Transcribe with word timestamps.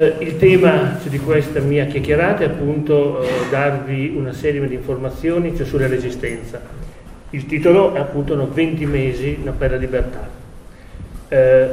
Eh, 0.00 0.14
il 0.20 0.36
tema 0.36 0.96
di 1.08 1.18
questa 1.18 1.58
mia 1.58 1.86
chiacchierata 1.86 2.44
è 2.44 2.46
appunto 2.46 3.20
eh, 3.20 3.28
darvi 3.50 4.14
una 4.16 4.32
serie 4.32 4.64
di 4.68 4.74
informazioni 4.74 5.56
cioè, 5.56 5.66
sulla 5.66 5.88
resistenza. 5.88 6.60
Il 7.30 7.46
titolo 7.46 7.92
è 7.94 7.98
appunto 7.98 8.36
no, 8.36 8.46
20 8.48 8.86
mesi 8.86 9.40
no, 9.42 9.54
per 9.54 9.72
la 9.72 9.76
libertà. 9.76 10.28
Eh, 11.26 11.68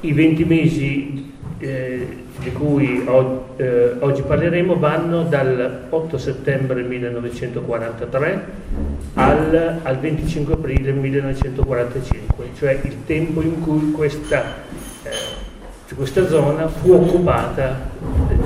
I 0.00 0.12
20 0.12 0.44
mesi 0.46 1.32
eh, 1.58 2.24
di 2.40 2.50
cui 2.50 3.04
o, 3.06 3.54
eh, 3.54 3.92
oggi 4.00 4.22
parleremo 4.22 4.76
vanno 4.76 5.22
dal 5.22 5.82
8 5.90 6.18
settembre 6.18 6.82
1943 6.82 8.44
al, 9.14 9.78
al 9.80 9.98
25 10.00 10.54
aprile 10.54 10.90
1945, 10.90 12.48
cioè 12.58 12.80
il 12.82 13.04
tempo 13.06 13.40
in 13.42 13.60
cui 13.60 13.92
questa 13.92 14.56
eh, 15.04 15.48
questa 15.96 16.26
zona 16.26 16.68
fu 16.68 16.92
occupata 16.92 17.76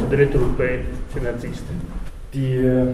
dalle 0.09 0.29
truppe 0.31 0.85
naziste. 1.21 1.73
Die 2.33 2.57
äh, 2.57 2.87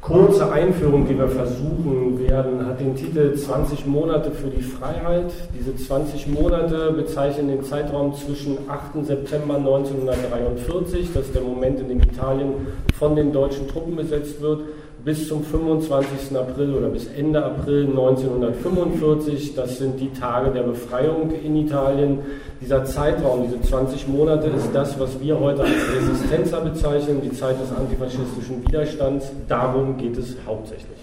kurze 0.00 0.50
Einführung, 0.50 1.06
die 1.06 1.16
wir 1.18 1.28
versuchen 1.28 2.18
werden, 2.18 2.66
hat 2.66 2.80
den 2.80 2.94
Titel 2.94 3.34
20 3.34 3.86
Monate 3.86 4.30
für 4.30 4.48
die 4.48 4.62
Freiheit. 4.62 5.32
Diese 5.58 5.76
20 5.76 6.28
Monate 6.28 6.92
bezeichnen 6.92 7.48
den 7.48 7.62
Zeitraum 7.62 8.14
zwischen 8.14 8.58
8. 8.68 9.04
September 9.04 9.56
1943, 9.56 11.12
das 11.12 11.26
ist 11.26 11.34
der 11.34 11.42
Moment, 11.42 11.80
in 11.80 11.88
dem 11.88 12.00
Italien 12.00 12.66
von 12.98 13.14
den 13.16 13.32
deutschen 13.32 13.68
Truppen 13.68 13.96
besetzt 13.96 14.40
wird, 14.40 14.60
bis 15.04 15.28
zum 15.28 15.42
25. 15.42 16.36
April 16.36 16.74
oder 16.74 16.88
bis 16.88 17.06
Ende 17.06 17.44
April 17.44 17.86
1945. 17.86 19.54
Das 19.54 19.78
sind 19.78 19.98
die 19.98 20.10
Tage 20.10 20.50
der 20.50 20.62
Befreiung 20.62 21.32
in 21.44 21.56
Italien. 21.56 22.18
Dieser 22.60 22.84
Zeitraum, 22.84 23.48
diese 23.48 23.60
20 23.60 24.06
Monate, 24.08 24.48
ist 24.48 24.70
das, 24.72 24.98
was 25.00 25.20
wir 25.20 25.38
heute 25.38 25.62
als 25.62 25.72
Resistenza 25.96 26.60
bezeichnen, 26.60 27.20
die 27.22 27.32
Zeit 27.32 27.60
des 27.60 27.72
antifaschistischen 27.76 28.64
Widerstands. 28.64 29.32
Darum 29.48 29.96
geht 29.96 30.16
es 30.16 30.36
hauptsächlich. 30.46 30.98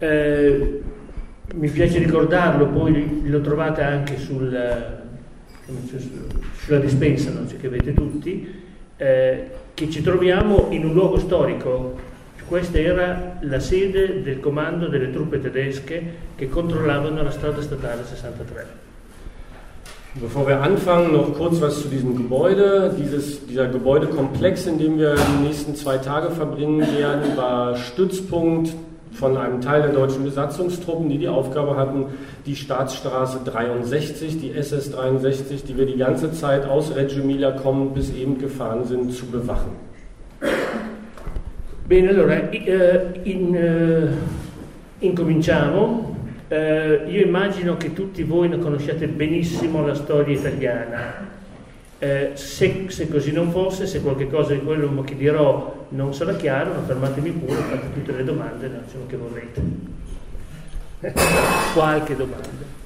Eh, 0.00 0.82
mi 1.54 1.68
piace 1.68 1.98
ricordarlo, 1.98 2.66
poi 2.66 3.22
lo 3.26 3.40
trovate 3.40 3.82
anche 3.82 4.18
sul, 4.18 4.54
sulla 6.56 6.78
dispensa 6.78 7.30
no? 7.30 7.46
cioè, 7.48 7.58
che 7.58 7.68
avete 7.68 7.94
tutti, 7.94 8.54
eh, 8.96 9.50
che 9.72 9.88
ci 9.88 10.02
troviamo 10.02 10.66
in 10.70 10.84
un 10.84 10.92
luogo 10.92 11.18
storico 11.18 12.12
Questa 12.48 12.78
era 12.78 13.38
la 13.40 13.58
sede 13.58 14.22
del 14.22 14.38
comando 14.40 14.88
delle 14.88 15.10
truppe 15.10 15.40
tedesche 15.40 16.02
che 16.34 16.48
controllavano 16.48 17.22
la 17.22 17.30
strada 17.30 17.62
statale 17.62 18.02
63. 18.02 18.66
Bevor 20.20 20.46
wir 20.46 20.60
anfangen, 20.60 21.12
noch 21.12 21.34
kurz 21.34 21.60
was 21.60 21.80
zu 21.80 21.88
diesem 21.88 22.16
Gebäude. 22.16 22.94
Dieses, 22.96 23.46
dieser 23.46 23.66
Gebäudekomplex, 23.66 24.66
in 24.66 24.78
dem 24.78 24.98
wir 24.98 25.14
die 25.16 25.42
nächsten 25.42 25.74
zwei 25.74 25.98
Tage 25.98 26.30
verbringen 26.30 26.86
werden, 26.96 27.36
war 27.36 27.76
Stützpunkt 27.76 28.74
von 29.12 29.36
einem 29.36 29.60
Teil 29.60 29.82
der 29.82 29.92
deutschen 29.92 30.22
Besatzungstruppen, 30.22 31.08
die 31.08 31.18
die 31.18 31.28
Aufgabe 31.28 31.76
hatten, 31.76 32.06
die 32.46 32.56
Staatsstraße 32.56 33.40
63, 33.44 34.38
die 34.38 34.52
SS 34.52 34.92
63, 34.92 35.64
die 35.64 35.76
wir 35.76 35.86
die 35.86 35.96
ganze 35.96 36.32
Zeit 36.32 36.68
aus 36.68 36.94
Reggio 36.94 37.22
Emilia 37.22 37.52
kommen 37.52 37.94
bis 37.94 38.12
eben 38.12 38.38
gefahren 38.38 38.84
sind, 38.84 39.12
zu 39.12 39.26
bewachen. 39.26 39.72
Bene, 41.86 42.08
allora 42.08 42.48
eh, 42.48 43.20
in, 43.24 43.54
eh, 43.54 45.04
incominciamo. 45.04 46.16
Eh, 46.48 47.04
io 47.08 47.20
immagino 47.22 47.76
che 47.76 47.92
tutti 47.92 48.22
voi 48.22 48.48
ne 48.48 48.58
conosciate 48.58 49.06
benissimo 49.06 49.84
la 49.86 49.94
storia 49.94 50.34
italiana. 50.34 51.32
Se, 52.34 52.84
se, 52.88 53.08
così 53.08 53.32
non 53.32 53.50
fosse, 53.50 53.86
se 53.86 54.02
qualche 54.02 54.28
cosa 54.28 54.52
di 54.52 54.60
quello 54.60 55.02
che 55.04 55.16
dirò 55.16 55.86
non 55.90 56.12
sarà 56.12 56.34
chiaro, 56.36 56.82
fermatemi 56.86 57.30
pure, 57.30 57.54
fate 57.54 57.92
tutte 57.94 58.12
le 58.12 58.24
domande, 58.24 58.68
no, 58.68 58.80
ciò 58.90 58.98
che 59.06 59.16
vorrete. 59.16 59.62
qualche 61.72 62.14
domanda. 62.14 62.83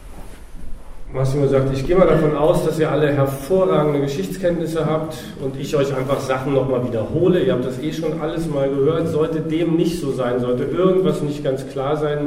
Massimo 1.12 1.46
sagt, 1.46 1.72
ich 1.72 1.86
gehe 1.86 1.96
mal 1.96 2.06
davon 2.06 2.36
aus, 2.36 2.66
dass 2.66 2.78
ihr 2.78 2.90
alle 2.90 3.10
hervorragende 3.10 4.00
Geschichtskenntnisse 4.00 4.84
habt 4.84 5.16
und 5.42 5.58
ich 5.58 5.74
euch 5.74 5.94
einfach 5.96 6.20
Sachen 6.20 6.52
nochmal 6.52 6.86
wiederhole. 6.86 7.42
Ihr 7.42 7.54
habt 7.54 7.64
das 7.64 7.78
eh 7.78 7.92
schon 7.92 8.20
alles 8.20 8.46
mal 8.46 8.68
gehört. 8.68 9.08
Sollte 9.08 9.40
dem 9.40 9.76
nicht 9.76 10.00
so 10.00 10.12
sein, 10.12 10.38
sollte 10.38 10.64
irgendwas 10.64 11.22
nicht 11.22 11.42
ganz 11.42 11.66
klar 11.68 11.96
sein, 11.96 12.26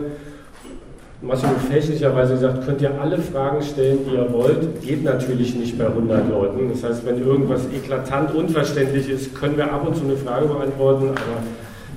Massimo 1.23 1.53
fälschlicherweise 1.69 2.33
gesagt, 2.33 2.65
könnt 2.65 2.81
ihr 2.81 2.99
alle 2.99 3.19
Fragen 3.19 3.61
stellen, 3.61 3.99
die 4.07 4.15
ihr 4.15 4.33
wollt. 4.33 4.81
Geht 4.81 5.03
natürlich 5.03 5.53
nicht 5.53 5.77
bei 5.77 5.85
100 5.85 6.27
Leuten. 6.29 6.69
Das 6.71 6.83
heißt, 6.83 7.05
wenn 7.05 7.23
irgendwas 7.23 7.61
eklatant 7.71 8.33
unverständlich 8.33 9.07
ist, 9.07 9.35
können 9.35 9.55
wir 9.55 9.71
ab 9.71 9.85
und 9.87 9.95
zu 9.95 10.03
eine 10.03 10.17
Frage 10.17 10.47
beantworten, 10.47 11.09
aber 11.09 11.43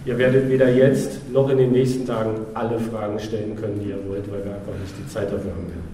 ihr 0.04 0.18
werdet 0.18 0.50
weder 0.50 0.68
jetzt 0.68 1.32
noch 1.32 1.48
in 1.48 1.56
den 1.56 1.72
nächsten 1.72 2.06
Tagen 2.06 2.32
alle 2.52 2.78
Fragen 2.78 3.18
stellen 3.18 3.56
können, 3.56 3.80
die 3.82 3.90
ihr 3.90 3.98
wollt, 4.06 4.30
weil 4.30 4.44
wir 4.44 4.56
einfach 4.56 4.78
nicht 4.78 4.94
die 4.98 5.08
Zeit 5.10 5.32
dafür 5.32 5.52
haben 5.52 5.68
werden. 5.68 5.93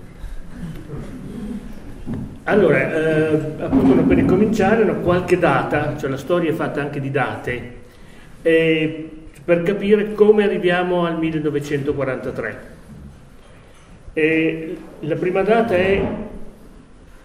Allora, 2.45 2.93
eh, 2.93 3.35
appunto 3.61 4.03
per 4.03 4.17
ricominciare, 4.17 4.85
qualche 5.01 5.39
data, 5.39 5.97
cioè 5.97 6.11
la 6.11 6.17
storia 6.17 6.51
è 6.51 6.55
fatta 6.55 6.81
anche 6.81 7.01
di 7.01 7.11
date, 7.11 7.73
eh, 8.43 9.11
per 9.45 9.63
capire 9.63 10.15
come 10.15 10.45
arriviamo 10.45 11.05
al 11.05 11.19
1943. 11.19 12.79
Eh, 14.13 14.77
la 15.01 15.15
prima 15.15 15.43
data 15.43 15.77
è 15.77 16.03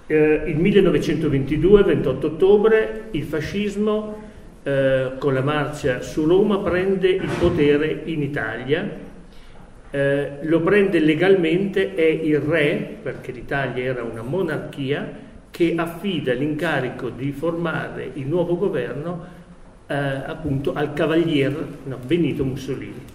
eh, 0.08 0.44
il 0.46 0.58
1922, 0.58 1.84
28 1.84 2.28
ottobre, 2.28 3.04
il 3.12 3.24
fascismo 3.24 4.22
eh, 4.64 5.12
con 5.18 5.34
la 5.34 5.42
marcia 5.42 6.02
su 6.02 6.26
Roma 6.26 6.60
prende 6.60 7.08
il 7.10 7.30
potere 7.40 8.02
in 8.06 8.22
Italia 8.22 9.14
eh, 9.96 10.40
lo 10.42 10.60
prende 10.60 11.00
legalmente 11.00 11.96
è 11.96 12.04
il 12.04 12.40
re, 12.40 12.98
perché 13.02 13.32
l'Italia 13.32 13.82
era 13.82 14.04
una 14.04 14.24
monarchia, 14.24 15.24
che 15.50 15.74
affida 15.78 16.34
l'incarico 16.34 17.08
di 17.08 17.32
formare 17.32 18.10
il 18.16 18.28
nuovo 18.28 18.58
governo 18.58 19.26
eh, 19.88 19.96
appunto 19.96 20.74
al 20.74 20.92
Cavalier 20.92 21.66
no, 21.86 21.98
Benito 22.06 22.44
Mussolini. 22.44 23.14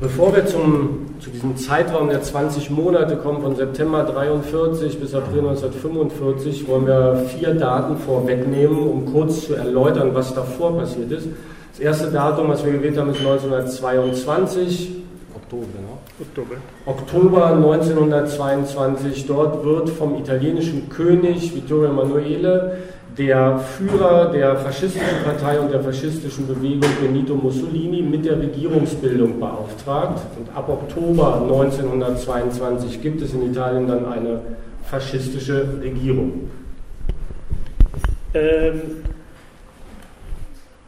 Bevor 0.00 0.34
wir 0.34 0.46
zum, 0.46 1.14
zu 1.18 1.28
diesem 1.28 1.56
Zeitraum 1.56 2.08
der 2.08 2.22
20 2.22 2.70
Monate 2.70 3.16
kommen, 3.16 3.42
von 3.42 3.54
September 3.54 4.02
43 4.02 4.98
bis 4.98 5.14
April 5.14 5.40
1945, 5.40 6.66
wollen 6.68 6.86
wir 6.86 7.16
vier 7.36 7.52
Daten 7.54 7.98
vorwegnehmen, 7.98 8.78
um 8.78 9.04
kurz 9.04 9.46
zu 9.46 9.54
erläutern, 9.54 10.14
was 10.14 10.32
davor 10.32 10.78
passiert 10.78 11.12
ist. 11.12 11.28
Das 11.76 11.84
erste 11.84 12.10
Datum, 12.10 12.48
was 12.48 12.64
wir 12.64 12.72
gewählt 12.72 12.96
haben, 12.96 13.10
ist 13.10 13.18
1922, 13.18 14.92
Oktober, 15.34 15.66
ne? 15.78 16.22
Oktober. 16.22 16.54
Oktober 16.86 17.46
1922. 17.48 19.26
Dort 19.26 19.62
wird 19.62 19.90
vom 19.90 20.16
italienischen 20.16 20.88
König 20.88 21.54
Vittorio 21.54 21.90
Emanuele 21.90 22.78
der 23.18 23.58
Führer 23.58 24.32
der 24.32 24.56
faschistischen 24.56 25.22
Partei 25.22 25.60
und 25.60 25.70
der 25.70 25.82
faschistischen 25.82 26.46
Bewegung 26.46 26.88
Benito 26.98 27.34
Mussolini 27.34 28.00
mit 28.00 28.24
der 28.24 28.40
Regierungsbildung 28.40 29.38
beauftragt. 29.38 30.20
Und 30.38 30.56
ab 30.56 30.70
Oktober 30.70 31.42
1922 31.42 33.02
gibt 33.02 33.20
es 33.20 33.34
in 33.34 33.50
Italien 33.50 33.86
dann 33.86 34.06
eine 34.06 34.40
faschistische 34.84 35.68
Regierung. 35.82 36.48
Ähm, 38.32 38.80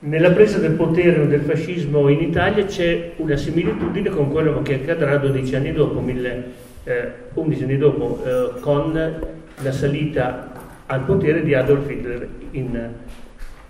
Nella 0.00 0.30
presa 0.30 0.58
del 0.58 0.74
potere 0.74 1.26
del 1.26 1.40
fascismo 1.40 2.08
in 2.08 2.20
Italia 2.20 2.64
c'è 2.64 3.14
una 3.16 3.36
similitudine 3.36 4.10
con 4.10 4.30
quello 4.30 4.62
che 4.62 4.74
accadrà 4.74 5.16
12 5.16 5.56
anni 5.56 5.72
dopo, 5.72 5.98
mille, 5.98 6.44
eh, 6.84 7.12
11 7.34 7.62
anni 7.64 7.78
dopo, 7.78 8.22
eh, 8.24 8.60
con 8.60 8.92
la 8.92 9.72
salita 9.72 10.52
al 10.86 11.00
potere 11.00 11.42
di 11.42 11.52
Adolf 11.52 11.90
Hitler 11.90 12.28
in, 12.52 12.90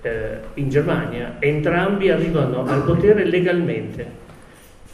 eh, 0.02 0.38
in 0.52 0.68
Germania. 0.68 1.36
Entrambi 1.38 2.10
arrivano 2.10 2.66
al 2.66 2.84
potere 2.84 3.24
legalmente, 3.24 4.06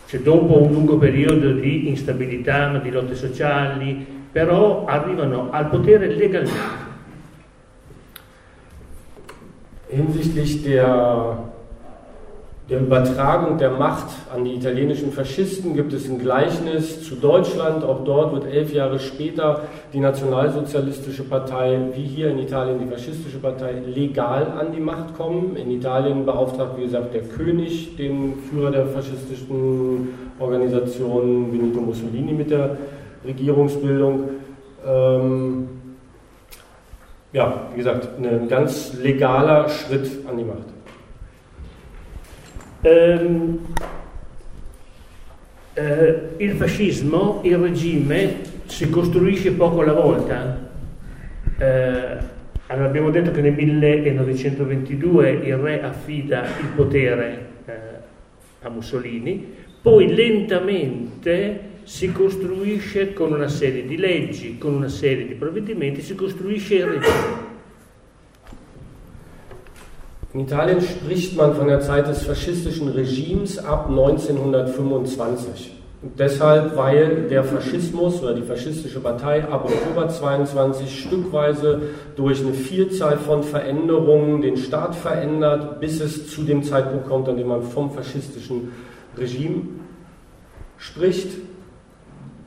cioè 0.06 0.20
dopo 0.20 0.62
un 0.62 0.72
lungo 0.72 0.98
periodo 0.98 1.50
di 1.50 1.88
instabilità, 1.88 2.78
di 2.78 2.92
lotte 2.92 3.16
sociali, 3.16 4.06
però 4.30 4.84
arrivano 4.84 5.50
al 5.50 5.68
potere 5.68 6.06
legalmente. 6.06 6.93
Hinsichtlich 9.94 10.62
der, 10.64 11.38
der 12.68 12.80
Übertragung 12.80 13.58
der 13.58 13.70
Macht 13.70 14.08
an 14.34 14.44
die 14.44 14.54
italienischen 14.54 15.12
Faschisten 15.12 15.74
gibt 15.74 15.92
es 15.92 16.08
ein 16.08 16.18
Gleichnis 16.18 17.06
zu 17.06 17.16
Deutschland. 17.16 17.84
Auch 17.84 18.04
dort 18.04 18.32
wird 18.32 18.46
elf 18.52 18.72
Jahre 18.72 18.98
später 18.98 19.62
die 19.92 20.00
Nationalsozialistische 20.00 21.24
Partei, 21.24 21.78
wie 21.94 22.04
hier 22.04 22.30
in 22.30 22.38
Italien 22.38 22.78
die 22.78 22.86
faschistische 22.86 23.38
Partei, 23.38 23.74
legal 23.86 24.46
an 24.58 24.72
die 24.72 24.80
Macht 24.80 25.14
kommen. 25.14 25.56
In 25.56 25.70
Italien 25.70 26.24
beauftragt, 26.24 26.76
wie 26.78 26.82
gesagt, 26.82 27.14
der 27.14 27.22
König 27.22 27.96
den 27.96 28.34
Führer 28.50 28.70
der 28.70 28.86
faschistischen 28.86 30.08
Organisation 30.38 31.50
Benito 31.50 31.80
Mussolini 31.80 32.32
mit 32.32 32.50
der 32.50 32.76
Regierungsbildung. 33.24 34.30
Ähm, 34.86 35.68
ja, 37.34 37.68
wie 37.72 37.78
gesagt, 37.78 38.08
ein 38.16 38.48
ganz 38.48 38.94
legaler 38.94 39.68
Schritt 39.68 40.26
an 40.26 40.36
die 40.38 40.44
Macht. 40.44 40.68
Ehm, 42.84 43.58
eh, 45.74 46.14
il 46.38 46.54
fascismo, 46.54 47.40
il 47.42 47.58
regime, 47.58 48.36
si 48.66 48.88
costruisce 48.88 49.50
poco 49.52 49.80
alla 49.80 49.94
volta. 49.94 50.58
Eh, 51.58 52.16
allora 52.68 52.86
abbiamo 52.86 53.10
detto 53.10 53.32
che 53.32 53.40
nel 53.40 53.52
1922 53.52 55.30
il 55.30 55.56
re 55.56 55.82
affida 55.82 56.44
il 56.60 56.68
potere 56.76 57.46
eh, 57.66 57.72
a 58.62 58.68
Mussolini, 58.68 59.44
poi 59.82 60.14
lentamente 60.14 61.72
si 61.84 62.12
costruisce 62.12 63.12
con 63.12 63.32
una 63.32 63.48
serie 63.48 63.86
di 63.86 63.96
leggi, 63.96 64.58
con 64.58 64.74
una 64.74 64.88
serie 64.88 65.26
di 65.26 65.34
provvedimenti, 65.34 66.02
si 66.02 66.14
costruisce 66.14 66.74
il 66.76 66.86
regime. 66.86 67.52
In 70.32 70.40
Italien 70.40 70.80
spricht 70.80 71.36
man 71.36 71.54
von 71.54 71.68
der 71.68 71.80
Zeit 71.80 72.08
des 72.08 72.24
faschistischen 72.24 72.88
Regimes 72.88 73.56
ab 73.58 73.88
1925. 73.88 75.70
Und 76.02 76.18
deshalb, 76.18 76.76
weil 76.76 77.28
der 77.30 77.44
Faschismus 77.44 78.20
oder 78.20 78.34
die 78.34 78.42
faschistische 78.42 79.00
Partei 79.00 79.44
ab 79.44 79.64
Oktober 79.64 80.08
22 80.08 81.02
stückweise 81.02 81.82
durch 82.16 82.40
eine 82.40 82.52
Vielzahl 82.52 83.16
von 83.16 83.42
Veränderungen 83.42 84.42
den 84.42 84.56
Staat 84.56 84.96
verändert, 84.96 85.80
bis 85.80 86.00
es 86.00 86.28
zu 86.28 86.42
dem 86.42 86.62
Zeitpunkt 86.64 87.06
kommt, 87.06 87.28
an 87.28 87.36
dem 87.36 87.46
man 87.46 87.62
vom 87.62 87.92
faschistischen 87.92 88.72
Regime 89.16 89.62
spricht. 90.78 91.28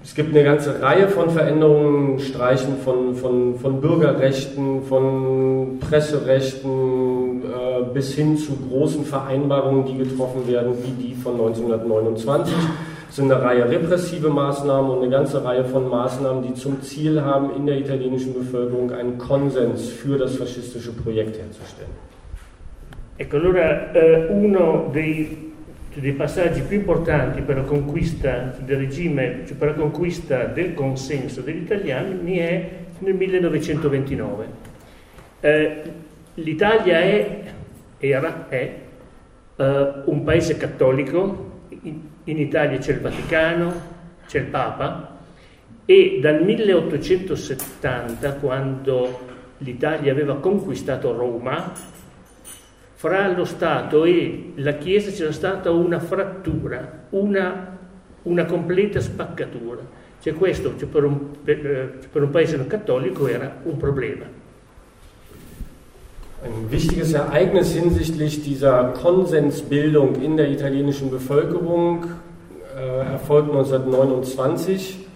Es 0.07 0.15
gibt 0.15 0.33
eine 0.33 0.45
ganze 0.45 0.81
Reihe 0.81 1.09
von 1.09 1.29
Veränderungen, 1.29 2.17
Streichen 2.19 2.77
von, 2.77 3.13
von, 3.13 3.59
von 3.59 3.81
Bürgerrechten, 3.81 4.83
von 4.83 5.79
Presserechten 5.81 7.41
äh, 7.43 7.93
bis 7.93 8.15
hin 8.15 8.37
zu 8.37 8.53
großen 8.55 9.03
Vereinbarungen, 9.03 9.85
die 9.85 9.97
getroffen 9.97 10.47
werden, 10.47 10.75
wie 10.81 11.09
die 11.09 11.13
von 11.13 11.33
1929. 11.33 12.55
Es 13.09 13.17
sind 13.17 13.29
eine 13.29 13.43
Reihe 13.43 13.69
repressive 13.69 14.29
Maßnahmen 14.29 14.91
und 14.91 15.01
eine 15.01 15.11
ganze 15.11 15.43
Reihe 15.43 15.65
von 15.65 15.89
Maßnahmen, 15.89 16.41
die 16.41 16.53
zum 16.53 16.81
Ziel 16.81 17.21
haben, 17.21 17.49
in 17.57 17.65
der 17.65 17.77
italienischen 17.77 18.33
Bevölkerung 18.33 18.93
einen 18.93 19.17
Konsens 19.17 19.89
für 19.89 20.17
das 20.17 20.37
faschistische 20.37 20.93
Projekt 20.93 21.37
herzustellen. 21.37 21.91
Ecco, 23.17 23.35
allora 23.35 23.93
eh, 23.93 24.29
uno 24.31 24.89
dei 24.93 25.27
dei 25.99 26.13
passaggi 26.13 26.61
più 26.61 26.77
importanti 26.77 27.41
per 27.41 27.57
la 27.57 27.63
conquista 27.63 28.55
del 28.59 28.77
regime, 28.77 29.43
cioè 29.45 29.57
per 29.57 29.69
la 29.69 29.73
conquista 29.73 30.45
del 30.45 30.73
consenso 30.73 31.41
degli 31.41 31.61
italiani 31.61 32.37
è 32.37 32.69
nel 32.99 33.15
1929. 33.15 34.47
Eh, 35.39 35.81
L'Italia 36.35 36.99
è, 36.99 37.41
era, 37.97 38.47
è 38.47 38.75
eh, 39.55 39.91
un 40.05 40.23
paese 40.23 40.55
cattolico, 40.55 41.63
in, 41.81 41.99
in 42.25 42.37
Italia 42.37 42.77
c'è 42.77 42.91
il 42.91 42.99
Vaticano, 42.99 43.73
c'è 44.27 44.39
il 44.39 44.45
Papa 44.45 45.17
e 45.85 46.19
dal 46.21 46.43
1870, 46.43 48.33
quando 48.33 49.19
l'Italia 49.59 50.11
aveva 50.11 50.35
conquistato 50.35 51.15
Roma, 51.15 51.71
fra 52.97 53.31
lo 53.31 53.45
Stato 53.45 54.05
e 54.05 54.53
la 54.55 54.73
Chiesa 54.73 55.11
c'era 55.11 55.31
stata 55.31 55.69
una 55.69 55.99
frattura, 55.99 57.03
una, 57.11 57.77
una 58.23 58.45
completa 58.45 58.99
spaccatura. 58.99 59.81
Cioè 60.19 60.33
questo 60.33 60.75
cioè 60.79 60.87
per, 60.89 61.03
un, 61.03 61.29
per, 61.43 61.57
eh, 61.63 62.07
per 62.11 62.23
un 62.23 62.31
paese 62.31 62.57
non 62.57 62.65
cattolico 62.65 63.27
era 63.27 63.59
un 63.63 63.77
problema. 63.77 64.25
Ein 66.43 66.69
wichtiges 66.69 67.13
Ereignis 67.13 67.75
hinsichtlich 67.75 68.41
dieser 68.41 68.93
Konsensbildung 68.99 70.15
in 70.15 70.35
der 70.35 70.49
italienischen 70.49 71.11
Bevölkerung 71.11 72.05
äh, 72.75 73.11
erfolgt 73.13 73.49
1929 73.49 75.06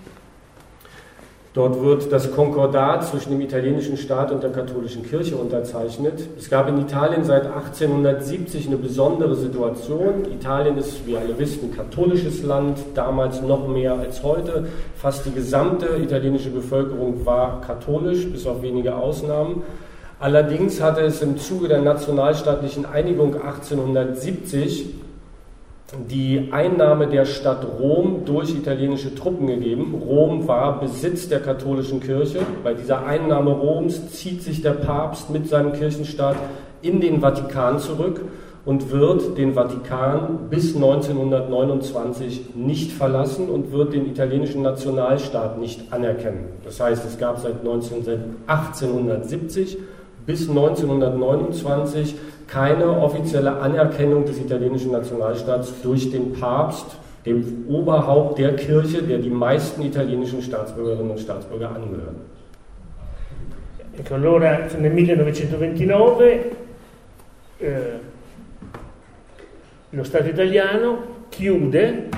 Dort 1.54 1.84
wird 1.84 2.14
das 2.14 2.32
Konkordat 2.32 3.06
zwischen 3.06 3.32
dem 3.32 3.42
italienischen 3.42 3.98
Staat 3.98 4.32
und 4.32 4.42
der 4.42 4.52
katholischen 4.52 5.04
Kirche 5.04 5.36
unterzeichnet. 5.36 6.22
Es 6.38 6.50
gab 6.50 6.70
in 6.70 6.80
Italien 6.80 7.26
seit 7.26 7.46
1870 7.46 8.68
eine 8.68 8.78
besondere 8.78 9.36
Situation. 9.36 10.26
Italien 10.32 10.78
ist, 10.78 11.06
wie 11.06 11.18
alle 11.18 11.38
wissen, 11.38 11.66
ein 11.66 11.76
katholisches 11.76 12.44
Land, 12.44 12.80
damals 12.96 13.42
noch 13.42 13.68
mehr 13.68 13.96
als 13.96 14.24
heute. 14.24 14.68
Fast 14.96 15.26
die 15.26 15.34
gesamte 15.34 15.98
italienische 16.02 16.52
Bevölkerung 16.52 17.26
war 17.26 17.60
katholisch, 17.60 18.32
bis 18.32 18.48
auf 18.48 18.62
wenige 18.62 18.96
Ausnahmen. 18.96 19.64
Allerdings 20.22 20.80
hatte 20.82 21.02
es 21.02 21.22
im 21.22 21.38
Zuge 21.38 21.68
der 21.68 21.82
nationalstaatlichen 21.82 22.86
Einigung 22.86 23.36
1870 23.36 25.01
die 26.10 26.50
Einnahme 26.52 27.08
der 27.08 27.26
Stadt 27.26 27.66
Rom 27.80 28.24
durch 28.26 28.50
italienische 28.52 29.14
Truppen 29.14 29.48
gegeben. 29.48 30.02
Rom 30.08 30.48
war 30.48 30.80
Besitz 30.80 31.28
der 31.28 31.42
katholischen 31.42 32.00
Kirche. 32.00 32.40
Bei 32.64 32.74
dieser 32.74 33.06
Einnahme 33.06 33.52
Roms 33.52 34.12
zieht 34.12 34.42
sich 34.42 34.62
der 34.62 34.72
Papst 34.72 35.30
mit 35.30 35.50
seinem 35.50 35.74
Kirchenstaat 35.74 36.38
in 36.82 37.02
den 37.02 37.20
Vatikan 37.20 37.80
zurück 37.80 38.22
und 38.64 38.92
wird 38.92 39.38
den 39.38 39.54
Vatikan 39.54 40.48
bis 40.50 40.76
1929 40.76 42.56
nicht 42.56 42.94
verlassen 42.94 43.50
und 43.50 43.74
wird 43.74 43.94
den 43.94 44.06
italienischen 44.06 44.62
Nationalstaat 44.62 45.60
nicht 45.60 45.92
anerkennen. 45.92 46.46
Das 46.64 46.80
heißt, 46.80 47.04
es 47.06 47.18
gab 47.18 47.40
seit 47.40 47.60
1870 47.60 49.78
bis 50.26 50.48
1929 50.48 52.16
keine 52.52 52.86
offizielle 52.86 53.62
Anerkennung 53.62 54.26
des 54.26 54.38
italienischen 54.40 54.92
Nationalstaats 54.92 55.82
durch 55.82 56.12
den 56.12 56.34
Papst, 56.34 56.98
dem 57.26 57.66
Oberhaupt 57.70 58.40
der 58.40 58.56
Kirche, 58.58 59.02
der 59.04 59.20
die 59.20 59.30
meisten 59.30 59.82
italienischen 59.84 60.42
Staatsbürgerinnen 60.42 61.12
und 61.12 61.20
Staatsbürger 61.20 61.70
angehören. 61.70 62.16
Ecco, 63.98 64.16
allora 64.16 64.68
nel 64.78 64.92
1929 64.92 66.40
eh, 67.60 67.70
lo 69.92 70.04
Stato 70.04 70.28
italiano 70.28 70.98
chiude 71.30 72.10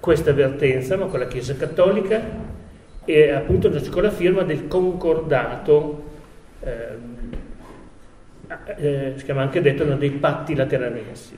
questa 0.00 0.32
vertenza 0.32 0.96
ma 0.96 1.06
con 1.06 1.20
la 1.20 1.26
Chiesa 1.26 1.54
Cattolica 1.54 2.20
e 3.04 3.32
appunto 3.32 3.70
con 3.90 4.02
la 4.02 4.10
firma 4.10 4.42
del 4.42 4.68
concordato 4.68 6.04
eh, 6.60 7.16
eh, 8.76 9.12
si 9.16 9.24
chiama 9.24 9.42
anche 9.42 9.60
detto, 9.60 9.84
dei 9.84 10.10
patti 10.10 10.54
lateranensi, 10.54 11.36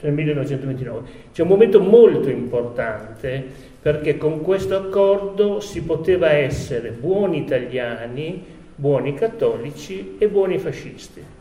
nel 0.00 0.12
1929. 0.12 1.08
C'è 1.32 1.42
un 1.42 1.48
momento 1.48 1.80
molto 1.80 2.28
importante 2.28 3.44
perché 3.80 4.18
con 4.18 4.42
questo 4.42 4.76
accordo 4.76 5.60
si 5.60 5.82
poteva 5.82 6.30
essere 6.30 6.90
buoni 6.90 7.38
italiani, 7.38 8.44
buoni 8.74 9.14
cattolici 9.14 10.16
e 10.18 10.28
buoni 10.28 10.58
fascisti. 10.58 11.38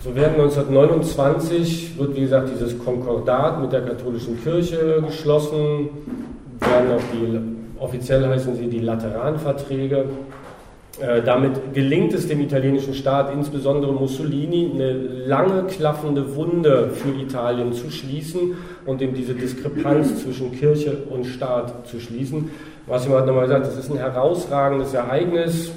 So 0.00 0.12
werden 0.12 0.36
1929 0.36 1.96
wird 1.98 2.14
wie 2.14 2.20
gesagt 2.20 2.50
dieses 2.50 2.78
Konkordat 2.78 3.60
mit 3.60 3.72
der 3.72 3.82
katholischen 3.82 4.40
Kirche 4.40 5.02
geschlossen, 5.04 5.88
werden 6.60 6.92
auch 6.92 7.02
die 7.12 7.56
offiziell 7.78 8.26
heißen 8.26 8.56
sie 8.56 8.68
die 8.68 8.80
Lateranverträge 8.80 10.04
damit 11.24 11.74
gelingt 11.74 12.12
es 12.12 12.26
dem 12.26 12.40
italienischen 12.40 12.94
Staat, 12.94 13.32
insbesondere 13.32 13.92
Mussolini, 13.92 14.70
eine 14.74 14.92
lange 14.92 15.64
klaffende 15.64 16.34
Wunde 16.34 16.90
für 16.92 17.10
Italien 17.10 17.72
zu 17.72 17.90
schließen 17.90 18.56
und 18.84 19.00
eben 19.00 19.14
diese 19.14 19.34
Diskrepanz 19.34 20.22
zwischen 20.22 20.52
Kirche 20.52 20.96
und 21.10 21.24
Staat 21.24 21.86
zu 21.86 22.00
schließen. 22.00 22.50
Massimo 22.88 23.16
hat 23.16 23.26
nochmal 23.26 23.46
gesagt, 23.46 23.66
das 23.66 23.78
ist 23.78 23.90
ein 23.90 23.98
herausragendes 23.98 24.94
Ereignis. 24.94 25.70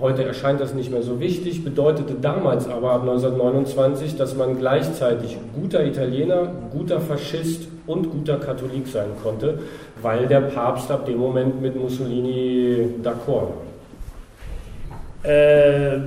Heute 0.00 0.24
erscheint 0.24 0.60
das 0.60 0.74
nicht 0.74 0.90
mehr 0.90 1.02
so 1.02 1.20
wichtig, 1.20 1.62
bedeutete 1.62 2.14
damals 2.20 2.68
aber 2.68 2.90
ab 2.92 3.02
1929, 3.02 4.16
dass 4.16 4.36
man 4.36 4.58
gleichzeitig 4.58 5.36
guter 5.54 5.84
Italiener, 5.86 6.48
guter 6.72 7.00
Faschist 7.00 7.68
und 7.86 8.10
guter 8.10 8.38
Katholik 8.38 8.88
sein 8.88 9.10
konnte, 9.22 9.60
weil 10.02 10.26
der 10.26 10.40
Papst 10.40 10.90
ab 10.90 11.06
dem 11.06 11.18
Moment 11.18 11.62
mit 11.62 11.80
Mussolini 11.80 12.88
d'accord 13.04 13.50
war. 13.50 13.73
Eh, 15.26 16.00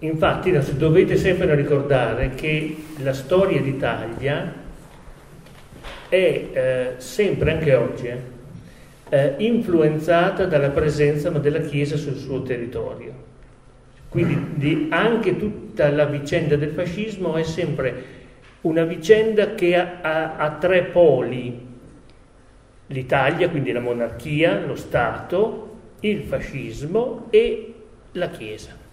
infatti 0.00 0.58
dovete 0.76 1.16
sempre 1.16 1.54
ricordare 1.54 2.30
che 2.30 2.76
la 2.96 3.12
storia 3.12 3.60
d'Italia 3.60 4.52
è 6.08 6.16
eh, 6.16 6.94
sempre, 6.96 7.52
anche 7.52 7.74
oggi, 7.74 8.10
eh, 9.08 9.34
influenzata 9.38 10.46
dalla 10.46 10.70
presenza 10.70 11.30
della 11.30 11.60
Chiesa 11.60 11.96
sul 11.96 12.16
suo 12.16 12.42
territorio. 12.42 13.12
Quindi 14.08 14.46
di, 14.54 14.88
anche 14.90 15.38
tutta 15.38 15.88
la 15.90 16.06
vicenda 16.06 16.56
del 16.56 16.70
fascismo 16.70 17.36
è 17.36 17.44
sempre 17.44 18.04
una 18.62 18.82
vicenda 18.82 19.54
che 19.54 19.76
ha, 19.76 20.00
ha, 20.00 20.36
ha 20.38 20.50
tre 20.56 20.82
poli. 20.86 21.72
L'Italia, 22.88 23.48
quindi 23.48 23.70
la 23.70 23.80
monarchia, 23.80 24.58
lo 24.58 24.74
Stato 24.74 25.73
il 26.08 26.22
fascismo 26.22 27.28
e 27.30 27.74
la 28.12 28.28
Chiesa. 28.28 28.83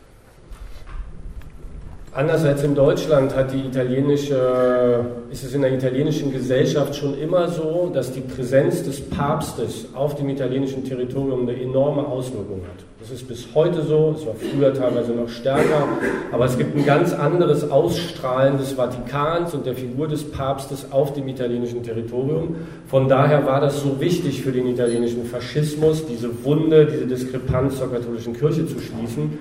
Anders 2.13 2.43
als 2.43 2.61
in 2.61 2.75
Deutschland 2.75 3.33
hat 3.37 3.53
die 3.53 3.59
italienische, 3.59 5.05
ist 5.31 5.45
es 5.45 5.53
in 5.53 5.61
der 5.61 5.73
italienischen 5.73 6.33
Gesellschaft 6.33 6.93
schon 6.93 7.17
immer 7.17 7.47
so, 7.47 7.89
dass 7.93 8.11
die 8.11 8.19
Präsenz 8.19 8.83
des 8.83 8.99
Papstes 8.99 9.85
auf 9.93 10.15
dem 10.15 10.27
italienischen 10.27 10.83
Territorium 10.83 11.47
eine 11.47 11.57
enorme 11.57 12.05
Auswirkung 12.05 12.63
hat. 12.63 12.83
Das 12.99 13.11
ist 13.11 13.29
bis 13.29 13.47
heute 13.55 13.81
so, 13.83 14.13
es 14.17 14.25
war 14.25 14.33
früher 14.35 14.73
teilweise 14.73 15.13
noch 15.13 15.29
stärker, 15.29 15.87
aber 16.33 16.43
es 16.43 16.57
gibt 16.57 16.75
ein 16.75 16.85
ganz 16.85 17.13
anderes 17.13 17.71
Ausstrahlen 17.71 18.57
des 18.57 18.73
Vatikans 18.73 19.53
und 19.53 19.65
der 19.65 19.75
Figur 19.75 20.09
des 20.09 20.29
Papstes 20.29 20.91
auf 20.91 21.13
dem 21.13 21.29
italienischen 21.29 21.81
Territorium. 21.81 22.57
Von 22.89 23.07
daher 23.07 23.45
war 23.45 23.61
das 23.61 23.81
so 23.81 24.01
wichtig 24.01 24.41
für 24.41 24.51
den 24.51 24.67
italienischen 24.67 25.23
Faschismus, 25.23 26.05
diese 26.05 26.43
Wunde, 26.43 26.87
diese 26.87 27.07
Diskrepanz 27.07 27.77
zur 27.77 27.89
katholischen 27.89 28.33
Kirche 28.33 28.67
zu 28.67 28.79
schließen. 28.81 29.39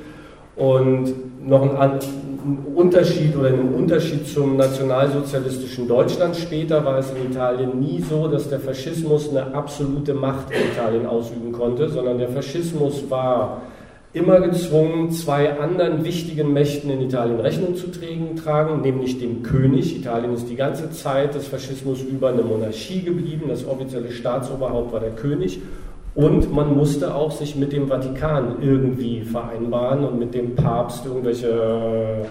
Und 0.57 1.49
noch 1.49 1.79
ein, 1.79 1.99
Unterschied 2.75 3.37
oder 3.37 3.49
ein 3.49 3.75
Unterschied 3.75 4.27
zum 4.27 4.57
nationalsozialistischen 4.57 5.87
Deutschland 5.87 6.37
später 6.37 6.85
war 6.85 6.99
es 6.99 7.11
in 7.11 7.31
Italien 7.31 7.79
nie 7.79 8.01
so, 8.01 8.29
dass 8.29 8.49
der 8.49 8.61
Faschismus 8.61 9.29
eine 9.29 9.55
absolute 9.55 10.15
Macht 10.15 10.51
in 10.51 10.73
Italien 10.73 11.07
ausüben 11.07 11.53
konnte, 11.53 11.89
sondern 11.89 12.19
der 12.19 12.31
Faschismus 12.31 13.05
war 13.11 13.63
immer 14.13 14.41
gezwungen, 14.41 15.13
zwei 15.13 15.59
anderen 15.61 16.05
wichtigen 16.05 16.53
Mächten 16.53 16.91
in 16.91 17.01
Italien 17.03 17.39
Rechnung 17.39 17.77
zu 17.77 17.89
tragen, 17.89 18.81
nämlich 18.81 19.21
dem 19.21 19.43
König. 19.43 19.97
Italien 19.97 20.35
ist 20.35 20.49
die 20.49 20.57
ganze 20.57 20.91
Zeit 20.91 21.35
des 21.35 21.47
Faschismus 21.47 22.03
über 22.03 22.31
eine 22.31 22.43
Monarchie 22.43 23.03
geblieben, 23.03 23.45
das 23.49 23.67
offizielle 23.67 24.11
Staatsoberhaupt 24.11 24.93
war 24.93 25.01
der 25.01 25.11
König 25.11 25.61
und 26.15 26.53
man 26.53 26.77
musste 26.77 27.15
auch 27.15 27.31
sich 27.31 27.55
mit 27.57 27.73
dem 27.73 27.89
Vatikan 27.89 28.57
irgendwie 28.61 29.23
vereinbaren 29.23 30.05
und 30.05 30.19
mit 30.19 30.35
dem 30.35 30.57
Papst 30.57 31.07
irgendwelche, 31.07 32.27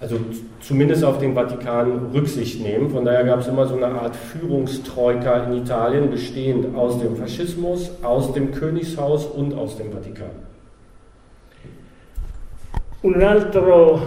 also 0.00 0.16
zumindest 0.60 1.04
auf 1.04 1.18
den 1.18 1.34
Vatikan 1.34 2.10
Rücksicht 2.12 2.60
nehmen. 2.60 2.90
Von 2.90 3.04
daher 3.04 3.24
gab 3.24 3.40
es 3.40 3.46
immer 3.46 3.66
so 3.66 3.76
eine 3.76 3.86
Art 3.86 4.16
Führungstroika 4.16 5.44
in 5.44 5.58
Italien, 5.62 6.10
bestehend 6.10 6.74
aus 6.76 6.98
dem 7.00 7.16
Faschismus, 7.16 7.92
aus 8.02 8.32
dem 8.32 8.50
Königshaus 8.52 9.26
und 9.26 9.54
aus 9.54 9.76
dem 9.76 9.92
Vatikan. 9.92 10.30
Un 13.02 13.22
altro, 13.22 14.00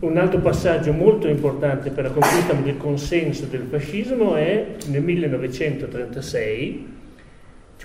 un 0.00 0.18
altro 0.18 0.40
passaggio 0.40 0.92
molto 0.92 1.28
importante 1.28 1.90
per 1.90 2.04
la 2.04 2.10
conquista 2.10 2.52
del 2.54 2.78
consenso 2.78 3.46
del 3.46 3.62
fascismo 3.70 4.34
è 4.34 4.74
nel 4.88 5.02
1936 5.02 6.98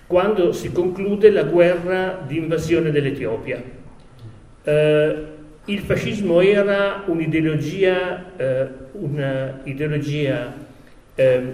quando 0.07 0.51
si 0.51 0.71
conclude 0.71 1.29
la 1.31 1.43
guerra 1.43 2.23
di 2.25 2.37
invasione 2.37 2.91
dell'Etiopia. 2.91 3.61
Eh, 4.63 5.25
il 5.65 5.79
fascismo 5.79 6.41
era 6.41 7.03
un'ideologia, 7.07 8.31
eh, 8.37 8.67
un'ideologia 8.93 10.53
eh, 11.15 11.53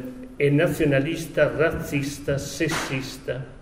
nazionalista, 0.49 1.51
razzista, 1.55 2.37
sessista 2.37 3.59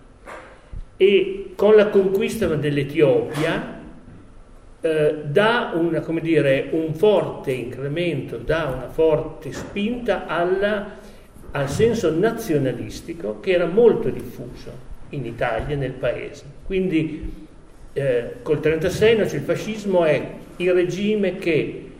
e 0.96 1.52
con 1.56 1.76
la 1.76 1.88
conquista 1.88 2.46
dell'Etiopia 2.46 3.78
eh, 4.82 5.16
dà 5.24 5.72
una, 5.74 6.04
dire, 6.20 6.68
un 6.72 6.94
forte 6.94 7.52
incremento, 7.52 8.36
dà 8.36 8.72
una 8.74 8.88
forte 8.88 9.52
spinta 9.52 10.26
alla 10.26 10.98
al 11.52 11.68
senso 11.68 12.16
nazionalistico 12.16 13.40
che 13.40 13.52
era 13.52 13.66
molto 13.66 14.08
diffuso 14.08 14.88
in 15.10 15.24
Italia, 15.24 15.76
nel 15.76 15.92
paese. 15.92 16.44
Quindi 16.64 17.48
eh, 17.92 18.34
col 18.42 18.60
36 18.60 19.16
no, 19.16 19.26
cioè 19.26 19.38
il 19.38 19.44
fascismo 19.44 20.04
è 20.04 20.30
il 20.56 20.72
regime 20.72 21.36
che 21.36 21.90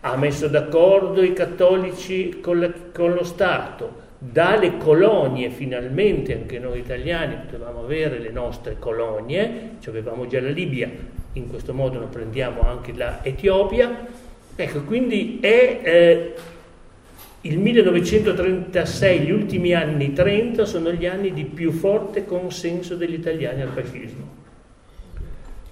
ha 0.00 0.16
messo 0.16 0.48
d'accordo 0.48 1.22
i 1.22 1.32
cattolici 1.32 2.40
con, 2.40 2.60
la, 2.60 2.72
con 2.92 3.12
lo 3.12 3.24
Stato, 3.24 4.00
dalle 4.18 4.76
colonie 4.76 5.50
finalmente 5.50 6.32
anche 6.32 6.60
noi 6.60 6.78
italiani 6.78 7.36
potevamo 7.44 7.80
avere 7.80 8.18
le 8.18 8.30
nostre 8.30 8.76
colonie, 8.78 9.70
cioè 9.80 9.96
avevamo 9.96 10.26
già 10.26 10.40
la 10.40 10.50
Libia, 10.50 10.88
in 11.32 11.48
questo 11.48 11.72
modo 11.74 11.98
non 11.98 12.08
prendiamo 12.08 12.62
anche 12.62 12.92
la 12.94 13.24
Etiopia. 13.24 14.06
Ecco, 14.54 14.82
quindi 14.82 15.38
è 15.40 15.80
eh, 15.82 16.34
il 17.42 17.58
1936, 17.58 19.20
gli 19.20 19.30
ultimi 19.30 19.74
anni 19.74 20.12
30 20.12 20.64
sono 20.64 20.92
gli 20.92 21.06
anni 21.06 21.32
di 21.32 21.44
più 21.44 21.72
forte 21.72 22.24
consenso 22.24 22.94
degli 22.94 23.14
italiani 23.14 23.62
al 23.62 23.68
fascismo. 23.68 24.40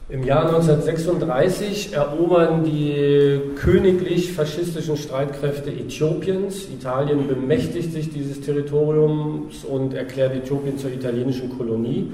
Im 0.09 0.25
Jahr 0.25 0.47
1936 0.47 1.93
erobern 1.93 2.65
die 2.65 3.41
königlich-faschistischen 3.55 4.97
Streitkräfte 4.97 5.71
Äthiopiens. 5.71 6.69
Italien 6.69 7.29
bemächtigt 7.29 7.93
sich 7.93 8.13
dieses 8.13 8.41
Territoriums 8.41 9.63
und 9.63 9.95
erklärt 9.95 10.35
Äthiopien 10.35 10.79
zur 10.79 10.91
italienischen 10.91 11.57
Kolonie. 11.57 12.11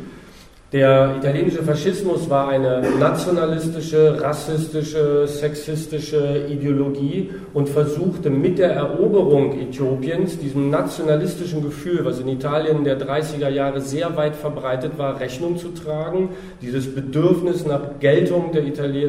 Der 0.73 1.14
italienische 1.18 1.62
Faschismus 1.62 2.28
war 2.28 2.49
eine 2.49 2.82
nationalistische, 2.99 4.20
rassistische, 4.20 5.25
sexistische 5.28 6.44
Ideologie 6.50 7.30
und 7.54 7.68
versuchte 7.68 8.30
mit 8.30 8.58
der 8.58 8.73
Eroberung 8.73 9.61
Äthiopiens 9.61 10.40
diesem 10.40 10.70
nationalistischen 10.70 11.62
Gefühl, 11.62 12.04
was 12.04 12.18
in 12.18 12.26
Italien 12.26 12.82
der 12.82 12.99
30er 13.00 13.49
Jahre 13.49 13.80
sehr 13.80 14.16
weit 14.16 14.35
verbreitet 14.35 14.99
war, 14.99 15.20
Rechnung 15.20 15.56
zu 15.56 15.68
tragen, 15.68 16.30
dieses 16.61 16.92
Bedürfnis 16.92 17.64
nach 17.64 18.00
Geltung 18.00 18.50
der 18.50 18.64
Itali 18.64 19.06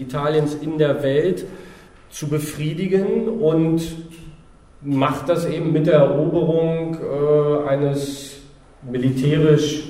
Italiens 0.00 0.58
in 0.60 0.76
der 0.76 1.02
Welt 1.02 1.46
zu 2.10 2.28
befriedigen 2.28 3.28
und 3.40 3.80
macht 4.82 5.30
das 5.30 5.46
eben 5.46 5.72
mit 5.72 5.86
der 5.86 6.00
Eroberung 6.00 6.98
äh, 6.98 7.66
eines 7.66 8.42
militärisch 8.82 9.84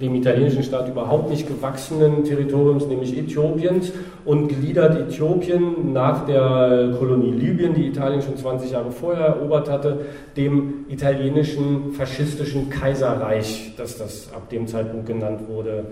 dem 0.00 0.14
italienischen 0.14 0.62
Staat 0.62 0.88
überhaupt 0.88 1.30
nicht 1.30 1.48
gewachsenen 1.48 2.22
Territoriums, 2.24 2.86
nämlich 2.86 3.16
Äthiopiens, 3.18 3.92
und 4.24 4.48
gliedert 4.48 4.96
Äthiopien 4.96 5.92
nach 5.92 6.24
der 6.26 6.94
Kolonie 6.98 7.32
Libyen, 7.32 7.74
die 7.74 7.88
Italien 7.88 8.22
schon 8.22 8.36
20 8.36 8.70
Jahre 8.70 8.92
vorher 8.92 9.26
erobert 9.26 9.68
hatte, 9.68 10.00
dem 10.36 10.84
italienischen 10.88 11.92
faschistischen 11.92 12.70
Kaiserreich, 12.70 13.74
das 13.76 13.98
das 13.98 14.32
ab 14.32 14.48
dem 14.50 14.66
Zeitpunkt 14.68 15.06
genannt 15.06 15.40
wurde, 15.48 15.86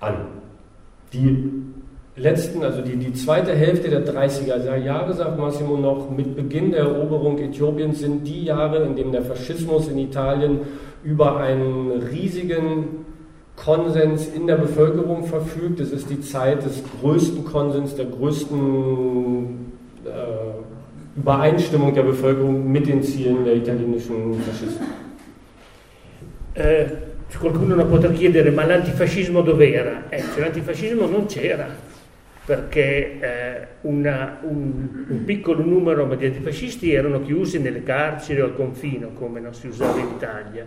an. 0.00 0.14
Die 1.12 1.50
letzten, 2.16 2.62
also 2.62 2.80
die, 2.80 2.96
die 2.96 3.12
zweite 3.12 3.54
Hälfte 3.54 3.90
der 3.90 4.06
30er 4.06 4.76
Jahre, 4.76 5.12
sagt 5.12 5.38
Massimo 5.38 5.76
noch, 5.76 6.10
mit 6.10 6.36
Beginn 6.36 6.70
der 6.70 6.80
Eroberung 6.80 7.38
Äthiopiens 7.38 8.00
sind 8.00 8.26
die 8.26 8.44
Jahre, 8.44 8.82
in 8.84 8.96
denen 8.96 9.12
der 9.12 9.22
Faschismus 9.22 9.88
in 9.88 9.98
Italien 9.98 10.60
über 11.04 11.36
einen 11.36 12.02
riesigen 12.10 13.04
Konsens 13.56 14.28
in 14.34 14.46
der 14.46 14.56
Bevölkerung 14.56 15.24
verfügt. 15.24 15.80
Es 15.80 15.92
ist 15.92 16.10
die 16.10 16.20
Zeit 16.20 16.64
des 16.64 16.82
größten 17.00 17.44
Konsens, 17.44 17.94
der 17.94 18.06
größten 18.06 19.72
äh, 20.04 21.18
Übereinstimmung 21.18 21.94
der 21.94 22.02
Bevölkerung 22.02 22.70
mit 22.70 22.86
den 22.86 23.02
Zielen 23.02 23.44
der 23.44 23.54
italienischen 23.54 24.34
Faschisten. 24.42 24.86
Eh, 26.56 26.86
qualcuno 27.38 27.84
potrà 27.86 28.10
chiedere 28.12 28.50
ma 28.50 28.64
l'antifascismo 28.64 29.42
dov'era? 29.42 30.08
Eh, 30.08 30.22
l'antifascismo 30.36 31.06
non 31.06 31.26
c'era 31.26 31.66
perché 32.44 33.20
eh, 33.20 33.66
una, 33.82 34.38
un, 34.42 35.06
un, 35.08 35.24
piccolo 35.24 35.64
numero 35.64 36.06
di 36.14 36.26
antifascisti 36.26 36.92
erano 36.92 37.22
chiusi 37.22 37.58
nelle 37.58 37.82
carceri 37.82 38.40
o 38.40 38.44
al 38.44 38.54
confino 38.54 39.12
come 39.14 39.40
non 39.40 39.54
si 39.54 39.66
usava 39.66 39.98
in 39.98 40.08
Italia 40.14 40.66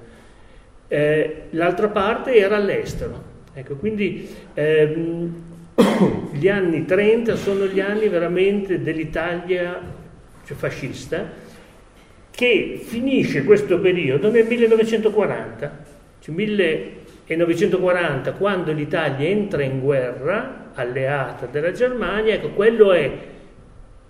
eh, 0.88 1.44
l'altra 1.52 1.90
parte 1.90 2.36
era 2.36 2.56
all'estero. 2.58 3.36
Ecco, 3.54 3.76
quindi 3.76 4.28
ehm, 4.54 5.44
gli 6.34 6.48
anni 6.48 6.86
30 6.86 7.36
sono 7.36 7.66
gli 7.66 7.80
anni 7.80 8.08
veramente 8.08 8.82
dell'Italia 8.82 9.96
cioè 10.48 10.56
fascista 10.56 11.46
che 12.32 12.80
finisce 12.82 13.44
questo 13.44 13.80
periodo 13.80 14.32
nel 14.32 14.46
1940, 14.46 15.86
cioè 16.20 16.36
1940 16.36 18.32
quando 18.34 18.72
l'Italia 18.72 19.28
entra 19.28 19.64
in 19.64 19.80
guerra 19.82 20.72
alleata 20.74 21.48
della 21.48 21.72
Germania, 21.72 22.36
ecco 22.36 22.52
quello 22.52 22.94
è 22.94 23.12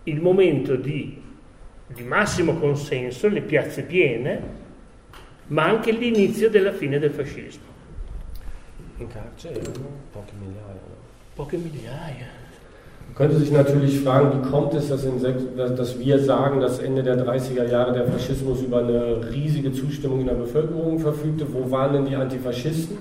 il 0.04 0.22
momento 0.22 0.76
di, 0.76 1.20
di 1.88 2.04
massimo 2.04 2.56
consenso, 2.60 3.30
le 3.30 3.42
piazze 3.42 3.84
piene, 3.84 4.66
ma 5.48 5.66
anche 5.66 5.92
l'inizio 5.92 6.50
della 6.50 6.72
fine 6.72 7.00
del 7.00 7.12
fascismo. 7.12 7.76
In 8.98 9.08
carcere 9.08 9.60
poche 10.12 10.34
migliaia. 10.40 10.80
Poche 11.36 11.58
migliaia. 11.58 12.46
Man 13.08 13.16
könnte 13.16 13.38
sich 13.38 13.52
natürlich 13.52 14.02
fragen, 14.02 14.32
wie 14.34 14.50
kommt 14.50 14.74
es, 14.74 14.90
dass, 14.90 15.04
in, 15.06 15.22
dass, 15.56 15.98
wir 15.98 16.20
sagen, 16.20 16.60
dass 16.60 16.80
Ende 16.80 17.04
der 17.04 17.18
30er 17.26 17.70
Jahre 17.70 17.94
der 17.94 18.06
Faschismus 18.06 18.62
über 18.62 18.80
eine 18.80 19.32
riesige 19.32 19.72
Zustimmung 19.72 20.22
in 20.22 20.28
der 20.28 20.34
Bevölkerung 20.34 21.00
verfügte? 21.00 21.46
Wo 21.52 21.72
waren 21.72 21.94
denn 21.94 22.06
die 22.06 22.16
Antifaschisten? 22.16 22.98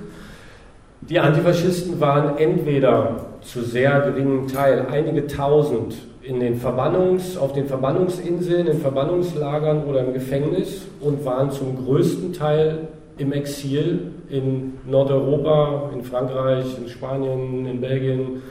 Die 1.03 1.19
Antifaschisten 1.19 2.01
waren 2.01 2.39
entweder 2.39 3.27
zu 3.43 3.63
sehr 3.63 4.01
geringem 4.01 4.49
Teil, 4.49 4.87
einige 4.91 5.27
tausend, 5.27 5.97
in 6.27 6.41
den 6.41 6.57
Verbannungs, 6.57 7.37
auf 7.37 7.53
den 7.53 7.67
Verbannungsinseln, 7.67 8.67
in 8.67 8.81
Verbannungslagern 8.81 9.85
oder 9.85 10.01
im 10.01 10.13
Gefängnis 10.13 10.83
und 11.01 11.25
waren 11.25 11.51
zum 11.51 11.85
größten 11.85 12.33
Teil 12.33 12.89
im 13.19 13.33
Exil 13.33 14.13
in 14.29 14.75
Nordeuropa, 14.87 15.91
in 15.95 16.03
Frankreich, 16.03 16.67
in 16.79 16.89
Spanien, 16.89 17.67
in 17.67 17.81
Belgien, 17.81 18.43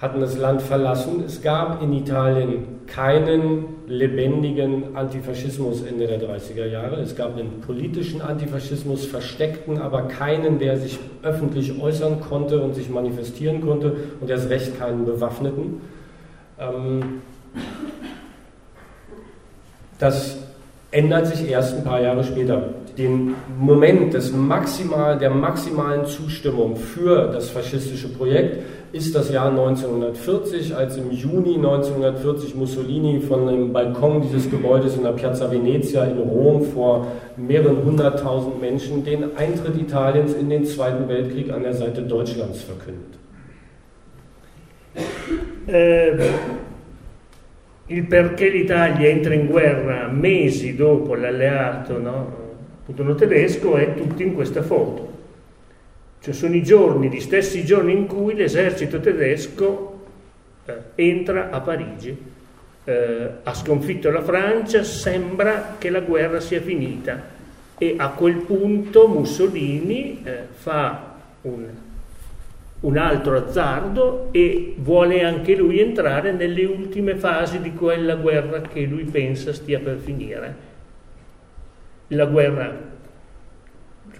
hatten 0.00 0.20
das 0.20 0.38
Land 0.38 0.62
verlassen. 0.62 1.22
Es 1.24 1.42
gab 1.42 1.82
in 1.82 1.92
Italien 1.92 2.80
keinen 2.86 3.66
lebendigen 3.86 4.96
Antifaschismus 4.96 5.82
Ende 5.82 6.06
der 6.06 6.20
30er 6.20 6.66
Jahre. 6.66 6.96
Es 6.96 7.14
gab 7.14 7.36
einen 7.36 7.60
politischen 7.60 8.22
Antifaschismus, 8.22 9.04
versteckten, 9.04 9.78
aber 9.78 10.02
keinen, 10.02 10.58
der 10.58 10.78
sich 10.78 10.98
öffentlich 11.22 11.80
äußern 11.80 12.20
konnte 12.20 12.60
und 12.60 12.74
sich 12.74 12.88
manifestieren 12.88 13.60
konnte 13.60 13.94
und 14.20 14.30
erst 14.30 14.48
recht 14.48 14.78
keinen 14.78 15.04
bewaffneten. 15.04 15.80
Ähm, 16.60 17.22
das 19.98 20.36
ändert 20.90 21.26
sich 21.26 21.48
erst 21.48 21.76
ein 21.76 21.84
paar 21.84 22.00
Jahre 22.00 22.24
später. 22.24 22.62
Den 22.98 23.34
Moment 23.58 24.12
des 24.12 24.32
maximal, 24.32 25.16
der 25.16 25.30
maximalen 25.30 26.04
Zustimmung 26.06 26.76
für 26.76 27.28
das 27.28 27.50
faschistische 27.50 28.08
Projekt 28.08 28.62
ist 28.92 29.14
das 29.14 29.30
Jahr 29.30 29.50
1940, 29.50 30.74
als 30.74 30.96
im 30.96 31.12
Juni 31.12 31.54
1940 31.54 32.56
Mussolini 32.56 33.20
von 33.20 33.46
dem 33.46 33.72
Balkon 33.72 34.22
dieses 34.22 34.50
Gebäudes 34.50 34.96
in 34.96 35.04
der 35.04 35.12
Piazza 35.12 35.50
Venezia 35.50 36.04
in 36.04 36.18
Rom 36.18 36.64
vor 36.64 37.06
mehreren 37.36 37.84
hunderttausend 37.84 38.60
Menschen 38.60 39.04
den 39.04 39.36
Eintritt 39.36 39.80
Italiens 39.80 40.34
in 40.34 40.50
den 40.50 40.64
Zweiten 40.64 41.08
Weltkrieg 41.08 41.52
an 41.52 41.62
der 41.62 41.74
Seite 41.74 42.02
Deutschlands 42.02 42.62
verkündet. 42.62 43.19
Eh, 45.66 46.30
il 47.86 48.04
perché 48.04 48.48
l'Italia 48.48 49.08
entra 49.08 49.34
in 49.34 49.46
guerra 49.46 50.06
mesi 50.06 50.76
dopo 50.76 51.14
l'alleato 51.14 51.98
no, 51.98 53.14
tedesco 53.16 53.76
è 53.76 53.94
tutto 53.94 54.22
in 54.22 54.34
questa 54.34 54.62
foto. 54.62 55.08
Cioè 56.20 56.34
sono 56.34 56.54
i 56.54 56.62
giorni, 56.62 57.08
gli 57.08 57.20
stessi 57.20 57.64
giorni 57.64 57.92
in 57.92 58.06
cui 58.06 58.34
l'esercito 58.34 59.00
tedesco 59.00 60.04
eh, 60.66 60.74
entra 60.94 61.50
a 61.50 61.60
Parigi, 61.60 62.16
eh, 62.84 63.30
ha 63.42 63.54
sconfitto 63.54 64.10
la 64.10 64.22
Francia, 64.22 64.84
sembra 64.84 65.76
che 65.78 65.90
la 65.90 66.00
guerra 66.00 66.40
sia 66.40 66.60
finita 66.60 67.38
e 67.82 67.94
a 67.96 68.10
quel 68.10 68.36
punto 68.36 69.08
Mussolini 69.08 70.20
eh, 70.22 70.40
fa 70.52 71.14
un, 71.40 71.64
un 72.80 72.96
altro 72.96 73.36
azzardo 73.36 74.28
e 74.30 74.74
vuole 74.78 75.22
anche 75.22 75.54
lui 75.54 75.80
entrare 75.80 76.32
nelle 76.32 76.64
ultime 76.64 77.16
fasi 77.16 77.60
di 77.60 77.74
quella 77.74 78.14
guerra 78.14 78.62
che 78.62 78.82
lui 78.82 79.04
pensa 79.04 79.52
stia 79.52 79.80
per 79.80 79.98
finire. 79.98 80.68
La 82.08 82.24
guerra, 82.24 82.74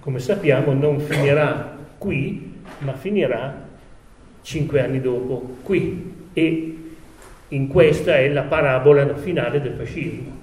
come 0.00 0.18
sappiamo, 0.18 0.72
non 0.74 1.00
finirà 1.00 1.76
qui, 1.96 2.58
ma 2.78 2.92
finirà 2.92 3.66
cinque 4.42 4.82
anni 4.82 5.00
dopo 5.00 5.56
qui. 5.62 6.28
E 6.32 6.76
in 7.48 7.68
questa 7.68 8.16
è 8.16 8.28
la 8.28 8.42
parabola 8.42 9.14
finale 9.16 9.60
del 9.60 9.72
fascismo. 9.72 10.38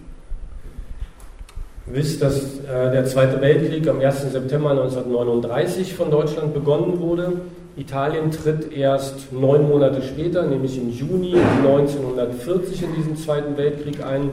Wisst, 1.89 2.21
dass 2.21 2.59
äh, 2.65 2.91
der 2.91 3.05
Zweite 3.05 3.39
Weltkrieg 3.39 3.87
am 3.87 4.01
1. 4.01 4.29
September 4.29 4.71
1939 4.71 5.95
von 5.95 6.11
Deutschland 6.11 6.53
begonnen 6.53 6.99
wurde. 6.99 7.31
Italien 7.77 8.31
tritt 8.31 8.71
erst 8.71 9.31
neun 9.31 9.69
Monate 9.69 10.01
später, 10.01 10.43
nämlich 10.43 10.77
im 10.77 10.89
Juni 10.89 11.35
1940 11.63 12.83
in 12.83 12.95
diesen 12.95 13.17
Zweiten 13.17 13.55
Weltkrieg 13.55 14.03
ein. 14.03 14.31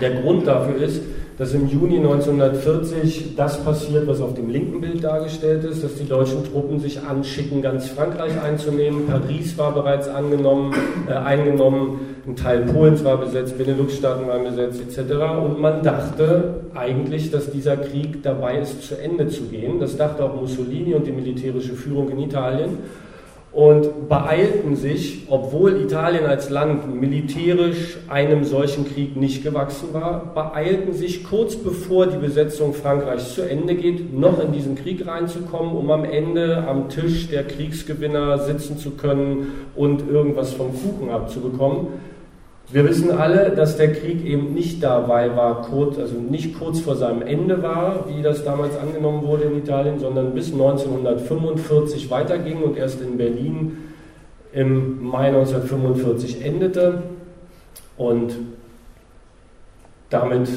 Der 0.00 0.20
Grund 0.20 0.46
dafür 0.46 0.76
ist, 0.76 1.00
dass 1.38 1.54
im 1.54 1.68
Juni 1.68 1.98
1940 1.98 3.36
das 3.36 3.62
passiert, 3.62 4.08
was 4.08 4.20
auf 4.20 4.34
dem 4.34 4.50
linken 4.50 4.80
Bild 4.80 5.04
dargestellt 5.04 5.62
ist, 5.64 5.84
dass 5.84 5.94
die 5.94 6.08
deutschen 6.08 6.44
Truppen 6.44 6.80
sich 6.80 7.00
anschicken, 7.00 7.62
ganz 7.62 7.88
Frankreich 7.88 8.32
einzunehmen. 8.42 9.06
Paris 9.06 9.56
war 9.56 9.72
bereits 9.72 10.08
angenommen, 10.08 10.74
äh, 11.08 11.12
eingenommen, 11.12 12.00
ein 12.28 12.36
Teil 12.36 12.60
Polens 12.66 13.02
war 13.04 13.16
besetzt, 13.16 13.56
Benelux-Staaten 13.56 14.28
waren 14.28 14.44
besetzt 14.44 14.80
etc. 14.80 15.12
Und 15.42 15.60
man 15.60 15.82
dachte 15.82 16.60
eigentlich, 16.74 17.30
dass 17.30 17.50
dieser 17.50 17.76
Krieg 17.76 18.22
dabei 18.22 18.58
ist, 18.58 18.86
zu 18.86 19.00
Ende 19.00 19.28
zu 19.28 19.44
gehen. 19.44 19.80
Das 19.80 19.96
dachte 19.96 20.24
auch 20.24 20.38
Mussolini 20.38 20.94
und 20.94 21.06
die 21.06 21.12
militärische 21.12 21.72
Führung 21.72 22.10
in 22.10 22.20
Italien 22.20 22.78
und 23.50 24.10
beeilten 24.10 24.76
sich, 24.76 25.26
obwohl 25.30 25.80
Italien 25.80 26.26
als 26.26 26.50
Land 26.50 26.94
militärisch 27.00 27.96
einem 28.08 28.44
solchen 28.44 28.86
Krieg 28.86 29.16
nicht 29.16 29.42
gewachsen 29.42 29.88
war, 29.94 30.34
beeilten 30.34 30.92
sich 30.92 31.24
kurz 31.24 31.56
bevor 31.56 32.06
die 32.06 32.18
Besetzung 32.18 32.74
Frankreichs 32.74 33.34
zu 33.34 33.42
Ende 33.42 33.74
geht, 33.74 34.12
noch 34.16 34.38
in 34.38 34.52
diesen 34.52 34.74
Krieg 34.74 35.06
reinzukommen, 35.06 35.74
um 35.74 35.90
am 35.90 36.04
Ende 36.04 36.64
am 36.68 36.90
Tisch 36.90 37.28
der 37.28 37.44
Kriegsgewinner 37.44 38.38
sitzen 38.38 38.76
zu 38.76 38.90
können 38.90 39.46
und 39.74 40.08
irgendwas 40.08 40.52
vom 40.52 40.68
Kuchen 40.68 41.08
abzubekommen. 41.10 41.86
Wir 42.70 42.86
wissen 42.86 43.10
alle, 43.10 43.50
dass 43.50 43.78
der 43.78 43.94
Krieg 43.94 44.26
eben 44.26 44.52
nicht 44.52 44.82
dabei 44.82 45.34
war, 45.34 45.62
kurz, 45.62 45.98
also 45.98 46.16
nicht 46.16 46.58
kurz 46.58 46.80
vor 46.80 46.96
seinem 46.96 47.22
Ende 47.22 47.62
war, 47.62 48.04
wie 48.08 48.20
das 48.20 48.44
damals 48.44 48.76
angenommen 48.76 49.22
wurde 49.22 49.44
in 49.44 49.56
Italien, 49.56 49.98
sondern 49.98 50.34
bis 50.34 50.52
1945 50.52 52.10
weiterging 52.10 52.62
und 52.62 52.76
erst 52.76 53.00
in 53.00 53.16
Berlin 53.16 53.78
im 54.52 55.02
Mai 55.02 55.28
1945 55.28 56.44
endete. 56.44 57.04
Und 57.96 58.34
damit 60.10 60.50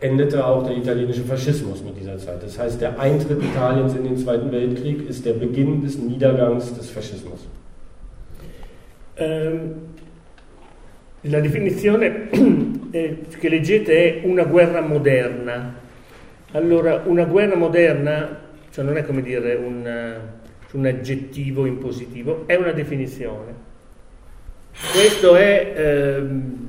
endete 0.00 0.46
auch 0.46 0.66
der 0.66 0.78
italienische 0.78 1.24
Faschismus 1.24 1.84
mit 1.84 2.00
dieser 2.00 2.16
Zeit. 2.16 2.42
Das 2.42 2.58
heißt, 2.58 2.80
der 2.80 2.98
Eintritt 2.98 3.42
Italiens 3.42 3.94
in 3.94 4.04
den 4.04 4.16
Zweiten 4.16 4.50
Weltkrieg 4.50 5.06
ist 5.06 5.26
der 5.26 5.34
Beginn 5.34 5.82
des 5.82 5.98
Niedergangs 5.98 6.72
des 6.74 6.88
Faschismus. 6.88 7.46
Ähm 9.18 9.89
La 11.24 11.40
definizione 11.40 12.28
che 12.90 13.48
leggete 13.50 14.22
è 14.22 14.26
una 14.26 14.44
guerra 14.44 14.80
moderna. 14.80 15.74
Allora, 16.52 17.02
una 17.04 17.24
guerra 17.24 17.56
moderna, 17.56 18.38
cioè 18.70 18.82
non 18.82 18.96
è 18.96 19.04
come 19.04 19.20
dire 19.20 19.54
un, 19.54 20.16
un 20.72 20.86
aggettivo 20.86 21.66
impositivo, 21.66 22.44
è 22.46 22.54
una 22.54 22.72
definizione. 22.72 23.52
Questo 24.94 25.36
è 25.36 25.72
ehm, 25.76 26.68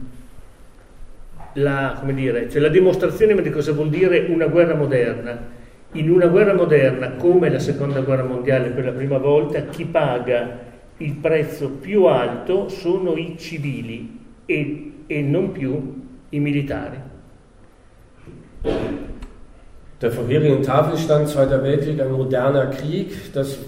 la, 1.54 2.02
dire, 2.08 2.50
cioè 2.50 2.60
la 2.60 2.68
dimostrazione 2.68 3.42
di 3.42 3.50
cosa 3.52 3.72
vuol 3.72 3.90
dire 3.90 4.26
una 4.28 4.48
guerra 4.48 4.76
moderna. 4.76 5.60
In 5.94 6.10
una 6.10 6.28
guerra 6.28 6.54
moderna, 6.54 7.12
come 7.12 7.50
la 7.50 7.60
seconda 7.60 8.02
guerra 8.02 8.26
mondiale 8.26 8.70
per 8.72 8.84
la 8.84 8.92
prima 8.92 9.18
volta, 9.18 9.62
chi 9.64 9.86
paga 9.86 10.60
il 10.98 11.14
prezzo 11.14 11.70
più 11.70 12.04
alto 12.04 12.68
sono 12.68 13.16
i 13.16 13.36
civili, 13.38 14.20
e, 14.52 14.92
e 15.08 15.22
non 15.22 15.52
più 15.52 15.72
i 16.30 16.40
militari. 16.40 16.98
Der 20.02 20.12
vorherigen 20.12 20.64
Tafel 20.64 20.98
stand 20.98 21.30
Zweiter 21.30 21.62
Weltkrieg 21.64 22.02
ein 22.02 22.12
moderner 22.12 22.66
Krieg. 22.68 23.34
Das 23.34 23.60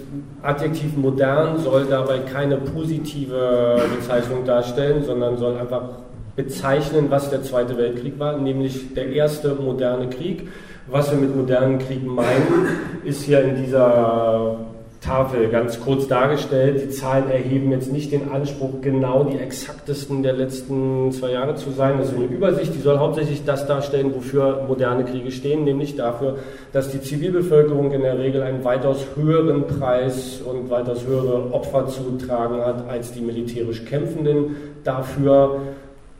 Adjektiv 0.42 0.96
modern 0.96 1.58
soll 1.58 1.86
dabei 1.86 2.18
keine 2.18 2.56
positive 2.56 3.80
Bezeichnung 3.96 4.44
darstellen, 4.44 5.04
sondern 5.04 5.36
soll 5.36 5.56
einfach 5.56 6.00
bezeichnen, 6.34 7.06
was 7.08 7.30
der 7.30 7.42
Zweite 7.44 7.76
Weltkrieg 7.78 8.18
war, 8.18 8.36
nämlich 8.36 8.94
der 8.94 9.12
erste 9.12 9.54
moderne 9.54 10.08
Krieg. 10.08 10.48
Was 10.88 11.10
wir 11.12 11.18
mit 11.18 11.34
modernen 11.34 11.78
Kriegen 11.78 12.08
meinen, 12.08 12.68
ist 13.04 13.22
hier 13.22 13.40
in 13.42 13.56
dieser 13.56 14.58
Tafel 15.04 15.48
ganz 15.48 15.80
kurz 15.80 16.08
dargestellt. 16.08 16.80
Die 16.82 16.88
Zahlen 16.88 17.30
erheben 17.30 17.70
jetzt 17.70 17.92
nicht 17.92 18.10
den 18.10 18.30
Anspruch, 18.30 18.80
genau 18.80 19.24
die 19.24 19.38
exaktesten 19.38 20.22
der 20.22 20.32
letzten 20.32 21.12
zwei 21.12 21.32
Jahre 21.32 21.54
zu 21.56 21.70
sein. 21.70 21.98
Das 21.98 22.08
ist 22.08 22.16
eine 22.16 22.24
Übersicht, 22.24 22.74
die 22.74 22.80
soll 22.80 22.98
hauptsächlich 22.98 23.44
das 23.44 23.66
darstellen, 23.66 24.14
wofür 24.14 24.64
moderne 24.66 25.04
Kriege 25.04 25.30
stehen, 25.30 25.64
nämlich 25.64 25.94
dafür, 25.96 26.38
dass 26.72 26.90
die 26.90 27.00
Zivilbevölkerung 27.00 27.92
in 27.92 28.00
der 28.00 28.18
Regel 28.18 28.42
einen 28.42 28.64
weitaus 28.64 29.04
höheren 29.14 29.66
Preis 29.66 30.40
und 30.40 30.70
weitaus 30.70 31.06
höhere 31.06 31.52
Opfer 31.52 31.86
zu 31.86 32.16
tragen 32.16 32.60
hat 32.64 32.88
als 32.88 33.12
die 33.12 33.20
militärisch 33.20 33.84
Kämpfenden. 33.84 34.56
Dafür, 34.84 35.60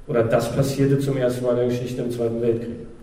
oder 0.07 0.23
das 0.25 0.55
passierte 0.55 0.99
zum 0.99 1.16
ersten 1.16 1.44
Mal 1.44 1.53
in 1.53 1.57
der 1.57 1.66
Geschichte 1.68 2.03
im 2.03 2.11
Zweiten 2.11 2.42
Weltkrieg. 2.42 2.93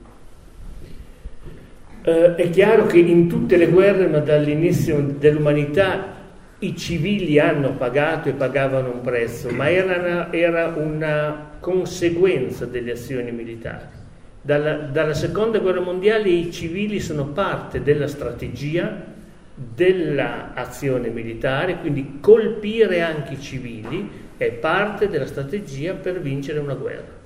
Eh, 2.04 2.36
è 2.36 2.50
chiaro 2.50 2.88
che 2.88 2.98
in 2.98 3.28
tutte 3.28 3.58
le 3.58 3.68
guerre, 3.68 4.08
ma 4.08 4.18
dall'inizio 4.20 5.00
dell'umanità, 5.20 6.20
i 6.60 6.76
civili 6.76 7.40
hanno 7.40 7.74
pagato 7.74 8.30
e 8.30 8.34
pagavano 8.34 8.92
un 8.92 9.02
prezzo, 9.02 9.50
ma 9.50 9.70
era 9.70 9.98
una, 9.98 10.34
era 10.34 10.74
una 10.76 11.50
conseguenza 11.60 12.66
delle 12.66 12.92
azioni 12.92 13.32
militari. 13.32 14.00
Dalla, 14.42 14.74
dalla, 14.74 15.14
seconda 15.14 15.60
guerra 15.60 15.82
mondiale 15.82 16.30
i 16.30 16.52
civili 16.52 17.00
sono 17.00 17.28
parte 17.28 17.84
della 17.84 18.08
strategia 18.08 19.10
dell'azione 19.54 21.10
militare, 21.10 21.78
quindi 21.78 22.18
colpire 22.20 23.02
anche 23.02 23.34
i 23.34 23.40
civili 23.40 24.10
è 24.38 24.52
parte 24.52 25.08
della 25.08 25.28
strategia 25.28 25.94
per 25.94 26.20
vincere 26.20 26.58
una 26.58 26.74
guerra. 26.74 27.21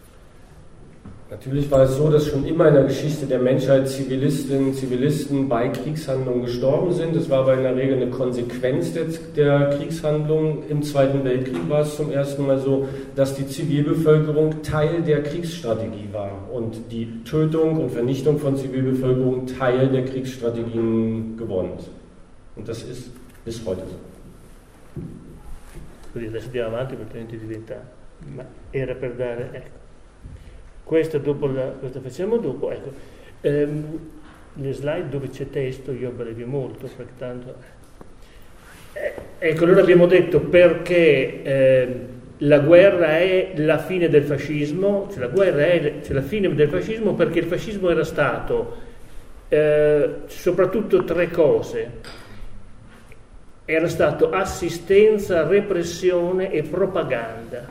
Natürlich 1.27 1.71
war 1.71 1.81
es 1.81 1.97
so, 1.97 2.11
dass 2.11 2.27
schon 2.27 2.45
immer 2.45 2.67
in 2.67 2.75
der 2.75 2.83
Geschichte 2.83 3.25
der 3.25 3.39
Menschheit 3.39 3.87
Zivilistinnen 3.87 4.67
und 4.67 4.75
Zivilisten 4.75 5.49
bei 5.49 5.69
Kriegshandlungen 5.69 6.43
gestorben 6.43 6.93
sind. 6.93 7.15
Es 7.15 7.29
war 7.31 7.39
aber 7.39 7.55
in 7.55 7.63
der 7.63 7.75
Regel 7.75 7.95
eine 7.95 8.11
Konsequenz 8.11 8.93
der, 8.93 9.05
der 9.35 9.71
Kriegshandlungen. 9.71 10.69
Im 10.69 10.83
Zweiten 10.83 11.23
Weltkrieg 11.23 11.67
war 11.67 11.81
es 11.81 11.95
zum 11.95 12.11
ersten 12.11 12.45
Mal 12.45 12.59
so, 12.59 12.87
dass 13.15 13.33
die 13.33 13.47
Zivilbevölkerung 13.47 14.61
Teil 14.61 15.01
der 15.01 15.23
Kriegsstrategie 15.23 16.09
war 16.11 16.47
und 16.53 16.91
die 16.91 17.23
Tötung 17.23 17.81
und 17.81 17.89
Vernichtung 17.89 18.37
von 18.37 18.55
Zivilbevölkerung 18.55 19.47
Teil 19.47 19.87
der 19.87 20.05
Kriegsstrategien 20.05 21.37
geworden 21.37 21.71
ist. 21.79 21.89
Und 22.55 22.69
das 22.69 22.83
ist 22.83 23.09
bis 23.43 23.65
heute 23.65 23.81
so. 23.81 23.95
Quindi 26.15 26.29
adesso 26.29 26.45
andiamo 26.45 26.77
avanti 26.77 26.95
perché 26.95 27.25
diventa, 27.25 27.75
ma 28.33 28.45
era 28.71 28.95
per 28.95 29.15
dare, 29.15 29.49
ecco. 29.51 29.84
Questa, 30.85 31.17
dopo 31.17 31.47
la, 31.47 31.63
questa 31.79 31.99
facciamo 31.99 32.37
dopo. 32.37 32.71
Ecco. 32.71 32.91
Ehm, 33.41 33.99
le 34.53 34.71
slide 34.71 35.09
dove 35.09 35.29
c'è 35.29 35.49
testo 35.49 35.91
io 35.91 36.09
abbrevi 36.09 36.43
molto, 36.45 36.87
perché 36.95 37.11
tanto... 37.17 37.55
Eh, 38.93 39.13
ecco, 39.39 39.63
allora 39.65 39.81
abbiamo 39.81 40.05
detto 40.05 40.39
perché 40.39 41.43
eh, 41.43 41.95
la 42.37 42.59
guerra 42.59 43.17
è 43.17 43.53
la 43.55 43.77
fine 43.79 44.07
del 44.07 44.23
fascismo, 44.23 45.09
cioè 45.11 45.19
la 45.19 45.27
guerra 45.27 45.65
è 45.65 45.95
cioè 46.01 46.13
la 46.13 46.21
fine 46.21 46.53
del 46.53 46.69
fascismo 46.69 47.13
perché 47.13 47.39
il 47.39 47.45
fascismo 47.45 47.89
era 47.89 48.05
stato 48.05 48.77
eh, 49.49 50.09
soprattutto 50.27 51.03
tre 51.03 51.29
cose. 51.29 52.23
Era 53.65 53.87
stato 53.87 54.29
assistenza, 54.29 55.45
repressione 55.47 56.51
e 56.51 56.61
propaganda. 56.61 57.67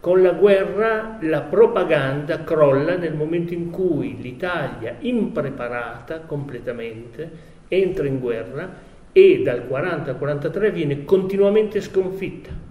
Con 0.00 0.22
la 0.22 0.32
guerra 0.32 1.18
la 1.22 1.40
propaganda 1.40 2.44
crolla 2.44 2.96
nel 2.96 3.14
momento 3.14 3.52
in 3.52 3.70
cui 3.70 4.16
l'Italia, 4.20 4.94
impreparata 5.00 6.20
completamente, 6.20 7.30
entra 7.66 8.06
in 8.06 8.20
guerra 8.20 8.68
e 9.12 9.42
dal 9.42 9.62
40 9.62 10.10
al 10.10 10.16
43 10.16 10.70
viene 10.70 11.04
continuamente 11.04 11.80
sconfitta. 11.80 12.66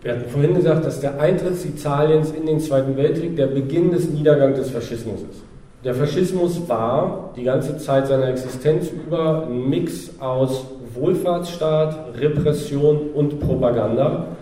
Wir 0.00 0.12
hatten 0.12 0.30
vorhin 0.30 0.54
gesagt, 0.54 0.86
dass 0.86 1.00
der 1.00 1.20
Eintritt 1.20 1.62
Italiens 1.64 2.30
in 2.30 2.46
den 2.46 2.60
Zweiten 2.60 2.96
Weltkrieg 2.96 3.36
der 3.36 3.48
Beginn 3.48 3.90
des 3.90 4.08
Niedergangs 4.08 4.58
des 4.58 4.70
Faschismus 4.70 5.22
ist. 5.22 5.42
Der 5.84 5.94
Faschismus 5.94 6.68
war 6.68 7.32
die 7.36 7.42
ganze 7.42 7.76
Zeit 7.78 8.06
seiner 8.06 8.28
Existenz 8.28 8.90
über 8.90 9.46
ein 9.46 9.68
Mix 9.68 10.10
aus 10.18 10.66
Wohlfahrtsstaat, 10.94 12.14
Repression 12.20 13.10
und 13.12 13.38
Propaganda. 13.38 14.37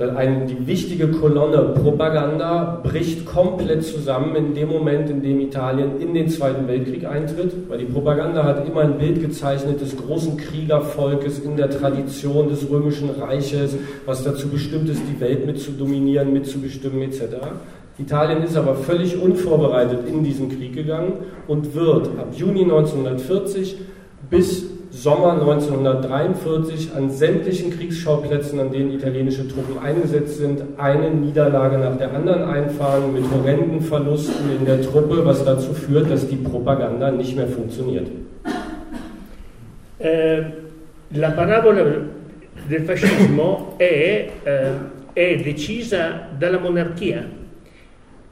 Ein, 0.00 0.46
die 0.46 0.64
wichtige 0.68 1.08
Kolonne 1.08 1.74
Propaganda 1.74 2.80
bricht 2.84 3.26
komplett 3.26 3.82
zusammen 3.82 4.36
in 4.36 4.54
dem 4.54 4.68
Moment, 4.68 5.10
in 5.10 5.22
dem 5.22 5.40
Italien 5.40 6.00
in 6.00 6.14
den 6.14 6.28
Zweiten 6.28 6.68
Weltkrieg 6.68 7.04
eintritt, 7.04 7.52
weil 7.68 7.78
die 7.78 7.84
Propaganda 7.84 8.44
hat 8.44 8.64
immer 8.68 8.82
ein 8.82 8.96
Bild 8.96 9.20
gezeichnet 9.20 9.80
des 9.80 9.96
großen 9.96 10.36
Kriegervolkes 10.36 11.40
in 11.40 11.56
der 11.56 11.68
Tradition 11.68 12.48
des 12.48 12.70
Römischen 12.70 13.10
Reiches, 13.10 13.74
was 14.06 14.22
dazu 14.22 14.48
bestimmt 14.48 14.88
ist, 14.88 15.02
die 15.12 15.20
Welt 15.20 15.46
mitzudominieren, 15.46 16.32
mitzubestimmen 16.32 17.02
etc. 17.02 17.22
Italien 17.98 18.44
ist 18.44 18.56
aber 18.56 18.76
völlig 18.76 19.20
unvorbereitet 19.20 20.06
in 20.06 20.22
diesen 20.22 20.48
Krieg 20.48 20.74
gegangen 20.74 21.14
und 21.48 21.74
wird 21.74 22.06
ab 22.20 22.28
Juni 22.36 22.62
1940 22.62 23.76
bis 24.30 24.77
Sommer 25.02 25.40
1943 25.40 26.90
an 26.96 27.08
sämtlichen 27.08 27.70
Kriegsschauplätzen, 27.70 28.58
an 28.58 28.72
denen 28.72 28.92
italienische 28.92 29.46
Truppen 29.46 29.78
eingesetzt 29.78 30.38
sind, 30.38 30.60
eine 30.76 31.10
Niederlage 31.10 31.78
nach 31.78 31.96
der 31.96 32.12
anderen 32.12 32.42
einfahren 32.42 33.12
mit 33.12 33.22
horrenden 33.30 33.80
Verlusten 33.80 34.50
in 34.58 34.66
der 34.66 34.82
Truppe, 34.82 35.24
was 35.24 35.44
dazu 35.44 35.72
führt, 35.72 36.10
dass 36.10 36.26
die 36.26 36.34
Propaganda 36.34 37.12
nicht 37.12 37.36
mehr 37.36 37.46
funktioniert. 37.46 38.08
Eh, 40.00 40.42
la 41.10 41.30
parabola 41.30 41.84
del 42.68 42.82
fascismo 42.82 43.74
è, 43.78 44.30
eh, 44.42 44.70
è 45.12 45.36
decisa 45.36 46.28
dalla 46.36 46.58
monarchia. 46.58 47.24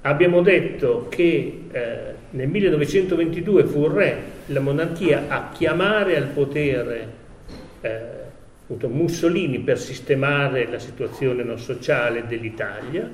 Abbiamo 0.02 0.42
detto 0.42 1.07
che 1.11 1.61
eh, 1.72 2.14
nel 2.37 2.49
1922 2.49 3.64
fu 3.64 3.85
il 3.85 3.90
re, 3.90 4.22
la 4.46 4.61
monarchia, 4.61 5.25
a 5.29 5.49
chiamare 5.53 6.16
al 6.16 6.27
potere 6.27 7.09
eh, 7.81 8.87
Mussolini 8.88 9.61
per 9.61 9.79
sistemare 9.79 10.68
la 10.70 10.79
situazione 10.79 11.42
no, 11.42 11.57
sociale 11.57 12.27
dell'Italia. 12.29 13.11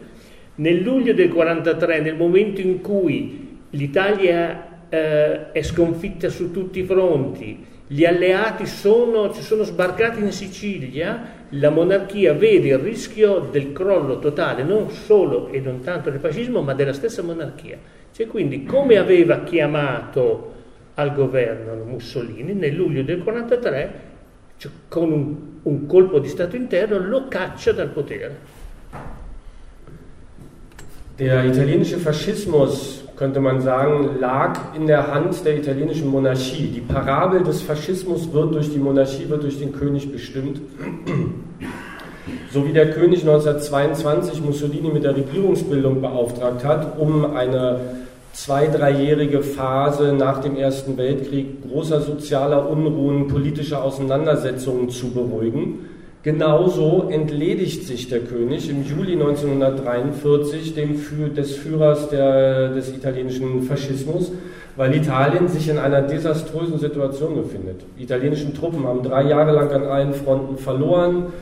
Nel 0.57 0.83
luglio 0.83 1.15
del 1.15 1.29
1943, 1.29 2.01
nel 2.01 2.17
momento 2.17 2.61
in 2.61 2.81
cui 2.81 3.59
l'Italia 3.71 4.89
eh, 4.89 5.53
è 5.53 5.63
sconfitta 5.63 6.29
su 6.29 6.51
tutti 6.51 6.81
i 6.81 6.85
fronti, 6.85 7.65
gli 7.87 8.05
alleati 8.05 8.67
sono, 8.67 9.33
sono 9.33 9.63
sbarcati 9.63 10.21
in 10.21 10.33
Sicilia, 10.33 11.42
la 11.55 11.71
monarchia 11.71 12.33
vede 12.33 12.69
il 12.69 12.79
rischio 12.79 13.41
del 13.51 13.73
crollo 13.73 14.19
totale 14.19 14.63
non 14.63 14.91
solo 14.91 15.49
e 15.49 15.61
non 15.61 15.81
tanto 15.81 16.11
del 16.11 16.21
fascismo, 16.21 16.63
ma 16.63 16.73
della 16.73 16.93
stessa 16.93 17.23
monarchia. 17.23 17.79
Cioè 18.13 18.27
quindi 18.27 18.65
come 18.65 18.97
aveva 18.97 19.43
chiamato 19.43 20.51
al 20.95 21.15
governo 21.15 21.85
Mussolini 21.85 22.53
nel 22.53 22.75
luglio 22.75 23.03
del 23.03 23.19
1943, 23.19 24.01
cioè 24.57 24.71
con 24.89 25.13
un, 25.13 25.37
un 25.63 25.87
colpo 25.87 26.19
di 26.19 26.29
Stato 26.29 26.57
interno, 26.57 26.99
lo 26.99 27.29
caccia 27.29 27.73
dal 27.73 27.89
potere. 27.89 28.61
Der 31.17 31.45
italienische 31.45 31.97
Faschismus, 31.97 33.02
könnte 33.23 33.39
man 33.39 33.61
sagen, 33.61 34.19
lag 34.19 34.59
in 34.75 34.89
der 34.89 35.15
Hand 35.15 35.45
der 35.45 35.57
italienischen 35.57 36.09
Monarchie. 36.09 36.73
Die 36.75 36.81
Parabel 36.81 37.45
des 37.45 37.63
Faschismus 37.63 38.33
wird 38.33 38.53
durch 38.53 38.73
die 38.73 38.81
Monarchie, 38.81 39.29
wird 39.29 39.45
durch 39.45 39.61
den 39.61 39.73
König 39.73 40.11
bestimmt. 40.11 40.61
So 42.53 42.67
wie 42.67 42.73
der 42.73 42.91
König 42.91 43.21
1922 43.21 44.43
Mussolini 44.43 44.89
mit 44.89 45.05
der 45.05 45.15
Regierungsbildung 45.15 46.01
beauftragt 46.01 46.65
hat, 46.65 46.99
um 46.99 47.37
eine 47.37 47.79
zwei-, 48.33 48.67
dreijährige 48.67 49.41
Phase 49.45 50.13
nach 50.13 50.41
dem 50.41 50.57
Ersten 50.57 50.97
Weltkrieg 50.97 51.63
großer 51.71 52.01
sozialer 52.01 52.69
Unruhen, 52.69 53.29
politischer 53.29 53.85
Auseinandersetzungen 53.85 54.91
zu 54.91 55.13
beruhigen. 55.13 55.92
Genauso 56.23 57.09
entledigt 57.11 57.85
sich 57.85 58.09
der 58.09 58.21
König 58.21 58.71
im 58.71 58.85
Juli 58.85 59.15
1943 59.15 60.73
dem, 60.73 61.01
des 61.35 61.57
Führers 61.57 62.11
der, 62.11 62.69
des 62.69 62.91
italienischen 62.95 63.63
Faschismus, 63.63 64.31
weil 64.77 64.95
Italien 64.95 65.49
sich 65.49 65.69
in 65.69 65.79
einer 65.79 66.03
desaströsen 66.03 66.79
Situation 66.79 67.35
befindet. 67.35 67.81
Die 67.99 68.05
italienischen 68.05 68.55
Truppen 68.55 68.87
haben 68.87 69.03
drei 69.03 69.25
Jahre 69.25 69.51
lang 69.51 69.71
an 69.73 69.83
allen 69.83 70.15
Fronten 70.15 70.59
verloren. 70.59 71.33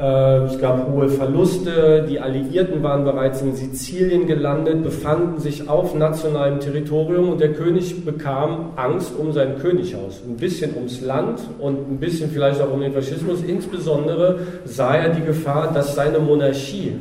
Äh, 0.00 0.44
es 0.44 0.58
gab 0.58 0.88
hohe 0.88 1.10
Verluste. 1.10 2.06
Die 2.08 2.20
Alliierten 2.20 2.82
waren 2.82 3.04
bereits 3.04 3.42
in 3.42 3.54
Sizilien 3.54 4.26
gelandet, 4.26 4.82
befanden 4.82 5.38
sich 5.38 5.68
auf 5.68 5.94
nationalem 5.94 6.58
Territorium 6.58 7.28
und 7.28 7.40
der 7.40 7.52
König 7.52 8.02
bekam 8.04 8.70
Angst 8.76 9.12
um 9.18 9.32
sein 9.32 9.58
Könighaus. 9.58 10.22
Ein 10.26 10.36
bisschen 10.36 10.74
ums 10.74 11.02
Land 11.02 11.40
und 11.58 11.90
ein 11.90 11.98
bisschen 11.98 12.30
vielleicht 12.30 12.62
auch 12.62 12.72
um 12.72 12.80
den 12.80 12.94
Faschismus. 12.94 13.42
Insbesondere 13.46 14.38
sah 14.64 14.94
er 14.94 15.10
die 15.10 15.22
Gefahr, 15.22 15.70
dass 15.74 15.94
seine 15.94 16.18
Monarchie 16.18 16.94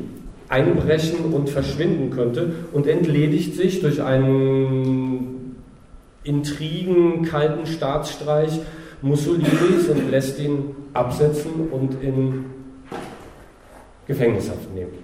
einbrechen 0.49 1.31
und 1.31 1.49
verschwinden 1.49 2.09
könnte 2.09 2.51
und 2.73 2.85
entledigt 2.85 3.55
sich 3.55 3.79
durch 3.79 4.01
einen 4.01 5.55
Intrigen, 6.23 7.23
kalten 7.23 7.65
Staatsstreich 7.65 8.59
Mussolinis 9.01 9.87
und 9.89 10.11
lässt 10.11 10.39
ihn 10.39 10.75
absetzen 10.93 11.69
und 11.71 12.03
in 12.03 12.45
Gefängnishaft 14.09 14.73
nehmen. 14.73 14.97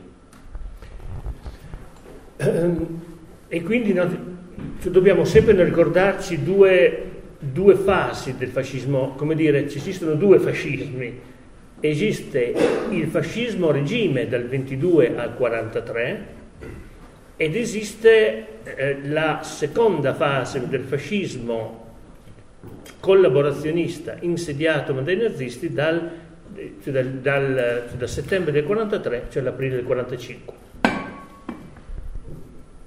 Ehm, 2.38 3.02
e 3.48 3.62
quindi 3.62 3.94
no, 3.94 4.10
dobbiamo 4.82 5.26
sempre 5.26 5.64
ricordarci 5.64 6.44
due, 6.44 7.04
due 7.38 7.76
fasi 7.76 8.36
del 8.36 8.50
fascismo, 8.50 9.14
come 9.16 9.36
dire, 9.36 9.70
ci 9.70 9.78
esistono 9.78 10.16
due 10.16 10.40
fascismi. 10.40 11.34
Esiste 11.82 12.56
il 12.90 13.08
fascismo 13.08 13.70
regime 13.70 14.28
dal 14.28 14.48
22 14.48 15.16
al 15.16 15.36
43 15.36 16.26
ed 17.38 17.56
esiste 17.56 18.48
eh, 18.64 18.98
la 19.04 19.42
seconda 19.44 20.16
fase 20.16 20.68
del 20.68 20.82
fascismo 20.82 21.84
collaborazionista 23.00 24.18
insediato 24.22 24.94
dai 24.94 25.18
nazisti 25.18 25.72
dal 25.72 26.25
cioè 26.84 26.94
dal, 26.94 27.06
dal, 27.22 27.84
cioè 27.90 27.98
da 27.98 28.08
settembre 28.08 28.52
del 28.52 28.66
43, 28.66 29.24
cioè 29.30 29.44
l'aprile 29.44 29.76
del 29.76 29.86
45. 29.86 30.64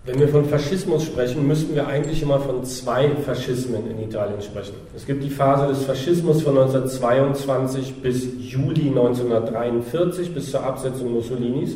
Wenn 0.09 0.21
wir 0.21 0.29
von 0.29 0.47
Faschismus 0.47 1.05
sprechen, 1.05 1.47
müssten 1.47 1.75
wir 1.75 1.87
eigentlich 1.87 2.23
immer 2.23 2.41
von 2.41 2.65
zwei 2.65 3.11
Faschismen 3.27 3.91
in 3.91 4.03
Italien 4.03 4.41
sprechen. 4.41 4.73
Es 4.97 5.05
gibt 5.05 5.23
die 5.23 5.29
Phase 5.29 5.67
des 5.67 5.85
Faschismus 5.85 6.41
von 6.41 6.57
1922 6.57 7.97
bis 7.97 8.27
Juli 8.39 8.89
1943, 8.89 10.33
bis 10.33 10.51
zur 10.51 10.65
Absetzung 10.65 11.13
Mussolinis. 11.13 11.75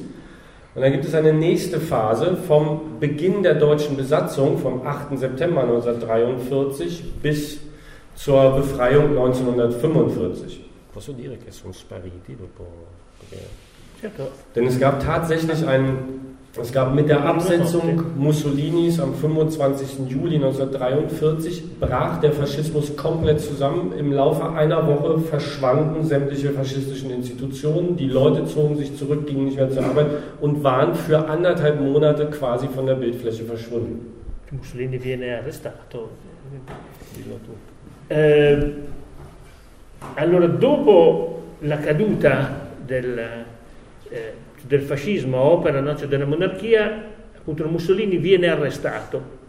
Und 0.75 0.81
dann 0.81 0.93
gibt 0.93 1.05
es 1.05 1.15
eine 1.15 1.35
nächste 1.35 1.79
Phase 1.79 2.39
vom 2.49 2.99
Beginn 2.99 3.43
der 3.43 3.57
deutschen 3.57 3.99
Besatzung, 3.99 4.57
vom 4.57 4.87
8. 4.87 5.19
September 5.19 5.65
1943 5.65 7.05
bis 7.23 7.59
zur 8.15 8.53
Befreiung 8.53 9.11
1945. 9.11 10.72
Posso 10.93 11.13
dire 11.13 11.39
che 11.39 11.51
sono 11.51 11.73
spariti 11.73 12.37
dopo? 12.37 12.67
Denn 14.55 14.67
es 14.67 14.79
gab 14.79 15.01
tatsächlich 15.03 15.67
einen 15.67 16.33
es 16.61 16.71
gab 16.71 16.95
mit 16.95 17.09
der 17.09 17.25
Absetzung 17.25 18.05
Mussolinis 18.19 19.01
am 19.01 19.15
25. 19.15 20.07
Juli 20.07 20.35
1943 20.35 21.79
brach 21.81 22.21
der 22.21 22.33
Faschismus 22.33 22.95
komplett 22.95 23.41
zusammen. 23.41 23.95
Im 23.99 24.13
Laufe 24.13 24.51
einer 24.51 24.87
Woche 24.87 25.19
verschwanden 25.21 26.05
sämtliche 26.05 26.51
faschistischen 26.51 27.11
Institutionen. 27.11 27.97
Die 27.97 28.07
Leute 28.07 28.45
zogen 28.45 28.77
sich 28.77 28.95
zurück, 28.99 29.27
gingen 29.27 29.47
nicht 29.47 29.57
mehr 29.57 29.71
zur 29.71 29.83
Arbeit 29.83 30.09
und 30.43 30.63
waren 30.63 30.95
für 30.95 31.27
anderthalb 31.27 31.81
Monate 31.81 32.27
quasi 32.27 32.69
von 32.69 32.85
der 32.85 32.97
Bildfläche 32.97 33.45
verschwunden. 33.45 34.13
Mussolini 34.51 34.99
viene 35.03 35.39
arrestato. 35.39 36.11
Eh, 38.11 38.57
allora, 40.15 40.47
dopo 40.47 41.57
la 41.61 41.79
caduta 41.79 42.69
del, 42.85 43.19
eh, 44.09 44.33
del 44.63 44.83
fascismo 44.83 45.39
a 45.39 45.43
opera 45.43 45.81
no, 45.81 45.97
cioè 45.97 46.09
della 46.09 46.27
monarchia, 46.27 47.11
appunto 47.37 47.67
Mussolini 47.67 48.17
viene 48.17 48.49
arrestato. 48.49 49.41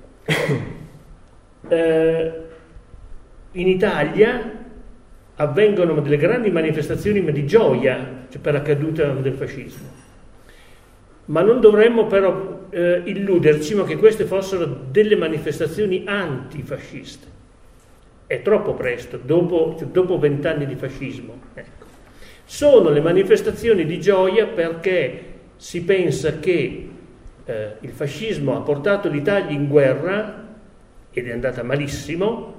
eh, 1.67 2.31
in 3.51 3.67
Italia 3.67 4.61
avvengono 5.35 5.99
delle 6.01 6.17
grandi 6.17 6.51
manifestazioni 6.51 7.23
di 7.31 7.45
gioia 7.45 8.25
cioè 8.29 8.41
per 8.41 8.53
la 8.53 8.61
caduta 8.61 9.07
del 9.13 9.33
fascismo. 9.33 10.01
Ma 11.25 11.41
non 11.41 11.61
dovremmo 11.61 12.07
però 12.07 12.67
eh, 12.69 13.01
illuderci 13.05 13.75
che 13.83 13.97
queste 13.97 14.25
fossero 14.25 14.65
delle 14.65 15.15
manifestazioni 15.15 16.03
antifasciste. 16.05 17.32
È 18.33 18.41
troppo 18.41 18.73
presto, 18.73 19.17
dopo, 19.17 20.17
vent'anni 20.17 20.65
di 20.65 20.75
fascismo. 20.75 21.39
Ecco 21.53 21.83
sono 22.45 22.89
le 22.89 22.99
manifestazioni 23.01 23.85
di 23.85 23.99
gioia 23.99 24.45
perché 24.47 25.23
si 25.55 25.83
pensa 25.83 26.39
che 26.39 26.89
eh, 27.45 27.71
il 27.79 27.91
fascismo 27.91 28.55
ha 28.55 28.61
portato 28.61 29.07
l'Italia 29.09 29.51
in 29.51 29.67
guerra 29.67 30.55
ed 31.11 31.27
è 31.27 31.31
andata 31.31 31.63
malissimo, 31.63 32.53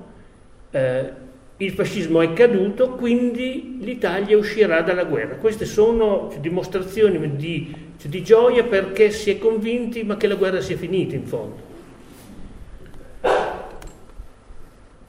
eh, 0.70 1.22
il 1.56 1.70
fascismo 1.72 2.20
è 2.20 2.32
caduto, 2.32 2.90
quindi 2.90 3.78
l'Italia 3.80 4.36
uscirà 4.36 4.80
dalla 4.80 5.04
guerra. 5.04 5.36
Queste 5.36 5.64
sono 5.64 6.32
dimostrazioni 6.40 7.36
di, 7.36 7.74
di 8.00 8.22
gioia 8.22 8.64
perché 8.64 9.10
si 9.10 9.30
è 9.30 9.38
convinti 9.38 10.02
ma 10.02 10.16
che 10.16 10.26
la 10.26 10.36
guerra 10.36 10.60
sia 10.60 10.76
finita 10.76 11.14
in 11.14 11.24
fondo. 11.24 11.73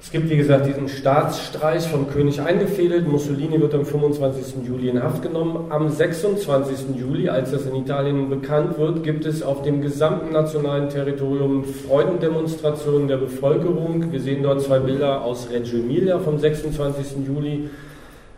Es 0.06 0.12
gibt, 0.12 0.30
wie 0.30 0.38
gesagt, 0.38 0.68
diesen 0.68 0.88
Staatsstreich 0.88 1.88
vom 1.88 2.08
König 2.08 2.40
eingefädelt. 2.40 3.08
Mussolini 3.08 3.60
wird 3.60 3.74
am 3.74 3.88
25. 3.88 4.64
Juli 4.64 4.90
in 4.90 5.02
Haft 5.02 5.24
genommen. 5.24 5.72
Am 5.72 5.90
26. 5.90 6.96
Juli, 6.96 7.28
als 7.28 7.50
das 7.50 7.66
in 7.66 7.76
Italien 7.76 8.30
bekannt 8.30 8.78
wird, 8.78 9.04
gibt 9.04 9.26
es 9.26 9.42
auf 9.42 9.64
dem 9.64 9.82
gesamten 9.82 10.32
nationalen 10.32 10.90
Territorium 10.90 11.64
Freudendemonstrationen 11.64 13.08
der 13.08 13.18
Bevölkerung. 13.18 14.12
Wir 14.12 14.22
sehen 14.22 14.44
dort 14.44 14.62
zwei 14.62 14.78
Bilder 14.78 15.24
aus 15.24 15.50
Reggio 15.50 15.80
Emilia 15.80 16.20
vom 16.20 16.38
26. 16.38 17.26
Juli. 17.26 17.72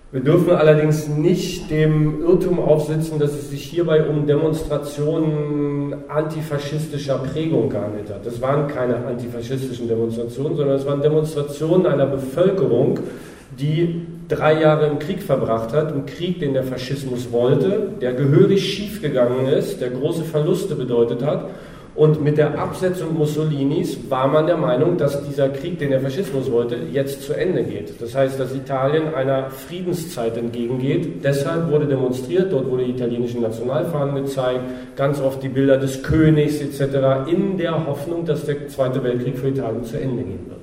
Wir 0.10 0.22
dürfen 0.22 0.52
allerdings 0.52 1.10
nicht 1.10 1.70
dem 1.70 2.22
Irrtum 2.22 2.62
aufsitzen, 2.62 3.20
dass 3.20 3.32
es 3.32 3.50
sich 3.50 3.64
hierbei 3.64 4.06
um 4.06 4.26
Demonstrationen 4.26 5.96
antifaschistischer 6.08 7.18
Prägung 7.18 7.70
gehandelt 7.70 8.10
hat. 8.10 8.26
Das 8.26 8.42
waren 8.42 8.68
keine 8.68 9.06
antifaschistischen 9.06 9.90
Demonstrationen, 9.90 10.56
sondern 10.56 10.78
es 10.78 10.86
waren 10.86 11.02
Demonstrationen 11.02 11.86
einer 11.86 12.06
Bevölkerung, 12.06 13.02
die 13.60 14.06
drei 14.30 14.62
Jahre 14.62 14.88
im 14.88 15.00
Krieg 15.00 15.22
verbracht 15.22 15.74
hat, 15.74 15.92
im 15.92 16.06
Krieg, 16.06 16.40
den 16.40 16.54
der 16.54 16.64
Faschismus 16.64 17.34
wollte, 17.34 17.90
der 18.00 18.14
gehörig 18.14 18.64
schiefgegangen 18.64 19.48
ist, 19.48 19.82
der 19.82 19.90
große 19.90 20.24
Verluste 20.24 20.76
bedeutet 20.76 21.22
hat 21.22 21.50
und 21.98 22.24
mit 22.24 22.38
der 22.38 22.60
Absetzung 22.60 23.18
Mussolinis 23.18 23.98
war 24.08 24.28
man 24.28 24.46
der 24.46 24.56
Meinung, 24.56 24.98
dass 24.98 25.24
dieser 25.28 25.50
Krieg, 25.50 25.80
den 25.80 25.90
der 25.90 26.00
Faschismus 26.00 26.52
wollte, 26.52 26.78
jetzt 26.92 27.24
zu 27.24 27.34
Ende 27.34 27.64
geht. 27.64 28.00
Das 28.00 28.14
heißt, 28.14 28.40
dass 28.40 28.54
Italien 28.54 29.16
einer 29.16 29.50
Friedenszeit 29.50 30.38
entgegengeht. 30.38 31.24
Deshalb 31.24 31.72
wurde 31.72 31.88
demonstriert, 31.88 32.54
dort 32.54 32.70
wurde 32.70 32.86
die 32.86 32.92
italienische 32.92 33.40
Nationalfahnen 33.40 34.24
gezeigt, 34.24 34.62
ganz 34.96 35.20
oft 35.20 35.42
die 35.42 35.50
Bilder 35.50 35.78
des 35.78 36.04
Königs 36.04 36.62
etc., 36.62 37.32
in 37.32 37.58
der 37.58 37.88
Hoffnung, 37.88 38.26
dass 38.26 38.46
der 38.46 38.68
Zweite 38.68 39.04
Weltkrieg 39.04 39.36
für 39.36 39.48
Italien 39.48 39.84
zu 39.84 40.00
Ende 40.00 40.22
gehen 40.22 40.46
wird. 40.48 40.60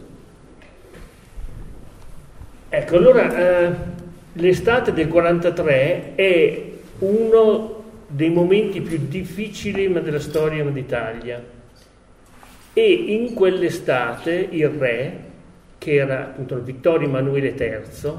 Ecco, 2.70 2.96
allora 2.96 3.36
eh, 3.36 3.72
l'estate 4.34 4.92
del 4.92 5.08
43 5.08 6.12
è 6.14 6.62
uno 7.00 7.73
dei 8.14 8.30
momenti 8.30 8.80
più 8.80 9.08
difficili 9.08 9.92
della 9.92 10.20
storia 10.20 10.62
d'Italia. 10.62 11.42
E 12.72 12.92
in 12.92 13.34
quell'estate 13.34 14.48
il 14.50 14.68
re, 14.68 15.20
che 15.78 15.94
era 15.94 16.26
appunto 16.26 16.60
Vittorio 16.62 17.08
Emanuele 17.08 17.54
III, 17.56 18.12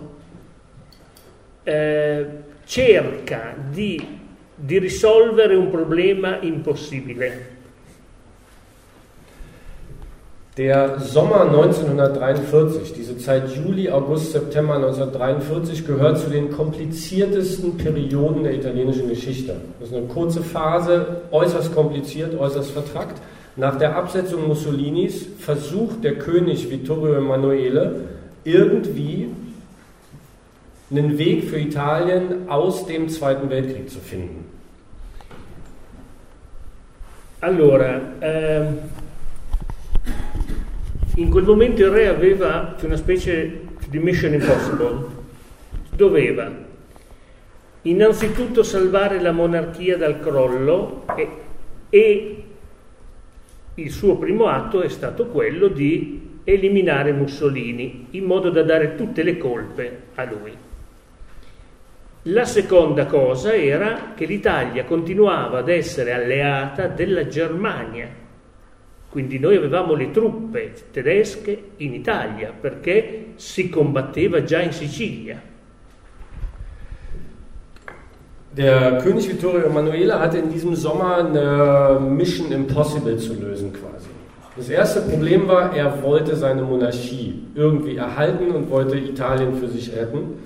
eh, 1.64 2.26
cerca 2.66 3.56
di, 3.70 4.06
di 4.54 4.80
risolvere 4.80 5.56
un 5.56 5.72
problema 5.72 6.40
impossibile 6.42 7.55
Der 10.58 11.00
Sommer 11.02 11.42
1943, 11.42 12.94
diese 12.94 13.18
Zeit 13.18 13.50
Juli, 13.58 13.90
August, 13.90 14.32
September 14.32 14.76
1943, 14.76 15.86
gehört 15.86 16.18
zu 16.18 16.30
den 16.30 16.50
kompliziertesten 16.50 17.76
Perioden 17.76 18.44
der 18.44 18.54
italienischen 18.54 19.10
Geschichte. 19.10 19.58
Das 19.82 19.90
ist 19.90 19.96
eine 19.96 20.06
kurze 20.06 20.42
Phase, 20.42 21.24
äußerst 21.32 21.76
kompliziert, 21.76 22.40
äußerst 22.40 22.72
vertrackt. 22.72 23.22
Nach 23.58 23.78
der 23.78 23.98
Absetzung 23.98 24.48
Mussolinis 24.48 25.26
versucht 25.40 26.06
der 26.06 26.16
König 26.16 26.72
Vittorio 26.72 27.16
Emanuele 27.16 28.04
irgendwie 28.46 29.28
einen 30.90 31.18
Weg 31.18 31.50
für 31.50 31.60
Italien 31.60 32.48
aus 32.48 32.86
dem 32.86 33.10
Zweiten 33.10 33.50
Weltkrieg 33.50 33.90
zu 33.90 34.00
finden. 34.00 34.46
Allora, 37.42 38.00
ähm 38.22 38.78
in 41.18 41.30
quel 41.30 41.46
momento 41.46 41.82
il 41.82 41.90
re 41.90 42.08
aveva 42.08 42.76
una 42.82 42.98
specie 42.98 43.62
di 43.88 44.00
mission 44.00 44.34
impossible, 44.34 45.06
doveva 45.96 46.52
innanzitutto 47.84 48.64
salvare 48.64 49.22
la 49.22 49.32
monarchia 49.32 49.96
dal 49.98 50.20
crollo 50.20 51.06
e, 51.16 51.30
e 51.90 52.44
il 53.76 53.92
suo 53.92 54.18
primo 54.18 54.48
atto 54.48 54.82
è 54.82 54.90
stato 54.90 55.28
quello 55.28 55.68
di 55.68 56.40
eliminare 56.44 57.14
Mussolini 57.14 58.08
in 58.12 58.26
modo 58.26 58.50
da 58.50 58.64
dare 58.64 58.96
tutte 58.96 59.24
le 59.24 59.38
colpe 59.38 60.00
a 60.16 60.24
lui. 60.26 60.52
La 62.24 62.46
seconda 62.46 63.06
cosa 63.06 63.54
era 63.54 64.14
che 64.16 64.26
l'Italia 64.26 64.84
continuava 64.84 65.60
ad 65.60 65.70
essere 65.70 66.12
alleata 66.12 66.88
della 66.88 67.28
Germania 67.28 68.24
quindi 69.16 69.40
noi 69.40 69.56
avevamo 69.56 69.94
le 69.94 70.12
truppe 70.12 70.74
tedesche 70.92 71.58
in 71.78 71.94
Italia 71.94 72.52
perché 72.52 73.28
si 73.36 73.70
combatteva 73.70 74.44
già 74.44 74.60
in 74.60 74.74
Sicilia. 74.74 75.42
Der 78.52 79.02
König 79.02 79.26
Vittorio 79.26 79.64
Emanuele 79.68 80.20
hatte 80.20 80.40
in 80.40 80.50
diesem 80.50 80.76
Sommer 80.76 81.16
eine 81.20 81.98
Mission 81.98 82.52
Impossible 82.52 83.16
zu 83.16 83.36
lösen 83.36 83.72
quasi. 83.72 84.10
Das 84.58 84.68
erste 84.68 85.00
Problem 85.00 85.48
war, 85.48 85.74
er 85.74 86.04
wollte 86.04 86.36
seine 86.36 86.64
Monarchie 86.64 87.42
irgendwie 87.56 87.96
erhalten 87.96 88.52
und 88.52 88.70
wollte 88.70 88.98
Italien 88.98 89.56
für 89.56 89.70
sich 89.70 89.96
retten. 89.96 90.44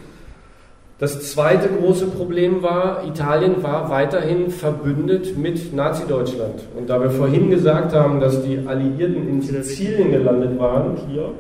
Das 0.99 1.31
zweite 1.31 1.69
große 1.69 2.07
Problem 2.07 2.61
war, 2.61 3.05
Italien 3.07 3.63
war 3.63 3.89
weiterhin 3.89 4.51
verbündet 4.51 5.37
mit 5.37 5.73
Nazi-Deutschland. 5.73 6.65
Und 6.77 6.89
da 6.89 7.01
wir 7.01 7.09
vorhin 7.09 7.49
gesagt 7.49 7.93
haben, 7.95 8.19
dass 8.19 8.43
die 8.43 8.59
Alliierten 8.67 9.29
in 9.29 9.41
Sizilien 9.41 10.11
gelandet 10.11 10.59
waren, 10.59 10.97
hier, 11.07 11.31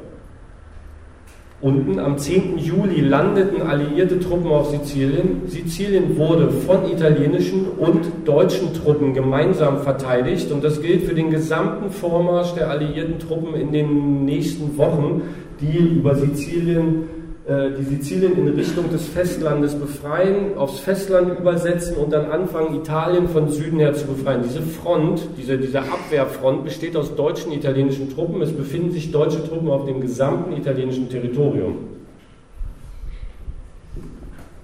unten. 1.59 1.99
Am 1.99 2.17
10. 2.17 2.57
Juli 2.57 3.01
landeten 3.01 3.61
alliierte 3.61 4.21
Truppen 4.21 4.49
auf 4.49 4.69
Sizilien. 4.69 5.41
Sizilien 5.47 6.17
wurde 6.17 6.49
von 6.51 6.89
italienischen 6.89 7.65
und 7.77 8.05
deutschen 8.23 8.73
Truppen 8.73 9.13
gemeinsam 9.13 9.79
verteidigt 9.79 10.53
und 10.53 10.63
das 10.63 10.81
gilt 10.81 11.03
für 11.03 11.13
den 11.13 11.31
gesamten 11.31 11.91
Vormarsch 11.91 12.53
der 12.53 12.69
alliierten 12.69 13.19
Truppen 13.19 13.55
in 13.55 13.73
den 13.73 14.23
nächsten 14.23 14.77
Wochen, 14.77 15.21
die 15.59 15.97
über 15.97 16.15
Sizilien 16.15 17.18
die 17.49 17.83
Sizilien 17.83 18.37
in 18.37 18.47
Richtung 18.49 18.91
des 18.91 19.07
Festlandes 19.07 19.73
befreien, 19.73 20.55
aufs 20.55 20.79
Festland 20.81 21.39
übersetzen 21.39 21.97
und 21.97 22.13
dann 22.13 22.29
anfangen, 22.29 22.75
Italien 22.75 23.27
von 23.27 23.49
Süden 23.49 23.79
her 23.79 23.93
zu 23.95 24.05
befreien. 24.05 24.43
Diese 24.43 24.61
Front, 24.61 25.27
diese, 25.35 25.57
diese 25.57 25.79
Abwehrfront 25.79 26.63
besteht 26.63 26.95
aus 26.95 27.15
deutschen, 27.15 27.51
italienischen 27.51 28.13
Truppen. 28.13 28.39
Es 28.43 28.51
befinden 28.51 28.91
sich 28.91 29.11
deutsche 29.11 29.43
Truppen 29.43 29.71
auf 29.71 29.85
dem 29.85 29.99
gesamten 29.99 30.55
italienischen 30.55 31.09
Territorium. 31.09 31.77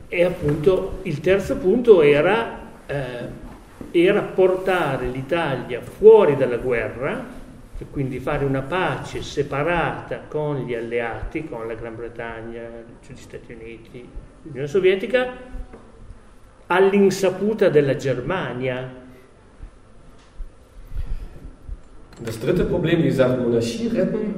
E 0.07 0.23
appunto 0.23 0.91
il 1.03 1.19
terzo 1.21 1.55
punto 1.55 2.03
era, 2.03 2.59
eh, 2.85 3.99
era 3.99 4.21
portare 4.21 5.07
l'Italia 5.07 5.81
fuori 5.81 6.35
dalla 6.37 6.57
guerra 6.57 7.34
e 7.77 7.85
quindi 7.91 8.19
fare 8.19 8.45
una 8.45 8.61
pace 8.61 9.21
separata 9.21 10.21
con 10.27 10.65
gli 10.65 10.73
alleati, 10.73 11.45
con 11.45 11.67
la 11.67 11.73
Gran 11.73 11.95
Bretagna, 11.95 12.61
gli 13.05 13.15
Stati 13.15 13.53
Uniti, 13.53 14.07
l'Unione 14.43 14.67
Sovietica, 14.67 15.33
all'insaputa 16.67 17.69
della 17.69 17.95
Germania. 17.95 19.03
Das 22.21 22.39
dritte 22.39 22.63
Problem, 22.63 23.01
wie 23.01 23.07
gesagt, 23.07 23.37
Monarchie 23.37 23.89
retten, 23.89 24.35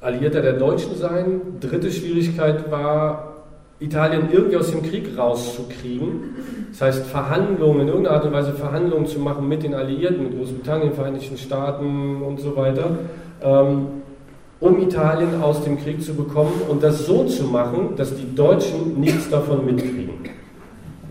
Alliierter 0.00 0.40
der 0.40 0.54
Deutschen 0.54 0.96
sein. 0.96 1.58
Dritte 1.60 1.90
Schwierigkeit 1.90 2.70
war, 2.70 3.33
Italien 3.80 4.28
irgendwie 4.32 4.56
aus 4.56 4.70
dem 4.70 4.82
Krieg 4.82 5.18
rauszukriegen. 5.18 6.34
Das 6.70 6.80
heißt, 6.80 7.06
Verhandlungen, 7.06 7.82
in 7.82 7.88
irgendeiner 7.88 8.16
Art 8.16 8.24
und 8.24 8.32
Weise 8.32 8.52
Verhandlungen 8.52 9.06
zu 9.06 9.18
machen 9.18 9.48
mit 9.48 9.62
den 9.62 9.74
Alliierten, 9.74 10.24
mit 10.24 10.38
Großbritannien, 10.38 10.92
Vereinigten 10.92 11.36
Staaten 11.36 12.22
und 12.22 12.40
so 12.40 12.56
weiter, 12.56 12.98
ähm, 13.42 13.86
um 14.60 14.80
Italien 14.80 15.42
aus 15.42 15.62
dem 15.64 15.78
Krieg 15.78 16.02
zu 16.02 16.14
bekommen 16.14 16.62
und 16.68 16.82
das 16.82 17.06
so 17.06 17.24
zu 17.24 17.44
machen, 17.44 17.96
dass 17.96 18.14
die 18.16 18.34
Deutschen 18.34 18.98
nichts 19.00 19.28
davon 19.28 19.64
mitkriegen. 19.66 20.14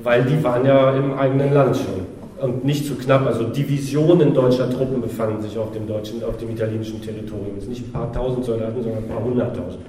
Weil 0.01 0.23
die 0.23 0.43
waren 0.43 0.65
ja 0.65 0.91
im 0.91 1.13
eigenen 1.13 1.53
Land 1.53 1.77
schon 1.77 2.13
und 2.43 2.65
nicht 2.65 2.85
zu 2.85 2.95
knapp. 2.95 3.25
Also 3.25 3.43
Divisionen 3.45 4.33
deutscher 4.33 4.69
Truppen 4.69 5.01
befanden 5.01 5.41
sich 5.41 5.57
auf 5.57 5.71
dem, 5.71 5.87
deutschen, 5.87 6.23
auf 6.23 6.37
dem 6.37 6.49
italienischen 6.49 7.01
Territorium. 7.01 7.57
Es 7.57 7.67
nicht 7.67 7.87
ein 7.87 7.91
paar 7.91 8.11
tausend 8.11 8.45
Soldaten, 8.45 8.81
sondern 8.81 9.03
ein 9.03 9.09
paar 9.09 9.23
hunderttausend. 9.23 9.85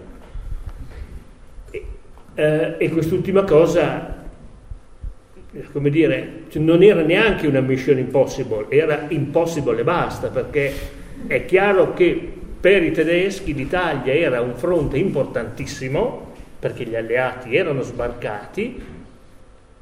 Eh, 2.35 2.75
e 2.79 2.89
quest'ultima 2.91 3.45
cosa, 3.45 4.25
come 5.73 5.91
dire, 5.91 6.43
cioè, 6.49 6.61
non 6.63 6.83
era 6.83 7.03
neanche 7.03 7.47
una 7.47 7.61
mission 7.61 7.99
impossible, 7.99 8.67
era 8.69 9.07
impossible 9.09 9.81
e 9.81 9.85
basta, 9.85 10.29
perché 10.29 10.73
è 11.27 11.45
chiaro 11.45 11.95
che 11.95 12.33
per 12.61 12.83
i 12.83 12.91
tedeschi 12.91 13.55
l'Italia 13.55 14.13
era 14.13 14.41
un 14.41 14.55
fronte 14.57 14.99
importantissimo, 14.99 16.33
perché 16.59 16.85
gli 16.85 16.97
alleati 16.97 17.55
erano 17.55 17.83
sbarcati 17.83 18.83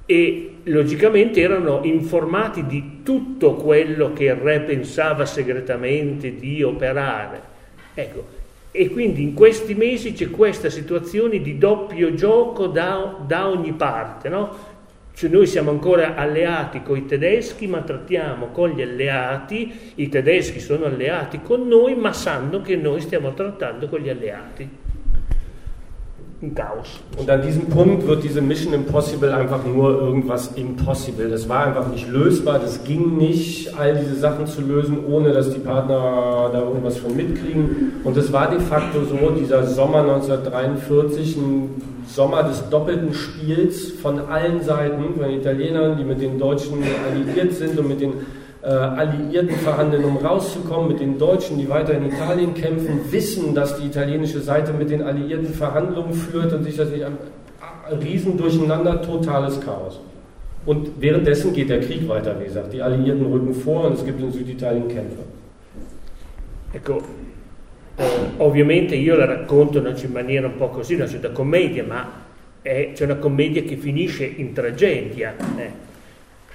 e 0.04 0.54
logicamente 0.64 1.40
erano 1.40 1.80
informati 1.84 2.66
di 2.66 3.00
tutto 3.02 3.54
quello 3.54 4.12
che 4.12 4.24
il 4.24 4.34
re 4.34 4.60
pensava 4.60 5.24
segretamente 5.24 6.36
di 6.36 6.62
operare. 6.62 7.40
Ecco, 7.94 8.40
e 8.72 8.88
quindi 8.88 9.22
in 9.22 9.34
questi 9.34 9.74
mesi 9.74 10.14
c'è 10.14 10.30
questa 10.30 10.70
situazione 10.70 11.40
di 11.40 11.58
doppio 11.58 12.14
gioco 12.14 12.66
da, 12.66 13.18
da 13.26 13.48
ogni 13.48 13.74
parte, 13.74 14.30
no? 14.30 14.70
Cioè 15.14 15.28
noi 15.28 15.46
siamo 15.46 15.70
ancora 15.70 16.14
alleati 16.14 16.82
con 16.82 16.96
i 16.96 17.04
tedeschi, 17.04 17.66
ma 17.66 17.82
trattiamo 17.82 18.46
con 18.46 18.70
gli 18.70 18.80
alleati, 18.80 19.92
i 19.96 20.08
tedeschi 20.08 20.58
sono 20.58 20.86
alleati 20.86 21.42
con 21.42 21.68
noi, 21.68 21.94
ma 21.94 22.14
sanno 22.14 22.62
che 22.62 22.76
noi 22.76 23.02
stiamo 23.02 23.34
trattando 23.34 23.88
con 23.88 24.00
gli 24.00 24.08
alleati. 24.08 24.81
Ein 26.42 26.54
Chaos. 26.54 27.00
Und 27.16 27.30
an 27.30 27.40
diesem 27.40 27.66
Punkt 27.66 28.06
wird 28.06 28.24
diese 28.24 28.40
Mission 28.40 28.74
Impossible 28.74 29.32
einfach 29.32 29.64
nur 29.64 30.00
irgendwas 30.00 30.52
impossible. 30.56 31.28
Das 31.30 31.48
war 31.48 31.66
einfach 31.66 31.88
nicht 31.88 32.08
lösbar, 32.08 32.58
das 32.58 32.82
ging 32.84 33.16
nicht, 33.16 33.78
all 33.78 33.96
diese 33.96 34.16
Sachen 34.16 34.46
zu 34.46 34.60
lösen, 34.60 34.98
ohne 35.08 35.32
dass 35.32 35.50
die 35.50 35.60
Partner 35.60 36.50
da 36.52 36.60
irgendwas 36.60 36.98
von 36.98 37.16
mitkriegen. 37.16 37.92
Und 38.02 38.16
es 38.16 38.32
war 38.32 38.50
de 38.50 38.58
facto 38.58 39.04
so, 39.04 39.30
dieser 39.30 39.64
Sommer 39.66 40.00
1943, 40.00 41.36
ein 41.36 41.70
Sommer 42.08 42.42
des 42.42 42.68
doppelten 42.68 43.14
Spiels 43.14 43.92
von 43.92 44.18
allen 44.18 44.62
Seiten, 44.62 45.14
von 45.14 45.22
den 45.22 45.40
Italienern, 45.40 45.96
die 45.96 46.04
mit 46.04 46.20
den 46.20 46.38
Deutschen 46.38 46.78
alliiert 47.08 47.54
sind 47.54 47.78
und 47.78 47.88
mit 47.88 48.00
den 48.00 48.14
äh, 48.62 48.68
Alliierten 48.68 49.56
verhandeln, 49.56 50.04
um 50.04 50.16
rauszukommen, 50.16 50.88
mit 50.88 51.00
den 51.00 51.18
Deutschen, 51.18 51.58
die 51.58 51.68
weiter 51.68 51.94
in 51.94 52.06
Italien 52.06 52.54
kämpfen, 52.54 53.00
wissen, 53.10 53.54
dass 53.54 53.76
die 53.76 53.86
italienische 53.86 54.40
Seite 54.40 54.72
mit 54.72 54.90
den 54.90 55.02
Alliierten 55.02 55.52
Verhandlungen 55.52 56.12
führt 56.12 56.52
und 56.52 56.62
sich 56.64 56.76
das 56.76 56.90
nicht 56.90 57.04
ein 57.04 57.18
Riesendurcheinander, 58.00 59.02
totales 59.02 59.60
Chaos. 59.60 60.00
Und 60.64 60.90
währenddessen 61.00 61.52
geht 61.52 61.70
der 61.70 61.80
Krieg 61.80 62.08
weiter, 62.08 62.38
wie 62.38 62.44
gesagt. 62.44 62.72
Die 62.72 62.80
Alliierten 62.80 63.26
rücken 63.26 63.52
vor 63.52 63.86
und 63.86 63.94
es 63.94 64.04
gibt 64.04 64.20
in 64.20 64.30
Süditalien 64.30 64.86
Kämpfe. 64.86 65.24
Ecco, 66.72 67.02
eh, 67.98 68.04
ovviamente 68.38 68.94
io 68.94 69.16
la 69.16 69.26
racconto 69.26 69.78
in 69.78 70.12
maniera 70.12 70.46
un 70.46 70.56
po' 70.56 70.68
così, 70.68 70.94
una 70.94 71.08
certa 71.08 71.30
commedia, 71.30 71.84
ma 71.84 72.08
è, 72.62 72.92
c'è 72.94 73.04
una 73.04 73.16
commedia 73.16 73.62
che 73.62 73.76
finisce 73.76 74.24
in 74.24 74.52
tragedia. 74.52 75.34
Eh 75.58 75.90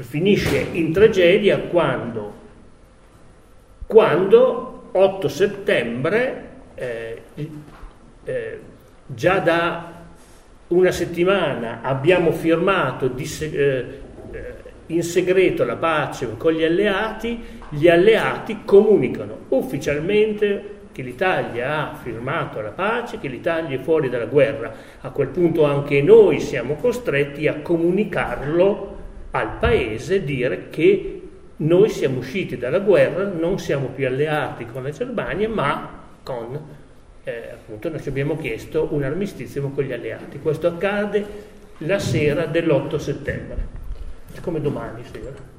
finisce 0.03 0.67
in 0.71 0.91
tragedia 0.91 1.57
quando, 1.60 2.33
quando 3.86 4.89
8 4.91 5.27
settembre, 5.27 6.49
eh, 6.75 7.21
eh, 8.23 8.60
già 9.05 9.39
da 9.39 9.93
una 10.67 10.91
settimana 10.91 11.79
abbiamo 11.81 12.31
firmato 12.31 13.07
di, 13.07 13.27
eh, 13.39 13.99
in 14.88 15.03
segreto 15.03 15.63
la 15.63 15.75
pace 15.75 16.36
con 16.38 16.53
gli 16.53 16.63
alleati, 16.63 17.41
gli 17.69 17.88
alleati 17.88 18.60
comunicano 18.65 19.45
ufficialmente 19.49 20.75
che 20.91 21.01
l'Italia 21.03 21.91
ha 21.91 21.95
firmato 21.95 22.60
la 22.60 22.69
pace, 22.69 23.19
che 23.19 23.27
l'Italia 23.27 23.77
è 23.77 23.79
fuori 23.79 24.10
dalla 24.10 24.25
guerra. 24.25 24.73
A 25.01 25.12
quel 25.12 25.27
punto 25.27 25.63
anche 25.63 26.01
noi 26.01 26.39
siamo 26.39 26.75
costretti 26.75 27.47
a 27.47 27.60
comunicarlo 27.62 28.96
al 29.31 29.57
paese 29.59 30.23
dire 30.23 30.69
che 30.69 31.21
noi 31.57 31.89
siamo 31.89 32.19
usciti 32.19 32.57
dalla 32.57 32.79
guerra, 32.79 33.23
non 33.23 33.59
siamo 33.59 33.87
più 33.87 34.05
alleati 34.05 34.65
con 34.65 34.83
la 34.83 34.91
Germania, 34.91 35.49
ma 35.49 35.89
con, 36.23 36.59
eh, 37.23 37.49
appunto, 37.53 37.89
noi 37.89 38.01
ci 38.01 38.09
abbiamo 38.09 38.37
chiesto 38.37 38.87
un 38.91 39.03
armistizio 39.03 39.67
con 39.69 39.83
gli 39.83 39.91
alleati. 39.91 40.39
Questo 40.39 40.67
accade 40.67 41.25
la 41.79 41.99
sera 41.99 42.45
dell'8 42.45 42.97
settembre, 42.97 43.67
come 44.41 44.61
domani 44.61 45.03
sera. 45.11 45.55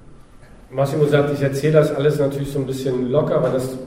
Massimo 0.70 1.06
sagt, 1.06 1.32
ich 1.32 1.40
erzähle 1.40 1.72
das 1.72 1.94
alles 1.94 2.18
natürlich 2.18 2.50
so 2.50 2.58
ein 2.58 2.66
bisschen 2.66 3.10
locker, 3.10 3.42
weil 3.42 3.52
das 3.52 3.78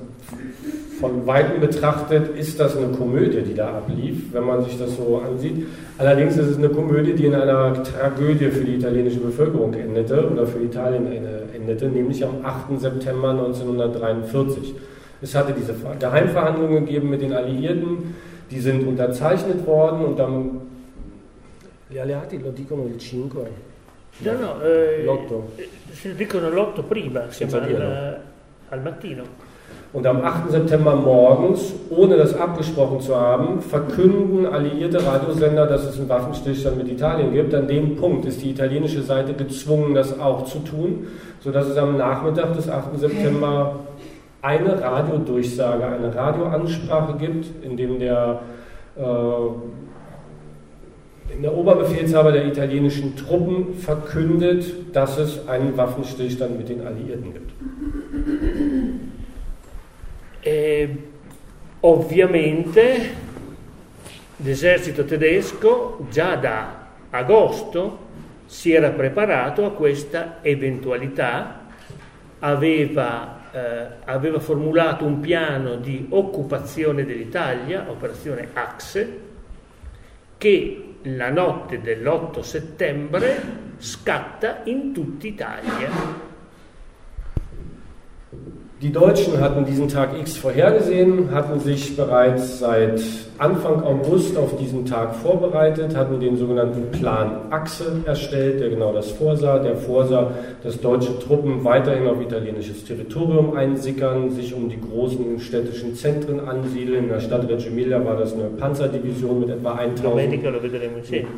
von 1.02 1.26
Weitem 1.26 1.60
betrachtet 1.60 2.38
ist 2.38 2.60
das 2.60 2.78
eine 2.78 2.90
Komödie, 2.90 3.42
die 3.42 3.56
da 3.56 3.78
ablief, 3.78 4.32
wenn 4.32 4.44
man 4.44 4.64
sich 4.64 4.78
das 4.78 4.96
so 4.96 5.18
ansieht. 5.18 5.66
Allerdings 5.98 6.38
ist 6.38 6.46
es 6.46 6.58
eine 6.58 6.70
Komödie, 6.70 7.14
die 7.14 7.26
in 7.26 7.34
einer 7.34 7.84
Tragödie 7.84 8.50
für 8.52 8.64
die 8.64 8.76
italienische 8.76 9.20
Bevölkerung 9.20 9.74
endete 9.74 10.30
oder 10.30 10.46
für 10.46 10.60
Italien 10.60 11.08
endete, 11.54 11.88
nämlich 11.88 12.24
am 12.24 12.46
8. 12.46 12.80
September 12.80 13.32
1943. 13.32 14.76
Es 15.24 15.36
hatte 15.36 15.54
diese 15.54 15.74
Geheimverhandlungen 16.00 16.86
gegeben 16.86 17.10
mit 17.10 17.22
den 17.22 17.34
Alliierten, 17.34 18.16
die 18.52 18.60
sind 18.60 18.88
unterzeichnet 18.88 19.66
worden 19.66 20.06
und 20.06 20.20
dann. 20.20 20.62
Gli 21.90 21.98
alleati 21.98 22.38
lo 22.38 22.52
dicono 22.52 22.86
il 22.86 23.00
5. 23.00 23.34
No, 24.20 24.34
no, 24.34 24.62
eh, 24.62 25.04
l'otto. 25.04 25.52
Dicono 26.16 26.50
l'otto 26.50 26.84
prima, 26.84 27.24
siamo 27.30 27.56
al, 27.58 28.20
al 28.70 28.82
mattino. 28.82 29.50
Und 29.94 30.08
am 30.08 30.24
8. 30.24 30.52
September 30.52 30.96
morgens, 30.96 31.74
ohne 31.90 32.16
das 32.16 32.34
abgesprochen 32.34 33.02
zu 33.02 33.14
haben, 33.14 33.60
verkünden 33.60 34.46
alliierte 34.46 35.06
Radiosender, 35.06 35.66
dass 35.66 35.84
es 35.84 36.00
einen 36.00 36.08
Waffenstillstand 36.08 36.78
mit 36.78 36.88
Italien 36.88 37.34
gibt. 37.34 37.54
An 37.54 37.68
dem 37.68 37.98
Punkt 37.98 38.24
ist 38.26 38.42
die 38.42 38.52
italienische 38.52 39.02
Seite 39.02 39.34
gezwungen, 39.34 39.94
das 39.94 40.18
auch 40.18 40.46
zu 40.46 40.60
tun, 40.60 41.08
sodass 41.42 41.68
es 41.68 41.76
am 41.76 41.98
Nachmittag 41.98 42.54
des 42.56 42.70
8. 42.70 42.98
September 42.98 43.80
eine 44.42 44.82
Radiodurchsage, 44.82 45.86
eine 45.86 46.16
Radioansprache 46.16 47.18
gibt, 47.18 47.48
in 47.64 47.76
dem 47.76 48.00
der, 48.00 48.40
äh, 48.96 49.02
der 51.44 51.54
Oberbefehlshaber 51.54 52.32
der 52.32 52.46
italienischen 52.48 53.18
Truppen 53.18 53.76
verkündet, 53.76 54.96
dass 54.96 55.18
es 55.18 55.50
einen 55.50 55.76
Waffenstillstand 55.76 56.58
mit 56.58 56.70
den 56.70 56.88
Alliierten 56.88 57.34
gibt. 57.34 57.52
E, 60.42 60.98
ovviamente 61.82 63.30
l'esercito 64.38 65.06
tedesco 65.06 66.06
già 66.10 66.36
da 66.36 66.88
agosto 67.12 68.10
si 68.46 68.74
era 68.74 68.90
preparato 68.90 69.66
a 69.66 69.72
questa 69.72 70.40
eventualità, 70.42 71.68
aveva, 72.40 73.50
eh, 73.52 73.88
aveva 74.06 74.40
formulato 74.40 75.06
un 75.06 75.20
piano 75.20 75.76
di 75.76 76.08
occupazione 76.10 77.06
dell'Italia, 77.06 77.90
operazione 77.90 78.50
Axe, 78.54 79.20
che 80.38 80.96
la 81.04 81.30
notte 81.30 81.82
dell'8 81.82 82.42
settembre 82.42 83.42
scatta 83.78 84.62
in 84.66 84.92
tutta 84.92 85.28
Italia. 85.28 85.90
Die 88.82 88.92
Deutschen 88.92 89.40
hatten 89.40 89.64
diesen 89.64 89.88
Tag 89.90 90.18
X 90.20 90.38
vorhergesehen, 90.38 91.30
hatten 91.30 91.60
sich 91.60 91.96
bereits 91.96 92.58
seit 92.58 93.00
Anfang 93.38 93.84
August 93.84 94.36
auf 94.36 94.58
diesen 94.58 94.88
Tag 94.88 95.14
vorbereitet, 95.14 95.96
hatten 95.96 96.20
den 96.20 96.36
sogenannten 96.36 96.90
Plan 96.90 97.42
Achse 97.52 98.02
erstellt, 98.08 98.60
der 98.60 98.72
genau 98.72 98.92
das 98.92 99.12
vorsah. 99.12 99.60
Der 99.60 99.76
vorsah, 99.76 100.32
dass 100.64 100.82
deutsche 100.82 101.20
Truppen 101.20 101.64
weiterhin 101.64 102.08
auf 102.08 102.20
italienisches 102.20 102.84
Territorium 102.84 103.56
einsickern, 103.56 104.32
sich 104.32 104.52
um 104.56 104.68
die 104.68 104.82
großen 104.82 105.40
städtischen 105.40 105.94
Zentren 105.94 106.40
ansiedeln. 106.40 107.04
In 107.04 107.10
der 107.10 107.20
Stadt 107.20 107.48
Reggio 107.48 107.70
Emilia 107.70 108.04
war 108.04 108.16
das 108.16 108.34
eine 108.34 108.46
Panzerdivision 108.46 109.42
mit 109.42 109.50
etwa 109.50 109.74
1000, 109.74 110.44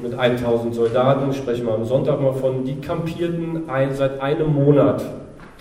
mit 0.02 0.18
1000 0.18 0.76
Soldaten, 0.76 1.34
sprechen 1.34 1.66
wir 1.66 1.74
am 1.74 1.84
Sonntag 1.84 2.22
mal 2.22 2.32
von. 2.32 2.64
Die 2.64 2.76
kampierten 2.76 3.64
seit 3.92 4.22
einem 4.22 4.54
Monat 4.54 5.04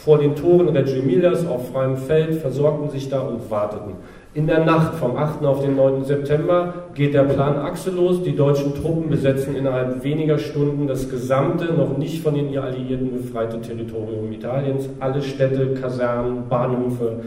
vor 0.04 0.18
den 0.18 0.34
Toren 0.34 0.68
Reggio 0.70 1.00
Emilias 1.00 1.46
auf 1.46 1.70
freiem 1.70 1.96
Feld, 1.96 2.34
versorgten 2.34 2.90
sich 2.90 3.08
da 3.08 3.20
und 3.20 3.48
warteten. 3.50 3.92
In 4.34 4.48
der 4.48 4.64
Nacht 4.64 4.94
vom 4.94 5.16
8. 5.16 5.44
auf 5.44 5.60
den 5.60 5.76
9. 5.76 6.04
September 6.04 6.74
geht 6.94 7.14
der 7.14 7.22
Plan 7.22 7.56
Achse 7.56 7.90
los. 7.90 8.22
Die 8.22 8.34
deutschen 8.34 8.74
Truppen 8.74 9.10
besetzen 9.10 9.54
innerhalb 9.54 10.02
weniger 10.02 10.38
Stunden 10.38 10.88
das 10.88 11.08
gesamte, 11.08 11.72
noch 11.72 11.98
nicht 11.98 12.20
von 12.20 12.34
den 12.34 12.56
Alliierten 12.58 13.12
befreite 13.12 13.60
Territorium 13.60 14.32
Italiens. 14.32 14.88
Alle 14.98 15.22
Städte, 15.22 15.74
Kasernen, 15.74 16.48
Bahnhöfe, 16.48 17.20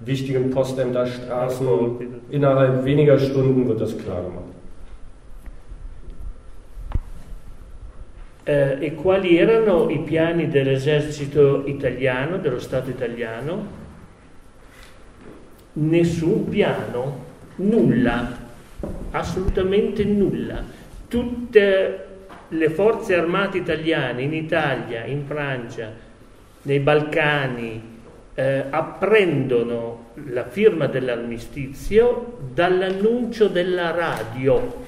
wichtigen 0.00 0.50
Postämter, 0.50 1.04
Straßen. 1.04 1.66
Innerhalb 2.30 2.84
weniger 2.86 3.18
Stunden 3.18 3.68
wird 3.68 3.80
das 3.80 3.98
klar 3.98 4.22
gemacht. 4.22 4.61
Eh, 8.44 8.76
e 8.80 8.94
quali 8.94 9.38
erano 9.38 9.88
i 9.88 10.00
piani 10.00 10.48
dell'esercito 10.48 11.64
italiano, 11.66 12.38
dello 12.38 12.58
Stato 12.58 12.90
italiano? 12.90 13.80
Nessun 15.74 16.48
piano, 16.48 17.24
nulla, 17.56 18.36
assolutamente 19.12 20.04
nulla. 20.04 20.60
Tutte 21.06 22.06
le 22.48 22.70
forze 22.70 23.14
armate 23.14 23.58
italiane 23.58 24.22
in 24.22 24.34
Italia, 24.34 25.04
in 25.04 25.24
Francia, 25.24 25.90
nei 26.62 26.80
Balcani, 26.80 27.90
eh, 28.34 28.64
apprendono 28.68 30.10
la 30.30 30.44
firma 30.48 30.86
dell'armistizio 30.86 32.38
dall'annuncio 32.52 33.46
della 33.46 33.90
radio 33.92 34.80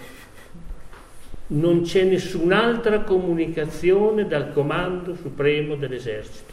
non 1.48 1.82
c'è 1.82 2.04
nessun'altra 2.04 3.00
comunicazione 3.00 4.26
dal 4.26 4.52
comando 4.52 5.14
supremo 5.14 5.74
dell'esercito. 5.76 6.52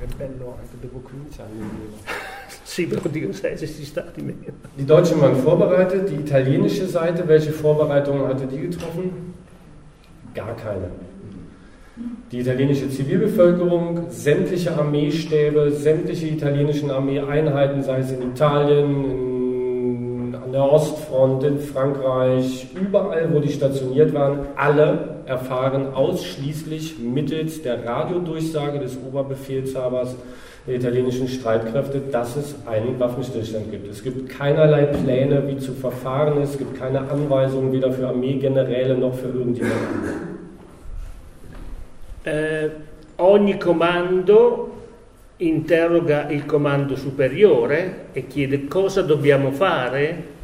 È 0.00 0.04
bello 0.16 0.56
anche 0.58 0.76
dopo 0.80 0.98
15 0.98 1.40
anni. 1.40 1.60
sì, 2.62 2.86
però 2.86 3.00
dico 3.08 3.32
16 3.32 3.84
stati 3.84 4.22
meno. 4.22 4.38
Die 4.74 4.84
Deutschen 4.84 5.18
waren 5.18 5.34
vorbereitet, 5.34 6.08
die 6.08 6.20
italienische 6.20 6.86
Seite, 6.86 7.26
welche 7.26 7.50
Vorbereitungen 7.50 8.26
hatte 8.26 8.46
die 8.46 8.60
getroffen? 8.60 9.34
Gar 10.32 10.54
keine. 10.54 11.06
Die 12.30 12.38
italienische 12.38 12.88
Zivilbevölkerung, 12.90 14.06
sämtliche 14.10 14.72
Armeestäbe, 14.76 15.72
sämtliche 15.72 16.26
italienischen 16.28 16.90
Armeeeinheiten, 16.90 17.82
sei 17.82 18.00
es 18.00 18.12
in 18.12 18.22
Italien, 18.22 19.04
in 19.04 19.37
an 20.48 20.52
der 20.52 20.72
Ostfront, 20.72 21.44
in 21.44 21.58
Frankreich, 21.58 22.68
überall, 22.74 23.28
wo 23.34 23.38
die 23.38 23.52
stationiert 23.52 24.14
waren, 24.14 24.46
alle 24.56 25.16
erfahren 25.26 25.92
ausschließlich 25.92 26.98
mittels 26.98 27.60
der 27.60 27.84
Radiodurchsage 27.84 28.78
des 28.78 28.96
Oberbefehlshabers 28.96 30.16
der 30.66 30.76
italienischen 30.76 31.28
Streitkräfte, 31.28 32.00
dass 32.10 32.36
es 32.36 32.54
einen 32.66 32.98
Waffenstillstand 32.98 33.70
gibt. 33.70 33.90
Es 33.90 34.02
gibt 34.02 34.30
keinerlei 34.30 34.86
Pläne, 34.86 35.46
wie 35.48 35.58
zu 35.58 35.72
verfahren 35.72 36.40
ist, 36.40 36.52
es 36.52 36.58
gibt 36.58 36.78
keine 36.78 37.00
Anweisungen 37.00 37.70
weder 37.70 37.92
für 37.92 38.08
Armeegeneräle 38.08 38.96
noch 38.96 39.14
für 39.14 39.28
irgendjemanden. 39.28 40.28
Eh, 42.24 42.70
ogni 43.18 43.58
comando 43.58 44.70
interroga 45.36 46.28
il 46.30 46.46
comando 46.46 46.96
superiore 46.96 48.06
e 48.12 48.26
chiede 48.26 48.66
cosa 48.66 49.02
dobbiamo 49.02 49.52
fare 49.52 50.36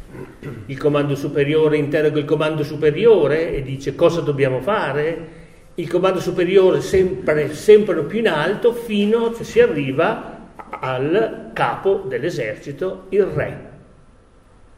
il 0.65 0.77
comando 0.77 1.15
superiore 1.15 1.77
interroga 1.77 2.19
il 2.19 2.25
comando 2.25 2.63
superiore 2.63 3.53
e 3.53 3.61
dice 3.61 3.95
cosa 3.95 4.21
dobbiamo 4.21 4.61
fare, 4.61 5.43
il 5.75 5.89
comando 5.89 6.19
superiore 6.19 6.81
sempre, 6.81 7.53
sempre 7.53 8.03
più 8.03 8.19
in 8.19 8.29
alto 8.29 8.73
fino 8.73 9.31
che 9.31 9.43
si 9.43 9.59
arriva 9.59 10.49
al 10.69 11.51
capo 11.53 12.03
dell'esercito, 12.07 13.05
il 13.09 13.23
re. 13.23 13.73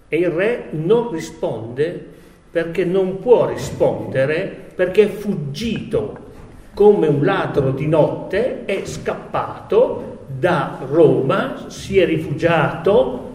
E 0.07 0.17
il 0.17 0.29
re 0.29 0.67
non 0.71 1.11
risponde 1.11 2.15
perché 2.49 2.85
non 2.85 3.19
può 3.19 3.47
rispondere 3.47 4.65
perché 4.73 5.03
è 5.03 5.07
fuggito 5.09 6.25
come 6.73 7.07
un 7.07 7.23
ladro 7.23 7.71
di 7.71 7.87
notte, 7.87 8.65
è 8.65 8.85
scappato 8.85 10.19
da 10.27 10.79
Roma, 10.87 11.65
si 11.67 11.99
è 11.99 12.05
rifugiato 12.05 13.31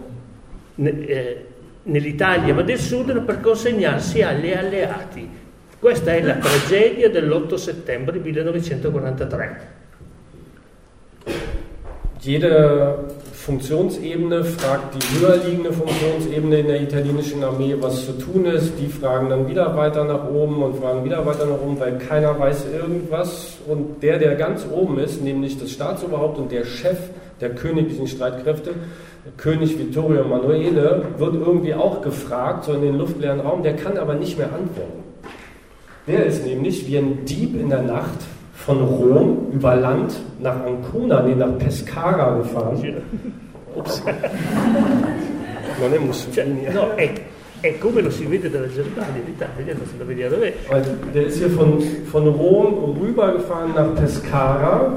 eh, 0.75 1.47
nell'Italia 1.83 2.53
ma 2.53 2.61
del 2.61 2.79
Sud 2.79 3.21
per 3.21 3.41
consegnarsi 3.41 4.21
agli 4.21 4.51
alleati. 4.51 5.29
Questa 5.79 6.13
è 6.13 6.21
la 6.21 6.35
tragedia 6.35 7.09
dell'8 7.09 7.55
settembre 7.55 8.19
1943. 8.19 9.81
Jede 12.21 13.21
Funktionsebene 13.33 14.45
fragt 14.45 14.93
die 14.95 15.19
höherliegende 15.19 15.73
Funktionsebene 15.73 16.59
in 16.59 16.67
der 16.67 16.81
italienischen 16.81 17.43
Armee, 17.43 17.75
was 17.77 18.05
zu 18.05 18.13
tun 18.13 18.45
ist. 18.45 18.79
Die 18.79 18.87
fragen 18.87 19.27
dann 19.27 19.49
wieder 19.49 19.75
weiter 19.75 20.05
nach 20.05 20.29
oben 20.29 20.63
und 20.63 20.77
fragen 20.77 21.03
wieder 21.03 21.25
weiter 21.25 21.45
nach 21.45 21.59
oben, 21.61 21.77
weil 21.77 21.97
keiner 21.97 22.39
weiß 22.39 22.67
irgendwas. 22.73 23.57
Und 23.67 24.01
der, 24.01 24.19
der 24.19 24.35
ganz 24.35 24.65
oben 24.71 24.99
ist, 24.99 25.21
nämlich 25.21 25.59
das 25.59 25.71
Staatsoberhaupt 25.71 26.37
und 26.37 26.53
der 26.53 26.63
Chef 26.63 26.97
der 27.43 27.53
königlichen 27.55 28.07
Streitkräfte, 28.07 28.71
König 29.35 29.77
Vittorio 29.77 30.21
Emanuele 30.21 31.03
wird 31.17 31.35
irgendwie 31.35 31.73
auch 31.73 32.01
gefragt, 32.01 32.63
so 32.63 32.73
in 32.73 32.81
den 32.81 32.97
luftleeren 32.97 33.41
Raum, 33.41 33.63
der 33.63 33.75
kann 33.75 33.97
aber 33.97 34.15
nicht 34.15 34.37
mehr 34.37 34.47
antworten. 34.47 35.03
Der 36.07 36.25
ist 36.25 36.45
nämlich 36.45 36.87
wie 36.87 36.97
ein 36.97 37.25
Dieb 37.25 37.59
in 37.59 37.69
der 37.69 37.81
Nacht 37.81 38.19
von 38.53 38.81
Rom 38.81 39.47
über 39.51 39.75
Land 39.75 40.13
nach 40.41 40.65
Ancona, 40.65 41.21
nee, 41.21 41.35
nach 41.35 41.57
Pescara 41.57 42.37
gefahren. 42.37 42.81
Ups. 43.75 44.01
Non 45.81 45.91
è 45.91 45.97
Mussolini. 45.97 46.67
No, 46.71 46.91
è, 46.95 47.11
è, 47.59 47.77
come 47.79 48.01
lo 48.01 48.11
si 48.11 48.25
vede 48.25 48.47
dalla 48.47 48.67
Germania 48.67 49.21
in 49.25 49.33
Italia, 49.33 49.73
da 49.97 50.03
vedere 50.05 50.29
dov'è. 50.29 50.53
Der 51.11 51.25
ist 51.25 51.39
hier 51.39 51.49
von, 51.49 51.81
von 51.81 52.27
Rom 52.27 52.95
rübergefahren 53.01 53.73
nach 53.73 53.91
Pescara 53.95 54.93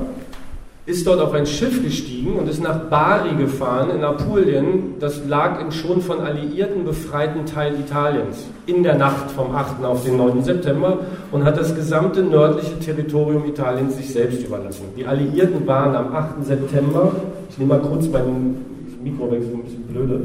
ist 0.87 1.05
dort 1.05 1.21
auf 1.21 1.33
ein 1.33 1.47
Schiff 1.47 1.83
gestiegen 1.83 2.37
und 2.37 2.49
ist 2.49 2.63
nach 2.63 2.79
Bari 2.85 3.35
gefahren 3.35 3.91
in 3.91 4.05
Apulien. 4.05 4.95
Das 5.01 5.27
lag 5.27 5.61
im 5.61 5.73
schon 5.73 6.01
von 6.01 6.21
Alliierten 6.21 6.85
befreiten 6.85 7.45
Teil 7.45 7.75
Italiens 7.81 8.47
in 8.67 8.85
der 8.85 8.95
Nacht 8.95 9.33
vom 9.33 9.55
8. 9.55 9.85
auf 9.85 10.05
den 10.05 10.17
9. 10.17 10.45
September 10.45 10.99
und 11.33 11.45
hat 11.45 11.59
das 11.59 11.75
gesamte 11.75 12.23
nördliche 12.23 12.79
Territorium 12.79 13.45
Italiens 13.47 13.97
sich 13.97 14.13
selbst 14.13 14.45
überlassen. 14.47 14.85
Die 14.97 15.05
Alliierten 15.05 15.67
waren 15.67 15.97
am 15.97 16.15
8. 16.15 16.45
September, 16.45 17.13
ich 17.51 17.59
nehme 17.59 17.75
mal 17.75 17.81
kurz 17.81 18.09
mein 18.09 18.57
Mikro 19.03 19.31
weg, 19.31 19.43
so 19.43 19.57
ein 19.57 19.65
bisschen 19.65 19.83
blöde, 19.83 20.21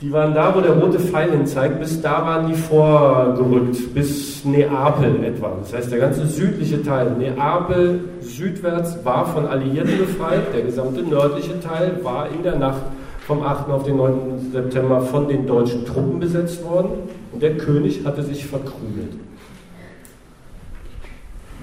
die 0.00 0.12
waren 0.12 0.32
da, 0.32 0.54
wo 0.54 0.60
der 0.60 0.72
rote 0.72 1.00
Pfeil 1.00 1.32
hin 1.32 1.46
zeigt, 1.46 1.80
bis 1.80 2.00
da 2.00 2.24
waren 2.24 2.46
die 2.46 2.54
vorgerückt, 2.54 3.92
bis 3.94 4.44
Neapel 4.44 5.24
etwa. 5.24 5.56
Das 5.60 5.74
heißt, 5.74 5.90
der 5.90 5.98
ganze 5.98 6.24
südliche 6.26 6.82
Teil, 6.82 7.10
Neapel 7.18 8.00
südwärts, 8.20 9.04
war 9.04 9.26
von 9.26 9.46
Alliierten 9.46 9.98
befreit. 9.98 10.54
Der 10.54 10.62
gesamte 10.62 11.02
nördliche 11.02 11.60
Teil 11.60 11.98
war 12.02 12.28
in 12.30 12.44
der 12.44 12.56
Nacht 12.56 12.82
vom 13.26 13.42
8. 13.42 13.68
auf 13.70 13.82
den 13.82 13.96
9. 13.96 14.52
September 14.52 15.00
von 15.00 15.26
den 15.26 15.46
deutschen 15.46 15.84
Truppen 15.84 16.20
besetzt 16.20 16.64
worden. 16.64 16.90
Und 17.32 17.42
der 17.42 17.56
König 17.56 18.04
hatte 18.04 18.22
sich 18.22 18.46
verkrümelt. 18.46 19.14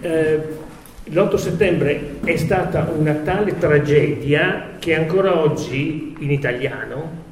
Äh, 0.01 0.39
l'8 1.09 1.37
settembre 1.37 1.99
è 2.25 2.35
stata 2.35 2.89
una 2.99 3.13
tale 3.13 3.57
tragedia 3.57 4.71
che 4.79 4.95
ancora 4.95 5.41
oggi 5.41 6.15
in 6.19 6.31
italiano 6.31 7.24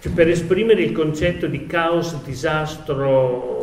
cioè 0.00 0.12
per 0.12 0.28
esprimere 0.28 0.82
il 0.82 0.92
concetto 0.92 1.46
di 1.46 1.66
caos, 1.66 2.22
disastro, 2.22 3.56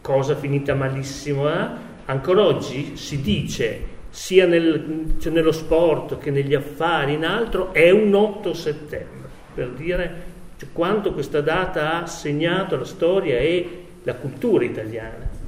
cosa 0.00 0.34
finita 0.34 0.74
malissimo, 0.74 1.48
eh? 1.48 1.66
ancora 2.06 2.42
oggi 2.42 2.96
si 2.96 3.20
dice 3.20 3.92
sia 4.10 4.46
nel, 4.46 5.14
cioè 5.18 5.32
nello 5.32 5.52
sport 5.52 6.18
che 6.18 6.30
negli 6.30 6.54
affari, 6.54 7.14
in 7.14 7.24
altro, 7.24 7.72
è 7.72 7.90
un 7.90 8.14
8 8.14 8.54
settembre, 8.54 9.28
per 9.54 9.70
dire 9.70 10.22
cioè, 10.56 10.68
quanto 10.72 11.12
questa 11.12 11.40
data 11.40 12.02
ha 12.02 12.06
segnato 12.06 12.76
la 12.76 12.84
storia 12.84 13.38
e 13.38 13.86
la 14.02 14.14
cultura 14.14 14.64
italiana. 14.64 15.42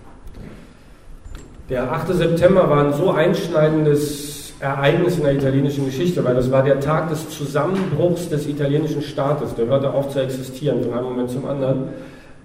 Der 1.68 1.88
8. 1.90 2.14
September 2.14 2.68
war 2.68 2.86
ein 2.86 2.92
so 2.92 3.12
einschneidendes 3.16 4.45
Ereignis 4.60 5.18
in 5.18 5.24
der 5.24 5.34
italienischen 5.34 5.84
Geschichte, 5.84 6.24
weil 6.24 6.34
das 6.34 6.50
war 6.50 6.62
der 6.62 6.80
Tag 6.80 7.10
des 7.10 7.28
Zusammenbruchs 7.28 8.28
des 8.30 8.46
italienischen 8.46 9.02
Staates, 9.02 9.54
der 9.54 9.66
hörte 9.66 9.92
auf 9.92 10.08
zu 10.08 10.20
existieren 10.20 10.82
von 10.82 10.94
einem 10.94 11.04
Moment 11.04 11.30
zum 11.30 11.46
anderen, 11.46 11.88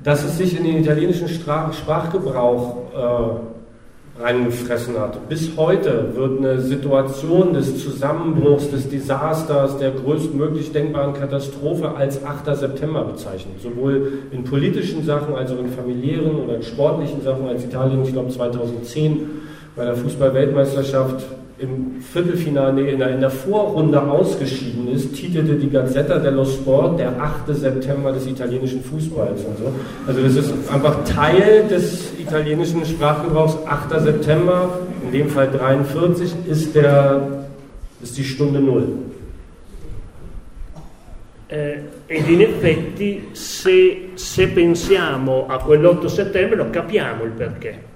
dass 0.04 0.24
es 0.24 0.38
sich 0.38 0.58
in 0.58 0.66
den 0.66 0.82
italienischen 0.82 1.30
Sprachgebrauch 1.30 2.76
äh, 2.94 4.22
reingefressen 4.22 5.00
hat. 5.00 5.30
Bis 5.30 5.52
heute 5.56 6.10
wird 6.16 6.40
eine 6.40 6.60
Situation 6.60 7.54
des 7.54 7.82
Zusammenbruchs, 7.82 8.70
des 8.70 8.90
Desasters, 8.90 9.78
der 9.78 9.92
größtmöglich 9.92 10.74
denkbaren 10.74 11.14
Katastrophe 11.14 11.96
als 11.96 12.24
8. 12.26 12.58
September 12.58 13.04
bezeichnet. 13.06 13.62
Sowohl 13.62 14.20
in 14.32 14.44
politischen 14.44 15.06
Sachen 15.06 15.34
als 15.36 15.52
auch 15.52 15.60
in 15.60 15.70
familiären 15.70 16.36
oder 16.36 16.58
in 16.58 16.64
sportlichen 16.64 17.22
Sachen, 17.22 17.48
als 17.48 17.64
Italien, 17.64 18.04
ich 18.04 18.12
glaube 18.12 18.30
2010 18.30 19.30
bei 19.76 19.86
der 19.86 19.96
Fußball-Weltmeisterschaft 19.96 21.24
im 21.62 22.02
Viertelfinale, 22.02 22.90
in 22.90 23.00
der, 23.00 23.12
in 23.12 23.20
der 23.20 23.30
Vorrunde 23.30 24.02
ausgeschieden 24.02 24.88
ist, 24.88 25.14
titelte 25.14 25.56
die 25.56 25.70
Gazzetta 25.70 26.18
dello 26.18 26.44
Sport 26.44 27.00
der 27.00 27.22
8. 27.22 27.56
September 27.56 28.12
des 28.12 28.26
italienischen 28.26 28.84
Fußballs. 28.84 29.44
Und 29.44 29.58
so. 29.60 29.72
Also 30.08 30.22
das 30.22 30.36
ist 30.36 30.54
einfach 30.74 31.04
Teil 31.04 31.68
des 31.70 32.14
italienischen 32.20 32.84
Sprachgebrauchs. 32.84 33.58
8. 33.66 34.02
September, 34.02 34.80
in 35.06 35.12
dem 35.12 35.30
Fall 35.30 35.52
43, 35.52 36.34
ist, 36.48 36.74
der, 36.76 37.46
ist 38.02 38.18
die 38.18 38.24
Stunde 38.24 38.60
Null. 38.60 38.88
Eh, 41.48 41.80
ed 42.08 42.30
in 42.30 42.42
effetti 42.42 43.28
se, 43.34 44.12
se 44.14 44.48
pensiamo 44.48 45.48
a 45.48 45.58
quell'8 45.58 46.06
settembre 46.06 46.70
capiamo 46.70 47.26
il 47.26 47.32
perché. 47.32 47.91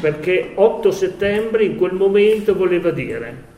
Perché 0.00 0.52
8 0.54 0.90
settembre 0.90 1.64
in 1.64 1.76
quel 1.76 1.92
momento 1.92 2.54
voleva 2.54 2.90
dire 2.90 3.56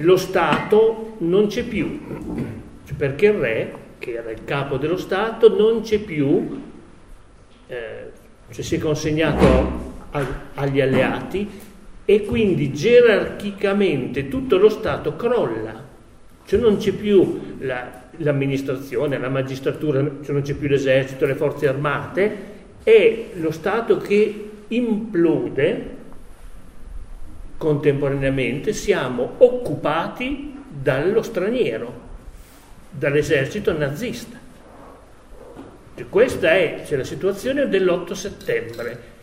lo 0.00 0.16
Stato 0.16 1.16
non 1.18 1.48
c'è 1.48 1.64
più, 1.64 2.00
perché 2.96 3.26
il 3.26 3.32
re, 3.32 3.74
che 3.98 4.12
era 4.12 4.30
il 4.30 4.44
capo 4.44 4.76
dello 4.76 4.96
Stato, 4.96 5.56
non 5.56 5.80
c'è 5.80 5.98
più, 5.98 6.62
eh, 7.66 8.10
cioè 8.50 8.64
si 8.64 8.76
è 8.76 8.78
consegnato 8.78 9.46
a, 10.10 10.24
agli 10.54 10.80
alleati 10.80 11.48
e 12.04 12.24
quindi 12.24 12.72
gerarchicamente 12.72 14.28
tutto 14.28 14.56
lo 14.56 14.68
Stato 14.68 15.16
crolla, 15.16 15.84
cioè 16.46 16.60
non 16.60 16.76
c'è 16.76 16.92
più 16.92 17.56
la, 17.58 18.04
l'amministrazione, 18.18 19.18
la 19.18 19.28
magistratura, 19.28 20.00
cioè 20.22 20.32
non 20.32 20.42
c'è 20.42 20.54
più 20.54 20.68
l'esercito, 20.68 21.26
le 21.26 21.34
forze 21.34 21.66
armate, 21.66 22.36
è 22.84 23.30
lo 23.34 23.50
Stato 23.50 23.96
che 23.96 24.47
implode 24.68 25.96
contemporaneamente, 27.56 28.72
siamo 28.72 29.34
occupati 29.38 30.56
dallo 30.68 31.22
straniero, 31.22 32.06
dall'esercito 32.90 33.76
nazista. 33.76 34.38
E 35.94 36.04
questa 36.08 36.52
è 36.52 36.84
cioè, 36.86 36.98
la 36.98 37.04
situazione 37.04 37.68
dell'8 37.68 38.12
settembre. 38.12 39.16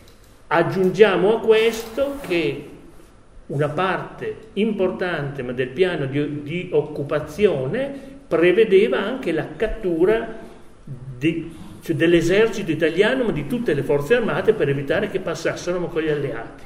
Aggiungiamo 0.48 1.36
a 1.36 1.40
questo 1.40 2.18
che 2.20 2.68
una 3.46 3.68
parte 3.68 4.36
importante 4.54 5.42
ma 5.42 5.52
del 5.52 5.68
piano 5.68 6.06
di, 6.06 6.42
di 6.42 6.68
occupazione 6.72 8.14
prevedeva 8.26 8.98
anche 8.98 9.32
la 9.32 9.46
cattura 9.56 10.36
di 10.84 11.64
cioè 11.86 11.94
dell'esercito 11.94 12.72
italiano 12.72 13.22
ma 13.22 13.30
di 13.30 13.46
tutte 13.46 13.72
le 13.72 13.84
forze 13.84 14.16
armate 14.16 14.54
per 14.54 14.68
evitare 14.68 15.08
che 15.08 15.20
passassero 15.20 15.78
con 15.86 16.02
gli 16.02 16.08
alleati. 16.08 16.64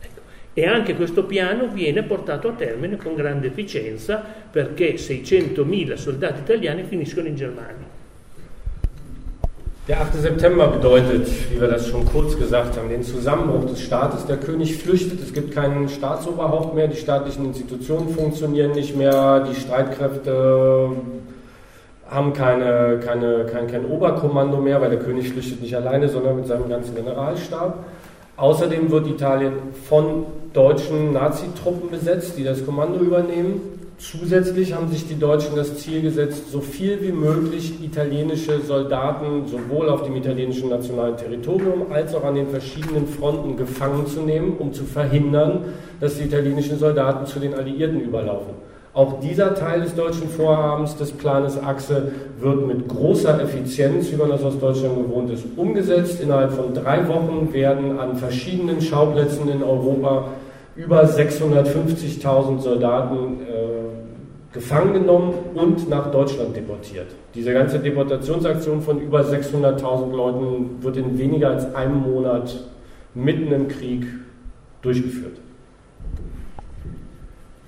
Ecco. 0.00 0.20
E 0.54 0.64
anche 0.64 0.94
questo 0.94 1.24
piano 1.24 1.66
viene 1.66 2.04
portato 2.04 2.46
a 2.46 2.52
termine 2.52 2.96
con 2.96 3.16
grande 3.16 3.48
efficienza 3.48 4.22
perché 4.48 4.94
600.000 4.94 5.94
soldati 5.94 6.42
italiani 6.42 6.84
finiscono 6.84 7.26
in 7.26 7.34
Germania. 7.34 7.98
Der 9.88 10.02
8. 10.02 10.20
September 10.20 10.68
bedeutet, 10.68 11.26
wie 11.50 11.60
wir 11.60 11.66
das 11.66 11.88
schon 11.88 12.04
kurz 12.04 12.38
gesagt 12.38 12.76
haben, 12.76 12.90
den 12.90 13.02
Zusammenbruch 13.02 13.64
des 13.64 13.80
Staates. 13.80 14.24
Der 14.26 14.36
König 14.36 14.76
flüchtet, 14.76 15.20
es 15.20 15.32
gibt 15.32 15.52
keinen 15.52 15.88
Staatsoberhaupt 15.88 16.76
mehr, 16.76 16.86
die 16.86 16.96
staatlichen 16.96 17.46
Institutionen 17.46 18.10
funktionieren 18.10 18.70
nicht 18.70 18.94
mehr, 18.94 19.40
die 19.50 19.60
Streitkräfte 19.60 20.90
haben 22.10 22.32
keine, 22.32 22.98
keine, 23.04 23.46
kein, 23.46 23.68
kein 23.68 23.86
Oberkommando 23.86 24.58
mehr, 24.58 24.80
weil 24.80 24.90
der 24.90 24.98
König 24.98 25.30
flüchtet 25.30 25.62
nicht 25.62 25.74
alleine, 25.76 26.08
sondern 26.08 26.36
mit 26.36 26.46
seinem 26.46 26.68
ganzen 26.68 26.94
Generalstab. 26.96 27.84
Außerdem 28.36 28.90
wird 28.90 29.06
Italien 29.06 29.52
von 29.88 30.24
deutschen 30.52 31.12
Nazitruppen 31.12 31.90
besetzt, 31.90 32.36
die 32.36 32.44
das 32.44 32.64
Kommando 32.64 32.98
übernehmen. 33.00 33.60
Zusätzlich 33.98 34.72
haben 34.72 34.88
sich 34.88 35.06
die 35.06 35.18
Deutschen 35.18 35.54
das 35.54 35.76
Ziel 35.76 36.00
gesetzt, 36.00 36.50
so 36.50 36.60
viel 36.60 37.02
wie 37.02 37.12
möglich 37.12 37.84
italienische 37.84 38.60
Soldaten 38.60 39.46
sowohl 39.46 39.90
auf 39.90 40.04
dem 40.04 40.16
italienischen 40.16 40.70
nationalen 40.70 41.18
Territorium 41.18 41.92
als 41.92 42.14
auch 42.14 42.24
an 42.24 42.34
den 42.34 42.48
verschiedenen 42.48 43.06
Fronten 43.06 43.58
gefangen 43.58 44.06
zu 44.06 44.22
nehmen, 44.22 44.56
um 44.58 44.72
zu 44.72 44.84
verhindern, 44.84 45.64
dass 46.00 46.16
die 46.16 46.24
italienischen 46.24 46.78
Soldaten 46.78 47.26
zu 47.26 47.38
den 47.38 47.52
Alliierten 47.52 48.00
überlaufen. 48.00 48.69
Auch 48.92 49.20
dieser 49.20 49.54
Teil 49.54 49.82
des 49.82 49.94
deutschen 49.94 50.28
Vorhabens 50.28 50.96
des 50.96 51.12
Planes 51.12 51.62
Achse 51.62 52.10
wird 52.40 52.66
mit 52.66 52.88
großer 52.88 53.40
Effizienz, 53.40 54.10
wie 54.10 54.16
man 54.16 54.30
das 54.30 54.42
aus 54.42 54.58
Deutschland 54.58 54.96
gewohnt 54.96 55.30
ist, 55.30 55.44
umgesetzt. 55.56 56.20
Innerhalb 56.20 56.52
von 56.52 56.74
drei 56.74 57.06
Wochen 57.06 57.52
werden 57.52 58.00
an 58.00 58.16
verschiedenen 58.16 58.80
Schauplätzen 58.80 59.48
in 59.48 59.62
Europa 59.62 60.28
über 60.74 61.04
650.000 61.04 62.58
Soldaten 62.58 63.40
äh, 63.42 64.54
gefangen 64.54 64.94
genommen 64.94 65.34
und 65.54 65.88
nach 65.88 66.10
Deutschland 66.10 66.56
deportiert. 66.56 67.06
Diese 67.34 67.52
ganze 67.52 67.78
Deportationsaktion 67.78 68.82
von 68.82 69.00
über 69.00 69.20
600.000 69.20 70.10
Leuten 70.10 70.82
wird 70.82 70.96
in 70.96 71.16
weniger 71.16 71.50
als 71.50 71.72
einem 71.76 72.00
Monat 72.00 72.64
mitten 73.14 73.52
im 73.52 73.68
Krieg 73.68 74.04
durchgeführt. 74.82 75.36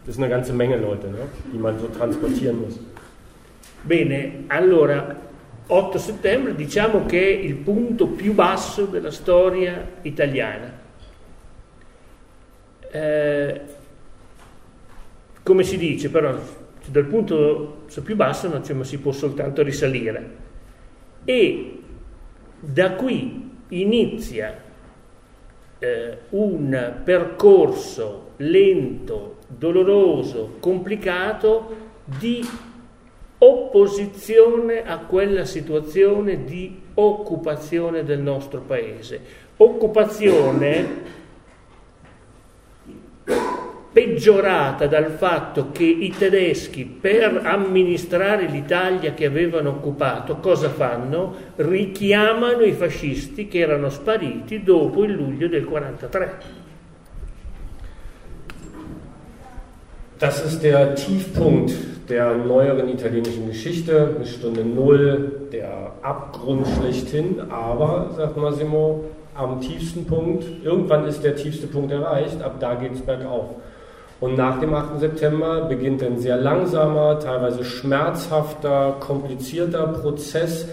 Das 0.05 0.17
ist 0.17 0.19
eine 0.19 0.29
ganze 0.29 0.53
Menge 0.53 0.77
Leute, 0.77 1.09
ne? 1.09 1.29
die 1.53 1.59
man 1.59 1.79
so 1.79 1.87
transportieren 1.87 2.61
muss. 2.61 2.79
Bene, 3.83 4.45
allora 4.49 5.17
8 5.67 5.99
settembre 5.99 6.55
diciamo 6.55 7.07
che 7.07 7.21
è 7.21 7.31
il 7.31 7.55
punto 7.55 8.09
più 8.09 8.35
basso 8.35 8.87
della 8.87 9.11
storia 9.11 9.87
italiana. 10.03 10.81
Eh, 12.91 13.61
come 15.43 15.63
si 15.63 15.77
dice 15.79 16.11
però, 16.11 16.37
dal 16.87 17.05
punto 17.07 17.85
più 18.03 18.17
basso 18.17 18.49
non 18.49 18.65
cioè, 18.65 18.85
si 18.85 18.99
può 18.99 19.13
soltanto 19.13 19.63
risalire. 19.63 20.31
E 21.25 21.79
da 22.59 22.93
qui 22.93 23.51
inizia 23.69 24.57
eh, 25.79 26.19
un 26.31 26.95
percorso 27.05 28.33
lento, 28.37 29.39
doloroso, 29.57 30.57
complicato 30.61 31.91
di 32.05 32.47
opposizione 33.39 34.85
a 34.85 34.99
quella 34.99 35.45
situazione 35.45 36.45
di 36.45 36.81
occupazione 36.95 38.05
del 38.05 38.21
nostro 38.21 38.61
paese. 38.61 39.21
Occupazione 39.57 41.21
peggiorata 43.93 44.87
dal 44.87 45.11
fatto 45.11 45.71
che 45.71 45.85
i 45.85 46.15
tedeschi 46.17 46.85
per 46.85 47.43
amministrare 47.45 48.47
l'Italia 48.47 49.13
che 49.13 49.27
avevano 49.27 49.71
occupato 49.71 50.37
cosa 50.37 50.71
fanno? 50.71 51.35
Richiamano 51.57 52.63
i 52.63 52.73
fascisti 52.73 53.49
che 53.49 53.59
erano 53.59 53.91
spariti 53.91 54.63
dopo 54.63 55.05
il 55.05 55.13
luglio 55.13 55.49
del 55.49 55.63
1943. 55.63 56.62
Das 60.23 60.41
ist 60.41 60.63
der 60.63 60.95
Tiefpunkt 60.95 61.73
der 62.09 62.37
neueren 62.37 62.89
italienischen 62.89 63.49
Geschichte, 63.49 64.15
eine 64.15 64.25
Stunde 64.25 64.65
Null, 64.65 65.49
der 65.51 65.95
Abgrund 66.03 66.65
schlechthin. 66.79 67.41
Aber, 67.51 68.09
sagt 68.17 68.37
Massimo, 68.37 69.03
am 69.35 69.61
tiefsten 69.61 70.07
Punkt, 70.07 70.45
irgendwann 70.63 71.09
ist 71.09 71.25
der 71.25 71.35
tiefste 71.35 71.67
Punkt 71.67 71.91
erreicht, 71.91 72.41
ab 72.41 72.61
da 72.61 72.77
geht 72.77 72.93
es 72.93 73.01
bergauf. 73.01 73.47
Und 74.21 74.37
nach 74.37 74.61
dem 74.61 74.73
8. 74.73 75.01
September 75.01 75.63
beginnt 75.63 76.05
ein 76.05 76.21
sehr 76.21 76.37
langsamer, 76.37 77.19
teilweise 77.19 77.65
schmerzhafter, 77.65 78.99
komplizierter 79.01 79.89
Prozess 79.89 80.69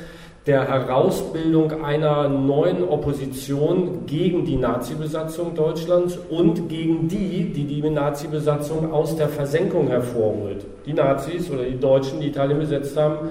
der 0.49 0.67
Herausbildung 0.67 1.83
einer 1.85 2.27
neuen 2.27 2.83
Opposition 2.83 4.07
gegen 4.07 4.45
die 4.45 4.55
Nazi-Besatzung 4.55 5.53
Deutschlands 5.53 6.17
und 6.27 6.69
gegen 6.69 7.07
die, 7.07 7.53
die 7.53 7.65
die 7.65 7.87
Nazi-Besatzung 7.87 8.91
aus 8.91 9.15
der 9.15 9.29
Versenkung 9.29 9.89
hervorholt. 9.89 10.65
Die 10.87 10.93
Nazis 10.93 11.51
oder 11.51 11.65
die 11.65 11.79
Deutschen, 11.79 12.19
die 12.19 12.29
Italien 12.29 12.57
besetzt 12.57 12.97
haben, 12.97 13.29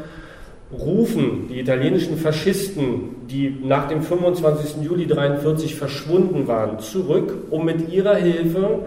rufen 0.72 1.48
die 1.50 1.58
italienischen 1.58 2.16
Faschisten, 2.18 3.26
die 3.28 3.52
nach 3.64 3.88
dem 3.88 4.02
25. 4.02 4.84
Juli 4.84 5.02
1943 5.02 5.74
verschwunden 5.74 6.46
waren, 6.46 6.78
zurück, 6.78 7.34
um 7.50 7.64
mit 7.64 7.92
ihrer 7.92 8.14
Hilfe 8.14 8.78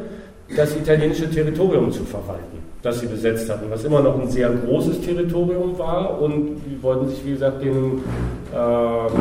das 0.55 0.73
italienische 0.77 1.29
Territorium 1.29 1.91
zu 1.91 2.05
verwalten, 2.05 2.59
das 2.81 2.99
sie 2.99 3.07
besetzt 3.07 3.49
hatten, 3.49 3.69
was 3.69 3.83
immer 3.83 4.01
noch 4.01 4.19
ein 4.19 4.27
sehr 4.27 4.49
großes 4.49 5.01
Territorium 5.01 5.77
war 5.77 6.19
und 6.19 6.57
die 6.65 6.81
wollten 6.81 7.09
sich, 7.09 7.23
wie 7.25 7.31
gesagt, 7.31 7.61
den 7.61 7.99
äh, 8.53 9.11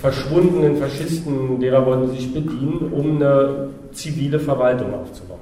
verschwundenen 0.00 0.76
Faschisten, 0.76 1.58
derer 1.58 1.84
wollten 1.86 2.10
sie 2.10 2.16
sich 2.16 2.34
bedienen, 2.34 2.92
um 2.92 3.16
eine 3.16 3.68
zivile 3.92 4.38
Verwaltung 4.38 4.92
aufzubauen. 4.94 5.40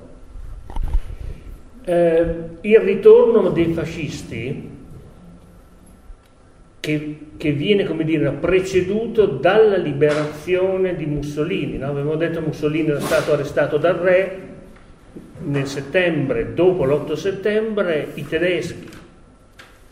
Eh, 1.87 2.25
il 2.63 2.79
ritorno 2.79 3.51
dei 3.51 3.75
fascisti 3.75 4.71
che, 6.81 7.19
che, 7.37 7.53
viene 7.53 8.05
dire, 8.05 8.31
preceduto 8.33 9.27
dalla 9.27 9.77
liberazione 9.77 10.97
di 10.97 11.07
Mussolini. 11.07 11.77
No? 11.77 11.89
Avevamo 11.89 12.17
detto 12.17 12.41
che 12.41 12.47
Mussolini 12.47 12.89
era 12.89 13.01
stato 13.01 13.33
arrestato 13.33 13.77
dal 13.77 13.97
re, 13.97 14.54
nel 15.45 15.67
settembre, 15.67 16.55
dopo 16.55 16.85
l'8 16.85 17.13
settembre, 17.15 18.09
i 18.15 18.27
tedeschi 18.27 18.89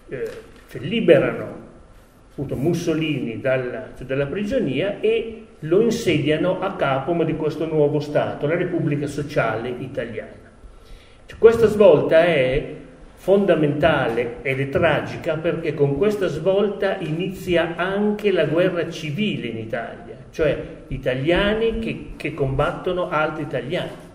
eh, 0.09 0.30
liberano 0.78 1.61
appunto, 2.32 2.57
Mussolini 2.57 3.40
dalla, 3.40 3.90
cioè, 3.96 4.07
dalla, 4.07 4.26
prigionia 4.26 5.00
e 5.00 5.46
lo 5.61 5.80
insediano 5.80 6.61
a 6.61 6.74
capo 6.74 7.12
di 7.24 7.36
questo 7.36 7.66
nuovo 7.66 8.00
Stato, 8.00 8.46
la 8.46 8.57
Repubblica 8.57 9.07
Sociale 9.07 9.68
Italiana. 9.78 10.50
Cioè, 11.26 11.38
questa 11.38 11.66
svolta 11.66 12.24
è 12.24 12.74
fondamentale 13.14 14.38
ed 14.42 14.59
è 14.59 14.68
tragica 14.70 15.36
perché 15.36 15.74
con 15.74 15.96
questa 15.96 16.26
svolta 16.26 16.96
inizia 16.98 17.76
anche 17.76 18.32
la 18.32 18.46
guerra 18.46 18.88
civile 18.90 19.46
in 19.48 19.59
Italia, 19.59 20.16
cioè 20.30 20.59
italiani 20.88 21.78
che, 21.78 22.12
che 22.16 22.34
combattono 22.34 23.11
altri 23.11 23.42
italiani. 23.44 24.11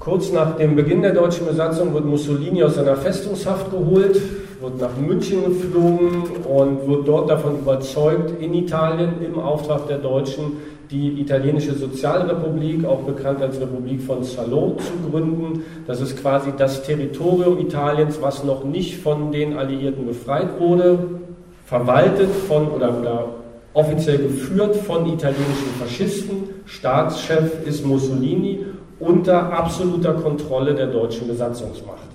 Kurz 0.00 0.32
nach 0.32 0.56
dem 0.56 0.76
Beginn 0.76 1.02
der 1.02 1.12
deutschen 1.12 1.46
Besatzung 1.46 1.92
wird 1.92 2.06
Mussolini 2.06 2.64
aus 2.64 2.76
seiner 2.76 2.96
Festungshaft 2.96 3.70
geholt, 3.70 4.18
wird 4.58 4.80
nach 4.80 4.96
München 4.96 5.44
geflogen 5.44 6.22
und 6.48 6.88
wird 6.88 7.06
dort 7.06 7.28
davon 7.28 7.58
überzeugt, 7.58 8.40
in 8.40 8.54
Italien 8.54 9.22
im 9.22 9.38
Auftrag 9.38 9.88
der 9.88 9.98
Deutschen 9.98 10.56
die 10.90 11.20
italienische 11.20 11.74
Sozialrepublik, 11.74 12.86
auch 12.86 13.00
bekannt 13.00 13.42
als 13.42 13.60
Republik 13.60 14.00
von 14.00 14.24
Salò, 14.24 14.78
zu 14.78 15.10
gründen. 15.10 15.64
Das 15.86 16.00
ist 16.00 16.16
quasi 16.16 16.50
das 16.56 16.82
Territorium 16.82 17.58
Italiens, 17.58 18.22
was 18.22 18.42
noch 18.42 18.64
nicht 18.64 18.96
von 18.96 19.30
den 19.30 19.58
Alliierten 19.58 20.06
befreit 20.06 20.58
wurde, 20.58 20.98
verwaltet 21.66 22.30
von 22.48 22.68
oder, 22.68 22.98
oder 22.98 23.28
offiziell 23.74 24.16
geführt 24.16 24.76
von 24.76 25.04
italienischen 25.06 25.74
Faschisten. 25.78 26.48
Staatschef 26.64 27.66
ist 27.66 27.84
Mussolini 27.84 28.64
unter 29.00 29.52
absoluter 29.52 30.14
Kontrolle 30.14 30.74
der 30.74 30.86
deutschen 30.86 31.26
Besatzungsmacht. 31.26 32.10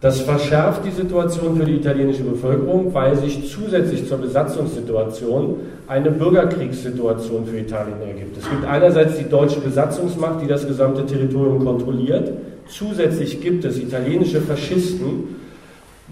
Das 0.00 0.20
verschärft 0.20 0.84
die 0.84 0.90
Situation 0.90 1.56
für 1.56 1.64
die 1.64 1.76
italienische 1.76 2.24
Bevölkerung, 2.24 2.92
weil 2.92 3.16
sich 3.16 3.48
zusätzlich 3.48 4.08
zur 4.08 4.18
Besatzungssituation 4.18 5.60
eine 5.86 6.10
Bürgerkriegssituation 6.10 7.46
für 7.46 7.58
Italien 7.58 8.00
ergibt. 8.00 8.36
Es 8.36 8.50
gibt 8.50 8.64
einerseits 8.64 9.16
die 9.16 9.28
deutsche 9.28 9.60
Besatzungsmacht, 9.60 10.42
die 10.42 10.48
das 10.48 10.66
gesamte 10.66 11.06
Territorium 11.06 11.64
kontrolliert. 11.64 12.32
Zusätzlich 12.66 13.40
gibt 13.40 13.64
es 13.64 13.78
italienische 13.78 14.40
Faschisten, 14.40 15.36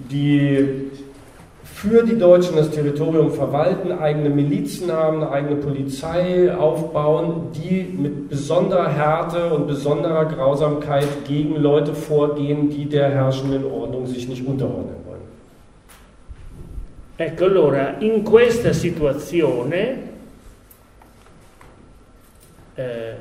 die 0.09 0.89
für 1.81 2.03
die 2.03 2.18
Deutschen 2.18 2.57
das 2.57 2.70
Territorium 2.70 3.33
verwalten, 3.33 3.91
eigene 3.91 4.28
Milizen 4.28 4.93
haben, 4.93 5.24
eigene 5.24 5.57
Polizei 5.57 6.55
aufbauen, 6.55 7.53
die 7.55 7.91
mit 7.97 8.28
besonderer 8.28 8.91
Härte 8.91 9.51
und 9.55 9.66
besonderer 9.66 10.26
Grausamkeit 10.26 11.09
gegen 11.26 11.57
Leute 11.57 11.95
vorgehen, 11.95 12.68
die 12.68 12.85
der 12.85 13.09
herrschenden 13.09 13.64
Ordnung 13.64 14.07
sich 14.07 14.28
nicht 14.28 14.47
unterordnen 14.47 14.97
wollen. 15.07 15.22
Ecco, 17.16 17.45
allora, 17.47 17.97
in 18.01 18.24
questa 18.24 18.74
situazione 18.74 20.03
eh, 22.74 23.14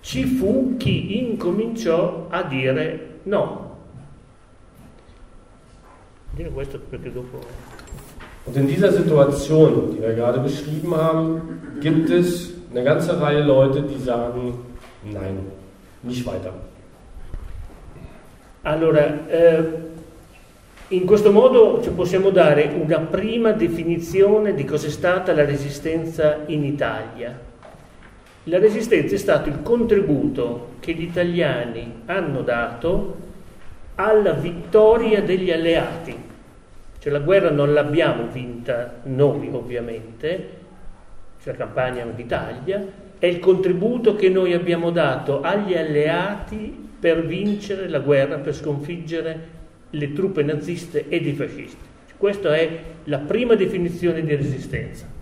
ci 0.00 0.24
fu 0.24 0.76
chi 0.78 1.18
incominciò 1.18 2.28
a 2.30 2.42
dire 2.44 2.98
no, 3.24 3.65
Und 8.44 8.56
in 8.56 8.66
dieser 8.66 8.92
Situation, 8.92 9.94
die 9.94 10.02
wir 10.02 10.12
gerade 10.12 10.38
beschrieben 10.40 10.94
haben, 10.94 11.78
gibt 11.80 12.10
es 12.10 12.52
eine 12.70 12.84
ganze 12.84 13.18
Reihe 13.20 13.42
Leute, 13.42 13.82
die 13.82 14.02
sagen, 14.02 14.54
nein, 15.02 15.38
nicht 16.02 16.26
weiter. 16.26 16.52
Allora, 18.62 19.28
eh, 19.28 19.64
in 20.88 21.06
questo 21.06 21.32
modo 21.32 21.80
ci 21.82 21.90
possiamo 21.90 22.30
dare 22.30 22.70
una 22.80 22.98
prima 22.98 23.52
definizione 23.52 24.54
di 24.54 24.64
cos'è 24.64 24.90
stata 24.90 25.32
la 25.32 25.44
resistenza 25.44 26.40
in 26.46 26.64
Italia. 26.64 27.38
La 28.44 28.58
resistenza 28.58 29.14
è 29.14 29.18
stato 29.18 29.48
il 29.48 29.62
contributo 29.62 30.74
che 30.80 30.92
gli 30.92 31.02
italiani 31.02 32.02
hanno 32.06 32.42
dato 32.42 33.25
alla 33.96 34.32
vittoria 34.32 35.22
degli 35.22 35.50
alleati. 35.50 36.14
Cioè 36.98 37.12
la 37.12 37.18
guerra 37.20 37.50
non 37.50 37.72
l'abbiamo 37.72 38.26
vinta 38.30 39.00
noi 39.04 39.48
ovviamente, 39.52 40.48
cioè 41.42 41.52
la 41.52 41.58
campagna 41.58 42.04
d'Italia, 42.04 42.84
è 43.18 43.26
il 43.26 43.38
contributo 43.38 44.14
che 44.14 44.28
noi 44.28 44.52
abbiamo 44.52 44.90
dato 44.90 45.40
agli 45.40 45.74
alleati 45.74 46.84
per 46.98 47.24
vincere 47.24 47.88
la 47.88 48.00
guerra, 48.00 48.38
per 48.38 48.54
sconfiggere 48.54 49.54
le 49.90 50.12
truppe 50.12 50.42
naziste 50.42 51.08
e 51.08 51.16
i 51.16 51.32
fascisti. 51.32 51.84
Questa 52.16 52.54
è 52.54 52.78
la 53.04 53.18
prima 53.18 53.54
definizione 53.54 54.22
di 54.22 54.34
resistenza. 54.34 55.15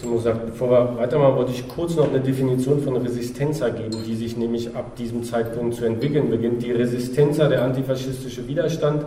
Simon 0.00 0.20
sagt, 0.20 0.46
bevor 0.46 0.70
wir 0.70 0.98
weitermachen, 0.98 1.36
wollte 1.36 1.52
ich 1.52 1.68
kurz 1.68 1.96
noch 1.96 2.08
eine 2.08 2.20
Definition 2.20 2.80
von 2.82 2.96
Resistenza 2.96 3.68
geben, 3.68 4.02
die 4.06 4.14
sich 4.14 4.36
nämlich 4.36 4.74
ab 4.74 4.96
diesem 4.96 5.24
Zeitpunkt 5.24 5.74
zu 5.74 5.84
entwickeln 5.84 6.30
beginnt. 6.30 6.62
Die 6.62 6.72
Resistenza, 6.72 7.48
der 7.48 7.62
antifaschistische 7.62 8.46
Widerstand, 8.48 9.04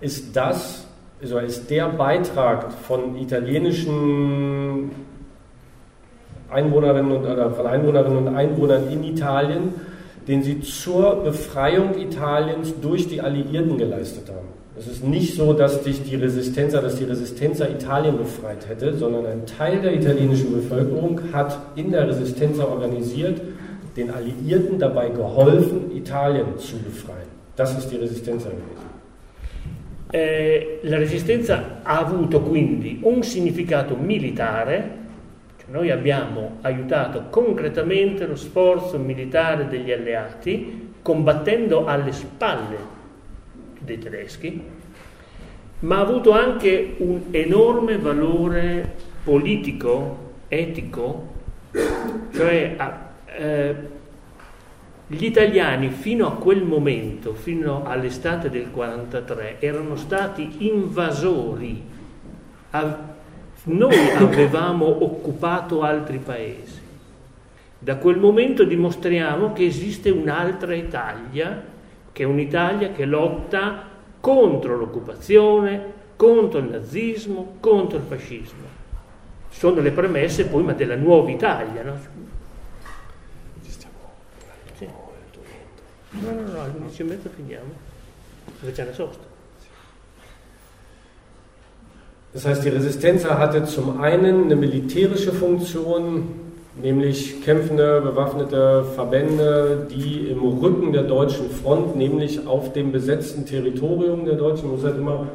ist 0.00 0.36
das, 0.36 0.86
also 1.20 1.38
ist 1.38 1.70
der 1.70 1.88
Beitrag 1.88 2.72
von 2.72 3.16
italienischen 3.16 4.90
Einwohnerinnen 6.50 7.12
und, 7.12 7.24
oder 7.26 7.50
von 7.50 7.66
Einwohnerinnen 7.66 8.26
und 8.26 8.34
Einwohnern 8.34 8.90
in 8.90 9.04
Italien, 9.04 9.74
den 10.28 10.42
sie 10.42 10.60
zur 10.60 11.22
Befreiung 11.22 11.98
Italiens 11.98 12.74
durch 12.80 13.08
die 13.08 13.20
Alliierten 13.20 13.76
geleistet 13.76 14.28
haben. 14.28 14.63
Es 14.76 14.88
ist 14.88 15.04
nicht 15.04 15.36
so, 15.36 15.52
dass 15.52 15.84
sich 15.84 16.02
die 16.02 16.16
Resistenza, 16.16 16.80
dass 16.80 16.96
die 16.96 17.04
Resistenza 17.04 17.66
Italien 17.68 18.18
befreit 18.18 18.68
hätte, 18.68 18.92
sondern 18.94 19.26
ein 19.26 19.46
Teil 19.46 19.80
der 19.80 19.94
italienischen 19.94 20.52
Bevölkerung 20.52 21.20
hat 21.32 21.56
in 21.76 21.92
der 21.92 22.08
Resistenza 22.08 22.64
organisiert, 22.64 23.40
den 23.96 24.10
Alliierten 24.10 24.80
dabei 24.80 25.10
geholfen, 25.10 25.94
Italien 25.94 26.58
zu 26.58 26.78
befreien. 26.78 27.28
Das 27.54 27.78
ist 27.78 27.88
die 27.88 27.96
Resistenza 27.96 28.48
gewesen. 28.48 28.94
Eh, 30.12 30.78
la 30.82 30.98
resistenza 30.98 31.80
ha 31.82 31.98
avuto 31.98 32.40
quindi 32.40 33.00
un 33.02 33.22
significato 33.22 33.96
militare, 33.96 35.02
noi 35.70 35.90
abbiamo 35.90 36.58
aiutato 36.60 37.24
concretamente 37.30 38.26
lo 38.26 38.36
sforzo 38.36 38.96
militare 38.98 39.66
degli 39.66 39.90
alleati 39.90 40.92
combattendo 41.02 41.86
alle 41.86 42.12
spalle 42.12 42.93
dei 43.84 43.98
tedeschi, 43.98 44.62
ma 45.80 45.98
ha 45.98 46.00
avuto 46.00 46.32
anche 46.32 46.94
un 46.98 47.24
enorme 47.30 47.98
valore 47.98 48.94
politico, 49.22 50.32
etico, 50.48 51.32
cioè 52.32 52.76
eh, 53.26 53.74
gli 55.06 55.24
italiani 55.24 55.90
fino 55.90 56.26
a 56.26 56.32
quel 56.32 56.62
momento, 56.62 57.34
fino 57.34 57.84
all'estate 57.84 58.48
del 58.48 58.70
43, 58.70 59.60
erano 59.60 59.96
stati 59.96 60.66
invasori. 60.66 61.82
Noi 63.64 64.10
avevamo 64.16 65.04
occupato 65.04 65.82
altri 65.82 66.18
paesi, 66.18 66.80
Da 67.78 67.96
quel 67.96 68.16
momento 68.16 68.64
dimostriamo 68.64 69.52
che 69.52 69.66
esiste 69.66 70.08
un'altra 70.08 70.74
Italia, 70.74 71.72
che 72.14 72.22
è 72.22 72.26
un'Italia 72.26 72.92
che 72.92 73.04
lotta 73.06 73.82
contro 74.20 74.76
l'occupazione, 74.76 75.92
contro 76.14 76.60
il 76.60 76.66
nazismo, 76.66 77.56
contro 77.58 77.98
il 77.98 78.04
fascismo. 78.04 78.62
Sono 79.50 79.80
le 79.80 79.90
premesse 79.90 80.46
poi 80.46 80.62
ma 80.62 80.74
della 80.74 80.94
nuova 80.94 81.28
Italia. 81.28 81.82
No? 81.82 81.96
Sì. 84.78 84.88
No, 86.10 86.30
no, 86.30 86.40
no, 86.40 86.60
alle 86.62 86.74
11 86.78 87.02
e 87.02 87.04
mezza 87.04 87.28
finiamo. 87.34 87.72
C'è 88.72 88.84
la 88.84 88.92
sosta. 88.92 89.32
Das 92.32 92.44
heißt, 92.46 92.64
die 92.64 92.68
Resistenz 92.68 93.24
hatte 93.24 93.64
zum 93.64 94.00
einen 94.00 94.44
eine 94.44 94.56
militärische 94.56 95.32
Funktion, 95.32 96.43
nämlich 96.82 97.42
kämpfende, 97.44 98.00
bewaffnete 98.00 98.84
Verbände, 98.94 99.86
die 99.90 100.28
im 100.28 100.42
Rücken 100.42 100.92
der 100.92 101.04
deutschen 101.04 101.50
Front, 101.50 101.96
nämlich 101.96 102.46
auf 102.46 102.72
dem 102.72 102.92
besetzten 102.92 103.46
Territorium 103.46 104.24
der 104.24 104.34
Deutschen, 104.34 104.70
muss 104.70 104.84
halt 104.84 104.96
immer 104.96 105.26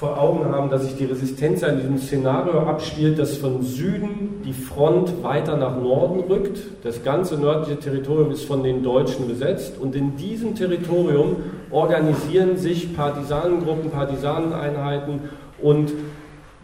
vor 0.00 0.18
Augen 0.18 0.46
haben, 0.46 0.70
dass 0.70 0.84
sich 0.84 0.96
die 0.96 1.04
Resistenz 1.04 1.62
in 1.62 1.76
diesem 1.76 1.98
Szenario 1.98 2.60
abspielt, 2.60 3.18
dass 3.18 3.36
von 3.36 3.62
Süden 3.62 4.40
die 4.46 4.54
Front 4.54 5.22
weiter 5.22 5.58
nach 5.58 5.76
Norden 5.76 6.20
rückt. 6.20 6.58
Das 6.82 7.04
ganze 7.04 7.36
nördliche 7.36 7.78
Territorium 7.78 8.30
ist 8.30 8.44
von 8.44 8.62
den 8.62 8.82
Deutschen 8.82 9.28
besetzt 9.28 9.74
und 9.78 9.94
in 9.94 10.16
diesem 10.16 10.54
Territorium 10.54 11.36
organisieren 11.70 12.56
sich 12.56 12.96
Partisanengruppen, 12.96 13.90
Partisaneneinheiten 13.90 15.20
und 15.60 15.92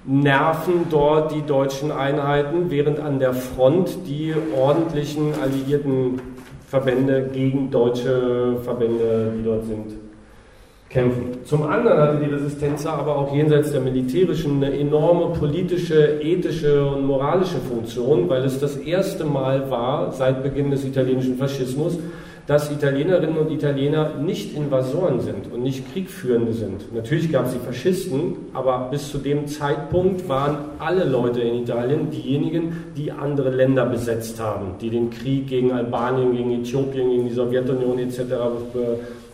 nerven 0.06 0.86
dort 0.90 1.34
die 1.34 1.42
deutschen 1.42 1.90
Einheiten, 1.90 2.70
während 2.70 3.00
an 3.00 3.18
der 3.18 3.34
Front 3.34 4.06
die 4.06 4.34
ordentlichen 4.56 5.32
alliierten 5.42 6.20
Verbände 6.68 7.30
gegen 7.32 7.70
deutsche 7.70 8.56
Verbände, 8.62 9.32
die 9.36 9.44
dort 9.44 9.64
sind, 9.66 9.94
kämpfen. 10.88 11.44
Zum 11.44 11.64
anderen 11.64 11.98
hatte 11.98 12.24
die 12.24 12.30
Resistenz 12.30 12.86
aber 12.86 13.16
auch 13.16 13.34
jenseits 13.34 13.72
der 13.72 13.80
militärischen 13.80 14.62
eine 14.62 14.76
enorme 14.76 15.34
politische, 15.34 16.20
ethische 16.20 16.86
und 16.86 17.04
moralische 17.04 17.58
Funktion, 17.58 18.28
weil 18.28 18.44
es 18.44 18.60
das 18.60 18.76
erste 18.76 19.24
Mal 19.24 19.70
war, 19.70 20.12
seit 20.12 20.42
Beginn 20.42 20.70
des 20.70 20.84
italienischen 20.84 21.36
Faschismus, 21.36 21.98
dass 22.46 22.70
Italienerinnen 22.70 23.38
und 23.38 23.50
Italiener 23.50 24.14
nicht 24.14 24.54
Invasoren 24.54 25.20
sind 25.20 25.52
und 25.52 25.62
nicht 25.62 25.92
Kriegführende 25.92 26.52
sind. 26.52 26.94
Natürlich 26.94 27.32
gab 27.32 27.46
es 27.46 27.52
die 27.52 27.58
Faschisten, 27.58 28.36
aber 28.54 28.88
bis 28.90 29.10
zu 29.10 29.18
dem 29.18 29.48
Zeitpunkt 29.48 30.28
waren 30.28 30.58
alle 30.78 31.04
Leute 31.04 31.40
in 31.40 31.62
Italien 31.62 32.10
diejenigen, 32.10 32.84
die 32.96 33.10
andere 33.10 33.50
Länder 33.50 33.86
besetzt 33.86 34.40
haben, 34.40 34.74
die 34.80 34.90
den 34.90 35.10
Krieg 35.10 35.48
gegen 35.48 35.72
Albanien, 35.72 36.36
gegen 36.36 36.52
Äthiopien, 36.52 37.10
gegen 37.10 37.28
die 37.28 37.34
Sowjetunion 37.34 37.98
etc. 37.98 38.20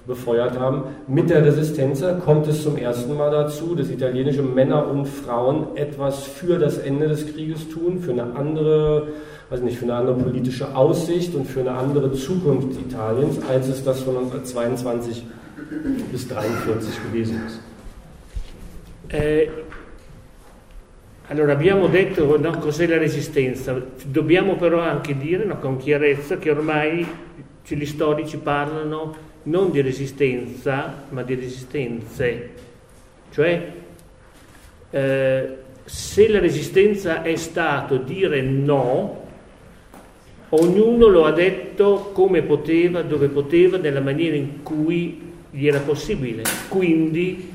befeuert 0.07 0.59
haben. 0.59 0.85
Mit 1.07 1.29
der 1.29 1.45
Resistenz 1.45 2.03
kommt 2.25 2.49
es 2.49 2.63
zum 2.63 2.79
ersten 2.79 3.15
Mal 3.17 3.31
dazu, 3.31 3.75
dass 3.75 3.91
italienische 3.91 4.43
Männer 4.43 4.91
und 4.91 5.07
Frauen 5.07 5.77
etwas 5.77 6.23
für 6.23 6.59
das 6.59 6.79
Ende 6.79 7.09
des 7.09 7.27
Krieges 7.35 7.69
tun, 7.69 7.99
für 7.99 8.13
eine 8.13 8.35
andere 8.35 9.09
weiß 9.53 9.61
nicht, 9.61 9.77
für 9.77 9.85
eine 9.85 9.95
andere 9.97 10.17
politische 10.17 10.75
Aussicht 10.75 11.35
und 11.35 11.47
für 11.47 11.61
eine 11.61 11.73
andere 11.73 12.11
Zukunft 12.13 12.81
Italiens, 12.81 13.39
als 13.51 13.69
es 13.69 13.85
das 13.85 14.01
von 14.01 14.17
1922 14.17 15.25
bis 16.11 16.31
1943 16.31 17.03
gewesen 17.05 17.41
ist. 17.47 17.61
Eh, 19.09 19.51
allora 21.29 21.53
abbiamo 21.53 21.87
detto 21.89 22.39
no, 22.39 22.59
cos'è 22.59 22.87
la 22.87 22.97
resistenza, 22.97 23.79
dobbiamo 24.07 24.57
però 24.57 24.81
anche 24.81 25.19
dire 25.19 25.45
no, 25.45 25.59
con 25.59 25.77
chiarezza 25.77 26.39
che 26.39 26.51
ormai 26.51 27.07
gli 27.65 27.87
storici 27.87 28.39
parlano 28.39 29.15
non 29.45 29.71
di 29.71 29.83
resistenza 29.83 31.05
ma 31.11 31.23
di 31.23 31.35
resistenze, 31.35 32.51
cioè 33.31 33.73
eh, 34.91 35.57
se 35.85 36.29
la 36.29 36.39
resistenza 36.39 37.23
è 37.23 37.37
stato 37.37 37.99
dire 37.99 38.41
no, 38.41 39.22
Ognuno 40.55 41.07
lo 41.07 41.25
ha 41.25 41.33
detto 41.33 42.11
come 42.13 42.43
poteva, 42.43 43.01
dove 43.01 43.29
poteva, 43.29 43.79
nella 43.79 44.03
maniera 44.03 44.37
in 44.37 44.63
cui 44.63 45.33
gli 45.51 45.67
era 45.67 45.79
possibile. 45.79 46.43
Quindi 46.69 47.51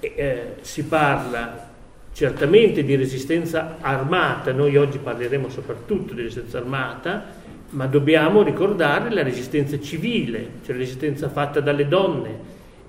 eh, 0.00 0.54
si 0.60 0.84
parla 0.84 1.70
certamente 2.12 2.82
di 2.82 2.96
resistenza 2.96 3.76
armata, 3.80 4.52
noi 4.52 4.76
oggi 4.76 4.98
parleremo 4.98 5.48
soprattutto 5.48 6.12
di 6.12 6.22
resistenza 6.22 6.58
armata, 6.58 7.24
ma 7.70 7.86
dobbiamo 7.86 8.42
ricordare 8.42 9.10
la 9.10 9.22
resistenza 9.22 9.78
civile, 9.78 10.48
cioè 10.64 10.74
la 10.74 10.80
resistenza 10.80 11.28
fatta 11.28 11.60
dalle 11.60 11.86
donne, 11.86 12.38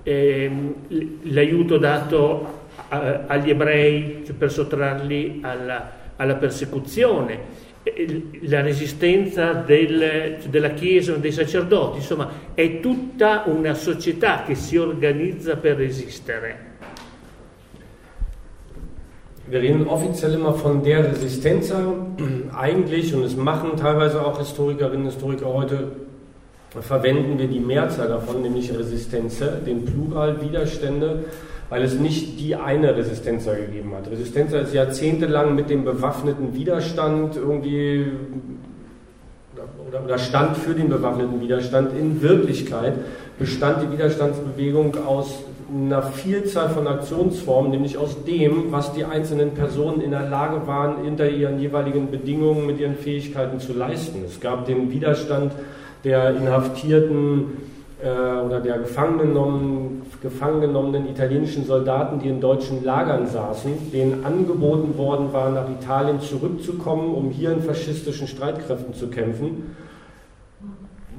eh, 0.02 0.50
l'aiuto 1.22 1.78
dato 1.78 2.64
a, 2.88 3.26
agli 3.28 3.50
ebrei 3.50 4.22
cioè 4.26 4.34
per 4.34 4.50
sottrarli 4.50 5.38
alla, 5.42 5.92
alla 6.16 6.34
persecuzione 6.34 7.65
la 8.42 8.62
resistenza 8.62 9.52
del, 9.52 10.38
della 10.48 10.70
Chiesa, 10.70 11.14
dei 11.14 11.32
sacerdoti, 11.32 11.98
insomma 11.98 12.28
è 12.54 12.80
tutta 12.80 13.44
una 13.46 13.74
società 13.74 14.42
che 14.44 14.54
si 14.56 14.76
organizza 14.76 15.56
per 15.56 15.76
resistere. 15.76 16.74
Wir 19.48 19.60
reden 19.60 19.86
offiziell 19.86 20.34
immer 20.34 20.54
von 20.54 20.82
der 20.82 21.04
Resistenz 21.04 21.72
eigentlich, 22.52 23.14
und 23.14 23.22
es 23.22 23.36
machen 23.36 23.76
teilweise 23.76 24.20
auch 24.20 24.38
Historikerinnen 24.38 25.06
und 25.06 25.12
Historiker 25.12 25.46
heute, 25.46 25.92
verwenden 26.80 27.38
wir 27.38 27.46
die 27.46 27.60
Mehrzahl 27.60 28.08
davon, 28.08 28.42
nämlich 28.42 28.76
Resistenz, 28.76 29.40
den 29.64 29.84
Plural 29.84 30.42
Widerstände 30.42 31.26
weil 31.68 31.82
es 31.82 31.94
nicht 31.94 32.38
die 32.38 32.54
eine 32.54 32.96
Resistenza 32.96 33.54
gegeben 33.54 33.92
hat. 33.94 34.10
Resistenza 34.10 34.58
ist 34.58 34.72
jahrzehntelang 34.72 35.54
mit 35.54 35.68
dem 35.70 35.84
bewaffneten 35.84 36.54
Widerstand 36.54 37.36
irgendwie 37.36 38.06
oder, 39.88 40.04
oder 40.04 40.18
stand 40.18 40.56
für 40.56 40.74
den 40.74 40.88
bewaffneten 40.88 41.40
Widerstand. 41.40 41.96
In 41.98 42.22
Wirklichkeit 42.22 42.94
bestand 43.38 43.82
die 43.82 43.92
Widerstandsbewegung 43.92 44.96
aus 45.06 45.42
einer 45.72 46.02
Vielzahl 46.02 46.68
von 46.68 46.86
Aktionsformen, 46.86 47.72
nämlich 47.72 47.98
aus 47.98 48.22
dem, 48.24 48.70
was 48.70 48.92
die 48.92 49.04
einzelnen 49.04 49.50
Personen 49.52 50.00
in 50.00 50.12
der 50.12 50.28
Lage 50.28 50.66
waren, 50.68 51.02
hinter 51.02 51.28
ihren 51.28 51.58
jeweiligen 51.58 52.10
Bedingungen 52.10 52.66
mit 52.66 52.78
ihren 52.78 52.94
Fähigkeiten 52.94 53.58
zu 53.58 53.72
leisten. 53.72 54.22
Es 54.24 54.40
gab 54.40 54.66
den 54.66 54.92
Widerstand 54.92 55.52
der 56.04 56.36
Inhaftierten, 56.36 57.46
äh, 58.02 58.44
oder 58.44 58.60
der 58.60 58.78
gefangen 58.78 59.18
genommenen, 59.18 60.02
gefangen 60.20 60.60
genommenen 60.60 61.08
italienischen 61.08 61.64
Soldaten, 61.64 62.18
die 62.20 62.28
in 62.28 62.40
deutschen 62.40 62.84
Lagern 62.84 63.26
saßen, 63.26 63.92
denen 63.92 64.24
angeboten 64.24 64.96
worden 64.96 65.32
war, 65.32 65.50
nach 65.50 65.68
Italien 65.70 66.20
zurückzukommen, 66.20 67.14
um 67.14 67.30
hier 67.30 67.52
in 67.52 67.62
faschistischen 67.62 68.26
Streitkräften 68.26 68.94
zu 68.94 69.08
kämpfen. 69.08 69.76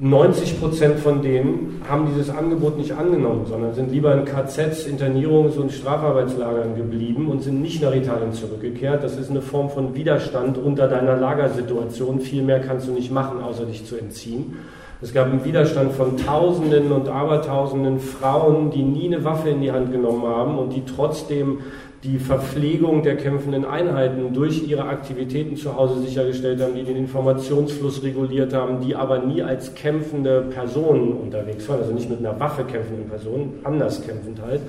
90 0.00 0.60
Prozent 0.60 1.00
von 1.00 1.22
denen 1.22 1.82
haben 1.88 2.06
dieses 2.06 2.30
Angebot 2.30 2.78
nicht 2.78 2.92
angenommen, 2.92 3.46
sondern 3.46 3.74
sind 3.74 3.90
lieber 3.90 4.14
in 4.14 4.24
KZs, 4.24 4.86
Internierungs- 4.86 5.56
und 5.56 5.72
Strafarbeitslagern 5.72 6.76
geblieben 6.76 7.28
und 7.28 7.42
sind 7.42 7.60
nicht 7.60 7.82
nach 7.82 7.92
Italien 7.92 8.32
zurückgekehrt. 8.32 9.02
Das 9.02 9.16
ist 9.16 9.28
eine 9.28 9.42
Form 9.42 9.70
von 9.70 9.96
Widerstand 9.96 10.56
unter 10.56 10.86
deiner 10.86 11.16
Lagersituation. 11.16 12.20
Viel 12.20 12.42
mehr 12.42 12.60
kannst 12.60 12.86
du 12.86 12.92
nicht 12.92 13.10
machen, 13.10 13.42
außer 13.42 13.64
dich 13.64 13.86
zu 13.86 13.96
entziehen. 13.96 14.56
Es 15.00 15.14
gab 15.14 15.26
einen 15.26 15.44
Widerstand 15.44 15.92
von 15.92 16.16
Tausenden 16.16 16.90
und 16.90 17.08
Abertausenden 17.08 18.00
Frauen, 18.00 18.72
die 18.72 18.82
nie 18.82 19.06
eine 19.06 19.24
Waffe 19.24 19.50
in 19.50 19.60
die 19.60 19.70
Hand 19.70 19.92
genommen 19.92 20.26
haben 20.26 20.58
und 20.58 20.70
die 20.70 20.84
trotzdem 20.84 21.60
die 22.02 22.18
Verpflegung 22.18 23.04
der 23.04 23.16
kämpfenden 23.16 23.64
Einheiten 23.64 24.32
durch 24.34 24.66
ihre 24.66 24.84
Aktivitäten 24.84 25.56
zu 25.56 25.76
Hause 25.76 26.00
sichergestellt 26.00 26.60
haben, 26.60 26.74
die 26.74 26.82
den 26.82 26.96
Informationsfluss 26.96 28.02
reguliert 28.02 28.52
haben, 28.54 28.80
die 28.80 28.96
aber 28.96 29.18
nie 29.18 29.40
als 29.40 29.74
kämpfende 29.74 30.42
Personen 30.42 31.12
unterwegs 31.12 31.68
waren, 31.68 31.80
also 31.80 31.92
nicht 31.92 32.10
mit 32.10 32.18
einer 32.18 32.38
Waffe 32.40 32.64
kämpfenden 32.64 33.08
Personen, 33.08 33.60
anders 33.62 34.04
kämpfend 34.04 34.40
halt. 34.44 34.62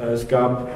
Äh, 0.00 0.12
es 0.12 0.28
gab 0.28 0.68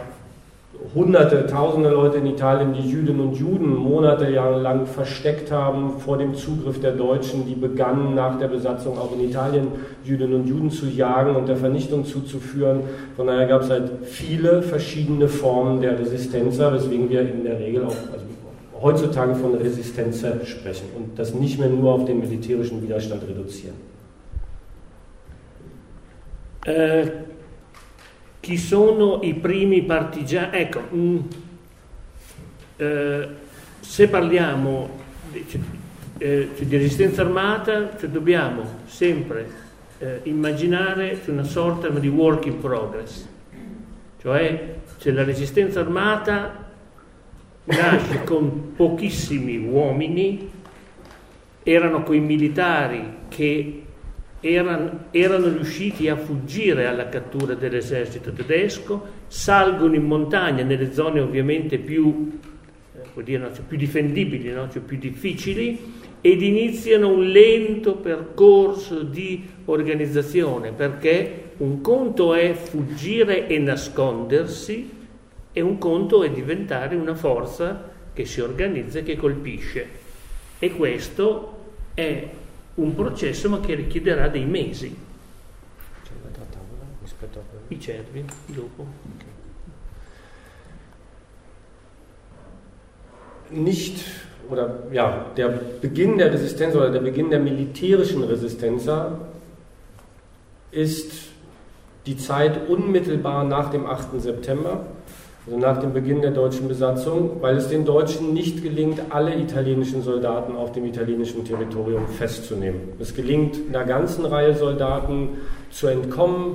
Hunderte, 0.94 1.46
Tausende 1.46 1.90
Leute 1.90 2.18
in 2.18 2.26
Italien, 2.26 2.74
die 2.74 2.88
Jüdinnen 2.88 3.20
und 3.20 3.34
Juden 3.34 3.74
monatelang 3.74 4.86
versteckt 4.86 5.50
haben 5.50 5.98
vor 6.00 6.18
dem 6.18 6.34
Zugriff 6.34 6.80
der 6.80 6.92
Deutschen, 6.92 7.46
die 7.46 7.54
begannen 7.54 8.14
nach 8.14 8.38
der 8.38 8.48
Besatzung 8.48 8.98
auch 8.98 9.12
in 9.12 9.28
Italien 9.28 9.68
Jüdinnen 10.04 10.34
und 10.34 10.48
Juden 10.48 10.70
zu 10.70 10.86
jagen 10.86 11.36
und 11.36 11.48
der 11.48 11.56
Vernichtung 11.56 12.04
zuzuführen. 12.04 12.80
Von 13.16 13.26
daher 13.26 13.46
gab 13.46 13.62
es 13.62 13.70
halt 13.70 13.90
viele 14.04 14.62
verschiedene 14.62 15.28
Formen 15.28 15.80
der 15.80 15.98
Resistenz, 15.98 16.58
weswegen 16.58 17.08
wir 17.08 17.20
in 17.20 17.44
der 17.44 17.58
Regel 17.58 17.84
auch 17.84 17.96
also 18.12 18.24
heutzutage 18.82 19.34
von 19.34 19.54
Resistenz 19.54 20.24
sprechen 20.44 20.86
und 20.96 21.18
das 21.18 21.34
nicht 21.34 21.58
mehr 21.58 21.68
nur 21.68 21.92
auf 21.92 22.04
den 22.04 22.18
militärischen 22.18 22.82
Widerstand 22.82 23.22
reduzieren. 23.28 23.76
Äh, 26.64 27.06
chi 28.42 28.58
sono 28.58 29.20
i 29.22 29.34
primi 29.34 29.82
partigiani? 29.82 30.56
Ecco, 30.58 30.80
mh, 30.80 30.96
mm, 30.98 31.18
eh, 32.76 33.28
se 33.78 34.08
parliamo, 34.08 34.98
eh, 36.18 36.48
di 36.58 36.76
resistenza 36.76 37.22
armata 37.22 37.96
cioè 37.96 38.08
dobbiamo 38.08 38.80
sempre 38.86 39.48
eh, 39.98 40.20
immaginare 40.24 41.20
una 41.26 41.44
sorta 41.44 41.88
di 41.88 42.08
work 42.08 42.46
in 42.46 42.58
progress, 42.58 43.28
cioè, 44.20 44.74
cioè 44.98 45.12
la 45.12 45.22
resistenza 45.22 45.78
armata 45.78 46.68
nasce 47.62 48.24
con 48.24 48.74
pochissimi 48.74 49.56
uomini, 49.56 50.50
erano 51.62 52.02
quei 52.02 52.18
militari 52.18 53.18
che 53.28 53.81
erano, 54.42 55.04
erano, 55.12 55.48
riusciti 55.48 56.08
a 56.08 56.16
fuggire 56.16 56.86
alla 56.86 57.08
cattura 57.08 57.54
dell'esercito 57.54 58.32
tedesco, 58.32 59.20
salgono 59.28 59.94
in 59.94 60.02
montagna 60.02 60.64
nelle 60.64 60.92
zone 60.92 61.20
ovviamente 61.20 61.78
più, 61.78 62.38
eh, 62.94 63.22
dire, 63.22 63.38
no, 63.38 63.54
cioè 63.54 63.64
più 63.64 63.76
difendibili, 63.76 64.50
no? 64.50 64.68
cioè 64.68 64.82
più 64.82 64.98
difficili, 64.98 65.78
ed 66.20 66.42
iniziano 66.42 67.08
un 67.08 67.24
lento 67.28 67.94
percorso 67.94 69.02
di 69.02 69.44
organizzazione, 69.66 70.72
perché 70.72 71.50
un 71.58 71.80
conto 71.80 72.34
è 72.34 72.52
fuggire 72.52 73.46
e 73.46 73.58
nascondersi 73.58 74.90
e 75.52 75.60
un 75.60 75.78
conto 75.78 76.24
è 76.24 76.30
diventare 76.30 76.96
una 76.96 77.14
forza 77.14 77.90
che 78.12 78.24
si 78.24 78.40
organizza 78.40 78.98
e 78.98 79.02
che 79.04 79.16
colpisce. 79.16 80.00
E 80.58 80.72
questo 80.72 81.58
è 81.94 82.28
un 82.74 82.94
processo 82.94 83.48
ma 83.48 83.60
che 83.60 83.74
richiederà 83.74 84.28
dei 84.28 84.44
mesi. 84.44 84.96
I 87.68 87.80
cervi, 87.80 88.24
dopo. 88.46 88.86
Nicht 93.50 94.04
oder 94.48 94.82
ja, 94.92 95.26
der 95.36 95.48
Beginn 95.80 96.18
der 96.18 96.32
Resistenz 96.32 96.74
oder 96.74 96.90
der 96.90 97.00
Beginn 97.00 97.30
der 97.30 97.40
militärischen 97.40 98.24
Resistenz 98.24 98.88
ist 100.70 101.28
die 102.06 102.16
Zeit 102.16 102.68
unmittelbar 102.68 103.44
nach 103.44 103.70
dem 103.70 103.86
8. 103.86 104.20
September, 104.20 104.86
also 105.46 105.58
nach 105.58 105.78
dem 105.78 105.92
Beginn 105.92 106.22
der 106.22 106.30
deutschen 106.30 106.68
Besatzung, 106.68 107.38
weil 107.40 107.56
es 107.56 107.68
den 107.68 107.84
Deutschen 107.84 108.32
nicht 108.32 108.62
gelingt, 108.62 109.00
alle 109.10 109.34
italienischen 109.34 110.02
Soldaten 110.02 110.54
auf 110.54 110.72
dem 110.72 110.84
italienischen 110.84 111.44
Territorium 111.44 112.06
festzunehmen. 112.06 112.80
Es 113.00 113.14
gelingt 113.14 113.58
einer 113.68 113.84
ganzen 113.84 114.24
Reihe 114.24 114.54
Soldaten 114.54 115.30
zu 115.70 115.88
entkommen, 115.88 116.54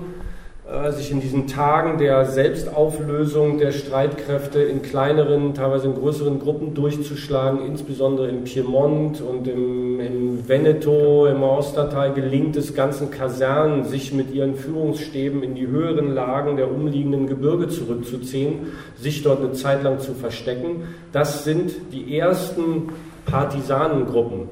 sich 0.89 1.11
in 1.11 1.21
diesen 1.21 1.47
Tagen 1.47 1.97
der 1.97 2.25
Selbstauflösung 2.25 3.57
der 3.57 3.71
Streitkräfte 3.71 4.59
in 4.59 4.81
kleineren, 4.81 5.53
teilweise 5.53 5.87
in 5.87 5.95
größeren 5.95 6.39
Gruppen 6.39 6.73
durchzuschlagen, 6.73 7.65
insbesondere 7.65 8.27
im 8.27 8.43
Piemont 8.43 9.21
und 9.21 9.47
im, 9.47 10.01
im 10.01 10.47
Veneto, 10.47 11.25
im 11.27 11.41
Ostteil 11.41 12.13
gelingt 12.13 12.57
es 12.57 12.75
ganzen 12.75 13.11
Kasernen, 13.11 13.85
sich 13.85 14.11
mit 14.11 14.33
ihren 14.33 14.55
Führungsstäben 14.55 15.41
in 15.41 15.55
die 15.55 15.67
höheren 15.67 16.13
Lagen 16.13 16.57
der 16.57 16.69
umliegenden 16.69 17.27
Gebirge 17.27 17.69
zurückzuziehen, 17.69 18.73
sich 18.97 19.23
dort 19.23 19.39
eine 19.39 19.53
Zeit 19.53 19.83
lang 19.83 19.99
zu 19.99 20.13
verstecken. 20.13 20.83
Das 21.13 21.45
sind 21.45 21.73
die 21.93 22.17
ersten 22.17 22.89
Partisanengruppen, 23.25 24.49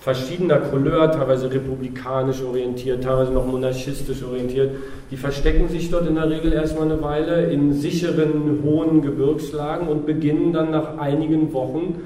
verschiedener 0.00 0.56
Couleur, 0.56 1.12
teilweise 1.12 1.52
republikanisch 1.52 2.42
orientiert, 2.42 3.04
teilweise 3.04 3.32
noch 3.32 3.46
monarchistisch 3.46 4.22
orientiert, 4.24 4.70
die 5.10 5.16
verstecken 5.16 5.68
sich 5.68 5.90
dort 5.90 6.08
in 6.08 6.14
der 6.14 6.30
Regel 6.30 6.52
erstmal 6.52 6.90
eine 6.90 7.02
Weile 7.02 7.50
in 7.50 7.74
sicheren, 7.74 8.60
hohen 8.64 9.02
Gebirgslagen 9.02 9.88
und 9.88 10.06
beginnen 10.06 10.52
dann 10.52 10.70
nach 10.70 10.96
einigen 10.98 11.52
Wochen 11.52 12.00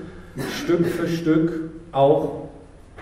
Stück 0.51 0.86
für 0.86 1.07
Stück 1.07 1.70
auch 1.92 2.45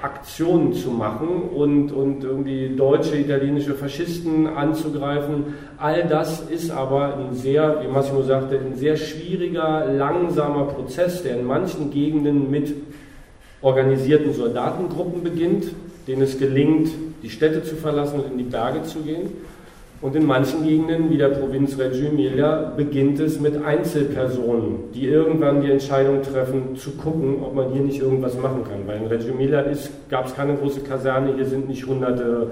Aktionen 0.02 0.72
zu 0.72 0.90
machen 0.90 1.28
und, 1.54 1.92
und 1.92 2.24
irgendwie 2.24 2.74
deutsche, 2.76 3.16
italienische 3.16 3.74
Faschisten 3.74 4.48
anzugreifen. 4.48 5.54
All 5.78 6.04
das 6.08 6.40
ist 6.50 6.70
aber 6.72 7.16
ein 7.16 7.34
sehr, 7.34 7.82
wie 7.82 7.88
Massimo 7.88 8.22
sagte, 8.22 8.58
ein 8.58 8.74
sehr 8.74 8.96
schwieriger, 8.96 9.86
langsamer 9.86 10.64
Prozess, 10.64 11.22
der 11.22 11.38
in 11.38 11.46
manchen 11.46 11.92
Gegenden 11.92 12.50
mit 12.50 12.74
organisierten 13.62 14.34
Soldatengruppen 14.34 15.22
beginnt, 15.22 15.66
denen 16.06 16.22
es 16.22 16.38
gelingt, 16.38 16.90
die 17.22 17.30
Städte 17.30 17.62
zu 17.62 17.76
verlassen 17.76 18.20
und 18.20 18.32
in 18.32 18.38
die 18.38 18.44
Berge 18.44 18.82
zu 18.82 19.00
gehen. 19.00 19.30
Und 20.00 20.16
in 20.16 20.26
manchen 20.26 20.64
Gegenden, 20.64 21.10
wie 21.10 21.16
der 21.16 21.28
Provinz 21.28 21.78
Reggio 21.78 22.08
Emilia, 22.08 22.72
beginnt 22.76 23.20
es 23.20 23.38
mit 23.38 23.64
Einzelpersonen, 23.64 24.92
die 24.92 25.06
irgendwann 25.06 25.60
die 25.60 25.70
Entscheidung 25.70 26.22
treffen, 26.22 26.74
zu 26.74 26.90
gucken, 26.96 27.36
ob 27.40 27.54
man 27.54 27.70
hier 27.70 27.82
nicht 27.82 28.00
irgendwas 28.00 28.36
machen 28.36 28.64
kann. 28.64 28.84
Weil 28.86 28.96
in 28.96 29.06
Reggio 29.06 29.32
Emilia 29.32 29.64
gab 30.08 30.26
es 30.26 30.34
keine 30.34 30.56
große 30.56 30.80
Kaserne, 30.80 31.34
hier 31.36 31.46
sind 31.46 31.68
nicht 31.68 31.86
hunderte 31.86 32.48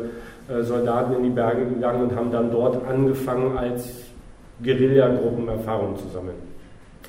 äh, 0.48 0.62
Soldaten 0.62 1.14
in 1.14 1.24
die 1.24 1.30
Berge 1.30 1.66
gegangen 1.66 2.04
und 2.04 2.14
haben 2.14 2.30
dann 2.30 2.52
dort 2.52 2.86
angefangen, 2.86 3.58
als 3.58 3.94
Guerillagruppen 4.62 5.48
Erfahrungen 5.48 5.96
zu 5.96 6.06
sammeln. 6.08 6.36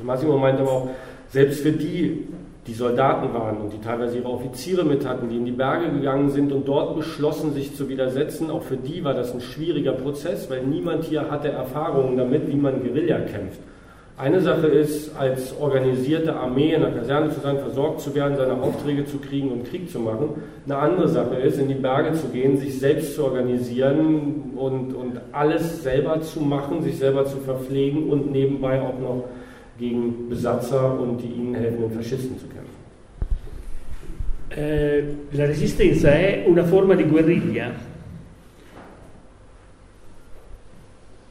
Massimo 0.04 0.40
meinte 0.40 0.64
aber 0.64 0.72
auch, 0.72 0.90
selbst 1.30 1.62
für 1.62 1.72
die 1.72 2.28
die 2.68 2.74
Soldaten 2.74 3.34
waren 3.34 3.58
und 3.58 3.74
die 3.74 3.82
teilweise 3.82 4.18
ihre 4.18 4.30
Offiziere 4.30 4.84
mit 4.84 5.08
hatten, 5.08 5.30
die 5.30 5.38
in 5.38 5.46
die 5.46 5.52
Berge 5.52 5.92
gegangen 5.92 6.30
sind 6.30 6.52
und 6.52 6.68
dort 6.68 6.96
beschlossen, 6.96 7.54
sich 7.54 7.76
zu 7.76 7.90
widersetzen. 7.90 8.52
Auch 8.52 8.62
für 8.62 8.78
die 8.78 9.04
war 9.04 9.16
das 9.16 9.34
ein 9.34 9.42
schwieriger 9.42 9.94
Prozess, 9.94 10.50
weil 10.50 10.64
niemand 10.64 11.06
hier 11.06 11.32
hatte 11.32 11.50
Erfahrungen 11.50 12.18
damit, 12.18 12.48
wie 12.48 12.56
man 12.56 12.84
Guerilla 12.84 13.20
kämpft. 13.20 13.60
Eine 14.22 14.40
Sache 14.40 14.68
ist, 14.68 15.18
als 15.18 15.60
organisierte 15.60 16.36
Armee 16.36 16.74
in 16.76 16.82
der 16.82 16.92
Kaserne 16.92 17.32
zu 17.32 17.40
sein, 17.40 17.58
versorgt 17.58 18.02
zu 18.02 18.14
werden, 18.14 18.38
seine 18.38 18.54
Aufträge 18.54 19.06
zu 19.06 19.18
kriegen 19.18 19.50
und 19.50 19.64
Krieg 19.64 19.90
zu 19.90 20.00
machen. 20.00 20.30
Eine 20.66 20.78
andere 20.78 21.08
Sache 21.08 21.38
ist, 21.38 21.58
in 21.58 21.68
die 21.68 21.74
Berge 21.74 22.14
zu 22.14 22.28
gehen, 22.28 22.58
sich 22.58 22.78
selbst 22.78 23.16
zu 23.16 23.24
organisieren 23.24 24.52
und, 24.56 24.94
und 24.94 25.20
alles 25.32 25.82
selber 25.82 26.22
zu 26.22 26.42
machen, 26.42 26.84
sich 26.84 27.00
selber 27.00 27.26
zu 27.26 27.38
verpflegen 27.38 28.12
und 28.12 28.32
nebenbei 28.32 28.80
auch 28.80 29.00
noch 29.00 29.24
gegen 29.82 30.30
Besatzer 30.30 31.00
und 31.00 31.18
die 31.18 31.28
ihnen 31.28 31.56
helfenden 31.56 31.92
Faschisten 31.92 32.38
zu 32.38 32.46
kämpfen. 32.48 32.80
Eh, 34.50 35.04
la 35.32 35.46
resistenza 35.46 36.12
è 36.12 36.44
una 36.46 36.64
forma 36.64 36.94
di 36.94 37.04
guerriglia 37.04 37.74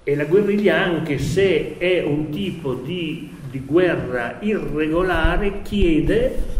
e 0.03 0.17
la 0.17 0.25
guerriglia 0.25 0.83
anche 0.83 1.19
se 1.19 1.77
è 1.79 2.03
un 2.03 2.31
tipo 2.31 2.75
di, 2.75 3.31
di 3.51 3.61
guerra 3.61 4.39
irregolare 4.41 5.63
chiede 5.63 6.59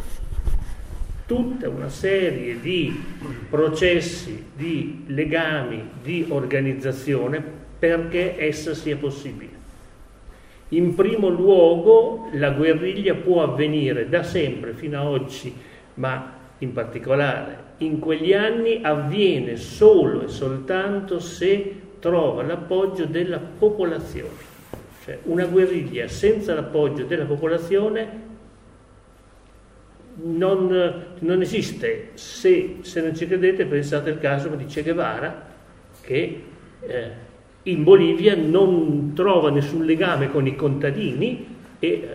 tutta 1.27 1.69
una 1.69 1.89
serie 1.89 2.61
di 2.61 3.03
processi, 3.49 4.45
di 4.55 5.05
legami, 5.07 5.83
di 6.03 6.27
organizzazione 6.29 7.43
perché 7.79 8.39
essa 8.39 8.75
sia 8.75 8.97
possibile. 8.97 9.50
In 10.73 10.95
primo 10.95 11.29
luogo 11.29 12.29
la 12.33 12.51
guerriglia 12.51 13.15
può 13.15 13.43
avvenire 13.43 14.09
da 14.09 14.23
sempre 14.23 14.73
fino 14.73 15.01
ad 15.01 15.07
oggi, 15.07 15.53
ma 15.95 16.39
in 16.59 16.73
particolare 16.73 17.69
in 17.79 17.99
quegli 17.99 18.33
anni 18.33 18.81
avviene 18.83 19.57
solo 19.57 20.23
e 20.23 20.29
soltanto 20.29 21.19
se 21.19 21.75
trova 21.99 22.43
l'appoggio 22.43 23.07
della 23.07 23.39
popolazione. 23.39 24.49
Cioè 25.03 25.19
una 25.25 25.47
guerriglia 25.47 26.07
senza 26.09 26.55
l'appoggio 26.55 27.05
della 27.05 27.25
popolazione 27.25 28.29
non, 30.23 31.05
non 31.19 31.41
esiste. 31.41 32.11
Se, 32.15 32.77
se, 32.83 33.01
non 33.01 33.17
ci 33.17 33.27
credete 33.27 33.65
pensate 33.65 34.11
al 34.11 34.21
caso 34.21 34.49
di 34.51 34.67
Che 34.67 34.83
Guevara 34.83 35.49
che 36.03 36.43
eh, 36.81 37.11
in 37.65 37.85
Bolivia 37.85 38.35
non 38.37 39.13
trova 39.15 39.51
nessun 39.51 39.85
legame 39.85 40.31
con 40.31 40.47
i 40.47 40.57
contadini 40.57 41.47
e 41.79 41.89
eh, 41.89 42.09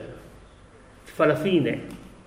fa 1.04 1.26
la 1.26 1.36
fine 1.36 1.82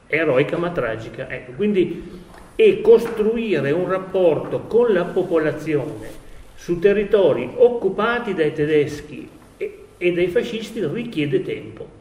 eroica 0.07 0.57
ma 0.57 0.71
tragica. 0.71 1.29
Ecco, 1.29 1.53
quindi, 1.53 2.11
e 2.55 2.81
costruire 2.81 3.71
un 3.71 3.89
rapporto 3.89 4.61
con 4.61 4.93
la 4.93 5.05
popolazione 5.05 6.27
su 6.55 6.79
territori 6.79 7.51
occupati 7.55 8.35
dai 8.35 8.53
tedeschi 8.53 9.29
e, 9.57 9.85
e 9.97 10.13
dai 10.13 10.29
fascisti 10.29 10.85
richiede 10.87 11.43
tempo. 11.43 11.97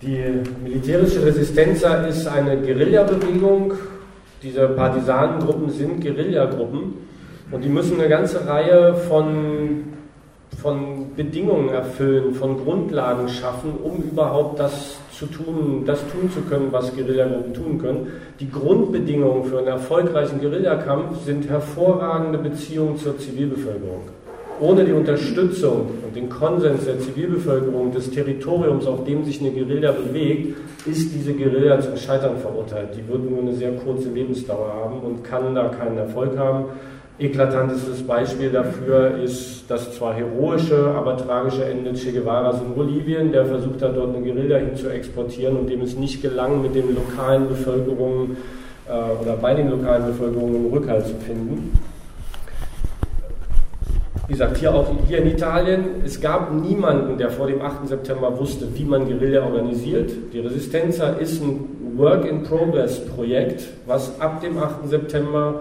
Die 0.00 0.42
militärische 0.62 1.22
Resistenz 1.22 1.82
ist 2.08 2.26
eine 2.26 2.56
Guerillabewegung. 2.56 3.76
Diese 4.40 4.68
Partisanengruppen 4.68 5.68
sind 5.68 6.00
Guerillagruppen 6.00 7.08
Und 7.52 7.64
die 7.64 7.68
müssen 7.68 7.98
eine 7.98 8.08
ganze 8.08 8.46
Reihe 8.46 8.94
von, 8.94 9.84
von 10.62 11.14
Bedingungen 11.16 11.70
erfüllen, 11.70 12.34
von 12.34 12.62
Grundlagen 12.62 13.28
schaffen, 13.28 13.72
um 13.82 14.02
überhaupt 14.02 14.60
das 14.60 14.98
zu 15.12 15.26
tun, 15.26 15.82
das 15.84 16.00
tun 16.08 16.30
zu 16.30 16.40
können, 16.42 16.68
was 16.70 16.94
Guerillagruppen 16.94 17.52
tun 17.52 17.78
können. 17.78 18.06
Die 18.38 18.50
Grundbedingungen 18.50 19.44
für 19.44 19.58
einen 19.58 19.66
erfolgreichen 19.66 20.40
Guerillakampf 20.40 21.24
sind 21.24 21.48
hervorragende 21.48 22.38
Beziehungen 22.38 22.96
zur 22.96 23.18
Zivilbevölkerung. 23.18 24.02
ohne 24.60 24.84
die 24.84 24.92
Unterstützung 24.92 25.88
und 26.04 26.14
den 26.14 26.28
Konsens 26.28 26.84
der 26.84 26.98
Zivilbevölkerung 26.98 27.92
des 27.92 28.10
Territoriums, 28.10 28.86
auf 28.86 29.04
dem 29.04 29.24
sich 29.24 29.40
eine 29.40 29.50
Guerilla 29.50 29.92
bewegt, 29.92 30.54
ist 30.86 31.14
diese 31.14 31.32
Guerilla 31.32 31.80
zum 31.80 31.96
Scheitern 31.96 32.36
verurteilt. 32.36 32.90
Die 32.94 33.08
wird 33.08 33.28
nur 33.28 33.40
eine 33.40 33.54
sehr 33.54 33.72
kurze 33.72 34.10
Lebensdauer 34.10 34.72
haben 34.84 35.00
und 35.00 35.24
kann 35.24 35.54
da 35.54 35.68
keinen 35.68 35.96
Erfolg 35.96 36.36
haben. 36.38 36.66
Eklatantestes 37.20 38.02
Beispiel 38.02 38.50
dafür 38.50 39.18
ist 39.22 39.64
das 39.68 39.94
zwar 39.94 40.14
heroische, 40.14 40.86
aber 40.96 41.18
tragische 41.18 41.66
Ende 41.66 41.92
Che 41.92 42.12
Guevaras 42.12 42.62
in 42.62 42.74
Bolivien, 42.74 43.30
der 43.30 43.44
versucht 43.44 43.82
hat, 43.82 43.94
dort 43.94 44.16
eine 44.16 44.24
Guerilla 44.24 44.56
hin 44.56 44.74
zu 44.74 44.88
exportieren 44.88 45.58
und 45.58 45.68
dem 45.68 45.82
es 45.82 45.96
nicht 45.96 46.22
gelang, 46.22 46.62
mit 46.62 46.74
den 46.74 46.94
lokalen 46.94 47.46
Bevölkerungen 47.46 48.38
äh, 48.88 49.22
oder 49.22 49.36
bei 49.36 49.52
den 49.54 49.68
lokalen 49.68 50.06
Bevölkerungen 50.06 50.72
Rückhalt 50.72 51.08
zu 51.08 51.14
finden. 51.16 51.78
Wie 54.26 54.32
gesagt, 54.32 54.56
hier 54.56 54.74
auch 54.74 54.90
hier 55.06 55.18
in 55.18 55.26
Italien, 55.26 55.84
es 56.06 56.22
gab 56.22 56.54
niemanden, 56.54 57.18
der 57.18 57.28
vor 57.28 57.48
dem 57.48 57.60
8. 57.60 57.86
September 57.86 58.38
wusste, 58.38 58.66
wie 58.74 58.84
man 58.84 59.04
Guerilla 59.06 59.44
organisiert. 59.44 60.10
Die 60.32 60.38
Resistenza 60.38 61.10
ist 61.10 61.42
ein 61.42 61.96
Work-in-Progress-Projekt, 61.96 63.64
was 63.86 64.18
ab 64.20 64.40
dem 64.40 64.56
8. 64.56 64.88
September 64.88 65.60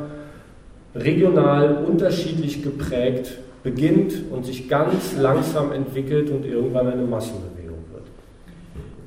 regional 0.96 1.84
unterschiedlich 1.86 2.64
geprägt 2.64 3.38
beginnt 3.62 4.14
und 4.32 4.46
sich 4.46 4.68
ganz 4.68 5.18
langsam 5.18 5.74
entwickelt 5.74 6.30
und 6.30 6.46
irgendwann 6.46 6.88
eine 6.88 7.04
Massenbewegung 7.04 7.84
wird. 7.92 8.06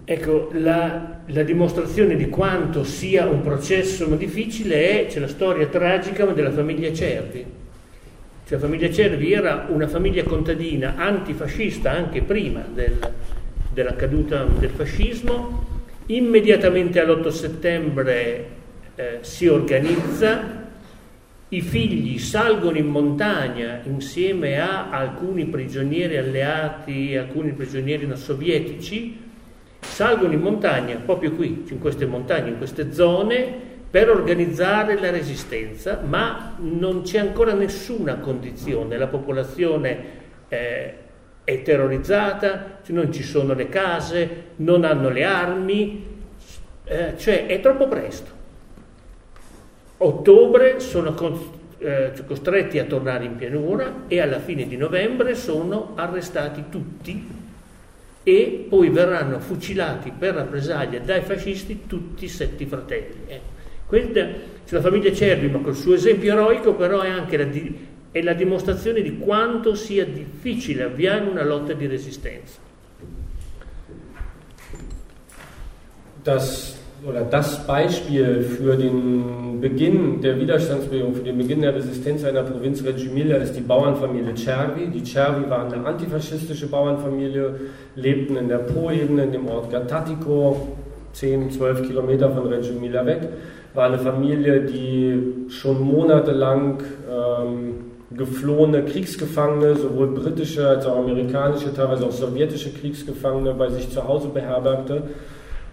Ecco, 0.04 0.50
la, 0.52 1.20
la 1.26 1.42
dimostrazione 1.42 2.16
di 2.16 2.28
quanto 2.28 2.84
sia 2.84 3.26
un 3.26 3.40
processo 3.40 4.06
difficile 4.16 5.00
è, 5.00 5.06
c'è 5.06 5.20
la 5.20 5.28
storia 5.28 5.66
tragica 5.66 6.26
della 6.26 6.52
famiglia 6.52 6.92
Cervi 6.92 7.44
Cioè, 8.44 8.58
la 8.60 8.66
famiglia 8.66 8.90
Cervi 8.90 9.32
era 9.32 9.66
una 9.70 9.88
famiglia 9.88 10.24
contadina 10.24 10.96
antifascista 10.96 11.90
anche 11.90 12.20
prima 12.20 12.62
del, 12.72 12.98
della 13.72 13.96
caduta 13.96 14.44
del 14.44 14.70
fascismo, 14.70 15.64
immediatamente 16.06 17.00
all'8 17.00 17.28
settembre 17.28 18.46
eh, 18.96 19.18
si 19.22 19.46
organizza, 19.46 20.61
i 21.52 21.60
figli 21.60 22.18
salgono 22.18 22.78
in 22.78 22.86
montagna 22.86 23.80
insieme 23.84 24.58
a 24.58 24.88
alcuni 24.88 25.44
prigionieri 25.44 26.16
alleati, 26.16 27.14
alcuni 27.14 27.52
prigionieri 27.52 28.08
sovietici, 28.16 29.20
salgono 29.78 30.32
in 30.32 30.40
montagna 30.40 30.96
proprio 30.96 31.32
qui, 31.32 31.66
in 31.68 31.78
queste 31.78 32.06
montagne, 32.06 32.50
in 32.50 32.56
queste 32.56 32.92
zone, 32.94 33.70
per 33.90 34.08
organizzare 34.08 34.98
la 34.98 35.10
resistenza, 35.10 36.00
ma 36.02 36.56
non 36.58 37.02
c'è 37.02 37.18
ancora 37.18 37.52
nessuna 37.52 38.16
condizione, 38.16 38.96
la 38.96 39.08
popolazione 39.08 40.04
eh, 40.48 40.94
è 41.44 41.60
terrorizzata, 41.60 42.78
non 42.86 43.12
ci 43.12 43.22
sono 43.22 43.52
le 43.52 43.68
case, 43.68 44.44
non 44.56 44.84
hanno 44.84 45.10
le 45.10 45.24
armi, 45.24 46.06
eh, 46.84 47.12
cioè 47.18 47.44
è 47.44 47.60
troppo 47.60 47.88
presto. 47.88 48.40
Ottobre 50.04 50.80
sono 50.80 51.14
eh, 51.78 52.12
costretti 52.26 52.80
a 52.80 52.84
tornare 52.84 53.24
in 53.24 53.36
pianura 53.36 54.04
e 54.08 54.20
alla 54.20 54.40
fine 54.40 54.66
di 54.66 54.76
novembre 54.76 55.36
sono 55.36 55.92
arrestati 55.94 56.64
tutti 56.68 57.40
e 58.24 58.66
poi 58.68 58.88
verranno 58.88 59.38
fucilati 59.38 60.12
per 60.16 60.34
rappresaglia 60.34 60.98
dai 60.98 61.22
fascisti 61.22 61.82
tutti 61.86 62.24
i 62.24 62.28
sette 62.28 62.66
fratelli. 62.66 63.20
Eh. 63.26 63.40
Questa, 63.86 64.28
la 64.68 64.80
famiglia 64.80 65.12
Cervi, 65.12 65.48
ma 65.48 65.58
col 65.58 65.76
suo 65.76 65.94
esempio 65.94 66.32
eroico, 66.32 66.74
però 66.74 67.00
è 67.02 67.08
anche 67.08 67.36
la, 67.36 67.46
è 68.10 68.22
la 68.22 68.32
dimostrazione 68.32 69.02
di 69.02 69.18
quanto 69.18 69.76
sia 69.76 70.04
difficile 70.04 70.82
avviare 70.84 71.28
una 71.28 71.44
lotta 71.44 71.74
di 71.74 71.86
resistenza. 71.86 72.58
Das, 76.22 76.81
oder 77.08 77.22
das 77.22 77.66
Beispiel 77.66 78.42
für 78.42 78.76
den 78.76 79.60
Beginn 79.60 80.20
der 80.20 80.38
Widerstandsbewegung, 80.38 81.14
für 81.14 81.22
den 81.22 81.38
Beginn 81.38 81.62
der 81.62 81.74
Resistenz 81.74 82.24
einer 82.24 82.42
Provinz 82.42 82.84
Reggio 82.84 83.12
ist 83.12 83.56
die 83.56 83.60
Bauernfamilie 83.60 84.34
Cervi. 84.36 84.88
Die 84.92 85.04
Cervi 85.04 85.48
waren 85.48 85.72
eine 85.72 85.84
antifaschistische 85.84 86.68
Bauernfamilie, 86.68 87.54
lebten 87.96 88.36
in 88.36 88.48
der 88.48 88.58
Po-Ebene 88.58 89.24
in 89.24 89.32
dem 89.32 89.48
Ort 89.48 89.70
Gattatico, 89.70 90.76
10, 91.12 91.50
12 91.50 91.86
Kilometer 91.86 92.30
von 92.30 92.46
Reggio 92.46 92.72
Emilia 92.72 93.04
weg 93.04 93.28
war 93.74 93.86
eine 93.86 93.98
Familie, 93.98 94.60
die 94.62 95.48
schon 95.48 95.80
monatelang 95.80 96.82
ähm, 97.10 97.74
geflohene 98.10 98.84
Kriegsgefangene, 98.84 99.76
sowohl 99.76 100.08
britische 100.08 100.68
als 100.68 100.84
auch 100.84 100.98
amerikanische, 100.98 101.72
teilweise 101.72 102.04
auch 102.04 102.12
sowjetische 102.12 102.72
Kriegsgefangene 102.74 103.54
bei 103.54 103.70
sich 103.70 103.90
zu 103.90 104.06
Hause 104.06 104.28
beherbergte. 104.28 105.02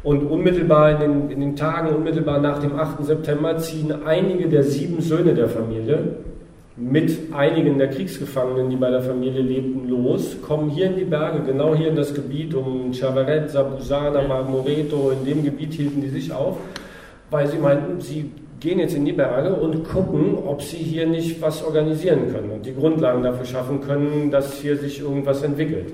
Und 0.01 0.23
unmittelbar 0.23 0.91
in 0.91 0.99
den, 0.99 1.29
in 1.29 1.39
den 1.41 1.55
Tagen, 1.55 1.93
unmittelbar 1.93 2.39
nach 2.39 2.59
dem 2.59 2.79
8. 2.79 3.03
September, 3.03 3.57
ziehen 3.57 3.93
einige 4.05 4.47
der 4.47 4.63
sieben 4.63 5.01
Söhne 5.01 5.33
der 5.33 5.49
Familie 5.49 6.15
mit 6.77 7.33
einigen 7.33 7.77
der 7.77 7.89
Kriegsgefangenen, 7.89 8.69
die 8.69 8.77
bei 8.77 8.89
der 8.89 9.01
Familie 9.01 9.41
lebten, 9.41 9.89
los, 9.89 10.37
kommen 10.41 10.69
hier 10.69 10.85
in 10.85 10.95
die 10.95 11.03
Berge, 11.03 11.41
genau 11.45 11.75
hier 11.75 11.89
in 11.89 11.97
das 11.97 12.13
Gebiet 12.13 12.53
um 12.55 12.93
Chavarezza, 12.93 13.63
Busana, 13.63 14.25
Marmoreto, 14.25 15.11
in 15.11 15.25
dem 15.25 15.43
Gebiet 15.43 15.73
hielten 15.73 15.99
die 16.01 16.07
sich 16.07 16.31
auf 16.31 16.55
weil 17.31 17.47
sie 17.47 17.57
meinten, 17.57 18.01
sie 18.01 18.31
gehen 18.59 18.79
jetzt 18.79 18.95
in 18.95 19.05
die 19.05 19.13
Berge 19.13 19.53
und 19.53 19.87
gucken, 19.87 20.37
ob 20.45 20.61
sie 20.61 20.77
hier 20.77 21.07
nicht 21.07 21.41
was 21.41 21.63
organisieren 21.63 22.31
können 22.31 22.51
und 22.51 22.65
die 22.65 22.75
Grundlagen 22.75 23.23
dafür 23.23 23.45
schaffen 23.45 23.81
können, 23.81 24.31
dass 24.31 24.55
hier 24.55 24.77
sich 24.77 24.99
irgendwas 24.99 25.43
entwickelt. 25.43 25.93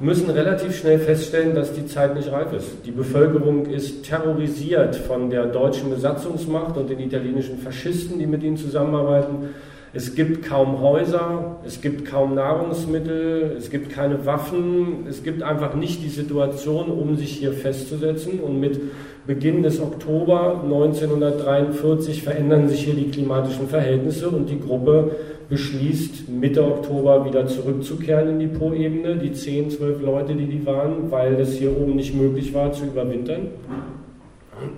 Müssen 0.00 0.30
relativ 0.30 0.76
schnell 0.76 0.98
feststellen, 0.98 1.54
dass 1.54 1.72
die 1.72 1.86
Zeit 1.86 2.16
nicht 2.16 2.32
reif 2.32 2.52
ist. 2.52 2.84
Die 2.84 2.90
Bevölkerung 2.90 3.66
ist 3.66 4.04
terrorisiert 4.04 4.96
von 4.96 5.30
der 5.30 5.46
deutschen 5.46 5.90
Besatzungsmacht 5.90 6.76
und 6.76 6.90
den 6.90 6.98
italienischen 6.98 7.58
Faschisten, 7.58 8.18
die 8.18 8.26
mit 8.26 8.42
ihnen 8.42 8.56
zusammenarbeiten. 8.56 9.50
Es 9.94 10.14
gibt 10.14 10.46
kaum 10.46 10.80
Häuser, 10.80 11.56
es 11.66 11.82
gibt 11.82 12.06
kaum 12.06 12.34
Nahrungsmittel, 12.34 13.54
es 13.58 13.68
gibt 13.68 13.90
keine 13.90 14.24
Waffen, 14.24 15.06
es 15.06 15.22
gibt 15.22 15.42
einfach 15.42 15.74
nicht 15.74 16.02
die 16.02 16.08
Situation, 16.08 16.86
um 16.86 17.16
sich 17.16 17.32
hier 17.32 17.52
festzusetzen 17.52 18.40
und 18.40 18.58
mit 18.58 18.80
Beginn 19.26 19.62
des 19.62 19.80
Oktober 19.80 20.62
1943 20.64 22.22
verändern 22.22 22.70
sich 22.70 22.84
hier 22.84 22.94
die 22.94 23.10
klimatischen 23.10 23.68
Verhältnisse 23.68 24.30
und 24.30 24.48
die 24.48 24.58
Gruppe 24.58 25.10
beschließt, 25.52 26.30
Mitte 26.30 26.64
Oktober 26.64 27.26
wieder 27.26 27.46
zurückzukehren 27.46 28.30
in 28.30 28.38
die 28.38 28.46
Po-Ebene, 28.46 29.16
die 29.16 29.32
10, 29.32 29.68
12 29.70 30.00
Leute, 30.00 30.34
die 30.34 30.46
die 30.46 30.64
waren, 30.64 31.10
weil 31.10 31.34
es 31.34 31.52
hier 31.58 31.76
oben 31.76 31.94
nicht 31.94 32.14
möglich 32.14 32.54
war 32.54 32.72
zu 32.72 32.84
überwintern. 32.84 33.48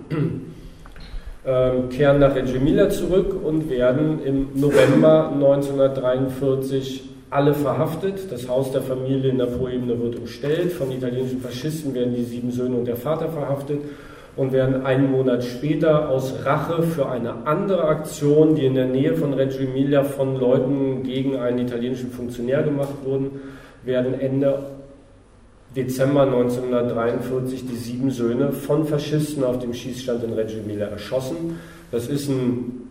Ähm, 1.47 1.89
kehren 1.89 2.21
nach 2.21 2.33
Reggio 2.33 2.89
zurück 2.89 3.35
und 3.45 3.69
werden 3.69 4.19
im 4.25 4.47
November 4.55 5.29
1943 5.31 7.03
alle 7.29 7.53
verhaftet. 7.53 8.31
Das 8.31 8.49
Haus 8.49 8.71
der 8.71 8.81
Familie 8.81 9.29
in 9.29 9.37
der 9.37 9.45
Po-Ebene 9.45 10.01
wird 10.01 10.15
umstellt. 10.17 10.71
Von 10.71 10.91
italienischen 10.91 11.41
Faschisten 11.41 11.93
werden 11.93 12.15
die 12.15 12.23
sieben 12.23 12.49
Söhne 12.49 12.77
und 12.77 12.85
der 12.85 12.95
Vater 12.95 13.29
verhaftet 13.29 13.77
und 14.35 14.51
werden 14.51 14.85
einen 14.85 15.11
Monat 15.11 15.43
später 15.43 16.09
aus 16.09 16.33
Rache 16.43 16.83
für 16.83 17.09
eine 17.09 17.45
andere 17.45 17.85
Aktion, 17.85 18.55
die 18.55 18.65
in 18.65 18.75
der 18.75 18.87
Nähe 18.87 19.15
von 19.15 19.33
Reggio 19.33 19.61
Emilia 19.61 20.03
von 20.03 20.37
Leuten 20.37 21.03
gegen 21.03 21.37
einen 21.37 21.59
italienischen 21.59 22.11
Funktionär 22.11 22.63
gemacht 22.63 22.93
wurden, 23.03 23.31
werden 23.83 24.19
Ende 24.19 24.59
Dezember 25.75 26.23
1943 26.23 27.67
die 27.67 27.75
sieben 27.75 28.11
Söhne 28.11 28.51
von 28.51 28.85
Faschisten 28.85 29.43
auf 29.43 29.59
dem 29.59 29.73
Schießstand 29.73 30.23
in 30.23 30.33
Reggio 30.33 30.59
Emilia 30.59 30.87
erschossen. 30.87 31.59
Das 31.91 32.07
ist 32.07 32.29
ein 32.29 32.84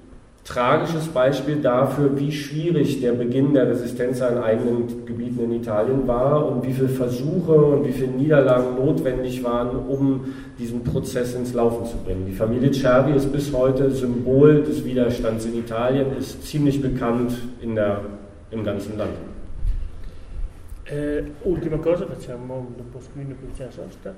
tragisches 0.45 1.09
Beispiel 1.09 1.57
dafür, 1.57 2.19
wie 2.19 2.31
schwierig 2.31 3.01
der 3.01 3.13
Beginn 3.13 3.55
der 3.55 3.69
Resistenz 3.69 4.21
an 4.21 4.39
eigenen 4.39 5.07
Gebieten 5.07 5.43
in 5.45 5.53
Italien 5.53 6.07
war 6.07 6.47
und 6.47 6.67
wie 6.67 6.73
viele 6.73 6.91
Versuche 6.91 7.53
und 7.53 7.87
wie 7.87 7.93
viele 7.93 8.13
Niederlagen 8.13 8.77
notwendig 8.77 9.43
waren, 9.43 9.75
um 9.89 10.35
diesen 10.59 10.85
Prozess 10.85 11.35
ins 11.35 11.55
Laufen 11.55 11.87
zu 11.87 11.97
bringen. 11.97 12.27
Die 12.27 12.35
Familie 12.35 12.73
Cervi 12.73 13.17
ist 13.17 13.33
bis 13.33 13.53
heute 13.53 13.91
Symbol 13.91 14.63
des 14.63 14.85
Widerstands 14.85 15.47
in 15.47 15.59
Italien, 15.59 16.15
ist 16.19 16.47
ziemlich 16.47 16.81
bekannt 16.81 17.33
in 17.63 17.75
der, 17.75 18.03
im 18.51 18.63
ganzen 18.63 18.99
Land. 18.99 19.15
Eh, 20.87 21.25
ultima 21.45 21.79
cosa, 21.79 22.05
facciamo 22.05 22.75
un 22.77 22.91
po' 22.91 23.01
screen 23.01 23.35
qui 23.39 23.49
c'è 23.57 23.71
sosta. 23.71 24.13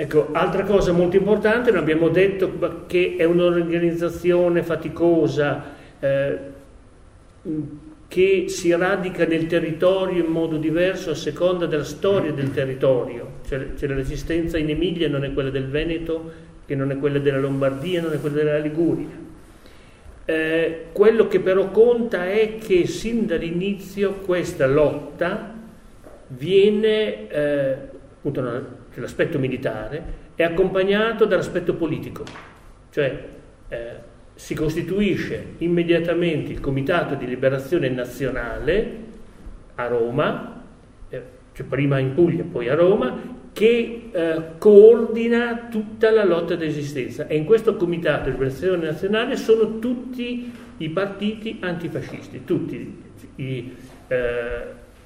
Ecco, 0.00 0.28
altra 0.32 0.62
cosa 0.64 0.92
molto 0.92 1.16
importante, 1.16 1.68
abbiamo 1.76 2.08
detto 2.08 2.86
che 2.86 3.16
è 3.18 3.24
un'organizzazione 3.24 4.62
faticosa 4.62 5.62
eh, 6.00 6.38
che 8.08 8.44
si 8.48 8.74
radica 8.74 9.26
nel 9.26 9.46
territorio 9.46 10.24
in 10.24 10.32
modo 10.32 10.56
diverso 10.56 11.10
a 11.10 11.14
seconda 11.14 11.66
della 11.66 11.84
storia 11.84 12.32
del 12.32 12.50
territorio. 12.50 13.40
Cioè, 13.46 13.74
cioè 13.76 13.90
la 13.90 13.94
resistenza 13.94 14.56
in 14.56 14.70
Emilia 14.70 15.06
non 15.06 15.22
è 15.22 15.34
quella 15.34 15.50
del 15.50 15.66
Veneto, 15.68 16.32
che 16.64 16.74
non 16.74 16.90
è 16.90 16.96
quella 16.96 17.18
della 17.18 17.38
Lombardia, 17.38 18.00
non 18.00 18.14
è 18.14 18.20
quella 18.20 18.36
della 18.36 18.56
Liguria. 18.56 19.18
Eh, 20.24 20.84
quello 20.92 21.28
che 21.28 21.40
però 21.40 21.70
conta 21.70 22.26
è 22.26 22.56
che 22.56 22.86
sin 22.86 23.26
dall'inizio 23.26 24.14
questa 24.24 24.66
lotta 24.66 25.54
viene, 26.28 27.28
eh, 27.28 27.76
appunto 28.16 28.78
l'aspetto 28.94 29.38
militare, 29.38 30.02
è 30.34 30.42
accompagnato 30.42 31.24
dall'aspetto 31.24 31.74
politico, 31.74 32.24
cioè 32.90 33.28
eh, 33.68 34.08
si 34.34 34.54
costituisce 34.54 35.54
immediatamente 35.58 36.50
il 36.50 36.60
Comitato 36.60 37.14
di 37.14 37.26
Liberazione 37.26 37.88
Nazionale 37.88 38.96
a 39.74 39.86
Roma, 39.86 40.62
eh, 41.08 41.22
cioè 41.52 41.66
prima 41.66 41.98
in 41.98 42.14
Puglia, 42.14 42.42
poi 42.50 42.68
a 42.68 42.74
Roma, 42.74 43.38
che 43.52 44.08
eh, 44.10 44.42
coordina 44.58 45.68
tutta 45.70 46.10
la 46.10 46.24
lotta 46.24 46.56
d'esistenza. 46.56 47.26
E 47.26 47.36
in 47.36 47.44
questo 47.44 47.76
Comitato 47.76 48.24
di 48.24 48.30
Liberazione 48.32 48.86
Nazionale 48.86 49.36
sono 49.36 49.78
tutti 49.78 50.50
i 50.78 50.88
partiti 50.88 51.58
antifascisti, 51.60 52.44
tutti 52.44 53.02
i, 53.36 53.76
eh, 54.08 54.62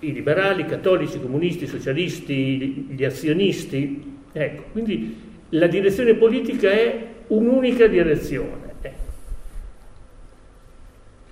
i 0.08 0.12
liberali, 0.12 0.62
i 0.62 0.66
cattolici, 0.66 1.16
i 1.16 1.20
comunisti, 1.20 1.64
i 1.64 1.68
socialisti, 1.68 2.88
gli 2.90 3.04
azionisti. 3.04 4.18
Ecco, 4.32 4.64
quindi 4.72 5.16
la 5.50 5.66
direzione 5.66 6.14
politica 6.14 6.70
è 6.70 7.06
un'unica 7.28 7.86
direzione. 7.86 8.74
Ecco. 8.80 8.96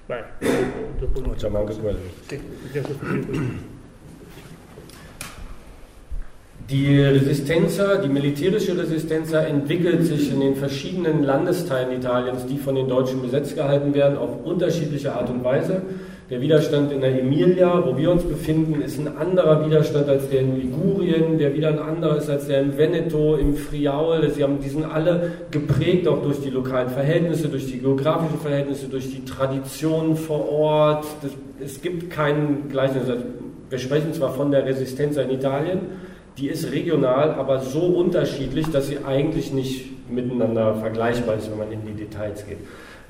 Vai, 0.06 0.22
dopo 0.98 1.20
Facciamo 1.22 1.58
anche 1.58 1.74
quello. 1.76 1.98
Die 6.68 7.02
Resistenza, 7.02 7.96
die 7.96 8.08
militärische 8.08 8.74
Resistenza 8.74 9.44
entwickelt 9.44 10.04
sich 10.04 10.32
in 10.32 10.40
den 10.40 10.54
verschiedenen 10.54 11.24
Landesteilen 11.24 11.92
Italiens, 11.92 12.46
die 12.46 12.56
von 12.56 12.76
den 12.76 12.88
Deutschen 12.88 13.20
besetzt 13.20 13.56
gehalten 13.56 13.92
werden, 13.92 14.16
auf 14.16 14.44
unterschiedliche 14.44 15.12
Art 15.12 15.28
und 15.28 15.42
Weise. 15.42 15.82
Der 16.32 16.40
Widerstand 16.40 16.90
in 16.90 17.02
der 17.02 17.20
Emilia, 17.20 17.84
wo 17.84 17.94
wir 17.94 18.10
uns 18.10 18.22
befinden, 18.22 18.80
ist 18.80 18.98
ein 18.98 19.18
anderer 19.18 19.66
Widerstand 19.66 20.08
als 20.08 20.30
der 20.30 20.40
in 20.40 20.58
Ligurien, 20.58 21.36
der 21.36 21.52
wieder 21.52 21.68
ein 21.68 21.78
anderer 21.78 22.16
ist 22.16 22.30
als 22.30 22.46
der 22.46 22.62
in 22.62 22.78
Veneto, 22.78 23.36
im 23.36 23.54
Friaul. 23.54 24.30
Sie 24.30 24.42
haben, 24.42 24.58
die 24.58 24.70
sind 24.70 24.86
alle 24.86 25.32
geprägt 25.50 26.08
auch 26.08 26.22
durch 26.22 26.40
die 26.40 26.48
lokalen 26.48 26.88
Verhältnisse, 26.88 27.50
durch 27.50 27.66
die 27.66 27.80
geografischen 27.80 28.40
Verhältnisse, 28.40 28.86
durch 28.86 29.10
die 29.10 29.26
Traditionen 29.26 30.16
vor 30.16 30.50
Ort. 30.50 31.04
Das, 31.20 31.32
es 31.62 31.82
gibt 31.82 32.08
keinen 32.08 32.70
Gleichnis. 32.70 33.02
Wir 33.68 33.78
sprechen 33.78 34.14
zwar 34.14 34.32
von 34.32 34.50
der 34.50 34.64
Resistenz 34.64 35.18
in 35.18 35.28
Italien, 35.28 35.80
die 36.38 36.48
ist 36.48 36.72
regional, 36.72 37.32
aber 37.32 37.60
so 37.60 37.80
unterschiedlich, 37.80 38.70
dass 38.70 38.88
sie 38.88 39.00
eigentlich 39.06 39.52
nicht 39.52 40.10
miteinander 40.10 40.76
vergleichbar 40.76 41.36
ist, 41.36 41.50
wenn 41.50 41.58
man 41.58 41.72
in 41.72 41.84
die 41.84 41.92
Details 41.92 42.46
geht. 42.46 42.56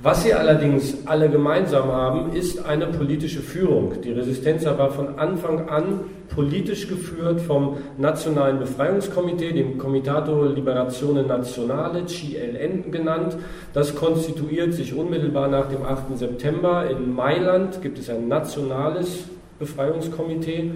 Was 0.04 0.24
sie 0.24 0.34
allerdings 0.34 1.06
alle 1.06 1.30
gemeinsam 1.30 1.92
haben, 1.92 2.32
ist 2.32 2.66
eine 2.66 2.88
politische 2.88 3.38
Führung. 3.38 4.02
Die 4.02 4.10
Resistenz 4.10 4.64
war 4.64 4.90
von 4.90 5.16
Anfang 5.16 5.68
an 5.68 6.00
politisch 6.34 6.88
geführt 6.88 7.40
vom 7.40 7.76
Nationalen 7.98 8.58
Befreiungskomitee, 8.58 9.52
dem 9.52 9.78
Comitato 9.78 10.44
Liberazione 10.46 11.22
Nazionale, 11.22 12.06
CLN 12.06 12.90
genannt. 12.90 13.36
Das 13.74 13.94
konstituiert 13.94 14.74
sich 14.74 14.92
unmittelbar 14.92 15.46
nach 15.46 15.68
dem 15.68 15.84
8. 15.84 16.18
September. 16.18 16.90
In 16.90 17.14
Mailand 17.14 17.80
gibt 17.80 18.00
es 18.00 18.10
ein 18.10 18.26
nationales 18.26 19.26
Befreiungskomitee. 19.60 20.72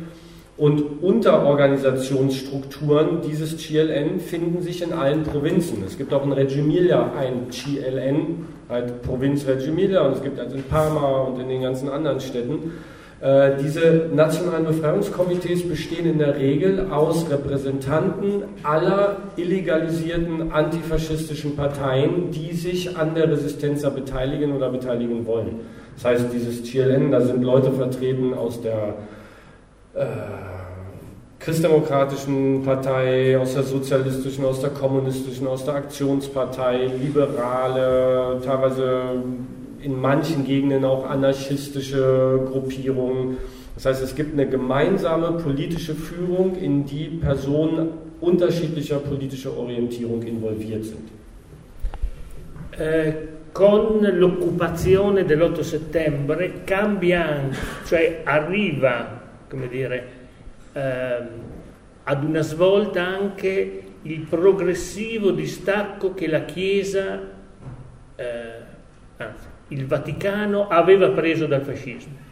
Und 0.56 1.02
Unterorganisationsstrukturen 1.02 3.22
dieses 3.22 3.56
GLN 3.56 4.20
finden 4.20 4.62
sich 4.62 4.82
in 4.82 4.92
allen 4.92 5.24
Provinzen. 5.24 5.82
Es 5.84 5.98
gibt 5.98 6.14
auch 6.14 6.24
in 6.24 6.30
Reggio 6.30 6.62
Emilia 6.62 7.10
ein 7.18 7.48
GLN, 7.50 8.46
halt 8.68 9.02
Provinz 9.02 9.46
Reggio 9.46 9.68
Emilia, 9.68 10.02
und 10.02 10.14
es 10.14 10.22
gibt 10.22 10.38
also 10.38 10.56
in 10.56 10.62
Parma 10.64 11.22
und 11.22 11.40
in 11.40 11.48
den 11.48 11.62
ganzen 11.62 11.88
anderen 11.88 12.20
Städten. 12.20 12.72
Äh, 13.20 13.56
diese 13.62 14.10
nationalen 14.14 14.66
Befreiungskomitees 14.66 15.66
bestehen 15.66 16.06
in 16.06 16.18
der 16.18 16.36
Regel 16.36 16.90
aus 16.90 17.30
Repräsentanten 17.30 18.42
aller 18.62 19.16
illegalisierten 19.36 20.52
antifaschistischen 20.52 21.56
Parteien, 21.56 22.30
die 22.30 22.52
sich 22.52 22.96
an 22.96 23.14
der 23.14 23.30
Resistenz 23.30 23.82
beteiligen 23.82 24.52
oder 24.52 24.70
beteiligen 24.70 25.26
wollen. 25.26 25.60
Das 25.94 26.04
heißt, 26.04 26.26
dieses 26.30 26.70
GLN, 26.70 27.10
da 27.10 27.22
sind 27.22 27.42
Leute 27.42 27.72
vertreten 27.72 28.34
aus 28.34 28.60
der 28.60 28.96
äh, 29.94 30.04
christdemokratischen 31.46 32.64
Partei, 32.64 33.38
aus 33.38 33.54
der 33.54 33.62
sozialistischen, 33.62 34.44
aus 34.44 34.60
der 34.60 34.70
kommunistischen, 34.70 35.46
aus 35.46 35.64
der 35.64 35.74
Aktionspartei, 35.74 36.90
Liberale, 37.00 38.40
teilweise 38.44 39.22
in 39.80 40.00
manchen 40.00 40.44
Gegenden 40.44 40.84
auch 40.84 41.08
anarchistische 41.08 42.40
Gruppierungen. 42.50 43.36
Das 43.76 43.86
heißt, 43.86 44.02
es 44.02 44.16
gibt 44.16 44.32
eine 44.32 44.48
gemeinsame 44.48 45.38
politische 45.40 45.94
Führung, 45.94 46.56
in 46.56 46.84
die 46.84 47.20
Personen 47.20 47.90
unterschiedlicher 48.20 48.96
politischer 48.96 49.56
Orientierung 49.56 50.24
involviert 50.24 50.84
sind. 50.84 51.08
Äh, 52.76 53.12
con 53.52 54.04
l'occupazione 54.04 55.24
dell'8 55.24 55.62
settembre 55.62 56.50
cambia, 56.66 57.48
cioè 57.86 58.22
arriva 58.24 59.16
come 59.48 59.68
dire, 59.68 60.02
ehm, 60.76 61.28
ad 62.04 62.22
una 62.22 62.42
svolta 62.42 63.04
anche 63.04 63.82
il 64.02 64.20
progressivo 64.20 65.30
distacco 65.30 66.14
che 66.14 66.28
la 66.28 66.44
Chiesa, 66.44 67.20
eh, 68.14 68.24
anzi, 69.16 69.46
il 69.68 69.86
Vaticano 69.86 70.68
aveva 70.68 71.08
preso 71.08 71.46
dal 71.46 71.62
fascismo. 71.62 72.24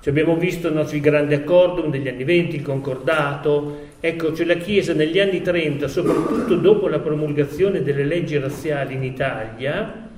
Cioè 0.00 0.12
abbiamo 0.12 0.36
visto 0.36 0.72
no, 0.72 0.82
il 0.82 1.00
grande 1.00 1.34
accordo 1.34 1.82
degli 1.88 2.08
anni 2.08 2.24
20, 2.24 2.56
il 2.56 2.62
concordato, 2.62 3.88
ecco, 4.00 4.34
cioè 4.34 4.46
la 4.46 4.56
Chiesa 4.56 4.94
negli 4.94 5.18
anni 5.18 5.42
30, 5.42 5.88
soprattutto 5.88 6.56
dopo 6.56 6.88
la 6.88 7.00
promulgazione 7.00 7.82
delle 7.82 8.04
leggi 8.04 8.38
razziali 8.38 8.94
in 8.94 9.02
Italia, 9.02 10.08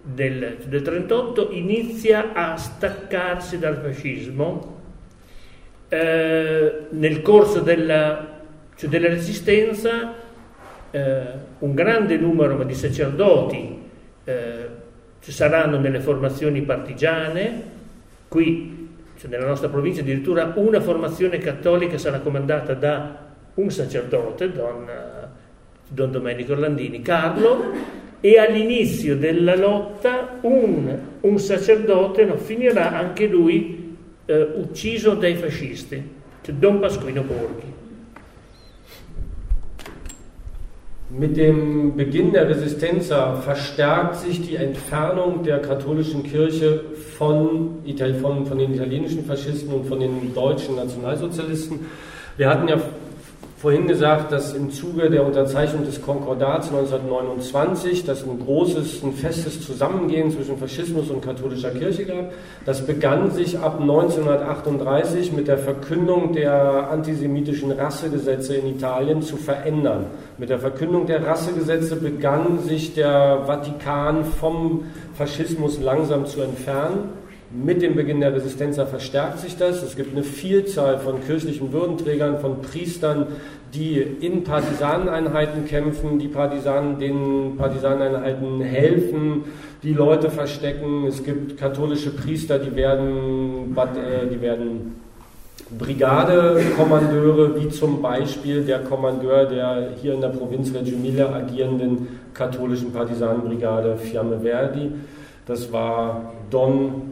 del, 0.00 0.56
del 0.64 0.82
38, 0.82 1.50
inizia 1.52 2.32
a 2.32 2.56
staccarsi 2.56 3.58
dal 3.58 3.76
fascismo 3.76 4.71
eh, 5.92 6.86
nel 6.88 7.20
corso 7.20 7.60
della, 7.60 8.26
cioè 8.74 8.88
della 8.88 9.08
resistenza 9.08 10.14
eh, 10.90 11.22
un 11.58 11.74
grande 11.74 12.16
numero 12.16 12.64
di 12.64 12.72
sacerdoti 12.72 13.78
eh, 14.24 14.66
ci 15.20 15.32
saranno 15.32 15.78
nelle 15.78 16.00
formazioni 16.00 16.62
partigiane, 16.62 17.62
qui 18.26 18.88
cioè 19.18 19.28
nella 19.28 19.46
nostra 19.46 19.68
provincia 19.68 20.00
addirittura 20.00 20.54
una 20.56 20.80
formazione 20.80 21.36
cattolica 21.36 21.98
sarà 21.98 22.20
comandata 22.20 22.72
da 22.72 23.30
un 23.54 23.70
sacerdote, 23.70 24.50
Don, 24.50 24.90
Don 25.88 26.10
Domenico 26.10 26.52
Orlandini, 26.52 27.02
Carlo, 27.02 27.70
e 28.18 28.38
all'inizio 28.38 29.14
della 29.18 29.56
lotta 29.56 30.38
un, 30.40 30.98
un 31.20 31.38
sacerdote 31.38 32.24
no, 32.24 32.36
finirà 32.38 32.92
anche 32.92 33.26
lui 33.26 33.81
äh, 34.26 34.46
ucciso 34.56 35.14
dai 35.14 35.34
fascisti, 35.34 36.02
cioè 36.42 36.54
Don 36.54 36.80
Pasquino 36.80 37.22
Borghi. 37.22 37.72
Mit 41.10 41.36
dem 41.36 41.94
Beginn 41.94 42.32
der 42.32 42.48
Resistenza 42.48 43.34
verstärkt 43.36 44.16
sich 44.16 44.46
die 44.46 44.56
Entfernung 44.56 45.42
der 45.42 45.58
katholischen 45.60 46.22
Kirche 46.22 46.84
von, 47.18 47.82
von, 48.22 48.46
von 48.46 48.58
den 48.58 48.72
italienischen 48.72 49.26
Faschisten 49.26 49.74
und 49.74 49.86
von 49.86 50.00
den 50.00 50.32
deutschen 50.34 50.76
Nationalsozialisten. 50.76 51.80
Wir 52.38 52.48
hatten 52.48 52.66
ja 52.66 52.80
vorhin 53.62 53.86
gesagt, 53.86 54.32
dass 54.32 54.54
im 54.54 54.72
Zuge 54.72 55.08
der 55.08 55.24
Unterzeichnung 55.24 55.84
des 55.84 56.02
Konkordats 56.02 56.66
1929 56.66 58.04
das 58.04 58.24
ein 58.24 58.40
großes, 58.40 59.04
ein 59.04 59.12
festes 59.12 59.64
Zusammengehen 59.64 60.32
zwischen 60.32 60.58
Faschismus 60.58 61.10
und 61.10 61.24
katholischer 61.24 61.70
Kirche 61.70 62.04
gab. 62.04 62.32
Das 62.64 62.84
begann 62.84 63.30
sich 63.30 63.56
ab 63.60 63.78
1938 63.80 65.32
mit 65.32 65.46
der 65.46 65.58
Verkündung 65.58 66.32
der 66.32 66.90
antisemitischen 66.90 67.70
Rassegesetze 67.70 68.56
in 68.56 68.66
Italien 68.66 69.22
zu 69.22 69.36
verändern. 69.36 70.06
Mit 70.38 70.50
der 70.50 70.58
Verkündung 70.58 71.06
der 71.06 71.24
Rassegesetze 71.24 71.94
begann 71.94 72.58
sich 72.58 72.94
der 72.94 73.44
Vatikan 73.46 74.24
vom 74.24 74.86
Faschismus 75.14 75.80
langsam 75.80 76.26
zu 76.26 76.40
entfernen. 76.42 77.21
Mit 77.54 77.82
dem 77.82 77.96
Beginn 77.96 78.20
der 78.20 78.34
Resistenz 78.34 78.76
verstärkt 78.76 79.40
sich 79.40 79.58
das. 79.58 79.82
Es 79.82 79.94
gibt 79.94 80.12
eine 80.12 80.22
Vielzahl 80.22 80.98
von 80.98 81.22
kirchlichen 81.22 81.70
Würdenträgern, 81.70 82.38
von 82.38 82.62
Priestern, 82.62 83.26
die 83.74 83.98
in 83.98 84.42
Partisaneneinheiten 84.42 85.66
kämpfen, 85.66 86.18
die 86.18 86.28
Partisanen, 86.28 86.98
den 86.98 87.56
Partisaneneinheiten 87.58 88.62
helfen, 88.62 89.44
die 89.82 89.92
Leute 89.92 90.30
verstecken. 90.30 91.04
Es 91.06 91.22
gibt 91.22 91.58
katholische 91.58 92.10
Priester, 92.10 92.58
die 92.58 92.74
werden, 92.74 93.76
äh, 93.76 94.26
die 94.30 94.40
werden 94.40 94.96
Brigadekommandeure, 95.78 97.60
wie 97.60 97.68
zum 97.68 98.00
Beispiel 98.00 98.62
der 98.62 98.78
Kommandeur 98.80 99.44
der 99.44 99.90
hier 100.00 100.14
in 100.14 100.22
der 100.22 100.28
Provinz 100.28 100.72
Reggio 100.74 100.94
Emilia 100.94 101.34
agierenden 101.34 102.08
katholischen 102.32 102.92
Partisanenbrigade 102.92 103.98
Fiamme 103.98 104.40
Verdi. 104.40 104.90
Das 105.46 105.70
war 105.72 106.32
Don 106.50 107.11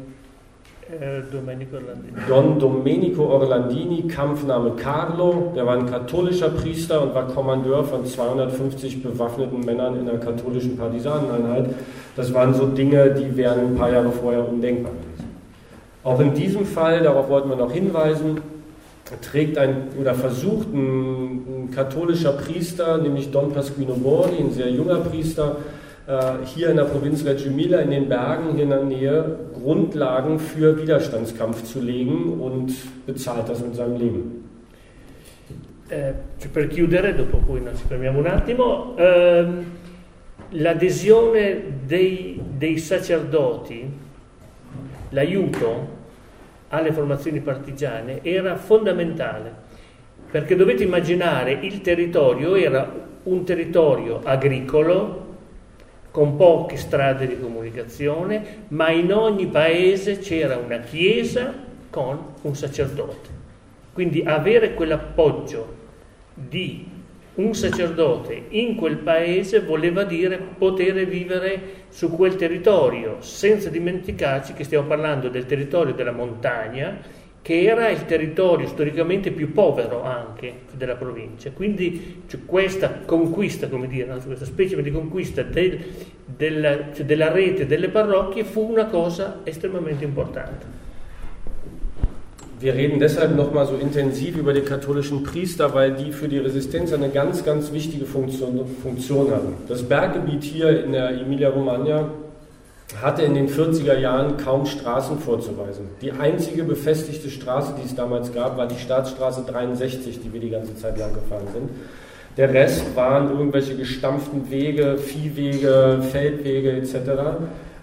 Domenico 1.31 1.77
Orlandini. 1.77 2.13
Don 2.27 2.59
Domenico 2.59 3.23
Orlandini, 3.25 4.09
Kampfname 4.09 4.73
Carlo, 4.73 5.53
der 5.55 5.65
war 5.65 5.77
ein 5.77 5.87
katholischer 5.87 6.49
Priester 6.51 7.03
und 7.03 7.15
war 7.15 7.29
Kommandeur 7.29 7.85
von 7.85 8.05
250 8.05 9.03
bewaffneten 9.03 9.61
Männern 9.61 10.01
in 10.01 10.09
einer 10.09 10.19
katholischen 10.19 10.77
Partisaneneinheit. 10.77 11.71
Das 12.17 12.35
waren 12.35 12.55
so 12.55 12.67
Dinge, 12.67 13.15
die 13.15 13.37
wären 13.37 13.69
ein 13.69 13.75
paar 13.77 13.93
Jahre 13.93 14.11
vorher 14.11 14.49
undenkbar 14.49 14.93
gewesen. 14.93 15.31
Auch 16.03 16.19
in 16.19 16.35
diesem 16.35 16.67
Fall, 16.67 17.03
darauf 17.03 17.29
wollten 17.29 17.51
wir 17.51 17.57
noch 17.57 17.73
hinweisen, 17.73 18.41
trägt 19.23 19.59
ein 19.59 19.89
oder 20.01 20.15
versucht 20.15 20.73
ein, 20.73 21.67
ein 21.67 21.71
katholischer 21.73 22.33
Priester, 22.33 22.99
nämlich 22.99 23.31
Don 23.31 23.53
Pasquino 23.53 23.95
Bordi, 23.95 24.39
ein 24.39 24.53
sehr 24.53 24.71
junger 24.71 24.97
Priester, 24.97 25.57
äh, 25.57 25.80
hier 26.45 26.71
in 26.71 26.77
der 26.77 26.85
Provinz 26.85 27.25
Reggio 27.25 27.51
Emilia 27.51 27.81
in 27.81 27.91
den 27.91 28.09
Bergen 28.09 28.55
hier 28.55 28.65
in 28.65 28.71
der 28.71 28.85
Nähe 28.85 29.37
Grundlagen 29.53 30.39
für 30.39 30.77
Widerstandskampf 30.77 31.63
zu 31.65 31.81
legen 31.81 32.41
und 32.41 32.73
bezahlt 33.07 33.49
das 33.49 33.61
mit 33.61 33.75
seinem 33.75 33.97
Leben. 33.97 34.45
Eh, 35.89 36.15
per 36.53 36.69
chiudere, 36.69 37.15
dopo 37.15 37.39
poi 37.39 37.61
ci 37.75 37.85
fermiamo 37.87 38.21
un 38.21 38.27
attimo, 38.27 38.95
ehm, 38.97 39.65
l'adesione 40.51 41.63
dei, 41.85 42.41
dei 42.57 42.79
sacerdoti, 42.79 43.91
l'aiuto 45.11 45.99
alle 46.69 46.93
formazioni 46.93 47.41
partigiane 47.41 48.21
era 48.23 48.57
fondamentale, 48.57 49.53
perché 50.31 50.55
dovete 50.55 50.85
immaginare 50.85 51.53
il 51.53 51.81
territorio 51.81 52.55
era 52.55 53.09
un 53.25 53.45
territorio 53.45 54.21
agricolo, 54.23 55.30
con 56.11 56.37
poche 56.37 56.77
strade 56.77 57.27
di 57.27 57.39
comunicazione, 57.39 58.65
ma 58.69 58.91
in 58.91 59.13
ogni 59.13 59.47
paese 59.47 60.19
c'era 60.19 60.57
una 60.57 60.79
chiesa 60.79 61.53
con 61.89 62.19
un 62.43 62.55
sacerdote. 62.55 63.29
Quindi 63.93 64.23
avere 64.25 64.75
quell'appoggio 64.75 65.77
di 66.35 66.99
un 67.35 67.55
sacerdote 67.55 68.47
in 68.51 68.75
quel 68.75 68.97
paese 68.97 69.61
voleva 69.61 70.05
dire 70.05 70.39
poter 70.59 71.07
vivere 71.07 71.61
su 71.89 72.11
quel 72.11 72.37
territorio, 72.37 73.17
senza 73.21 73.71
dimenticarci 73.71 74.53
che 74.53 74.65
stiamo 74.65 74.87
parlando 74.87 75.29
del 75.29 75.47
territorio 75.47 75.95
della 75.95 76.13
montagna 76.13 76.99
che 77.43 77.63
era 77.63 77.89
il 77.89 78.05
territorio 78.05 78.67
storicamente 78.67 79.31
più 79.31 79.53
povero 79.53 80.03
anche 80.03 80.53
della 80.77 80.97
provincia. 80.97 81.51
Quindi 81.53 82.23
cioè, 82.27 82.41
questa 82.45 83.01
conquista, 83.07 83.69
come 83.69 83.89
dire, 83.89 84.07
questa 84.25 84.45
specie 84.45 84.81
di 84.83 84.91
conquista 84.91 85.43
del, 85.43 85.79
della, 86.25 86.93
cioè, 86.95 87.05
della 87.05 87.33
rete 87.33 87.67
delle 87.67 87.89
parrocchie 87.89 88.45
fu 88.45 88.69
una 88.71 88.87
cosa 88.87 89.41
estremamente 89.45 90.05
importante. 90.05 90.79
Wir 92.61 92.75
reden 92.75 92.99
deshalb 92.99 93.35
nochmal 93.37 93.67
so 93.67 93.79
intensiv 93.81 94.37
über 94.37 94.53
die 94.53 94.61
katholischen 94.61 95.23
Priester, 95.23 95.73
weil 95.73 95.95
die 95.95 96.13
für 96.13 96.29
die 96.29 96.37
Resistenz 96.37 96.93
eine 96.93 97.09
ganz, 97.09 97.43
ganz 97.43 97.73
wichtige 97.73 98.05
Funktion, 98.05 98.67
Funktion 98.83 99.31
hatten. 99.31 99.55
Das 99.67 99.83
Berggebiet 99.83 100.45
hier 100.45 100.85
in 100.85 100.93
der 100.93 101.09
Emilia-Romagna 101.23 102.11
hatte 103.01 103.23
in 103.23 103.35
den 103.35 103.49
40er 103.49 103.97
Jahren 103.99 104.37
kaum 104.37 104.67
Straßen 104.67 105.19
vorzuweisen. 105.19 105.87
Die 106.03 106.13
einzige 106.13 106.65
befestigte 106.65 107.31
Straße, 107.31 107.75
die 107.81 107.87
es 107.87 107.95
damals 107.95 108.33
gab, 108.33 108.57
war 108.57 108.67
die 108.67 108.79
Staatsstraße 108.79 109.45
63, 109.47 110.21
die 110.21 110.33
wir 110.33 110.41
die 110.41 110.51
ganze 110.51 110.75
Zeit 110.77 110.99
lang 110.99 111.13
gefahren 111.13 111.47
sind. 111.53 111.71
Der 112.37 112.53
Rest 112.53 112.97
waren 112.97 113.31
irgendwelche 113.31 113.77
gestampften 113.77 114.51
Wege, 114.51 114.99
Viehwege, 114.99 115.99
Feldwege 116.11 116.73
etc. 116.73 116.95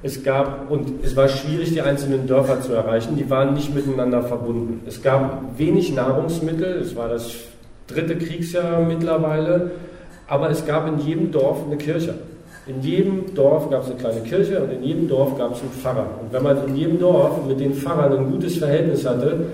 Es 0.03 0.23
gab, 0.23 0.71
und 0.71 1.03
es 1.03 1.15
war 1.15 1.27
schwierig, 1.27 1.73
die 1.73 1.81
einzelnen 1.81 2.27
Dörfer 2.27 2.61
zu 2.61 2.73
erreichen, 2.73 3.15
die 3.17 3.29
waren 3.29 3.53
nicht 3.53 3.73
miteinander 3.73 4.23
verbunden. 4.23 4.81
Es 4.87 5.01
gab 5.01 5.57
wenig 5.57 5.93
Nahrungsmittel, 5.93 6.79
es 6.79 6.95
war 6.95 7.09
das 7.09 7.33
dritte 7.87 8.17
Kriegsjahr 8.17 8.81
mittlerweile, 8.81 9.71
aber 10.27 10.49
es 10.49 10.65
gab 10.65 10.87
in 10.87 10.99
jedem 10.99 11.31
Dorf 11.31 11.65
eine 11.65 11.77
Kirche. 11.77 12.15
In 12.67 12.81
jedem 12.81 13.33
Dorf 13.33 13.69
gab 13.69 13.83
es 13.83 13.91
eine 13.91 13.99
kleine 13.99 14.21
Kirche 14.21 14.61
und 14.61 14.71
in 14.71 14.83
jedem 14.83 15.07
Dorf 15.07 15.37
gab 15.37 15.53
es 15.53 15.61
einen 15.61 15.71
Pfarrer. 15.71 16.07
Und 16.21 16.33
wenn 16.33 16.43
man 16.43 16.67
in 16.67 16.75
jedem 16.75 16.99
Dorf 16.99 17.45
mit 17.47 17.61
den 17.61 17.73
Pfarrern 17.73 18.17
ein 18.17 18.31
gutes 18.31 18.57
Verhältnis 18.57 19.05
hatte, 19.05 19.45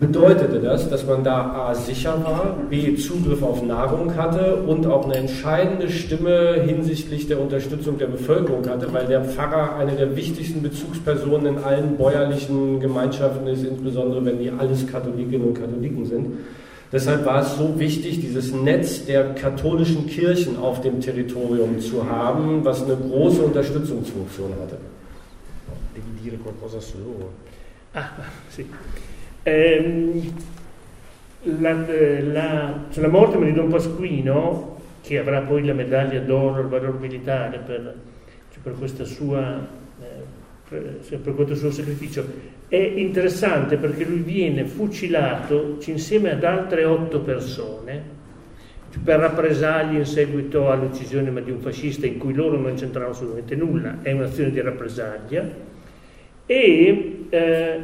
bedeutete 0.00 0.58
das, 0.58 0.90
dass 0.90 1.06
man 1.06 1.22
da 1.22 1.68
A 1.68 1.74
sicher 1.74 2.22
war, 2.24 2.56
B 2.68 2.96
Zugriff 2.96 3.42
auf 3.42 3.62
Nahrung 3.62 4.14
hatte 4.16 4.56
und 4.56 4.84
auch 4.86 5.04
eine 5.04 5.14
entscheidende 5.14 5.88
Stimme 5.88 6.60
hinsichtlich 6.66 7.28
der 7.28 7.40
Unterstützung 7.40 7.98
der 7.98 8.08
Bevölkerung 8.08 8.68
hatte, 8.68 8.92
weil 8.92 9.06
der 9.06 9.24
Pfarrer 9.24 9.76
eine 9.76 9.92
der 9.92 10.16
wichtigsten 10.16 10.60
Bezugspersonen 10.60 11.46
in 11.46 11.64
allen 11.64 11.96
bäuerlichen 11.96 12.80
Gemeinschaften 12.80 13.46
ist, 13.46 13.64
insbesondere 13.64 14.24
wenn 14.24 14.38
die 14.38 14.50
alles 14.50 14.86
Katholikinnen 14.86 15.48
und 15.48 15.54
Katholiken 15.54 16.04
sind. 16.04 16.26
Deshalb 16.92 17.24
war 17.26 17.42
es 17.42 17.56
so 17.56 17.78
wichtig, 17.78 18.20
dieses 18.20 18.52
Netz 18.52 19.04
der 19.06 19.34
katholischen 19.34 20.06
Kirchen 20.06 20.56
auf 20.56 20.80
dem 20.80 21.00
Territorium 21.00 21.80
zu 21.80 22.08
haben, 22.08 22.64
was 22.64 22.84
eine 22.84 22.96
große 22.96 23.42
Unterstützungsfunktion 23.42 24.52
hatte. 24.60 24.78
Devi 25.94 26.22
dire 26.22 26.36
qualcosa 26.36 26.80
su 26.80 26.98
loro. 26.98 27.32
Ah, 27.92 28.10
sì. 28.48 28.66
Ehm, 29.42 30.32
la, 31.60 31.72
la, 31.72 32.84
cioè 32.90 33.02
la 33.02 33.08
morte 33.08 33.44
di 33.44 33.52
Don 33.52 33.68
Pasquino, 33.68 34.76
che 35.02 35.18
avrà 35.18 35.40
poi 35.40 35.64
la 35.64 35.74
medaglia 35.74 36.20
d'oro 36.20 36.56
al 36.56 36.68
valor 36.68 37.00
militare 37.00 37.58
per, 37.58 37.94
cioè 38.52 38.60
per 38.62 39.06
sua 39.06 39.84
per 40.68 41.34
questo 41.34 41.54
suo 41.54 41.70
sacrificio. 41.70 42.24
È 42.68 42.76
interessante 42.76 43.76
perché 43.76 44.04
lui 44.04 44.18
viene 44.18 44.64
fucilato 44.64 45.78
insieme 45.86 46.32
ad 46.32 46.42
altre 46.42 46.84
otto 46.84 47.20
persone 47.20 48.14
per 49.02 49.18
rappresaglie 49.20 49.98
in 49.98 50.06
seguito 50.06 50.70
all'uccisione 50.70 51.30
di 51.42 51.50
un 51.50 51.60
fascista 51.60 52.06
in 52.06 52.18
cui 52.18 52.32
loro 52.32 52.58
non 52.58 52.74
c'entravano 52.74 53.12
assolutamente 53.12 53.54
nulla, 53.54 53.98
è 54.02 54.12
un'azione 54.12 54.50
di 54.50 54.60
rappresaglia. 54.60 55.48
E 56.46 57.26
eh, 57.28 57.80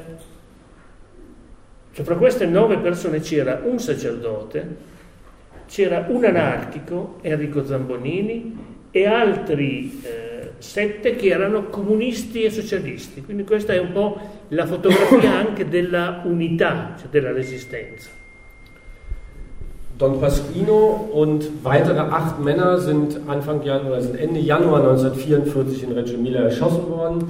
cioè 1.93 2.05
fra 2.05 2.17
queste 2.17 2.47
nove 2.47 2.79
persone 2.79 3.21
c'era 3.21 3.61
un 3.65 3.79
sacerdote, 3.79 4.77
c'era 5.67 6.07
un 6.09 6.25
anarchico, 6.25 7.19
Enrico 7.21 7.65
Zambonini, 7.67 8.71
e 8.91 9.07
altri 9.07 10.01
eh, 10.03 10.32
sette 10.63 11.17
che 11.17 11.29
erano 11.29 11.65
comunisti 11.65 12.43
e 12.45 12.51
socialisti. 12.51 13.23
Quindi 13.23 13.45
questa 13.45 13.73
è 13.73 13.79
un 13.79 13.93
po' 13.93 14.19
la 14.49 14.67
fotografia 14.67 15.37
anche 15.37 15.69
della 15.69 16.23
unità, 16.25 16.95
cioè 16.99 17.09
della 17.11 17.33
resistenza. 17.33 18.09
Don 19.99 20.19
Pasquino 20.19 21.11
und 21.13 21.49
weitere 21.63 21.99
acht 21.99 22.39
Männer 22.39 22.79
sind 22.79 23.21
Anfang 23.27 23.63
Januar, 23.63 24.01
sind 24.01 24.17
Ende 24.17 24.41
Januar 24.41 24.81
1944 24.81 25.83
in 25.83 25.93
Reggio 25.93 26.15
Emilia 26.15 26.41
erschossen 26.43 26.89
worden. 26.89 27.25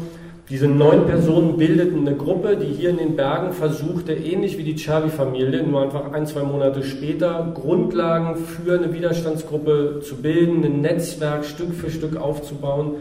Diese 0.49 0.69
neun 0.69 1.07
Personen 1.07 1.57
bildeten 1.57 2.07
eine 2.07 2.17
Gruppe, 2.17 2.57
die 2.57 2.67
hier 2.67 2.91
in 2.91 2.99
den 2.99 3.17
Bergen 3.17 3.53
versuchte, 3.53 4.13
ähnlich 4.13 4.59
wie 4.59 4.65
die 4.65 4.77
Chavi-Familie, 4.77 5.63
nur 5.63 5.81
einfach 5.83 6.13
ein, 6.13 6.27
zwei 6.27 6.43
Monate 6.43 6.83
später, 6.83 7.53
Grundlagen 7.55 8.37
für 8.37 8.75
eine 8.75 8.93
Widerstandsgruppe 8.93 10.01
zu 10.03 10.17
bilden, 10.17 10.65
ein 10.65 10.81
Netzwerk 10.81 11.45
Stück 11.45 11.73
für 11.73 11.91
Stück 11.91 12.17
aufzubauen. 12.17 12.97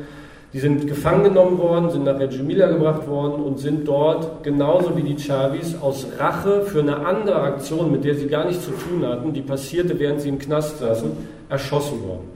Die 0.53 0.59
sind 0.59 0.85
gefangen 0.85 1.23
genommen 1.23 1.57
worden, 1.59 1.89
sind 1.89 2.03
nach 2.03 2.19
Reggio 2.19 2.41
Emilia 2.41 2.67
gebracht 2.67 3.07
worden 3.07 3.41
und 3.41 3.59
sind 3.59 3.87
dort, 3.87 4.43
genauso 4.43 4.95
wie 4.97 5.03
die 5.03 5.17
Chavis, 5.17 5.75
aus 5.79 6.07
Rache 6.19 6.63
für 6.63 6.81
eine 6.81 7.05
andere 7.05 7.41
Aktion, 7.41 7.89
mit 7.91 8.03
der 8.03 8.15
sie 8.15 8.27
gar 8.27 8.45
nichts 8.45 8.65
zu 8.65 8.71
tun 8.71 9.05
hatten, 9.05 9.31
die 9.31 9.41
passierte, 9.41 9.97
während 9.97 10.19
sie 10.19 10.29
im 10.29 10.39
Knast 10.39 10.79
saßen, 10.79 11.11
erschossen 11.49 12.03
worden. 12.03 12.29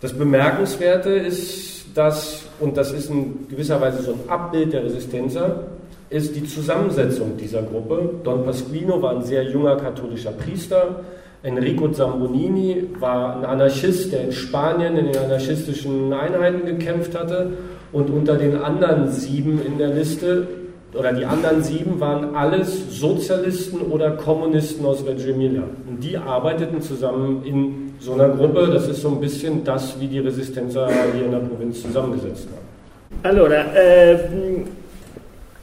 Das 0.00 0.14
Bemerkenswerte 0.14 1.10
ist, 1.10 1.84
dass 1.94 2.46
und 2.58 2.76
das 2.76 2.92
ist 2.92 3.10
in 3.10 3.48
gewisser 3.48 3.80
Weise 3.80 4.02
so 4.02 4.12
ein 4.12 4.28
Abbild 4.28 4.72
der 4.72 4.84
Resistenza, 4.84 5.60
ist 6.08 6.34
die 6.34 6.44
Zusammensetzung 6.44 7.36
dieser 7.36 7.62
Gruppe. 7.62 8.10
Don 8.22 8.44
Pasquino 8.44 9.00
war 9.02 9.16
ein 9.16 9.22
sehr 9.22 9.42
junger 9.42 9.76
katholischer 9.76 10.32
Priester. 10.32 11.00
Enrico 11.46 11.88
Zambonini 11.88 12.88
war 12.98 13.36
ein 13.36 13.44
Anarchist, 13.44 14.12
der 14.12 14.24
in 14.24 14.32
Spanien 14.32 14.96
in 14.96 15.06
den 15.06 15.16
anarchistischen 15.16 16.12
Einheiten 16.12 16.66
gekämpft 16.66 17.16
hatte. 17.16 17.52
Und 17.92 18.10
unter 18.10 18.34
den 18.34 18.56
anderen 18.56 19.08
sieben 19.12 19.64
in 19.64 19.78
der 19.78 19.88
Liste, 19.88 20.48
oder 20.92 21.12
die 21.12 21.24
anderen 21.24 21.62
sieben 21.62 22.00
waren 22.00 22.34
alles 22.34 22.98
Sozialisten 22.98 23.80
oder 23.80 24.12
Kommunisten 24.12 24.84
aus 24.84 25.06
Reggio 25.06 25.34
Emilia. 25.34 25.62
Und 25.88 26.02
die 26.02 26.16
arbeiteten 26.16 26.80
zusammen 26.80 27.42
in 27.44 27.92
so 28.00 28.14
einer 28.14 28.30
Gruppe, 28.30 28.68
das 28.72 28.88
ist 28.88 29.02
so 29.02 29.08
ein 29.10 29.20
bisschen 29.20 29.62
das, 29.62 30.00
wie 30.00 30.08
die 30.08 30.18
Resistenza 30.18 30.88
hier 31.14 31.26
in 31.26 31.30
der 31.30 31.38
Provinz 31.38 31.80
zusammengesetzt 31.80 32.48
war. 32.50 33.30
Allora, 33.30 33.64
ehm, 33.74 34.64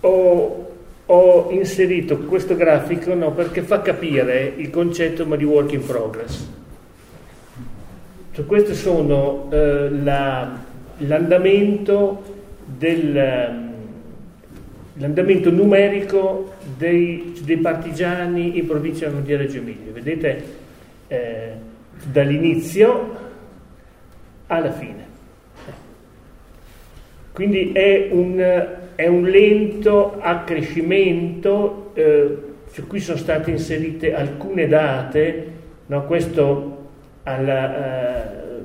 ho, 0.01 0.62
ho, 1.05 1.49
inserito 1.51 2.17
questo 2.19 2.55
grafico 2.55 3.13
no, 3.13 3.31
perché 3.31 3.61
fa 3.61 3.81
capire 3.81 4.53
il 4.55 4.69
concetto 4.69 5.23
di 5.23 5.43
work 5.43 5.73
in 5.73 5.85
progress. 5.85 6.49
Cioè, 8.31 8.45
questo 8.45 8.73
sono 8.73 9.49
eh, 9.51 9.89
la, 9.89 10.57
l'andamento 10.97 12.23
dell'andamento 12.65 15.49
ehm, 15.49 15.55
numerico 15.55 16.53
dei, 16.77 17.33
dei, 17.43 17.57
partigiani 17.57 18.57
in 18.57 18.65
provincia 18.65 19.09
di 19.09 19.35
Reggio 19.35 19.57
Emilia. 19.57 19.91
Vedete 19.91 20.43
eh, 21.07 21.51
dall'inizio 22.11 23.21
alla 24.47 24.71
fine. 24.71 25.11
Quindi 27.33 27.71
è 27.71 28.09
un, 28.11 28.39
è 28.95 29.07
un 29.07 29.23
lento 29.23 30.17
accrescimento, 30.19 31.91
eh, 31.93 32.37
su 32.71 32.87
cui 32.87 32.99
sono 32.99 33.17
state 33.17 33.51
inserite 33.51 34.13
alcune 34.13 34.67
date, 34.67 35.51
no? 35.87 36.05
questo 36.05 36.89
alla, 37.23 38.25
eh, 38.25 38.61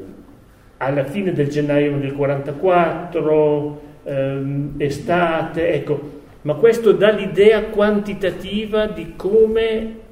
alla, 0.79 1.05
fine 1.05 1.33
del 1.33 1.49
gennaio 1.49 1.99
del 1.99 2.15
44, 2.15 3.81
ehm, 4.05 4.75
estate, 4.79 5.73
ecco, 5.73 6.17
ma 6.43 6.55
questo 6.55 6.93
dà 6.93 7.11
l'idea 7.11 7.65
quantitativa 7.65 8.87
di 8.87 9.15
come 9.17 10.07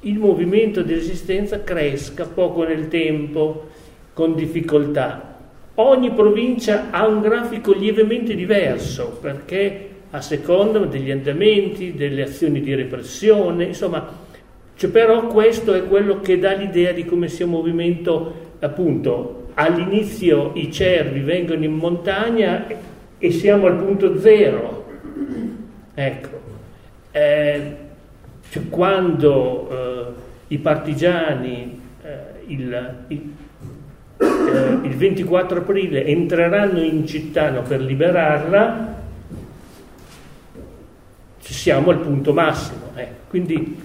il 0.00 0.18
movimento 0.18 0.82
di 0.82 0.94
resistenza 0.94 1.62
cresca 1.62 2.26
poco 2.26 2.64
nel 2.64 2.88
tempo, 2.88 3.68
con 4.12 4.34
difficoltà. 4.34 5.33
Ogni 5.76 6.12
provincia 6.12 6.90
ha 6.90 7.06
un 7.06 7.20
grafico 7.20 7.72
lievemente 7.72 8.34
diverso 8.34 9.18
perché 9.20 9.88
a 10.10 10.20
seconda 10.20 10.78
degli 10.78 11.10
andamenti, 11.10 11.94
delle 11.94 12.22
azioni 12.22 12.60
di 12.60 12.72
repressione, 12.74 13.64
insomma, 13.64 14.08
cioè 14.76 14.90
però 14.90 15.26
questo 15.26 15.74
è 15.74 15.84
quello 15.86 16.20
che 16.20 16.38
dà 16.38 16.52
l'idea 16.52 16.92
di 16.92 17.04
come 17.04 17.26
sia 17.26 17.44
un 17.44 17.50
movimento, 17.50 18.52
appunto, 18.60 19.48
all'inizio 19.54 20.52
i 20.54 20.70
cervi 20.70 21.20
vengono 21.20 21.64
in 21.64 21.72
montagna 21.72 22.66
e 23.18 23.30
siamo 23.32 23.66
al 23.66 23.76
punto 23.76 24.20
zero. 24.20 24.84
Ecco, 25.94 26.40
eh, 27.10 27.76
cioè 28.50 28.68
quando 28.68 29.68
eh, 29.70 30.12
i 30.54 30.58
partigiani, 30.58 31.80
eh, 32.02 32.18
il, 32.46 32.94
il 33.08 33.30
eh, 34.24 34.86
il 34.86 34.96
24 34.96 35.58
aprile 35.58 36.04
entreranno 36.04 36.80
in 36.80 37.06
città 37.06 37.50
per 37.50 37.80
liberarla, 37.80 38.94
siamo 41.64 41.90
al 41.90 42.00
punto 42.00 42.34
massimo. 42.34 42.90
Eh. 42.94 43.08
Quindi 43.30 43.80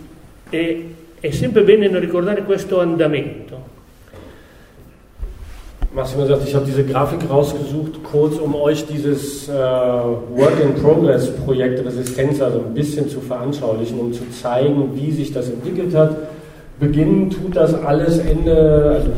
è, 0.49 0.77
è 1.17 1.31
sempre 1.31 1.63
bene 1.63 1.87
non 1.87 2.01
ricordare 2.01 2.43
questo 2.43 2.81
andamento. 2.81 3.77
Massimo 5.91 6.27
sagt, 6.27 6.47
ich 6.47 6.53
habe 6.53 6.65
diese 6.65 6.83
Grafik 6.83 7.27
rausgesucht, 7.29 8.03
kurz 8.03 8.37
um 8.37 8.53
euch 8.53 8.85
dieses 8.85 9.47
äh, 9.47 9.53
Work-in-Progress-Projekt 9.53 11.83
Resistenz 11.83 12.41
also 12.41 12.59
ein 12.59 12.73
bisschen 12.73 13.09
zu 13.09 13.21
veranschaulichen, 13.21 13.97
um 13.97 14.13
zu 14.13 14.29
zeigen, 14.29 14.91
wie 14.93 15.11
sich 15.11 15.31
das 15.31 15.49
entwickelt 15.49 15.95
hat. 15.95 16.15
Beginnen 16.79 17.29
tut 17.29 17.55
das 17.55 17.73
alles 17.73 18.19
Ende, 18.19 18.97
also 18.97 19.09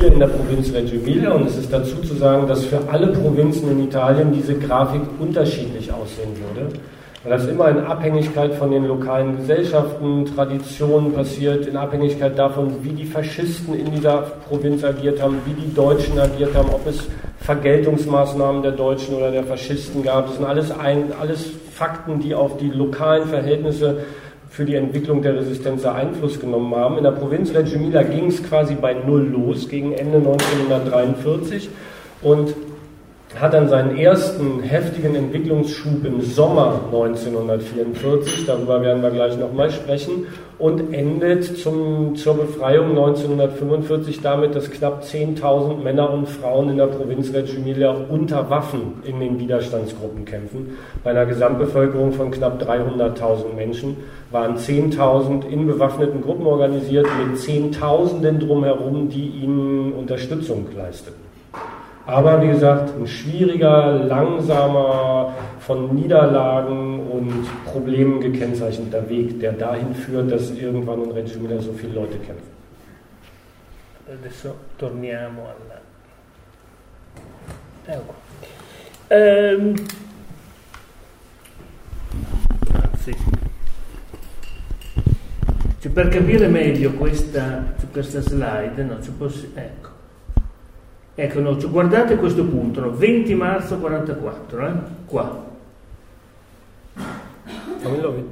hier 0.00 0.12
in 0.12 0.18
der 0.18 0.28
Provinz 0.28 0.72
Reggio 0.72 0.98
Emilia 0.98 1.32
und 1.32 1.46
es 1.46 1.58
ist 1.58 1.72
dazu 1.72 1.96
zu 1.98 2.14
sagen, 2.14 2.48
dass 2.48 2.64
für 2.64 2.80
alle 2.90 3.08
Provinzen 3.08 3.70
in 3.70 3.84
Italien 3.84 4.32
diese 4.32 4.54
Grafik 4.54 5.02
unterschiedlich 5.18 5.92
aussehen 5.92 6.34
würde. 6.36 6.72
Weil 7.22 7.32
das 7.32 7.46
immer 7.46 7.68
in 7.68 7.80
Abhängigkeit 7.80 8.54
von 8.54 8.70
den 8.70 8.86
lokalen 8.86 9.36
Gesellschaften, 9.36 10.24
Traditionen 10.24 11.12
passiert, 11.12 11.66
in 11.66 11.76
Abhängigkeit 11.76 12.38
davon, 12.38 12.82
wie 12.82 12.94
die 12.94 13.04
Faschisten 13.04 13.78
in 13.78 13.92
dieser 13.92 14.22
Provinz 14.48 14.82
agiert 14.82 15.20
haben, 15.20 15.36
wie 15.44 15.52
die 15.52 15.74
Deutschen 15.74 16.18
agiert 16.18 16.54
haben, 16.54 16.70
ob 16.70 16.86
es 16.86 17.06
Vergeltungsmaßnahmen 17.40 18.62
der 18.62 18.72
Deutschen 18.72 19.16
oder 19.16 19.30
der 19.30 19.44
Faschisten 19.44 20.02
gab. 20.02 20.28
Das 20.28 20.36
sind 20.36 20.46
alles, 20.46 20.70
ein, 20.70 21.12
alles 21.20 21.50
Fakten, 21.74 22.20
die 22.20 22.34
auf 22.34 22.56
die 22.56 22.70
lokalen 22.70 23.28
Verhältnisse 23.28 23.98
für 24.50 24.64
die 24.64 24.74
Entwicklung 24.74 25.22
der 25.22 25.36
Resistenz 25.36 25.86
Einfluss 25.86 26.40
genommen 26.40 26.74
haben. 26.74 26.98
In 26.98 27.04
der 27.04 27.12
Provinz 27.12 27.54
Reggio 27.54 27.78
Emilia 27.78 28.02
ging 28.02 28.26
es 28.26 28.42
quasi 28.42 28.74
bei 28.74 28.94
Null 28.94 29.28
los 29.28 29.68
gegen 29.68 29.92
Ende 29.92 30.18
1943 30.18 31.70
und 32.22 32.54
hat 33.38 33.54
dann 33.54 33.68
seinen 33.68 33.96
ersten 33.96 34.60
heftigen 34.60 35.14
Entwicklungsschub 35.14 36.04
im 36.04 36.20
Sommer 36.20 36.80
1944, 36.86 38.46
darüber 38.46 38.82
werden 38.82 39.02
wir 39.02 39.10
gleich 39.10 39.38
nochmal 39.38 39.70
sprechen, 39.70 40.26
und 40.58 40.92
endet 40.92 41.58
zum, 41.58 42.16
zur 42.16 42.36
Befreiung 42.36 42.90
1945 42.90 44.20
damit, 44.20 44.54
dass 44.54 44.70
knapp 44.70 45.02
10.000 45.02 45.82
Männer 45.82 46.12
und 46.12 46.28
Frauen 46.28 46.68
in 46.68 46.76
der 46.76 46.88
Provinz 46.88 47.32
Reggio 47.32 47.60
Emilia 47.60 47.96
unter 48.10 48.50
Waffen 48.50 48.94
in 49.04 49.20
den 49.20 49.38
Widerstandsgruppen 49.38 50.26
kämpfen. 50.26 50.76
Bei 51.02 51.10
einer 51.10 51.24
Gesamtbevölkerung 51.24 52.12
von 52.12 52.30
knapp 52.30 52.60
300.000 52.62 53.54
Menschen 53.56 53.96
waren 54.30 54.56
10.000 54.56 55.48
in 55.48 55.66
bewaffneten 55.66 56.20
Gruppen 56.20 56.46
organisiert 56.46 57.06
mit 57.24 57.38
Zehntausenden 57.38 58.40
drumherum, 58.40 59.08
die 59.08 59.28
ihnen 59.28 59.92
Unterstützung 59.92 60.66
leisteten. 60.76 61.29
Aber 62.06 62.42
wie 62.42 62.48
gesagt, 62.48 62.92
ein 62.96 63.06
schwieriger, 63.06 63.92
langsamer, 64.04 65.32
von 65.60 65.94
Niederlagen 65.94 67.08
und 67.08 67.46
Problemen 67.64 68.20
gekennzeichneter 68.20 69.08
Weg, 69.08 69.38
der 69.38 69.52
dahin 69.52 69.94
führt, 69.94 70.32
dass 70.32 70.50
irgendwann 70.50 71.04
in 71.04 71.12
Reggio 71.12 71.38
Emilia 71.38 71.60
so 71.60 71.72
viele 71.72 71.94
Leute 71.94 72.18
kämpfen. 72.18 72.50
Adesso 74.12 74.54
torniamo 74.76 75.42
alla... 75.42 75.80
Ecco. 77.86 78.14
Ehm... 79.08 79.74
Sì. 83.04 83.14
Cioè, 85.80 85.92
per 85.92 86.08
capire 86.08 86.48
meglio 86.48 86.92
questa, 86.92 87.64
questa 87.92 88.20
slide, 88.20 88.82
no, 88.82 88.98
posso, 89.16 89.46
ecco. 89.54 89.89
Ecco, 91.20 91.38
no, 91.40 91.58
cioè, 91.58 91.68
guardate 91.70 92.16
questo 92.16 92.44
punto, 92.44 92.80
no, 92.80 92.92
20 92.92 93.34
marzo 93.34 93.76
44, 93.76 94.66
eh? 94.66 94.72
qua. 95.04 95.44
Dammelo, 97.82 98.24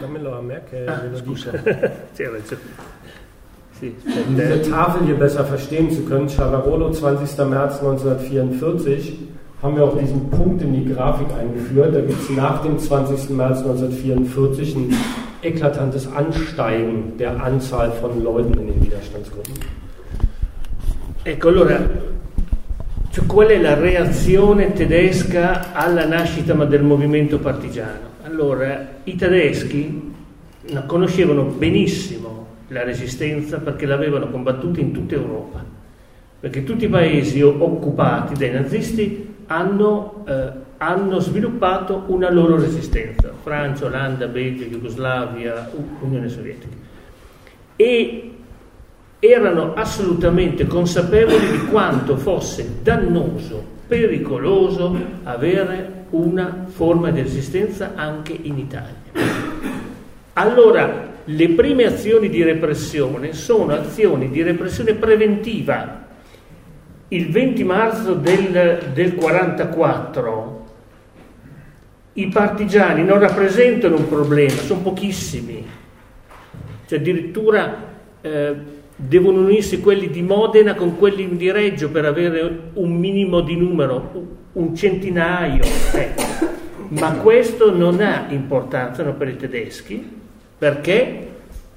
dammelo 0.00 0.38
a 0.38 0.40
me 0.40 0.62
che 0.70 0.86
ah, 0.86 1.00
scusa. 1.14 1.50
sì, 2.12 3.92
um 4.24 4.36
diese 4.36 4.60
Tafel 4.70 5.04
hier 5.06 5.16
besser 5.16 5.44
verstehen 5.46 5.90
zu 5.90 6.04
können, 6.04 6.28
Chavarolo, 6.28 6.92
20. 6.92 7.44
März 7.48 7.80
1944, 7.80 9.18
haben 9.60 9.74
wir 9.74 9.82
auch 9.82 9.98
diesen 9.98 10.30
Punkt 10.30 10.62
in 10.62 10.74
die 10.74 10.94
Grafik 10.94 11.26
eingeführt. 11.36 11.92
Da 11.92 12.00
gibt 12.02 12.22
es 12.22 12.30
nach 12.30 12.62
dem 12.62 12.78
20. 12.78 13.30
März 13.30 13.62
1944 13.62 14.76
ein 14.76 14.96
eklatantes 15.42 16.06
Ansteigen 16.12 17.16
der 17.18 17.42
Anzahl 17.42 17.90
von 17.90 18.22
Leuten 18.22 18.54
in 18.60 18.68
den 18.68 18.80
Widerstandsgruppen. 18.80 19.54
Ecco, 21.24 21.48
allora 21.48 21.80
Cioè, 23.18 23.26
qual 23.26 23.48
è 23.48 23.60
la 23.60 23.74
reazione 23.74 24.72
tedesca 24.72 25.72
alla 25.72 26.06
nascita 26.06 26.54
del 26.54 26.84
movimento 26.84 27.40
partigiano? 27.40 28.10
Allora, 28.22 29.00
i 29.02 29.16
tedeschi 29.16 30.14
conoscevano 30.86 31.42
benissimo 31.42 32.46
la 32.68 32.84
resistenza 32.84 33.58
perché 33.58 33.86
l'avevano 33.86 34.30
combattuta 34.30 34.78
in 34.78 34.92
tutta 34.92 35.16
Europa, 35.16 35.64
perché 36.38 36.62
tutti 36.62 36.84
i 36.84 36.88
paesi 36.88 37.42
occupati 37.42 38.34
dai 38.34 38.52
nazisti 38.52 39.34
hanno, 39.46 40.24
eh, 40.28 40.52
hanno 40.76 41.18
sviluppato 41.18 42.04
una 42.06 42.30
loro 42.30 42.56
resistenza, 42.56 43.32
Francia, 43.42 43.86
Olanda, 43.86 44.28
Belgio, 44.28 44.66
Jugoslavia, 44.66 45.68
Unione 46.02 46.28
Sovietica. 46.28 46.76
E 47.74 48.37
erano 49.18 49.74
assolutamente 49.74 50.66
consapevoli 50.66 51.50
di 51.50 51.66
quanto 51.66 52.16
fosse 52.16 52.82
dannoso, 52.82 53.76
pericoloso 53.86 54.96
avere 55.24 56.04
una 56.10 56.66
forma 56.68 57.10
di 57.10 57.22
resistenza 57.22 57.92
anche 57.94 58.38
in 58.40 58.58
Italia. 58.58 58.96
Allora, 60.34 61.06
le 61.24 61.48
prime 61.50 61.84
azioni 61.84 62.28
di 62.28 62.42
repressione 62.42 63.32
sono 63.32 63.74
azioni 63.74 64.30
di 64.30 64.42
repressione 64.42 64.94
preventiva. 64.94 66.06
Il 67.08 67.30
20 67.30 67.64
marzo 67.64 68.14
del, 68.14 68.90
del 68.92 69.14
44 69.14 70.56
i 72.14 72.28
partigiani 72.28 73.04
non 73.04 73.18
rappresentano 73.18 73.96
un 73.96 74.08
problema, 74.08 74.50
sono 74.50 74.80
pochissimi, 74.80 75.64
cioè 76.86 76.98
addirittura 76.98 77.76
eh, 78.20 78.54
devono 79.00 79.42
unirsi 79.42 79.80
quelli 79.80 80.10
di 80.10 80.22
Modena 80.22 80.74
con 80.74 80.98
quelli 80.98 81.36
di 81.36 81.52
Reggio 81.52 81.88
per 81.88 82.04
avere 82.04 82.70
un 82.72 82.96
minimo 82.96 83.40
di 83.40 83.54
numero, 83.54 84.10
un 84.54 84.74
centinaio. 84.74 85.62
Ecco. 85.92 86.22
Ma 86.88 87.12
questo 87.12 87.74
non 87.74 88.00
ha 88.00 88.26
importanza 88.30 89.04
no, 89.04 89.14
per 89.14 89.28
i 89.28 89.36
tedeschi 89.36 90.16
perché 90.58 91.28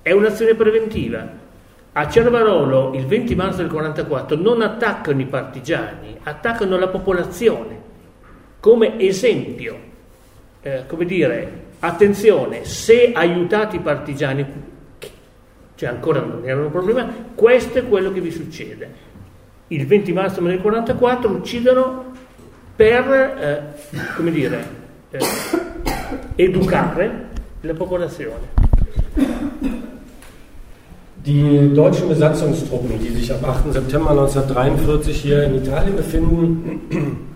è 0.02 0.12
un'azione 0.12 0.56
preventiva. 0.56 1.40
A 1.94 2.10
Cervarolo 2.10 2.94
il 2.96 3.06
20 3.06 3.36
marzo 3.36 3.58
del 3.58 3.70
44 3.70 4.36
non 4.38 4.62
attaccano 4.62 5.22
i 5.22 5.26
partigiani, 5.26 6.18
attaccano 6.24 6.78
la 6.78 6.88
popolazione. 6.88 7.90
come 8.60 9.00
esempio, 9.00 9.76
eh, 10.62 10.84
come 10.86 11.06
dire, 11.06 11.52
attenzione, 11.80 12.64
se 12.64 13.12
aiutate 13.12 13.78
i 13.78 13.80
partigiani, 13.80 14.46
cioè 15.82 15.90
ancora 15.90 16.20
non 16.20 16.44
era 16.46 16.62
un 16.62 16.70
problema, 16.70 17.12
questo 17.34 17.80
è 17.80 17.88
quello 17.88 18.12
che 18.12 18.22
vi 18.22 18.30
succede. 18.30 18.88
Il 19.70 19.88
20 19.88 20.14
marzo 20.14 20.36
del 20.36 20.60
1944 20.60 21.32
uccidono 21.32 22.06
per, 22.76 23.10
eh, 23.10 23.62
come 24.16 24.30
dire, 24.30 24.64
eh, 25.10 25.20
educare 26.36 27.30
la 27.62 27.74
popolazione. 27.74 28.60
Die 31.16 31.74
deutschen 31.74 32.10
Besatzungstruppen, 32.10 33.00
die 33.00 33.16
sich 33.16 33.32
ab 33.32 33.44
8. 33.44 33.72
September 33.72 34.12
1943 34.12 35.20
hier 35.20 35.46
in 35.46 35.56
Italien 35.56 35.96
befinden, 35.96 37.28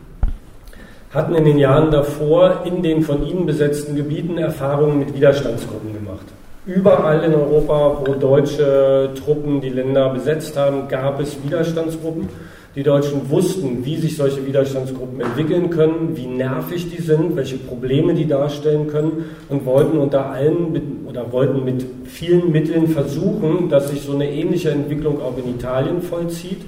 hatten 1.10 1.34
in 1.34 1.46
den 1.46 1.58
Jahren 1.58 1.90
davor 1.90 2.62
in 2.64 2.84
den 2.84 3.02
von 3.02 3.26
ihnen 3.26 3.48
besetzten 3.48 3.96
Gebieten 3.96 4.38
Erfahrungen 4.38 5.00
mit 5.00 5.16
Widerstandsgruppen 5.16 5.94
gemacht. 5.94 6.26
Überall 6.68 7.24
in 7.24 7.36
Europa, 7.36 8.02
wo 8.04 8.16
deutsche 8.16 9.12
Truppen 9.24 9.62
die 9.62 9.70
Länder 9.70 10.10
besetzt 10.10 10.58
haben, 10.58 10.88
gab 10.88 11.20
es 11.20 11.38
Widerstandsgruppen. 11.44 12.28
Die 12.76 12.82
Deutschen 12.82 13.30
wussten, 13.30 13.86
wie 13.86 13.98
sich 13.98 14.18
solche 14.18 14.44
Widerstandsgruppen 14.48 15.22
entwickeln 15.22 15.70
können, 15.70 16.14
wie 16.16 16.26
nervig 16.26 16.90
die 16.90 17.04
sind, 17.04 17.36
welche 17.36 17.58
Probleme 17.58 18.16
die 18.16 18.28
darstellen 18.28 18.88
können 18.88 19.26
und 19.48 19.64
wollten 19.68 20.00
unter 20.00 20.32
allen 20.32 21.06
oder 21.08 21.32
wollten 21.32 21.64
mit 21.64 21.86
vielen 22.06 22.52
Mitteln 22.52 22.88
versuchen, 22.88 23.70
dass 23.70 23.90
sich 23.90 24.02
so 24.02 24.14
eine 24.14 24.30
ähnliche 24.30 24.72
Entwicklung 24.72 25.22
auch 25.22 25.38
in 25.38 25.56
Italien 25.56 26.02
vollzieht 26.02 26.64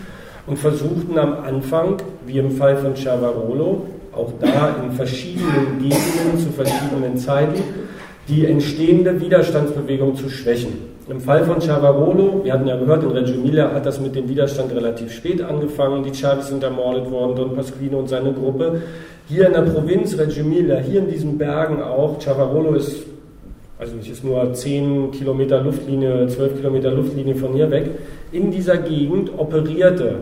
und 0.46 0.60
versuchten 0.60 1.18
am 1.18 1.34
Anfang, 1.44 1.98
wie 2.28 2.38
im 2.38 2.52
Fall 2.52 2.78
von 2.78 2.96
Cervarolo, 2.96 3.88
auch 4.14 4.32
da 4.40 4.76
in 4.84 4.92
verschiedenen 4.92 5.80
Gegenden 5.80 6.38
zu 6.38 6.52
verschiedenen 6.52 7.18
Zeiten, 7.18 7.87
die 8.28 8.46
entstehende 8.46 9.20
Widerstandsbewegung 9.22 10.16
zu 10.16 10.30
schwächen. 10.30 10.74
Im 11.10 11.22
Fall 11.22 11.46
von 11.46 11.62
Chavarolo, 11.62 12.42
wir 12.44 12.52
hatten 12.52 12.68
ja 12.68 12.76
gehört, 12.76 13.04
in 13.04 13.12
Reggio 13.12 13.36
Emilia 13.36 13.74
hat 13.74 13.86
das 13.86 14.02
mit 14.02 14.14
dem 14.14 14.28
Widerstand 14.28 14.74
relativ 14.74 15.14
spät 15.14 15.42
angefangen. 15.42 16.04
Die 16.04 16.14
Chavis 16.14 16.48
sind 16.48 16.62
ermordet 16.62 17.10
worden, 17.10 17.36
Don 17.38 17.56
Pasquino 17.56 18.00
und 18.00 18.10
seine 18.10 18.34
Gruppe. 18.34 18.82
Hier 19.30 19.48
in 19.48 19.54
der 19.54 19.62
Provinz 19.62 20.18
Reggio 20.18 20.44
Emilia, 20.44 20.80
hier 20.80 21.00
in 21.00 21.10
diesen 21.10 21.38
Bergen 21.38 21.82
auch, 21.82 22.20
Chavarolo 22.20 22.74
ist, 22.74 23.04
also 23.80 23.96
nicht, 23.96 24.12
ist 24.12 24.26
nur 24.26 24.54
10 24.54 25.12
Kilometer 25.12 25.62
Luftlinie, 25.62 26.28
12 26.28 26.58
Kilometer 26.58 26.92
Luftlinie 26.92 27.36
von 27.36 27.54
hier 27.54 27.72
weg. 27.72 27.92
In 28.34 28.52
dieser 28.52 28.76
Gegend 28.78 29.32
operierte 29.38 30.16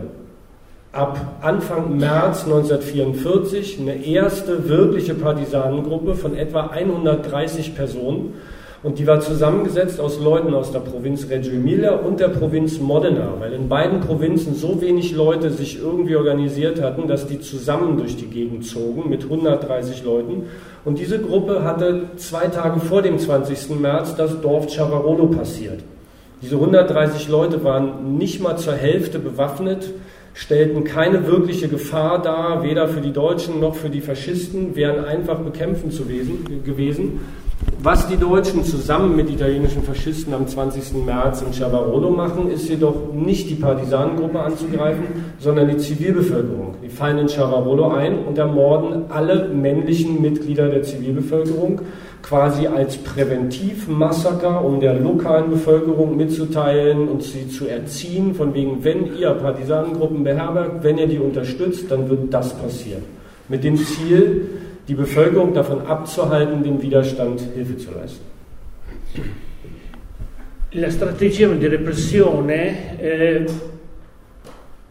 ab 0.96 1.18
Anfang 1.42 1.96
März 1.98 2.44
1944 2.44 3.78
eine 3.80 4.04
erste 4.04 4.68
wirkliche 4.68 5.14
Partisanengruppe 5.14 6.14
von 6.14 6.36
etwa 6.36 6.68
130 6.68 7.74
Personen 7.74 8.34
und 8.82 8.98
die 8.98 9.06
war 9.06 9.20
zusammengesetzt 9.20 10.00
aus 10.00 10.20
Leuten 10.20 10.54
aus 10.54 10.70
der 10.70 10.78
Provinz 10.78 11.28
Reggio 11.28 11.52
Emilia 11.52 11.96
und 11.96 12.20
der 12.20 12.28
Provinz 12.28 12.78
Modena, 12.78 13.34
weil 13.38 13.52
in 13.52 13.68
beiden 13.68 14.00
Provinzen 14.00 14.54
so 14.54 14.80
wenig 14.80 15.14
Leute 15.14 15.50
sich 15.50 15.80
irgendwie 15.80 16.16
organisiert 16.16 16.80
hatten, 16.80 17.08
dass 17.08 17.26
die 17.26 17.40
zusammen 17.40 17.96
durch 17.96 18.16
die 18.16 18.26
Gegend 18.26 18.64
zogen 18.64 19.10
mit 19.10 19.24
130 19.24 20.04
Leuten. 20.04 20.44
Und 20.84 20.98
diese 20.98 21.18
Gruppe 21.18 21.64
hatte 21.64 22.10
zwei 22.16 22.46
Tage 22.46 22.80
vor 22.80 23.02
dem 23.02 23.18
20. 23.18 23.80
März 23.80 24.14
das 24.14 24.40
Dorf 24.40 24.72
Chavarolo 24.72 25.26
passiert. 25.26 25.80
Diese 26.42 26.56
130 26.56 27.28
Leute 27.28 27.64
waren 27.64 28.18
nicht 28.18 28.40
mal 28.40 28.56
zur 28.56 28.74
Hälfte 28.74 29.18
bewaffnet, 29.18 29.90
stellten 30.36 30.84
keine 30.84 31.26
wirkliche 31.26 31.66
Gefahr 31.66 32.20
dar, 32.20 32.62
weder 32.62 32.88
für 32.88 33.00
die 33.00 33.12
Deutschen 33.12 33.58
noch 33.58 33.74
für 33.74 33.88
die 33.88 34.02
Faschisten, 34.02 34.76
wären 34.76 35.02
einfach 35.04 35.38
bekämpfen 35.38 35.90
zu 35.90 36.04
gewesen. 36.04 37.20
Was 37.82 38.06
die 38.06 38.18
Deutschen 38.18 38.62
zusammen 38.62 39.16
mit 39.16 39.30
italienischen 39.30 39.82
Faschisten 39.82 40.34
am 40.34 40.46
20. 40.46 41.04
März 41.06 41.40
in 41.40 41.52
Chavarolo 41.52 42.10
machen, 42.10 42.50
ist 42.50 42.68
jedoch 42.68 43.14
nicht 43.14 43.48
die 43.48 43.54
Partisanengruppe 43.54 44.38
anzugreifen, 44.38 45.06
sondern 45.38 45.68
die 45.68 45.78
Zivilbevölkerung. 45.78 46.74
Die 46.84 46.90
fallen 46.90 47.16
in 47.16 47.28
Chavarolo 47.28 47.88
ein 47.88 48.18
und 48.26 48.36
ermorden 48.36 49.04
alle 49.08 49.48
männlichen 49.48 50.20
Mitglieder 50.20 50.68
der 50.68 50.82
Zivilbevölkerung 50.82 51.80
quasi 52.26 52.66
als 52.66 52.96
Präventivmassaker, 52.96 54.64
um 54.64 54.80
der 54.80 54.94
lokalen 54.94 55.50
Bevölkerung 55.50 56.16
mitzuteilen 56.16 57.08
und 57.08 57.22
sie 57.22 57.48
zu 57.48 57.68
erziehen, 57.68 58.34
von 58.34 58.52
wegen, 58.52 58.82
wenn 58.82 59.16
ihr 59.16 59.30
Partisanengruppen 59.30 60.24
beherbergt, 60.24 60.82
wenn 60.82 60.98
ihr 60.98 61.06
die 61.06 61.20
unterstützt, 61.20 61.88
dann 61.88 62.10
wird 62.10 62.34
das 62.34 62.52
passieren. 62.58 63.04
Mit 63.48 63.62
dem 63.62 63.76
Ziel, 63.76 64.48
die 64.88 64.94
Bevölkerung 64.94 65.54
davon 65.54 65.86
abzuhalten, 65.86 66.64
dem 66.64 66.82
Widerstand 66.82 67.40
Hilfe 67.54 67.76
zu 67.76 67.90
leisten. 67.92 68.24
La 70.72 70.90
strategia 70.90 71.48
di 71.48 71.68
repressione 71.68 72.98
eh, 73.00 73.46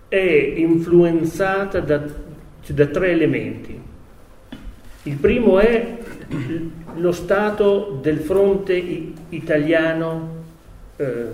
è 0.08 0.54
influenzata 0.56 1.82
da, 1.82 2.02
da 2.66 2.86
tre 2.88 3.12
elementi. 3.12 3.85
Il 5.08 5.18
primo 5.18 5.60
è 5.60 5.98
lo 6.96 7.12
stato 7.12 8.00
del 8.02 8.18
fronte 8.18 8.74
italiano, 9.30 10.30
eh, 10.96 11.26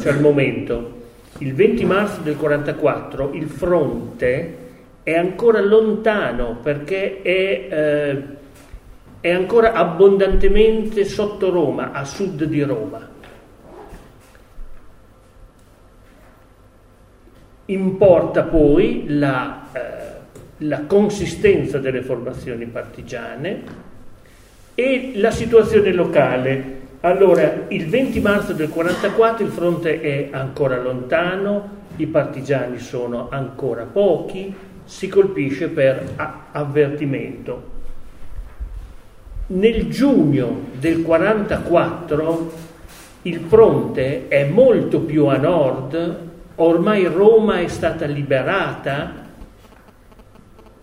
cioè 0.00 0.12
al 0.12 0.20
momento. 0.20 0.96
Il 1.38 1.54
20 1.54 1.84
marzo 1.84 2.20
del 2.22 2.34
1944 2.34 3.32
il 3.34 3.46
fronte 3.46 4.56
è 5.04 5.14
ancora 5.14 5.60
lontano 5.60 6.58
perché 6.60 7.22
è, 7.22 7.68
eh, 7.70 8.22
è 9.20 9.30
ancora 9.30 9.72
abbondantemente 9.72 11.04
sotto 11.04 11.48
Roma, 11.48 11.92
a 11.92 12.04
sud 12.04 12.42
di 12.42 12.62
Roma. 12.62 13.08
Importa 17.66 18.42
poi 18.42 19.04
la, 19.06 19.68
eh, 19.72 19.97
la 20.58 20.82
consistenza 20.86 21.78
delle 21.78 22.02
formazioni 22.02 22.66
partigiane 22.66 23.62
e 24.74 25.12
la 25.16 25.30
situazione 25.30 25.92
locale. 25.92 26.76
Allora, 27.00 27.66
il 27.68 27.88
20 27.88 28.20
marzo 28.20 28.52
del 28.52 28.68
1944 28.68 29.44
il 29.44 29.52
fronte 29.52 30.00
è 30.00 30.28
ancora 30.32 30.80
lontano, 30.80 31.76
i 31.96 32.06
partigiani 32.06 32.78
sono 32.78 33.28
ancora 33.30 33.84
pochi, 33.84 34.52
si 34.84 35.08
colpisce 35.08 35.68
per 35.68 36.14
avvertimento. 36.52 37.76
Nel 39.48 39.88
giugno 39.88 40.66
del 40.78 41.02
44 41.02 42.52
il 43.22 43.40
fronte 43.46 44.28
è 44.28 44.44
molto 44.44 45.00
più 45.00 45.26
a 45.26 45.36
nord, 45.36 46.18
ormai 46.56 47.04
Roma 47.04 47.60
è 47.60 47.68
stata 47.68 48.06
liberata, 48.06 49.27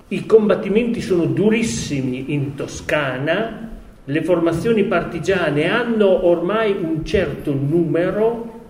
i 0.09 0.25
combattimenti 0.25 1.01
sono 1.01 1.25
durissimi 1.25 2.33
in 2.33 2.55
Toscana, 2.55 3.69
le 4.03 4.23
formazioni 4.23 4.83
partigiane 4.83 5.67
hanno 5.69 6.25
ormai 6.25 6.71
un 6.71 7.03
certo 7.03 7.53
numero, 7.53 8.61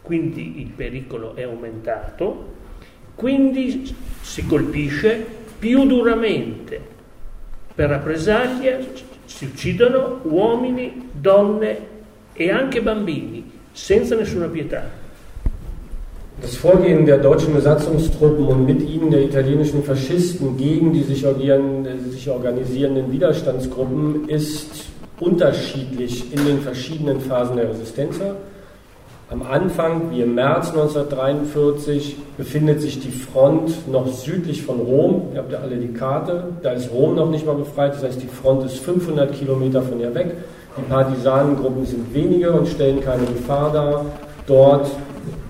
quindi 0.00 0.60
il 0.60 0.68
pericolo 0.68 1.34
è 1.34 1.42
aumentato 1.42 2.58
quindi 3.20 3.94
si 4.22 4.46
colpisce 4.46 5.26
più 5.58 5.84
duramente. 5.84 6.80
Per 7.74 7.90
rappresaglia 7.90 8.78
si 9.26 9.44
uccidono 9.44 10.20
uomini, 10.22 11.10
donne 11.12 11.78
e 12.32 12.50
anche 12.50 12.80
bambini, 12.80 13.44
senza 13.72 14.16
nessuna 14.16 14.46
pietà. 14.46 14.99
Das 16.42 16.56
Vorgehen 16.56 17.04
der 17.04 17.18
deutschen 17.18 17.52
Besatzungstruppen 17.52 18.46
und 18.46 18.64
mit 18.64 18.80
ihnen 18.88 19.10
der 19.10 19.22
italienischen 19.22 19.82
Faschisten 19.82 20.56
gegen 20.56 20.92
die 20.92 21.02
sich, 21.02 21.26
sich 22.10 22.30
organisierenden 22.30 23.12
Widerstandsgruppen 23.12 24.26
ist 24.28 24.86
unterschiedlich 25.18 26.32
in 26.32 26.46
den 26.46 26.60
verschiedenen 26.60 27.20
Phasen 27.20 27.56
der 27.56 27.68
Resistenz. 27.68 28.18
Am 29.30 29.42
Anfang, 29.42 30.10
wie 30.10 30.22
im 30.22 30.34
März 30.34 30.70
1943, 30.70 32.16
befindet 32.36 32.80
sich 32.80 33.00
die 33.00 33.12
Front 33.12 33.86
noch 33.86 34.08
südlich 34.08 34.62
von 34.62 34.80
Rom. 34.80 35.28
Ihr 35.32 35.40
habt 35.40 35.52
ja 35.52 35.58
alle 35.58 35.76
die 35.76 35.92
Karte. 35.92 36.44
Da 36.62 36.72
ist 36.72 36.90
Rom 36.90 37.16
noch 37.16 37.30
nicht 37.30 37.46
mal 37.46 37.54
befreit. 37.54 37.94
Das 37.94 38.02
heißt, 38.02 38.22
die 38.22 38.26
Front 38.26 38.64
ist 38.64 38.78
500 38.78 39.32
Kilometer 39.32 39.82
von 39.82 40.00
ihr 40.00 40.14
weg. 40.14 40.34
Die 40.76 40.82
Partisanengruppen 40.82 41.84
sind 41.84 42.12
wenige 42.14 42.50
und 42.50 42.66
stellen 42.66 43.00
keine 43.02 43.24
Gefahr 43.26 43.72
dar. 43.72 44.06
Dort 44.46 44.90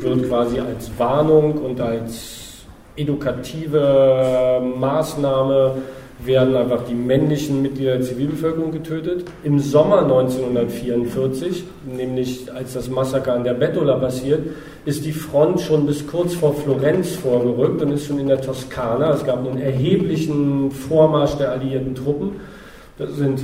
wird 0.02 0.28
quasi 0.28 0.60
als 0.60 0.90
Warnung 0.98 1.54
und 1.58 1.80
als 1.80 2.64
edukative 2.96 4.60
Maßnahme 4.78 5.74
werden 6.24 6.54
einfach 6.54 6.84
die 6.84 6.94
männlichen 6.94 7.62
Mitglieder 7.62 7.92
der 7.92 8.02
Zivilbevölkerung 8.02 8.72
getötet. 8.72 9.24
Im 9.42 9.58
Sommer 9.58 10.02
1944, 10.02 11.64
nämlich 11.96 12.52
als 12.52 12.74
das 12.74 12.90
Massaker 12.90 13.34
an 13.34 13.44
der 13.44 13.54
Bettola 13.54 13.96
passiert, 13.96 14.40
ist 14.84 15.04
die 15.04 15.12
Front 15.12 15.60
schon 15.60 15.86
bis 15.86 16.06
kurz 16.06 16.34
vor 16.34 16.54
Florenz 16.54 17.14
vorgerückt 17.14 17.80
und 17.82 17.92
ist 17.92 18.06
schon 18.06 18.18
in 18.18 18.28
der 18.28 18.40
Toskana. 18.40 19.14
Es 19.14 19.24
gab 19.24 19.46
einen 19.46 19.60
erheblichen 19.60 20.70
Vormarsch 20.70 21.36
der 21.36 21.52
alliierten 21.52 21.94
Truppen. 21.94 22.32
Das 22.98 23.16
sind 23.16 23.40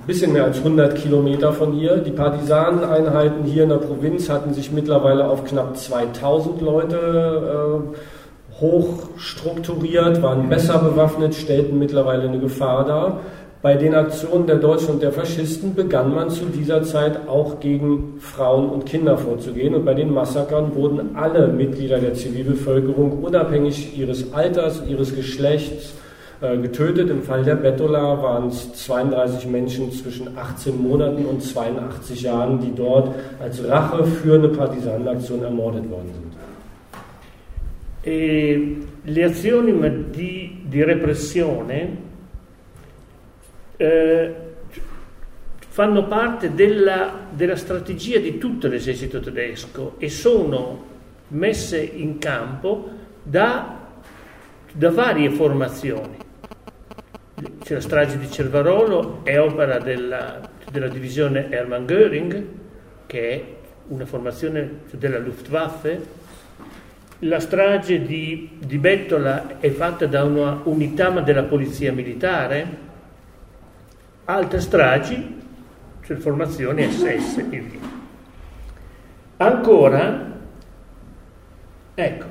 ein 0.00 0.06
bisschen 0.06 0.32
mehr 0.32 0.44
als 0.44 0.58
100 0.58 0.94
Kilometer 0.96 1.52
von 1.52 1.72
hier. 1.72 1.96
Die 1.96 2.12
Partisaneneinheiten 2.12 3.44
hier 3.44 3.64
in 3.64 3.70
der 3.70 3.76
Provinz 3.76 4.28
hatten 4.28 4.54
sich 4.54 4.70
mittlerweile 4.70 5.28
auf 5.28 5.44
knapp 5.44 5.76
2000 5.76 6.60
Leute 6.60 7.82
äh, 7.94 8.60
hochstrukturiert, 8.60 10.22
waren 10.22 10.48
besser 10.48 10.78
bewaffnet, 10.78 11.34
stellten 11.34 11.78
mittlerweile 11.78 12.22
eine 12.22 12.38
Gefahr 12.38 12.84
dar. 12.84 13.20
Bei 13.62 13.74
den 13.74 13.94
Aktionen 13.94 14.46
der 14.46 14.56
Deutschen 14.56 14.90
und 14.90 15.02
der 15.02 15.12
Faschisten 15.12 15.74
begann 15.74 16.14
man 16.14 16.30
zu 16.30 16.44
dieser 16.44 16.84
Zeit 16.84 17.26
auch 17.26 17.58
gegen 17.58 18.18
Frauen 18.20 18.68
und 18.68 18.86
Kinder 18.86 19.18
vorzugehen. 19.18 19.74
Und 19.74 19.84
bei 19.84 19.94
den 19.94 20.14
Massakern 20.14 20.74
wurden 20.76 21.16
alle 21.16 21.48
Mitglieder 21.48 21.98
der 21.98 22.14
Zivilbevölkerung, 22.14 23.24
unabhängig 23.24 23.98
ihres 23.98 24.32
Alters, 24.32 24.82
ihres 24.86 25.16
Geschlechts, 25.16 25.94
getötet. 26.40 27.10
Im 27.10 27.22
Fall 27.22 27.44
der 27.44 27.56
Bettola 27.56 28.22
waren 28.22 28.48
es 28.48 28.72
32 28.74 29.46
Menschen 29.46 29.90
zwischen 29.92 30.36
18 30.36 30.80
Monaten 30.80 31.24
und 31.24 31.42
82 31.42 32.22
Jahren, 32.22 32.60
die 32.60 32.74
dort 32.74 33.14
als 33.40 33.66
Rache 33.66 34.04
für 34.04 34.34
eine 34.34 34.48
Partisanenaktion 34.48 35.42
ermordet 35.42 35.90
worden 35.90 36.10
sind. 36.12 36.36
E 38.08 38.76
le 39.02 39.24
azioni 39.24 39.72
di, 40.10 40.62
di 40.64 40.84
repressione 40.84 41.96
eh, 43.76 44.34
fanno 45.58 46.06
parte 46.06 46.54
della, 46.54 47.26
della, 47.30 47.56
strategia 47.56 48.20
di 48.20 48.38
tutto 48.38 48.68
l'esercito 48.68 49.18
tedesco 49.18 49.94
e 49.98 50.08
sono 50.08 50.84
messe 51.28 51.80
in 51.80 52.18
campo 52.18 52.88
da, 53.22 53.76
da 54.72 54.90
varie 54.90 55.30
formazioni. 55.30 56.25
C'è 57.62 57.74
la 57.74 57.80
strage 57.80 58.18
di 58.18 58.30
Cervarolo, 58.30 59.20
è 59.22 59.38
opera 59.38 59.78
della, 59.78 60.40
della 60.70 60.88
divisione 60.88 61.50
Hermann 61.50 61.84
Göring, 61.84 62.44
che 63.04 63.30
è 63.30 63.44
una 63.88 64.06
formazione 64.06 64.80
della 64.92 65.18
Luftwaffe, 65.18 66.24
la 67.20 67.40
strage 67.40 68.02
di, 68.02 68.58
di 68.58 68.78
Bettola 68.78 69.58
è 69.58 69.70
fatta 69.70 70.06
da 70.06 70.24
una 70.24 70.60
unità 70.64 71.08
della 71.20 71.44
polizia 71.44 71.92
militare, 71.92 72.66
altre 74.24 74.60
stragi, 74.60 75.42
cioè 76.04 76.16
formazioni 76.16 76.90
SS 76.90 77.38
e 77.50 77.60
via. 77.60 77.80
Ancora, 79.38 80.32
ecco, 81.94 82.26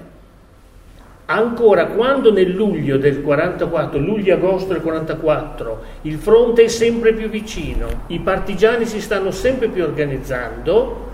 ancora 1.25 1.87
quando 1.87 2.31
nel 2.31 2.51
luglio 2.51 2.97
del 2.97 3.21
44, 3.21 3.99
luglio-agosto 3.99 4.73
del 4.73 4.81
44, 4.81 5.83
il 6.03 6.17
fronte 6.17 6.63
è 6.63 6.67
sempre 6.67 7.13
più 7.13 7.29
vicino, 7.29 7.87
i 8.07 8.19
partigiani 8.19 8.85
si 8.85 9.01
stanno 9.01 9.31
sempre 9.31 9.69
più 9.69 9.83
organizzando, 9.83 11.13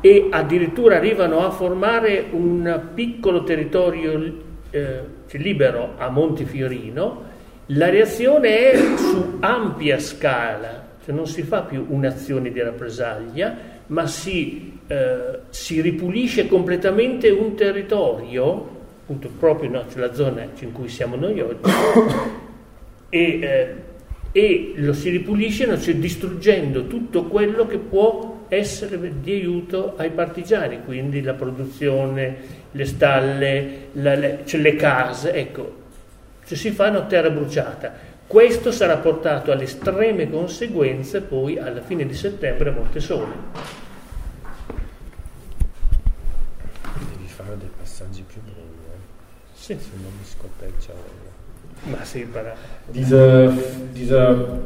e 0.00 0.28
addirittura 0.30 0.96
arrivano 0.96 1.44
a 1.44 1.50
formare 1.50 2.26
un 2.30 2.90
piccolo 2.94 3.42
territorio 3.42 4.34
eh, 4.70 5.00
libero 5.32 5.94
a 5.96 6.08
Montefiorino, 6.10 7.34
la 7.70 7.88
reazione 7.88 8.70
è 8.70 8.76
su 8.96 9.38
ampia 9.40 9.98
scala, 9.98 10.86
cioè 11.04 11.14
non 11.14 11.26
si 11.26 11.42
fa 11.42 11.62
più 11.62 11.86
un'azione 11.88 12.52
di 12.52 12.60
rappresaglia, 12.60 13.56
ma 13.88 14.06
si, 14.06 14.78
eh, 14.86 15.40
si 15.48 15.80
ripulisce 15.80 16.46
completamente 16.46 17.30
un 17.30 17.56
territorio, 17.56 18.75
appunto 19.06 19.28
proprio 19.38 19.70
no, 19.70 19.84
cioè 19.88 20.00
la 20.00 20.12
zona 20.12 20.48
in 20.58 20.72
cui 20.72 20.88
siamo 20.88 21.14
noi 21.14 21.40
oggi, 21.40 21.70
e, 23.08 23.38
eh, 23.40 23.74
e 24.32 24.72
lo 24.74 24.92
si 24.92 25.10
ripulisce 25.10 25.80
cioè 25.80 25.94
distruggendo 25.94 26.88
tutto 26.88 27.26
quello 27.26 27.68
che 27.68 27.78
può 27.78 28.46
essere 28.48 28.98
di 29.20 29.32
aiuto 29.32 29.94
ai 29.96 30.10
partigiani, 30.10 30.80
quindi 30.84 31.22
la 31.22 31.34
produzione, 31.34 32.36
le 32.72 32.84
stalle, 32.84 33.76
la, 33.92 34.16
le, 34.16 34.40
cioè 34.44 34.60
le, 34.60 34.74
case, 34.74 35.32
ecco, 35.32 35.74
cioè 36.44 36.58
si 36.58 36.70
fanno 36.72 37.06
terra 37.06 37.30
bruciata. 37.30 38.14
Questo 38.26 38.72
sarà 38.72 38.96
portato 38.96 39.52
alle 39.52 39.64
estreme 39.64 40.28
conseguenze 40.28 41.20
poi 41.20 41.58
alla 41.58 41.80
fine 41.80 42.04
di 42.04 42.14
settembre 42.14 42.70
a 42.70 42.72
Montesole. 42.72 43.85
Sì. 49.66 49.74
Mi 49.74 49.80
scoppeggia. 50.22 50.92
Ma 51.90 52.04
sì, 52.04 52.20
para... 52.20 52.54
Diese, 52.86 53.52
diese 53.92 54.60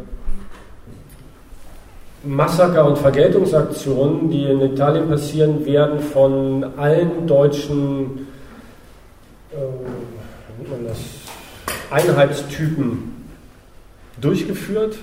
Massaker 2.23 2.85
und 2.85 2.99
Vergeltungsaktionen, 2.99 4.29
die 4.29 4.45
in 4.45 4.61
Italien 4.61 5.09
passieren, 5.09 5.65
werden 5.65 6.01
von 6.01 6.65
allen 6.77 7.27
deutschen 7.27 8.27
äh, 9.53 9.57
Einheitstypen 11.91 13.27
durchgeführt. 14.21 14.99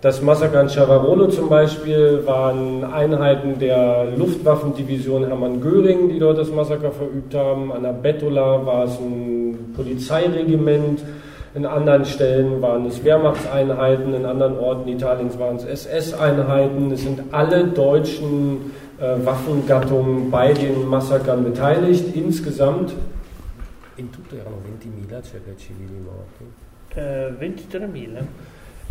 Das 0.00 0.22
Massaker 0.22 0.60
in 0.60 0.68
Chavarolo 0.68 1.26
zum 1.26 1.48
Beispiel 1.48 2.22
waren 2.24 2.84
Einheiten 2.84 3.58
der 3.58 4.06
Luftwaffendivision 4.16 5.26
Hermann 5.26 5.60
Göring, 5.60 6.08
die 6.08 6.20
dort 6.20 6.38
das 6.38 6.50
Massaker 6.50 6.92
verübt 6.92 7.34
haben. 7.34 7.72
An 7.72 7.82
der 7.82 7.94
Bettola 7.94 8.64
war 8.64 8.84
es 8.84 8.96
ein 9.00 9.72
Polizeiregiment 9.74 11.00
in 11.54 11.64
anderen 11.66 12.04
Stellen 12.04 12.60
waren 12.60 12.86
es 12.86 13.02
Wehrmachtseinheiten, 13.02 14.14
in 14.14 14.24
anderen 14.26 14.58
Orten 14.58 14.88
Italiens 14.88 15.38
waren 15.38 15.56
es 15.56 15.64
SS-Einheiten. 15.64 16.92
Es 16.92 17.02
sind 17.02 17.22
alle 17.32 17.66
deutschen 17.66 18.72
äh, 19.00 19.16
Waffengattungen 19.24 20.30
bei 20.30 20.52
den 20.52 20.86
Massakern 20.86 21.42
beteiligt. 21.42 22.14
Insgesamt. 22.14 22.92
In 23.96 24.12
tutto 24.12 24.36
erano 24.36 24.56
20.000 24.58 25.24
circa 25.24 25.50
civili 25.56 25.98
morti. 26.04 26.44
Uh, 26.94 27.32
23.000. 27.42 28.22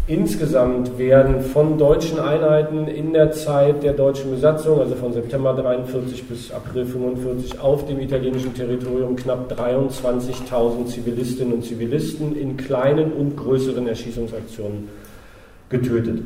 Insgesamt 0.08 0.98
werden 0.98 1.42
von 1.42 1.78
deutschen 1.78 2.18
Einheiten 2.18 2.88
in 2.88 3.12
der 3.12 3.34
Zeit 3.34 3.84
der 3.84 3.92
deutschen 3.92 4.32
Besatzung, 4.32 4.80
also 4.80 4.96
von 4.96 5.12
September 5.12 5.54
43 5.54 6.24
bis 6.30 6.50
April 6.50 6.86
45, 6.86 7.60
auf 7.60 7.86
dem 7.88 8.00
italienischen 8.00 8.54
Territorium 8.54 9.18
knapp 9.18 9.52
23.000 9.52 10.86
Zivilistinnen 10.86 11.56
und 11.56 11.66
Zivilisten 11.66 12.38
in 12.38 12.56
kleinen 12.56 13.12
und 13.12 13.36
größeren 13.36 13.86
Erschießungsaktionen 13.86 14.88
getötet. 15.68 16.20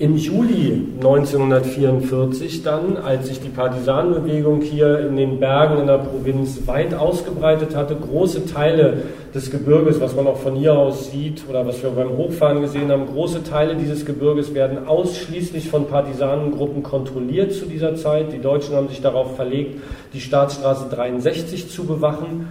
Im 0.00 0.16
Juli 0.16 0.82
1944 0.96 2.62
dann, 2.62 2.96
als 2.96 3.26
sich 3.26 3.38
die 3.38 3.50
Partisanenbewegung 3.50 4.62
hier 4.62 4.98
in 5.06 5.18
den 5.18 5.38
Bergen 5.38 5.78
in 5.78 5.88
der 5.88 5.98
Provinz 5.98 6.66
weit 6.66 6.94
ausgebreitet 6.94 7.76
hatte, 7.76 7.96
große 7.96 8.46
Teile 8.46 9.02
des 9.34 9.50
Gebirges, 9.50 10.00
was 10.00 10.16
man 10.16 10.26
auch 10.26 10.38
von 10.38 10.54
hier 10.54 10.72
aus 10.72 11.10
sieht 11.10 11.42
oder 11.50 11.66
was 11.66 11.82
wir 11.82 11.90
beim 11.90 12.16
Hochfahren 12.16 12.62
gesehen 12.62 12.90
haben, 12.90 13.08
große 13.12 13.42
Teile 13.44 13.76
dieses 13.76 14.06
Gebirges 14.06 14.54
werden 14.54 14.88
ausschließlich 14.88 15.68
von 15.68 15.86
Partisanengruppen 15.86 16.82
kontrolliert 16.82 17.52
zu 17.52 17.66
dieser 17.66 17.94
Zeit. 17.94 18.32
Die 18.32 18.40
Deutschen 18.40 18.76
haben 18.76 18.88
sich 18.88 19.02
darauf 19.02 19.36
verlegt, 19.36 19.82
die 20.14 20.20
Staatsstraße 20.22 20.88
63 20.88 21.68
zu 21.68 21.84
bewachen, 21.84 22.48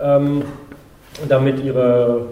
ähm, 0.00 0.42
damit 1.28 1.64
ihre 1.64 2.26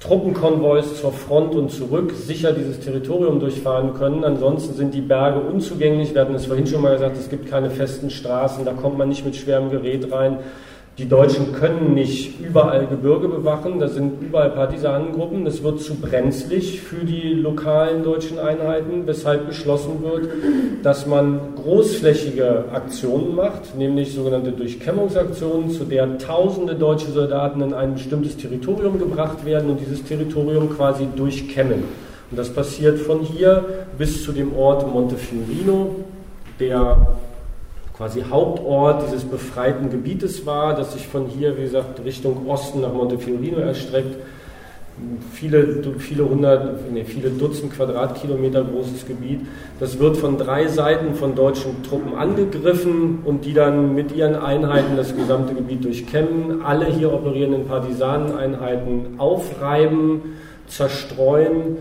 Truppenkonvois 0.00 0.94
zur 0.98 1.12
Front 1.12 1.54
und 1.54 1.70
zurück 1.70 2.12
sicher 2.14 2.52
dieses 2.52 2.80
Territorium 2.80 3.38
durchfahren 3.38 3.92
können. 3.92 4.24
Ansonsten 4.24 4.74
sind 4.74 4.94
die 4.94 5.02
Berge 5.02 5.40
unzugänglich. 5.40 6.14
Wir 6.14 6.22
hatten 6.22 6.34
es 6.34 6.46
vorhin 6.46 6.66
schon 6.66 6.80
mal 6.80 6.94
gesagt, 6.94 7.18
es 7.18 7.28
gibt 7.28 7.50
keine 7.50 7.68
festen 7.68 8.08
Straßen, 8.08 8.64
da 8.64 8.72
kommt 8.72 8.96
man 8.96 9.10
nicht 9.10 9.26
mit 9.26 9.36
schwerem 9.36 9.70
Gerät 9.70 10.10
rein. 10.10 10.38
Die 10.98 11.08
Deutschen 11.08 11.54
können 11.54 11.94
nicht 11.94 12.40
überall 12.40 12.86
Gebirge 12.86 13.28
bewachen, 13.28 13.78
da 13.78 13.88
sind 13.88 14.20
überall 14.20 14.50
Partisanengruppen, 14.50 15.46
das 15.46 15.62
wird 15.62 15.80
zu 15.80 15.94
brenzlig 15.94 16.82
für 16.82 17.06
die 17.06 17.32
lokalen 17.32 18.02
deutschen 18.02 18.38
Einheiten, 18.38 19.06
weshalb 19.06 19.46
beschlossen 19.46 20.02
wird, 20.02 20.28
dass 20.82 21.06
man 21.06 21.40
großflächige 21.62 22.64
Aktionen 22.72 23.34
macht, 23.34 23.76
nämlich 23.78 24.12
sogenannte 24.12 24.52
Durchkämmungsaktionen, 24.52 25.70
zu 25.70 25.84
der 25.84 26.18
tausende 26.18 26.74
deutsche 26.74 27.10
Soldaten 27.12 27.62
in 27.62 27.72
ein 27.72 27.94
bestimmtes 27.94 28.36
Territorium 28.36 28.98
gebracht 28.98 29.46
werden 29.46 29.70
und 29.70 29.80
dieses 29.80 30.04
Territorium 30.04 30.68
quasi 30.76 31.06
durchkämmen. 31.16 31.84
Und 32.30 32.38
das 32.38 32.50
passiert 32.50 32.98
von 32.98 33.20
hier 33.20 33.64
bis 33.96 34.22
zu 34.22 34.32
dem 34.32 34.54
Ort 34.54 34.92
Montefiorino, 34.92 35.96
der 36.58 36.96
quasi 38.00 38.24
Hauptort 38.30 39.02
dieses 39.06 39.24
befreiten 39.24 39.90
Gebietes 39.90 40.46
war, 40.46 40.74
das 40.74 40.94
sich 40.94 41.06
von 41.06 41.26
hier, 41.26 41.58
wie 41.58 41.64
gesagt, 41.64 42.02
Richtung 42.02 42.48
Osten 42.48 42.80
nach 42.80 42.94
Montefiorino 42.94 43.58
erstreckt. 43.58 44.16
Viele, 45.34 45.82
viele 45.98 46.26
hundert, 46.26 46.90
nee, 46.90 47.04
viele 47.04 47.28
Dutzend 47.28 47.74
Quadratkilometer 47.74 48.64
großes 48.64 49.06
Gebiet. 49.06 49.40
Das 49.80 49.98
wird 49.98 50.16
von 50.16 50.38
drei 50.38 50.66
Seiten 50.68 51.14
von 51.14 51.34
deutschen 51.34 51.82
Truppen 51.82 52.14
angegriffen 52.14 53.18
und 53.26 53.44
die 53.44 53.52
dann 53.52 53.94
mit 53.94 54.16
ihren 54.16 54.36
Einheiten 54.36 54.96
das 54.96 55.14
gesamte 55.14 55.52
Gebiet 55.52 55.84
durchkämmen, 55.84 56.62
alle 56.64 56.86
hier 56.86 57.12
operierenden 57.12 57.66
Partisaneneinheiten 57.66 59.16
aufreiben, 59.18 60.22
zerstreuen 60.68 61.76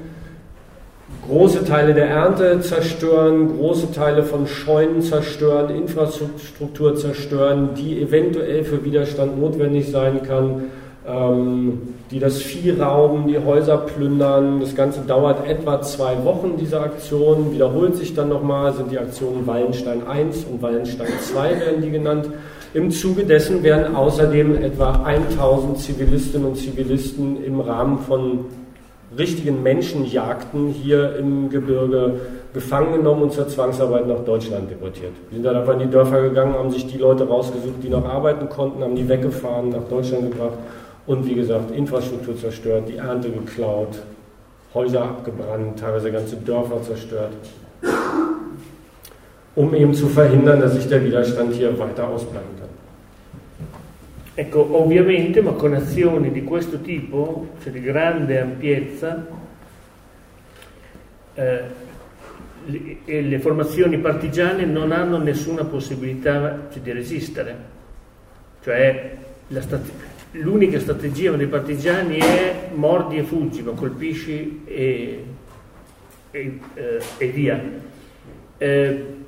große 1.28 1.64
Teile 1.66 1.94
der 1.94 2.08
Ernte 2.08 2.60
zerstören, 2.62 3.58
große 3.58 3.92
Teile 3.92 4.24
von 4.24 4.48
Scheunen 4.48 5.02
zerstören, 5.02 5.70
Infrastruktur 5.76 6.96
zerstören, 6.96 7.70
die 7.76 8.02
eventuell 8.02 8.64
für 8.64 8.84
Widerstand 8.84 9.40
notwendig 9.40 9.92
sein 9.92 10.24
kann, 10.24 10.64
ähm, 11.08 11.82
die 12.12 12.20
das 12.20 12.42
Vieh 12.42 12.72
rauben, 12.80 13.28
die 13.28 13.38
Häuser 13.38 13.78
plündern. 13.78 14.60
Das 14.60 14.76
Ganze 14.76 15.02
dauert 15.02 15.48
etwa 15.48 15.82
zwei 15.82 16.24
Wochen, 16.24 16.58
diese 16.60 16.80
Aktion, 16.80 17.52
wiederholt 17.54 17.96
sich 17.96 18.16
dann 18.16 18.30
nochmal, 18.30 18.74
sind 18.74 18.92
die 18.92 18.98
Aktionen 18.98 19.46
Wallenstein 19.46 20.08
1 20.08 20.46
und 20.46 20.62
Wallenstein 20.62 21.08
2 21.22 21.60
werden 21.60 21.82
die 21.84 21.92
genannt. 21.92 22.30
Im 22.74 22.92
Zuge 22.92 23.24
dessen 23.24 23.64
werden 23.64 23.96
außerdem 23.96 24.64
etwa 24.64 25.04
1000 25.04 25.80
Zivilistinnen 25.80 26.48
und 26.50 26.56
Zivilisten 26.56 27.44
im 27.44 27.60
Rahmen 27.60 28.00
von 28.00 28.46
richtigen 29.18 29.64
Menschenjagden 29.64 30.68
hier 30.68 31.16
im 31.18 31.50
Gebirge 31.50 32.14
gefangen 32.54 32.94
genommen 32.94 33.24
und 33.24 33.34
zur 33.34 33.48
Zwangsarbeit 33.48 34.08
nach 34.08 34.20
Deutschland 34.20 34.70
deportiert. 34.70 35.14
Die 35.30 35.36
sind 35.36 35.44
dann 35.44 35.56
einfach 35.56 35.74
in 35.74 35.80
die 35.80 35.90
Dörfer 35.90 36.22
gegangen, 36.22 36.54
haben 36.54 36.72
sich 36.72 36.88
die 36.88 36.98
Leute 36.98 37.28
rausgesucht, 37.28 37.84
die 37.84 37.90
noch 37.90 38.06
arbeiten 38.06 38.50
konnten, 38.50 38.84
haben 38.84 38.96
die 38.96 39.08
weggefahren, 39.08 39.70
nach 39.70 39.84
Deutschland 39.90 40.32
gebracht 40.32 40.58
und 41.06 41.26
wie 41.26 41.36
gesagt, 41.36 41.72
Infrastruktur 41.72 42.38
zerstört, 42.38 42.84
die 42.88 42.98
Ernte 42.98 43.30
geklaut, 43.30 44.00
Häuser 44.74 45.02
abgebrannt, 45.02 45.80
teilweise 45.80 46.12
ganze 46.12 46.36
Dörfer 46.36 46.82
zerstört, 46.84 47.32
um 49.56 49.74
eben 49.74 49.94
zu 49.94 50.08
verhindern, 50.08 50.62
dass 50.62 50.76
sich 50.76 50.88
der 50.88 51.04
Widerstand 51.04 51.54
hier 51.54 51.78
weiter 51.80 52.08
ausbreiten 52.08 52.60
kann. 52.60 52.69
Ecco, 54.40 54.82
ovviamente, 54.82 55.42
ma 55.42 55.52
con 55.52 55.74
azioni 55.74 56.32
di 56.32 56.46
questo 56.46 56.80
tipo, 56.80 57.56
cioè 57.62 57.74
di 57.74 57.82
grande 57.82 58.40
ampiezza, 58.40 59.28
eh, 61.34 61.62
le, 62.64 63.22
le, 63.22 63.40
formazioni 63.40 63.98
partigiane 63.98 64.64
non 64.64 64.94
hanno 64.94 65.18
nessuna 65.18 65.66
possibilità 65.66 66.70
cioè, 66.72 66.82
di 66.82 66.92
resistere. 66.94 67.58
Cioè, 68.64 69.18
strate- 69.60 69.92
l'unica 70.32 70.80
strategia 70.80 71.34
dei 71.34 71.48
partigiani 71.48 72.20
è 72.20 72.70
mordi 72.74 73.18
e 73.18 73.24
fuggi, 73.24 73.62
ma 73.62 73.74
colpisci 73.74 74.62
e, 74.64 75.26
e, 76.32 76.60
eh, 76.76 77.02
e 77.18 77.28
via. 77.28 77.62
Eh, 78.58 79.19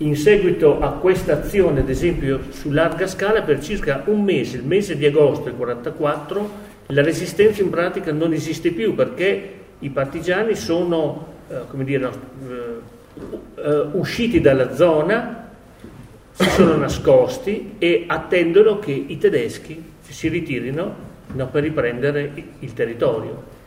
in 0.00 0.16
seguito 0.16 0.80
a 0.80 0.92
questa 0.92 1.34
azione, 1.34 1.80
ad 1.80 1.88
esempio 1.88 2.40
su 2.50 2.70
larga 2.70 3.06
scala, 3.06 3.42
per 3.42 3.62
circa 3.62 4.02
un 4.06 4.22
mese, 4.22 4.56
il 4.56 4.64
mese 4.64 4.96
di 4.96 5.04
agosto 5.04 5.44
del 5.44 5.54
1944, 5.54 6.50
la 6.86 7.02
resistenza 7.02 7.62
in 7.62 7.70
pratica 7.70 8.12
non 8.12 8.32
esiste 8.32 8.70
più 8.70 8.94
perché 8.94 9.54
i 9.80 9.90
partigiani 9.90 10.54
sono 10.54 11.34
eh, 11.48 11.84
dire, 11.84 12.10
eh, 12.48 13.62
eh, 13.62 13.86
usciti 13.92 14.40
dalla 14.40 14.74
zona, 14.74 15.48
si 16.32 16.48
sono 16.48 16.76
nascosti 16.76 17.74
e 17.78 18.04
attendono 18.06 18.78
che 18.78 18.92
i 18.92 19.18
tedeschi 19.18 19.82
si 20.00 20.28
ritirino 20.28 20.94
no, 21.34 21.46
per 21.48 21.62
riprendere 21.62 22.32
il 22.60 22.72
territorio. 22.72 23.58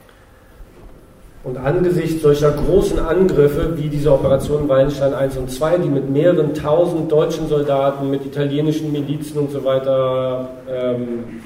Und 1.43 1.57
angesichts 1.57 2.21
solcher 2.21 2.51
großen 2.51 2.99
Angriffe 2.99 3.77
wie 3.77 3.89
diese 3.89 4.13
Operation 4.13 4.69
Wallenstein 4.69 5.13
1 5.13 5.35
und 5.35 5.51
2, 5.51 5.79
die 5.79 5.89
mit 5.89 6.09
mehreren 6.09 6.53
tausend 6.53 7.11
deutschen 7.11 7.49
Soldaten, 7.49 8.09
mit 8.09 8.25
italienischen 8.25 8.93
Milizen 8.93 9.39
und 9.39 9.51
so 9.51 9.65
weiter 9.65 10.47
ähm, 10.71 11.41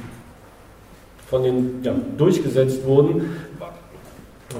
von 1.27 1.41
den 1.41 1.79
ja, 1.81 1.95
durchgesetzt 2.15 2.85
wurden, 2.85 3.37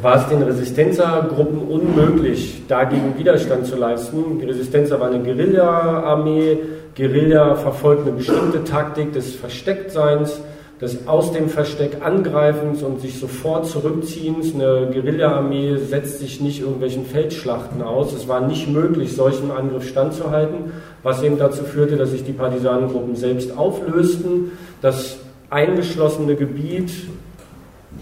war 0.02 0.18
es 0.18 0.28
den 0.28 0.42
Resistenzergruppen 0.42 1.60
unmöglich, 1.68 2.64
dagegen 2.68 3.18
Widerstand 3.18 3.68
zu 3.68 3.76
leisten. 3.76 4.40
Die 4.40 4.46
Resistenzer 4.46 5.00
war 5.00 5.10
eine 5.10 5.24
Guerilla-Armee. 5.24 6.58
Guerilla 6.96 7.56
verfolgt 7.56 8.08
eine 8.08 8.18
bestimmte 8.18 8.64
Taktik 8.64 9.14
des 9.14 9.36
Verstecktseins 9.36 10.42
des 10.80 11.08
aus 11.08 11.32
dem 11.32 11.50
Versteck 11.50 11.98
Angreifens 12.02 12.84
und 12.84 13.02
sich 13.02 13.20
sofort 13.20 13.66
zurückziehens. 13.66 14.54
Eine 14.54 14.90
Guerilla-Armee 14.94 15.78
setzt 15.78 16.20
sich 16.20 16.40
nicht 16.40 16.62
irgendwelchen 16.62 17.06
Feldschlachten 17.06 17.82
aus. 17.82 18.14
Es 18.14 18.28
war 18.28 18.42
nicht 18.42 18.68
möglich, 18.68 19.16
solchen 19.16 19.50
Angriff 19.50 19.88
standzuhalten, 19.88 20.72
was 21.02 21.24
eben 21.24 21.40
dazu 21.40 21.64
führte, 21.64 21.98
dass 21.98 22.12
sich 22.12 22.24
die 22.24 22.34
Partisanengruppen 22.34 23.16
selbst 23.16 23.58
auflösten, 23.58 24.52
das 24.82 25.18
eingeschlossene 25.50 26.36
Gebiet 26.36 26.92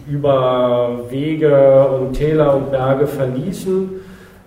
über 0.08 1.06
Wege 1.10 1.88
und 1.88 2.14
Täler 2.14 2.56
und 2.56 2.72
Berge 2.72 3.08
verließen. 3.08 3.90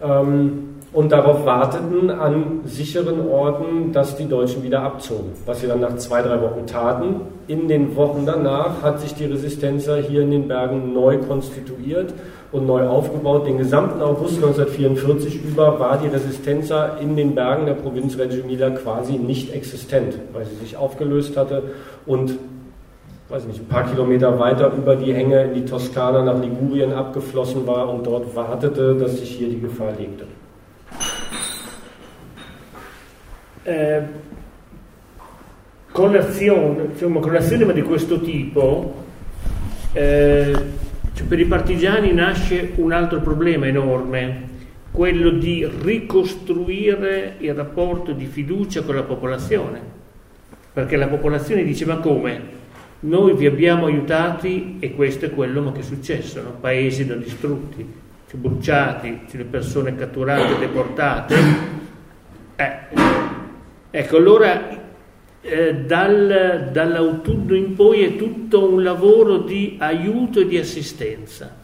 Ähm, 0.03 0.68
und 0.99 1.13
darauf 1.13 1.47
warteten 1.47 2.11
an 2.11 2.63
sicheren 2.65 3.29
Orten, 3.29 3.93
dass 3.93 4.17
die 4.17 4.29
Deutschen 4.29 4.65
wieder 4.65 4.83
abzogen. 4.83 5.31
Was 5.47 5.61
sie 5.61 5.69
dann 5.69 5.79
nach 5.79 5.95
zwei, 5.97 6.23
drei 6.23 6.43
Wochen 6.43 6.67
taten. 6.67 7.21
In 7.47 7.69
den 7.69 7.95
Wochen 7.95 8.25
danach 8.27 8.83
hat 8.83 8.99
sich 9.01 9.15
die 9.15 9.27
Resistenza 9.27 9.95
hier 9.95 10.23
in 10.23 10.33
den 10.33 10.49
Bergen 10.49 10.93
neu 10.93 11.19
konstituiert 11.19 12.15
und 12.51 12.67
neu 12.67 12.89
aufgebaut. 12.89 13.47
Den 13.47 13.59
gesamten 13.59 14.03
August 14.03 14.43
1944 14.43 15.45
über 15.45 15.79
war 15.79 15.99
die 15.99 16.09
Resistenza 16.09 16.97
in 17.01 17.15
den 17.15 17.37
Bergen 17.37 17.67
der 17.67 17.75
Provinz 17.75 18.19
Reggio 18.19 18.43
Emilia 18.43 18.71
quasi 18.71 19.19
nicht 19.19 19.55
existent, 19.55 20.19
weil 20.33 20.47
sie 20.47 20.57
sich 20.57 20.77
aufgelöst 20.77 21.37
hatte 21.37 21.63
und 22.07 22.37
weiß 23.29 23.45
nicht, 23.47 23.61
ein 23.61 23.69
paar 23.69 23.89
Kilometer 23.89 24.37
weiter 24.41 24.73
über 24.77 24.97
die 24.97 25.15
Hänge 25.15 25.45
in 25.45 25.55
die 25.55 25.65
Toskana 25.65 26.25
nach 26.25 26.43
Ligurien 26.43 26.93
abgeflossen 26.93 27.69
war 27.69 27.89
und 27.89 28.05
dort 28.05 28.35
wartete, 28.35 28.97
dass 28.97 29.19
sich 29.19 29.31
hier 29.31 29.49
die 29.49 29.61
Gefahr 29.61 29.93
legte. 29.97 30.27
Eh, 33.69 34.03
con 35.93 36.13
l'azione, 36.13 36.85
insomma, 36.85 37.21
con 37.21 37.33
l'azione 37.33 37.73
di 37.73 37.83
questo 37.83 38.21
tipo, 38.21 39.05
eh, 39.93 40.53
cioè 41.13 41.27
per 41.27 41.39
i 41.39 41.45
partigiani 41.45 42.13
nasce 42.13 42.73
un 42.77 42.93
altro 42.93 43.21
problema 43.21 43.67
enorme, 43.67 44.47
quello 44.91 45.31
di 45.31 45.69
ricostruire 45.83 47.35
il 47.39 47.55
rapporto 47.55 48.13
di 48.13 48.27
fiducia 48.27 48.83
con 48.83 48.95
la 48.95 49.03
popolazione, 49.03 49.81
perché 50.73 50.97
la 50.97 51.09
popolazione 51.09 51.63
diceva 51.63 51.99
come? 51.99 52.57
Noi 53.01 53.35
vi 53.35 53.47
abbiamo 53.47 53.87
aiutati 53.87 54.77
e 54.81 54.95
questo 54.95 55.27
è 55.27 55.31
quello 55.31 55.71
che 55.73 55.81
è 55.81 55.83
successo, 55.83 56.43
no? 56.43 56.57
paesi 56.61 57.07
da 57.07 57.15
distrutti, 57.15 57.87
bruciati, 58.33 59.21
cioè 59.29 59.39
le 59.39 59.45
persone 59.45 59.95
catturate, 59.95 60.59
deportate. 60.59 61.35
Eh, 62.57 63.08
Ecco, 63.91 64.19
allora 64.19 64.69
eh, 65.41 65.75
dal, 65.75 66.69
dall'autunno 66.71 67.55
in 67.55 67.75
poi 67.75 68.03
è 68.03 68.17
tutto 68.17 68.71
un 68.71 68.83
lavoro 68.83 69.39
di 69.39 69.77
aiuto 69.79 70.41
e 70.41 70.47
di 70.47 70.59
assistenza, 70.59 71.57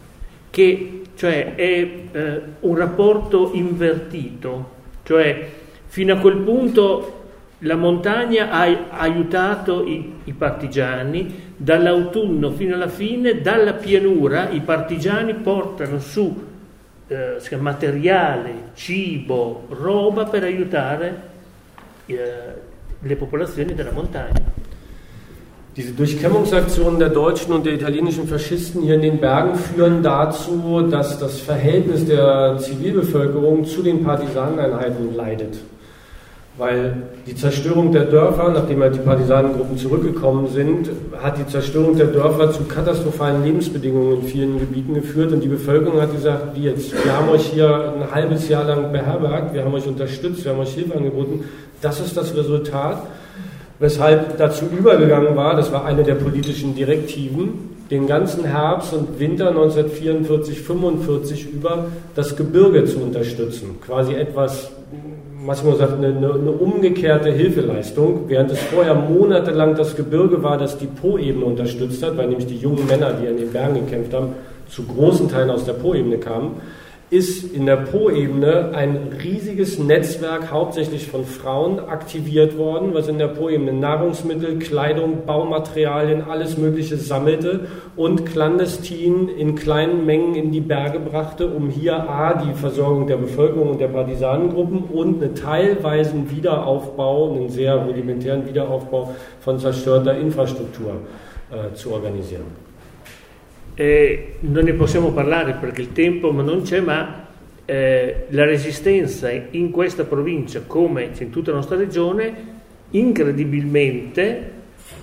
che 0.49 1.03
cioè 1.17 1.55
è 1.55 1.91
eh, 2.13 2.43
un 2.61 2.77
rapporto 2.77 3.51
invertito, 3.53 4.71
cioè 5.03 5.49
fino 5.85 6.15
a 6.15 6.17
quel 6.17 6.39
punto 6.39 7.23
la 7.59 7.77
montagna 7.77 8.51
ha 8.51 8.89
aiutato 8.89 9.85
i, 9.85 10.15
i, 10.25 10.33
partigiani, 10.33 11.53
dall'autunno 11.57 12.53
fino 12.53 12.75
alla 12.75 12.89
fine, 12.89 13.43
dalla 13.43 13.75
pianura 13.75 14.49
i 14.49 14.61
partigiani 14.61 15.35
portano 15.35 15.99
su 15.99 16.43
eh, 17.07 17.57
materiale, 17.59 18.71
cibo, 18.73 19.67
roba 19.69 20.25
per 20.25 20.43
aiutare 20.45 21.33
le 22.07 23.17
popolazioni 23.17 23.75
della 23.75 23.93
montagna. 23.93 24.53
Diese 25.77 25.93
Durchkämmungsaktionen 25.93 27.01
der 27.01 27.09
deutschen 27.09 27.53
und 27.53 27.67
der 27.67 27.73
italienischen 27.73 28.29
Faschisten 28.29 28.83
hier 28.83 28.95
in 28.95 29.03
den 29.03 29.19
Bergen 29.19 29.57
führen 29.57 30.05
dazu, 30.05 30.87
dass 30.89 31.19
das 31.19 31.41
Verhältnis 31.41 32.07
der 32.07 32.59
Zivilbevölkerung 32.59 33.65
zu 33.65 33.83
den 33.83 34.05
Partisaneneinheiten 34.05 35.17
leidet. 35.17 35.57
Weil 36.57 37.03
die 37.27 37.35
Zerstörung 37.35 37.91
der 37.91 38.05
Dörfer, 38.05 38.49
nachdem 38.51 38.81
halt 38.81 38.95
die 38.95 39.01
Partisanengruppen 39.01 39.77
zurückgekommen 39.77 40.47
sind, 40.47 40.89
hat 41.21 41.37
die 41.37 41.47
Zerstörung 41.49 41.97
der 41.97 42.07
Dörfer 42.07 42.53
zu 42.53 42.63
katastrophalen 42.65 43.43
Lebensbedingungen 43.43 44.21
in 44.21 44.23
vielen 44.23 44.61
Gebieten 44.61 44.95
geführt. 44.95 45.33
Und 45.33 45.41
die 45.43 45.49
Bevölkerung 45.49 46.01
hat 46.01 46.13
gesagt, 46.13 46.55
wie 46.55 46.65
jetzt, 46.65 46.93
wir 46.93 47.13
haben 47.13 47.29
euch 47.29 47.47
hier 47.47 47.95
ein 47.97 48.15
halbes 48.15 48.49
Jahr 48.49 48.65
lang 48.65 48.93
beherbergt, 48.93 49.53
wir 49.53 49.65
haben 49.65 49.75
euch 49.75 49.89
unterstützt, 49.89 50.45
wir 50.45 50.53
haben 50.53 50.61
euch 50.61 50.75
Hilfe 50.75 50.97
angeboten. 50.97 51.43
Das 51.83 51.99
ist 51.99 52.17
das 52.17 52.37
Resultat. 52.37 53.03
Weshalb 53.81 54.39
dazu 54.39 54.67
übergegangen 54.67 55.35
war, 55.35 55.57
das 55.57 55.73
war 55.73 55.85
eine 55.85 56.05
der 56.05 56.15
politischen 56.15 56.77
Direktiven, 56.77 57.75
den 57.91 58.07
ganzen 58.07 58.45
Herbst 58.45 58.95
und 58.95 59.19
Winter 59.19 59.49
1944, 59.49 60.61
45 60.63 61.53
über 61.53 61.87
das 62.15 62.37
Gebirge 62.37 62.85
zu 62.85 62.99
unterstützen. 62.99 63.81
Quasi 63.85 64.15
etwas 64.15 64.71
Massimo 65.45 65.75
sagt, 65.75 65.99
eine, 65.99 66.07
eine, 66.07 66.33
eine, 66.33 66.51
umgekehrte 66.51 67.31
Hilfeleistung, 67.31 68.25
während 68.29 68.51
es 68.51 68.61
vorher 68.61 68.95
monatelang 68.95 69.75
das 69.75 69.95
Gebirge 69.95 70.43
war, 70.43 70.57
das 70.57 70.79
die 70.79 70.87
Po-Ebene 70.87 71.45
unterstützt 71.45 72.03
hat, 72.03 72.17
weil 72.17 72.29
nämlich 72.29 72.47
die 72.47 72.57
jungen 72.57 72.87
Männer, 72.87 73.13
die 73.13 73.27
in 73.27 73.37
den 73.37 73.53
Bergen 73.53 73.75
gekämpft 73.75 74.15
haben, 74.15 74.29
zu 74.69 74.85
großen 74.85 75.29
Teilen 75.29 75.51
aus 75.51 75.67
der 75.67 75.75
Po-Ebene 75.75 76.17
kamen, 76.17 76.63
ist 77.15 77.55
in 77.55 77.65
der 77.67 77.77
Po-Ebene 77.77 78.73
ein 78.75 79.11
riesiges 79.23 79.79
Netzwerk 79.79 80.51
hauptsächlich 80.51 81.07
von 81.07 81.25
Frauen 81.25 81.79
aktiviert 81.79 82.59
worden, 82.59 82.93
was 82.93 83.07
in 83.07 83.19
der 83.19 83.29
Po-Ebene 83.29 83.73
Nahrungsmittel, 83.73 84.59
Kleidung, 84.59 85.25
Baumaterialien, 85.25 86.23
alles 86.29 86.59
Mögliche 86.59 86.97
sammelte 86.97 87.69
und 87.95 88.27
clandestin 88.27 89.29
in 89.29 89.55
kleinen 89.55 90.05
Mengen 90.05 90.35
in 90.35 90.51
die 90.51 90.61
Berge 90.61 90.99
brachte, 90.99 91.47
um 91.47 91.71
hier 91.71 92.11
A, 92.11 92.35
die 92.35 92.53
Versorgung 92.53 93.07
der 93.07 93.19
Bevölkerung 93.19 93.71
und 93.71 93.81
der 93.81 93.89
Partisanengruppen 93.89 94.83
und 94.83 95.23
einen 95.23 95.37
teilweisen 95.37 96.29
Wiederaufbau, 96.33 97.37
einen 97.37 97.49
sehr 97.49 97.77
rudimentären 97.77 98.45
Wiederaufbau 98.45 99.15
von 99.39 99.61
zerstörter 99.61 100.19
Infrastruktur 100.19 100.97
äh, 101.53 101.73
zu 101.77 101.93
organisieren. 101.93 102.64
Eh, 103.75 104.35
non 104.41 104.65
ne 104.65 104.73
possiamo 104.73 105.11
parlare 105.11 105.55
perché 105.55 105.81
il 105.81 105.93
tempo 105.93 106.31
non 106.31 106.63
c'è, 106.63 106.81
ma 106.81 107.27
eh, 107.65 108.27
la 108.29 108.45
resistenza 108.45 109.31
in 109.31 109.71
questa 109.71 110.05
provincia, 110.05 110.63
come 110.67 111.11
in 111.19 111.31
tutta 111.31 111.51
la 111.51 111.57
nostra 111.57 111.77
regione, 111.77 112.53
incredibilmente 112.91 114.53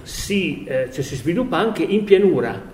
si, 0.03 0.63
eh, 0.65 0.89
cioè 0.91 1.03
si 1.03 1.15
sviluppa 1.15 1.57
anche 1.57 1.83
in 1.83 2.03
pianura. 2.03 2.69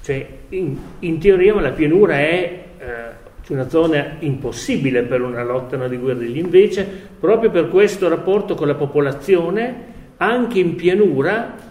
Cioè, 0.00 0.26
in, 0.50 0.76
in 1.00 1.18
teoria 1.18 1.60
la 1.60 1.72
pianura 1.72 2.18
è 2.18 2.64
eh, 2.78 3.52
una 3.52 3.68
zona 3.68 4.16
impossibile 4.20 5.02
per 5.02 5.20
una 5.20 5.42
lotta 5.42 5.76
no, 5.76 5.88
di 5.88 5.96
guerriglia, 5.96 6.40
invece 6.40 6.86
proprio 7.18 7.50
per 7.50 7.68
questo 7.68 8.08
rapporto 8.08 8.54
con 8.54 8.66
la 8.66 8.74
popolazione, 8.74 9.96
anche 10.16 10.58
in 10.58 10.74
pianura 10.76 11.67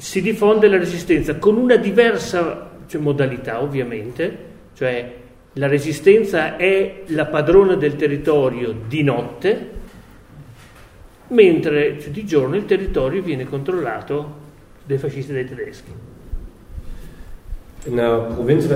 si 0.00 0.22
diffonde 0.22 0.66
la 0.68 0.78
resistenza 0.78 1.36
con 1.36 1.58
una 1.58 1.76
diversa 1.76 2.70
cioè, 2.86 3.00
modalità 3.00 3.60
ovviamente, 3.60 4.36
cioè 4.74 5.12
la 5.54 5.66
resistenza 5.66 6.56
è 6.56 7.02
la 7.08 7.26
padrona 7.26 7.74
del 7.74 7.96
territorio 7.96 8.74
di 8.88 9.02
notte, 9.02 9.68
mentre 11.28 12.00
cioè, 12.00 12.10
di 12.10 12.24
giorno 12.24 12.56
il 12.56 12.64
territorio 12.64 13.20
viene 13.20 13.44
controllato 13.44 14.38
dai 14.86 14.96
fascisti 14.96 15.32
e 15.32 15.34
dai 15.34 15.44
tedeschi. 15.46 15.92
In 17.86 17.96
der 17.96 18.32
Provinz, 18.34 18.68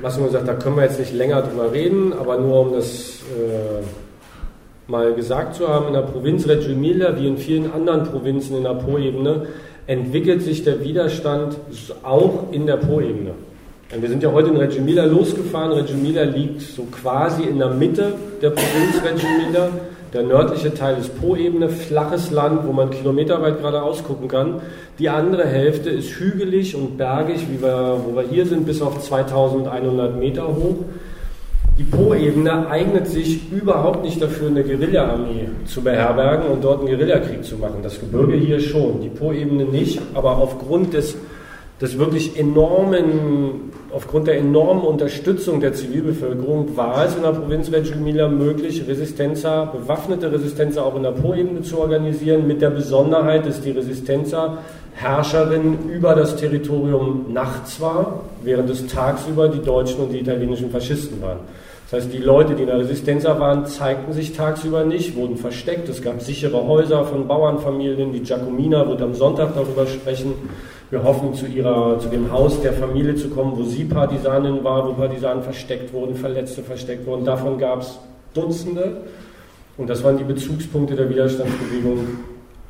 Massimo 0.00 0.28
sagt, 0.30 0.46
da 0.46 0.54
können 0.54 0.76
wir 0.76 0.84
jetzt 0.84 0.98
nicht 0.98 1.12
länger 1.12 1.42
drüber 1.42 1.72
reden, 1.72 2.12
aber 2.12 2.38
nur 2.38 2.60
um 2.60 2.72
das 2.72 3.22
äh, 3.22 3.82
mal 4.88 5.14
gesagt 5.14 5.54
zu 5.54 5.68
haben, 5.68 5.88
in 5.88 5.92
der 5.92 6.02
Provinz 6.02 6.46
Reggio 6.46 6.72
Emilia, 6.72 7.16
wie 7.16 7.28
in 7.28 7.38
vielen 7.38 7.72
anderen 7.72 8.04
Provinzen 8.04 8.56
in 8.56 8.64
der 8.64 8.74
Po-Ebene, 8.74 9.46
entwickelt 9.86 10.42
sich 10.42 10.64
der 10.64 10.82
Widerstand 10.84 11.56
auch 12.02 12.52
in 12.52 12.66
der 12.66 12.76
Po-Ebene. 12.76 13.32
Wir 13.98 14.08
sind 14.08 14.22
ja 14.22 14.32
heute 14.32 14.48
in 14.48 14.56
Reggio 14.56 14.80
Emilia 14.80 15.04
losgefahren. 15.04 15.72
Reggio 15.72 15.96
Emilia 15.96 16.22
liegt 16.22 16.62
so 16.62 16.84
quasi 16.84 17.42
in 17.42 17.58
der 17.58 17.70
Mitte 17.70 18.14
der 18.40 18.50
Provinz 18.50 19.02
Reggio 19.04 19.28
Emilia. 19.28 19.68
Der 20.14 20.22
nördliche 20.22 20.72
Teil 20.72 20.98
ist 20.98 21.18
Po-Ebene, 21.20 21.68
flaches 21.68 22.30
Land, 22.30 22.66
wo 22.66 22.72
man 22.72 22.90
kilometerweit 22.90 23.58
geradeaus 23.58 24.02
gucken 24.04 24.28
kann. 24.28 24.60
Die 24.98 25.08
andere 25.08 25.46
Hälfte 25.46 25.90
ist 25.90 26.10
hügelig 26.10 26.74
und 26.74 26.98
bergig, 26.98 27.46
wie 27.50 27.62
wir, 27.62 28.00
wo 28.04 28.14
wir 28.14 28.22
hier 28.22 28.46
sind, 28.46 28.66
bis 28.66 28.82
auf 28.82 29.00
2100 29.00 30.18
Meter 30.18 30.48
hoch. 30.48 30.76
Die 31.78 31.84
Po-Ebene 31.84 32.68
eignet 32.68 33.06
sich 33.06 33.50
überhaupt 33.50 34.04
nicht 34.04 34.20
dafür, 34.20 34.48
eine 34.48 34.62
Guerilla-Armee 34.62 35.48
zu 35.64 35.80
beherbergen 35.80 36.48
und 36.48 36.62
dort 36.62 36.80
einen 36.80 36.88
Guerillakrieg 36.88 37.42
zu 37.42 37.56
machen. 37.56 37.76
Das 37.82 37.98
Gebirge 37.98 38.34
hier 38.34 38.60
schon, 38.60 39.00
die 39.00 39.08
Po-Ebene 39.08 39.64
nicht, 39.64 39.98
aber 40.12 40.36
aufgrund 40.36 40.92
des, 40.92 41.16
des 41.80 41.98
wirklich 41.98 42.38
enormen, 42.38 43.72
aufgrund 43.90 44.26
der 44.26 44.36
enormen 44.36 44.82
Unterstützung 44.82 45.60
der 45.60 45.72
Zivilbevölkerung 45.72 46.76
war 46.76 47.06
es 47.06 47.16
in 47.16 47.22
der 47.22 47.30
Provinz 47.30 47.72
Reggio 47.72 47.94
Emilia 47.94 48.28
möglich, 48.28 48.84
Resistenza, 48.86 49.64
bewaffnete 49.64 50.30
Resistenza 50.30 50.82
auch 50.82 50.94
in 50.96 51.04
der 51.04 51.12
Po-Ebene 51.12 51.62
zu 51.62 51.78
organisieren, 51.78 52.46
mit 52.46 52.60
der 52.60 52.70
Besonderheit, 52.70 53.46
dass 53.46 53.62
die 53.62 53.70
Resistenza 53.70 54.58
Herrscherin 54.92 55.90
über 55.90 56.14
das 56.14 56.36
Territorium 56.36 57.32
nachts 57.32 57.80
war, 57.80 58.20
während 58.42 58.68
es 58.68 58.86
tagsüber 58.88 59.48
die 59.48 59.62
deutschen 59.62 60.00
und 60.00 60.12
die 60.12 60.18
italienischen 60.18 60.70
Faschisten 60.70 61.22
waren. 61.22 61.38
Das 61.92 62.04
heißt, 62.04 62.14
die 62.14 62.20
Leute, 62.20 62.54
die 62.54 62.62
in 62.62 62.68
der 62.68 62.78
Resistenza 62.78 63.38
waren, 63.38 63.66
zeigten 63.66 64.14
sich 64.14 64.32
tagsüber 64.32 64.82
nicht, 64.82 65.14
wurden 65.14 65.36
versteckt. 65.36 65.90
Es 65.90 66.00
gab 66.00 66.22
sichere 66.22 66.66
Häuser 66.66 67.04
von 67.04 67.28
Bauernfamilien. 67.28 68.14
Die 68.14 68.20
Giacomina 68.20 68.88
wird 68.88 69.02
am 69.02 69.12
Sonntag 69.12 69.54
darüber 69.54 69.86
sprechen. 69.86 70.32
Wir 70.88 71.04
hoffen, 71.04 71.34
zu, 71.34 71.44
ihrer, 71.44 71.98
zu 71.98 72.08
dem 72.08 72.32
Haus 72.32 72.62
der 72.62 72.72
Familie 72.72 73.14
zu 73.16 73.28
kommen, 73.28 73.58
wo 73.58 73.64
sie 73.64 73.84
Partisanin 73.84 74.64
war, 74.64 74.88
wo 74.88 74.94
Partisanen 74.94 75.42
versteckt 75.42 75.92
wurden, 75.92 76.14
Verletzte 76.14 76.62
versteckt 76.62 77.06
wurden. 77.06 77.26
Davon 77.26 77.58
gab 77.58 77.82
es 77.82 77.98
Dutzende. 78.32 79.02
Und 79.76 79.90
das 79.90 80.02
waren 80.02 80.16
die 80.16 80.24
Bezugspunkte 80.24 80.96
der 80.96 81.10
Widerstandsbewegung 81.10 82.06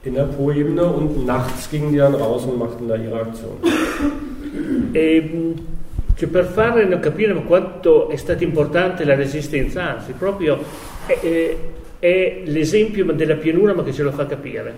in 0.02 0.14
der 0.14 0.24
Po-Ebene. 0.24 0.84
Und 0.84 1.24
nachts 1.26 1.70
gingen 1.70 1.92
die 1.92 1.98
dann 1.98 2.16
raus 2.16 2.44
und 2.44 2.58
machten 2.58 2.88
da 2.88 2.96
ihre 2.96 3.20
Aktion. 3.20 3.52
E, 4.94 5.22
Cioè 6.22 6.30
per 6.30 6.44
farne 6.44 7.00
capire 7.00 7.34
quanto 7.42 8.08
è 8.08 8.14
stata 8.14 8.44
importante 8.44 9.04
la 9.04 9.16
resistenza, 9.16 9.96
anzi 9.96 10.12
proprio 10.12 10.56
è, 11.04 11.56
è, 11.98 12.42
l'esempio 12.44 13.04
della 13.06 13.34
pianura 13.34 13.74
ma 13.74 13.82
che 13.82 13.92
ce 13.92 14.04
lo 14.04 14.12
fa 14.12 14.24
capire. 14.26 14.72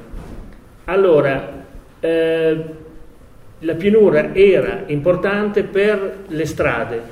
Allora, 0.84 1.66
eh, 2.00 2.64
la 3.58 3.74
pianura 3.74 4.34
era 4.34 4.84
importante 4.86 5.64
per 5.64 6.20
le 6.28 6.46
strade, 6.46 7.02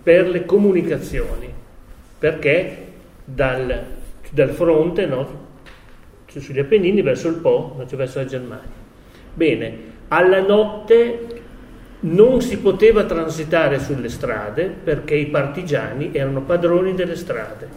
per 0.00 0.28
le 0.28 0.44
comunicazioni, 0.44 1.52
perché 2.20 2.76
dal, 3.24 3.82
dal 4.30 4.50
fronte, 4.50 5.06
no, 5.06 5.44
sugli 6.28 6.60
Appennini 6.60 7.02
verso 7.02 7.26
il 7.26 7.38
Po, 7.38 7.84
cioè 7.88 7.98
verso 7.98 8.20
la 8.20 8.26
Germania. 8.26 8.70
Bene, 9.34 9.76
alla 10.06 10.40
notte 10.40 11.45
non 12.06 12.40
si 12.40 12.58
poteva 12.58 13.04
transitare 13.04 13.80
sulle 13.80 14.08
strade 14.08 14.64
perché 14.66 15.14
i 15.14 15.26
partigiani 15.26 16.10
erano 16.12 16.42
padroni 16.42 16.94
delle 16.94 17.16
strade. 17.16 17.68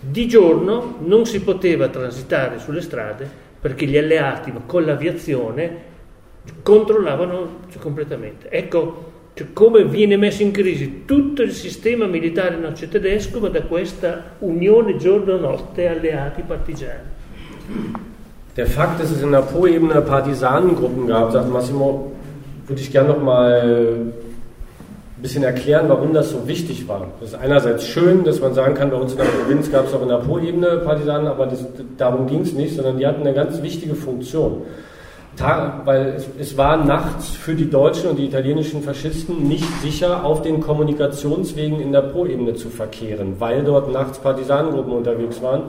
Di 0.00 0.28
giorno 0.28 0.96
non 1.00 1.24
si 1.24 1.40
poteva 1.40 1.88
transitare 1.88 2.58
sulle 2.58 2.82
strade 2.82 3.28
perché 3.58 3.86
gli 3.86 3.96
alleati 3.96 4.52
con 4.66 4.84
l'aviazione 4.84 5.94
controllavano 6.62 7.60
completamente. 7.78 8.50
Ecco 8.50 9.14
cioè, 9.32 9.52
come 9.52 9.84
viene 9.84 10.16
messo 10.16 10.42
in 10.42 10.50
crisi 10.50 11.04
tutto 11.04 11.42
il 11.42 11.52
sistema 11.52 12.06
militare 12.06 12.58
tedesco 12.88 13.38
da 13.48 13.62
questa 13.62 14.22
unione 14.38 14.96
giorno-notte 14.96 15.88
alleati 15.88 16.42
partigiani. 16.42 17.14
Der 18.54 18.66
Fakt, 18.66 19.00
dass 19.00 19.10
es 19.10 19.20
in 19.20 19.32
der 19.32 19.42
Po-Ebene 19.42 20.00
Partisanengruppen 20.00 21.04
gab, 21.04 21.30
sagt 21.30 21.48
Massimo, 21.48 22.15
würde 22.66 22.80
ich 22.80 22.90
gerne 22.90 23.10
noch 23.10 23.22
mal 23.22 24.12
ein 25.16 25.22
bisschen 25.22 25.44
erklären, 25.44 25.88
warum 25.88 26.12
das 26.12 26.30
so 26.30 26.46
wichtig 26.46 26.88
war. 26.88 27.08
Das 27.20 27.30
ist 27.30 27.34
einerseits 27.34 27.86
schön, 27.86 28.24
dass 28.24 28.40
man 28.40 28.54
sagen 28.54 28.74
kann, 28.74 28.90
bei 28.90 28.96
uns 28.96 29.12
in 29.12 29.18
der 29.18 29.24
Provinz 29.24 29.70
gab 29.70 29.86
es 29.86 29.94
auch 29.94 30.02
in 30.02 30.08
der 30.08 30.16
Po-Ebene 30.16 30.82
Partisanen, 30.84 31.26
aber 31.26 31.46
das, 31.46 31.64
darum 31.96 32.26
ging 32.26 32.40
es 32.42 32.52
nicht, 32.52 32.76
sondern 32.76 32.98
die 32.98 33.06
hatten 33.06 33.22
eine 33.22 33.32
ganz 33.32 33.62
wichtige 33.62 33.94
Funktion. 33.94 34.62
weil 35.84 36.14
es, 36.16 36.26
es, 36.38 36.56
war 36.58 36.84
nachts 36.84 37.30
für 37.30 37.54
die 37.54 37.70
deutschen 37.70 38.10
und 38.10 38.18
die 38.18 38.26
italienischen 38.26 38.82
Faschisten 38.82 39.48
nicht 39.48 39.68
sicher, 39.82 40.24
auf 40.24 40.42
den 40.42 40.60
Kommunikationswegen 40.60 41.80
in 41.80 41.92
der 41.92 42.02
Po-Ebene 42.02 42.54
zu 42.54 42.68
verkehren, 42.68 43.36
weil 43.38 43.64
dort 43.64 43.90
nachts 43.90 44.18
Partisanengruppen 44.18 44.92
unterwegs 44.92 45.40
waren. 45.40 45.62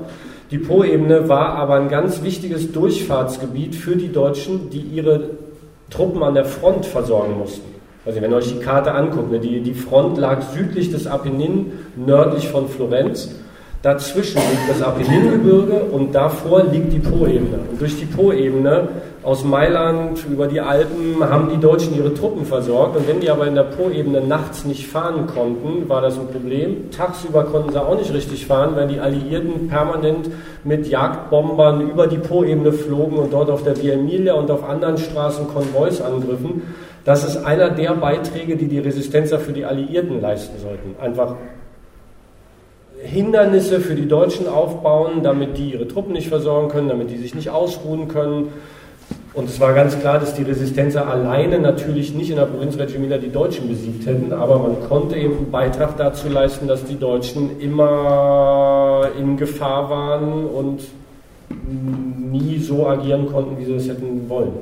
Die 0.52 0.58
Po-Ebene 0.58 1.28
war 1.28 1.56
aber 1.56 1.76
ein 1.76 1.90
ganz 1.90 2.24
wichtiges 2.24 2.72
Durchfahrtsgebiet 2.72 3.76
für 3.76 3.98
die 3.98 4.12
Deutschen, 4.12 4.70
die 4.70 4.80
ihre 4.80 5.37
Truppen 5.90 6.24
an 6.24 6.36
der 6.36 6.46
Front 6.46 6.86
versorgen 6.86 7.38
mussten. 7.38 7.76
Also 8.06 8.22
wenn 8.22 8.32
ihr 8.32 8.38
euch 8.38 8.54
die 8.54 8.60
Karte 8.60 8.94
anguckt, 8.94 9.32
ne, 9.32 9.40
die, 9.40 9.62
die 9.62 9.74
Front 9.74 10.18
lag 10.18 10.42
südlich 10.54 10.92
des 10.92 11.08
Apennin, 11.08 11.72
nördlich 11.96 12.48
von 12.48 12.70
Florenz. 12.70 13.36
Dazwischen 13.82 14.42
liegt 14.50 14.70
das 14.70 14.82
Apenningebirge 14.82 15.82
und 15.92 16.16
davor 16.16 16.64
liegt 16.64 16.92
die 16.94 17.00
Po-Ebene. 17.00 17.60
Und 17.70 17.80
durch 17.80 18.00
die 18.00 18.06
Po-Ebene 18.06 18.88
aus 19.28 19.44
Mailand 19.44 20.26
über 20.32 20.48
die 20.48 20.62
Alpen 20.62 21.18
haben 21.20 21.50
die 21.50 21.58
Deutschen 21.58 21.98
ihre 21.98 22.14
Truppen 22.14 22.46
versorgt. 22.46 22.96
Und 22.96 23.10
wenn 23.10 23.20
die 23.20 23.30
aber 23.30 23.46
in 23.46 23.56
der 23.56 23.64
Po-Ebene 23.64 24.22
nachts 24.22 24.64
nicht 24.64 24.88
fahren 24.88 25.28
konnten, 25.28 25.90
war 25.90 26.02
das 26.02 26.18
ein 26.18 26.28
Problem. 26.28 26.90
Tagsüber 26.92 27.44
konnten 27.44 27.74
sie 27.74 27.82
auch 27.84 27.98
nicht 27.98 28.14
richtig 28.14 28.48
fahren, 28.48 28.78
weil 28.78 28.88
die 28.88 29.02
Alliierten 29.02 29.68
permanent 29.68 30.30
mit 30.64 30.88
Jagdbombern 30.88 31.90
über 31.90 32.08
die 32.08 32.20
Po-Ebene 32.20 32.72
flogen 32.72 33.18
und 33.18 33.34
dort 33.34 33.50
auf 33.50 33.64
der 33.64 33.76
Via 33.76 33.96
Emilia 33.96 34.34
und 34.36 34.50
auf 34.50 34.64
anderen 34.64 34.98
Straßen 34.98 35.50
Konvois 35.50 36.02
angriffen. 36.02 36.62
Das 37.04 37.26
ist 37.26 37.36
einer 37.36 37.70
der 37.70 37.96
Beiträge, 37.96 38.56
die 38.56 38.70
die 38.70 38.80
Resistenzer 38.80 39.40
für 39.40 39.52
die 39.52 39.66
Alliierten 39.66 40.22
leisten 40.22 40.58
sollten. 40.58 40.96
Einfach 41.02 41.36
Hindernisse 43.04 43.82
für 43.82 43.96
die 43.96 44.08
Deutschen 44.08 44.48
aufbauen, 44.48 45.22
damit 45.22 45.58
die 45.58 45.74
ihre 45.74 45.88
Truppen 45.88 46.14
nicht 46.14 46.30
versorgen 46.30 46.70
können, 46.70 46.88
damit 46.88 47.12
die 47.12 47.18
sich 47.18 47.36
nicht 47.36 47.50
ausruhen 47.50 48.08
können. 48.08 48.54
Und 49.38 49.48
es 49.48 49.60
war 49.60 49.72
ganz 49.74 50.00
klar, 50.00 50.18
dass 50.18 50.34
die 50.34 50.42
Resistenzer 50.42 51.08
alleine 51.08 51.60
natürlich 51.60 52.12
nicht 52.12 52.32
in 52.32 52.38
der 52.38 52.48
Provinz 52.48 52.76
Reggio 52.76 52.96
Emilia 52.96 53.20
die 53.20 53.32
Deutschen 53.32 53.68
besiegt 53.68 54.08
hätten, 54.08 54.34
aber 54.34 54.58
man 54.58 54.82
konnte 54.90 55.16
eben 55.16 55.38
einen 55.38 55.52
Beitrag 55.52 55.96
dazu 55.96 56.28
leisten, 56.28 56.68
dass 56.68 56.84
die 56.86 56.98
Deutschen 56.98 57.62
immer 57.62 59.12
in 59.16 59.38
Gefahr 59.38 59.92
waren 59.92 60.44
und 60.48 60.82
nie 62.32 62.58
so 62.58 62.88
agieren 62.88 63.32
konnten, 63.32 63.60
wie 63.60 63.66
sie 63.66 63.76
es 63.76 63.88
hätten 63.88 64.28
wollen. 64.28 64.54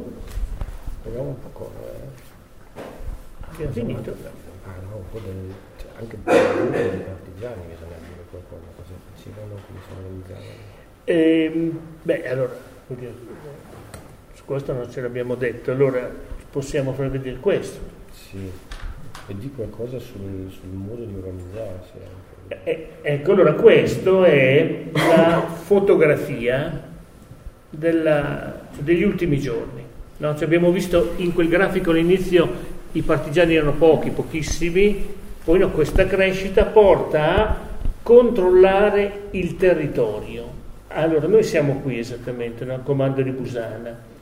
Vediamo 1.05 1.29
un 1.29 1.35
po' 1.39 1.51
come... 1.53 1.69
Che 3.55 3.67
ha 3.67 3.71
finito. 3.71 4.11
Ah 4.65 4.75
no, 4.91 4.97
un 4.97 5.03
po' 5.09 5.19
del, 5.25 5.53
anche 5.97 6.17
per 6.17 6.35
i 6.35 6.99
partigiani 6.99 7.61
bisogna 7.69 7.95
dire 8.09 8.25
qualcosa, 8.29 8.67
cosa 8.75 8.93
facevano, 9.13 9.55
come 9.67 9.79
si 9.85 9.91
organizzavano. 9.95 10.73
Ehm, 11.05 11.79
beh, 12.03 12.29
allora, 12.29 12.73
questo 14.45 14.73
non 14.73 14.89
ce 14.91 15.01
l'abbiamo 15.01 15.35
detto, 15.35 15.71
allora 15.71 16.09
possiamo 16.51 16.93
far 16.93 17.09
vedere 17.09 17.37
questo. 17.37 17.79
Sì, 18.11 18.49
e 19.27 19.35
di 19.35 19.51
qualcosa 19.55 19.99
sul, 19.99 20.49
sul 20.49 20.69
modo 20.69 21.03
di 21.03 21.15
organizzarsi. 21.15 21.91
Eh, 22.63 22.87
ecco, 23.01 23.31
allora 23.31 23.53
questo 23.53 24.23
è 24.23 24.83
la 24.93 25.41
fotografia 25.41 26.83
della- 27.69 28.61
degli 28.77 29.03
ultimi 29.03 29.39
giorni. 29.39 29.83
no? 30.17 30.35
Cioè, 30.35 30.45
abbiamo 30.45 30.71
visto 30.71 31.13
in 31.17 31.33
quel 31.33 31.47
grafico 31.49 31.91
all'inizio 31.91 32.73
i 32.93 33.01
partigiani 33.01 33.55
erano 33.55 33.73
pochi, 33.73 34.11
pochissimi, 34.11 35.13
poi 35.43 35.59
no, 35.59 35.71
questa 35.71 36.05
crescita 36.05 36.65
porta 36.65 37.35
a 37.35 37.57
controllare 38.01 39.23
il 39.31 39.57
territorio. 39.57 40.53
Allora, 40.89 41.27
noi 41.27 41.43
siamo 41.43 41.79
qui 41.81 41.99
esattamente, 41.99 42.63
nel 42.63 42.81
comando 42.83 43.21
di 43.21 43.31
Busana. 43.31 44.13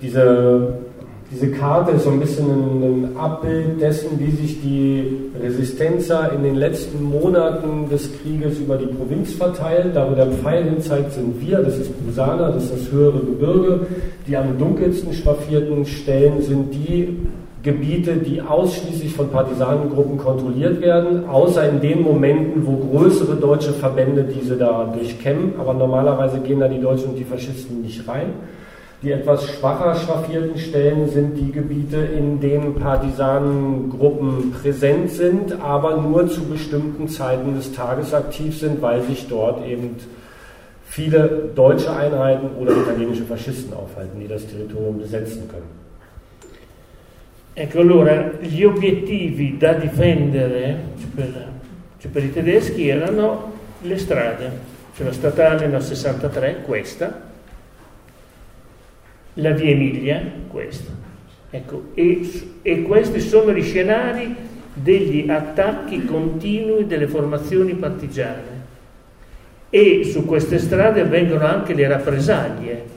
Diese, 0.00 0.74
diese 1.32 1.50
Karte 1.50 1.92
ist 1.92 2.04
so 2.04 2.10
ein 2.10 2.20
bisschen 2.20 2.46
ein, 2.46 3.16
Abbild 3.16 3.80
dessen, 3.80 4.18
wie 4.18 4.30
sich 4.30 4.60
die 4.62 5.30
Resistenzer 5.42 6.32
in 6.32 6.44
den 6.44 6.54
letzten 6.54 7.02
Monaten 7.02 7.88
des 7.90 8.10
Krieges 8.20 8.58
über 8.58 8.76
die 8.76 8.86
Provinz 8.86 9.32
verteilt. 9.32 9.96
Da, 9.96 10.08
wo 10.08 10.14
der 10.14 10.26
Pfeil 10.26 10.64
hinzeigt, 10.64 11.12
sind 11.12 11.40
wir, 11.40 11.58
das 11.58 11.78
ist 11.78 12.06
Busana, 12.06 12.52
das 12.52 12.64
ist 12.64 12.74
das 12.74 12.92
höhere 12.92 13.18
Gebirge. 13.18 13.86
Die 14.28 14.36
am 14.36 14.56
dunkelsten 14.56 15.12
schraffierten 15.12 15.84
Stellen 15.84 16.40
sind 16.42 16.72
die 16.72 17.18
Gebiete, 17.64 18.16
die 18.16 18.40
ausschließlich 18.40 19.12
von 19.12 19.30
Partisanengruppen 19.30 20.16
kontrolliert 20.16 20.80
werden, 20.80 21.28
außer 21.28 21.68
in 21.68 21.80
den 21.80 22.02
Momenten, 22.02 22.64
wo 22.64 22.76
größere 22.76 23.34
deutsche 23.34 23.72
Verbände 23.72 24.24
diese 24.24 24.56
da 24.56 24.84
durchkämmen. 24.94 25.54
Aber 25.58 25.74
normalerweise 25.74 26.38
gehen 26.38 26.60
da 26.60 26.68
die 26.68 26.80
Deutschen 26.80 27.10
und 27.10 27.18
die 27.18 27.24
Faschisten 27.24 27.82
nicht 27.82 28.06
rein. 28.06 28.32
Die 29.00 29.12
etwas 29.12 29.48
schwacher 29.48 29.94
schraffierten 29.94 30.58
Stellen 30.58 31.08
sind 31.08 31.36
die 31.36 31.52
Gebiete, 31.52 31.98
in 31.98 32.40
denen 32.40 32.74
Partisanengruppen 32.74 34.50
präsent 34.50 35.10
sind, 35.10 35.52
aber 35.60 35.98
nur 35.98 36.28
zu 36.28 36.44
bestimmten 36.44 37.06
Zeiten 37.06 37.54
des 37.54 37.72
Tages 37.72 38.12
aktiv 38.12 38.58
sind, 38.58 38.82
weil 38.82 39.02
sich 39.02 39.28
dort 39.28 39.64
eben 39.64 39.96
viele 40.84 41.50
deutsche 41.54 41.94
Einheiten 41.94 42.48
oder 42.60 42.72
italienische 42.72 43.22
Faschisten 43.22 43.72
aufhalten, 43.72 44.18
die 44.18 44.26
das 44.26 44.44
Territorium 44.48 44.98
besetzen 44.98 45.48
können. 45.48 45.78
Ecco, 47.54 47.80
allora 47.80 48.32
gli 48.40 48.64
obiettivi 48.64 49.56
da 49.58 49.74
difendere 49.74 50.76
per, 51.14 51.48
cioè 52.00 52.10
per 52.10 52.24
i 52.24 52.32
tedeschi 52.32 52.88
erano 52.88 53.52
le 53.82 53.98
strade, 53.98 54.50
cioè 54.96 55.06
la 55.06 55.12
statale 55.12 55.66
no, 55.68 55.80
63, 55.80 56.62
questa, 56.64 57.27
la 59.38 59.50
via 59.52 59.70
Emilia, 59.70 60.22
questa. 60.48 60.92
Ecco, 61.50 61.90
e, 61.94 62.28
e 62.62 62.82
questi 62.82 63.20
sono 63.20 63.52
gli 63.52 63.62
scenari 63.62 64.34
degli 64.72 65.28
attacchi 65.30 66.04
continui 66.04 66.86
delle 66.86 67.06
formazioni 67.06 67.74
partigiane. 67.74 68.56
E 69.70 70.04
su 70.04 70.24
queste 70.24 70.58
strade 70.58 71.00
avvengono 71.00 71.44
anche 71.44 71.74
le 71.74 71.88
rappresaglie 71.88 72.96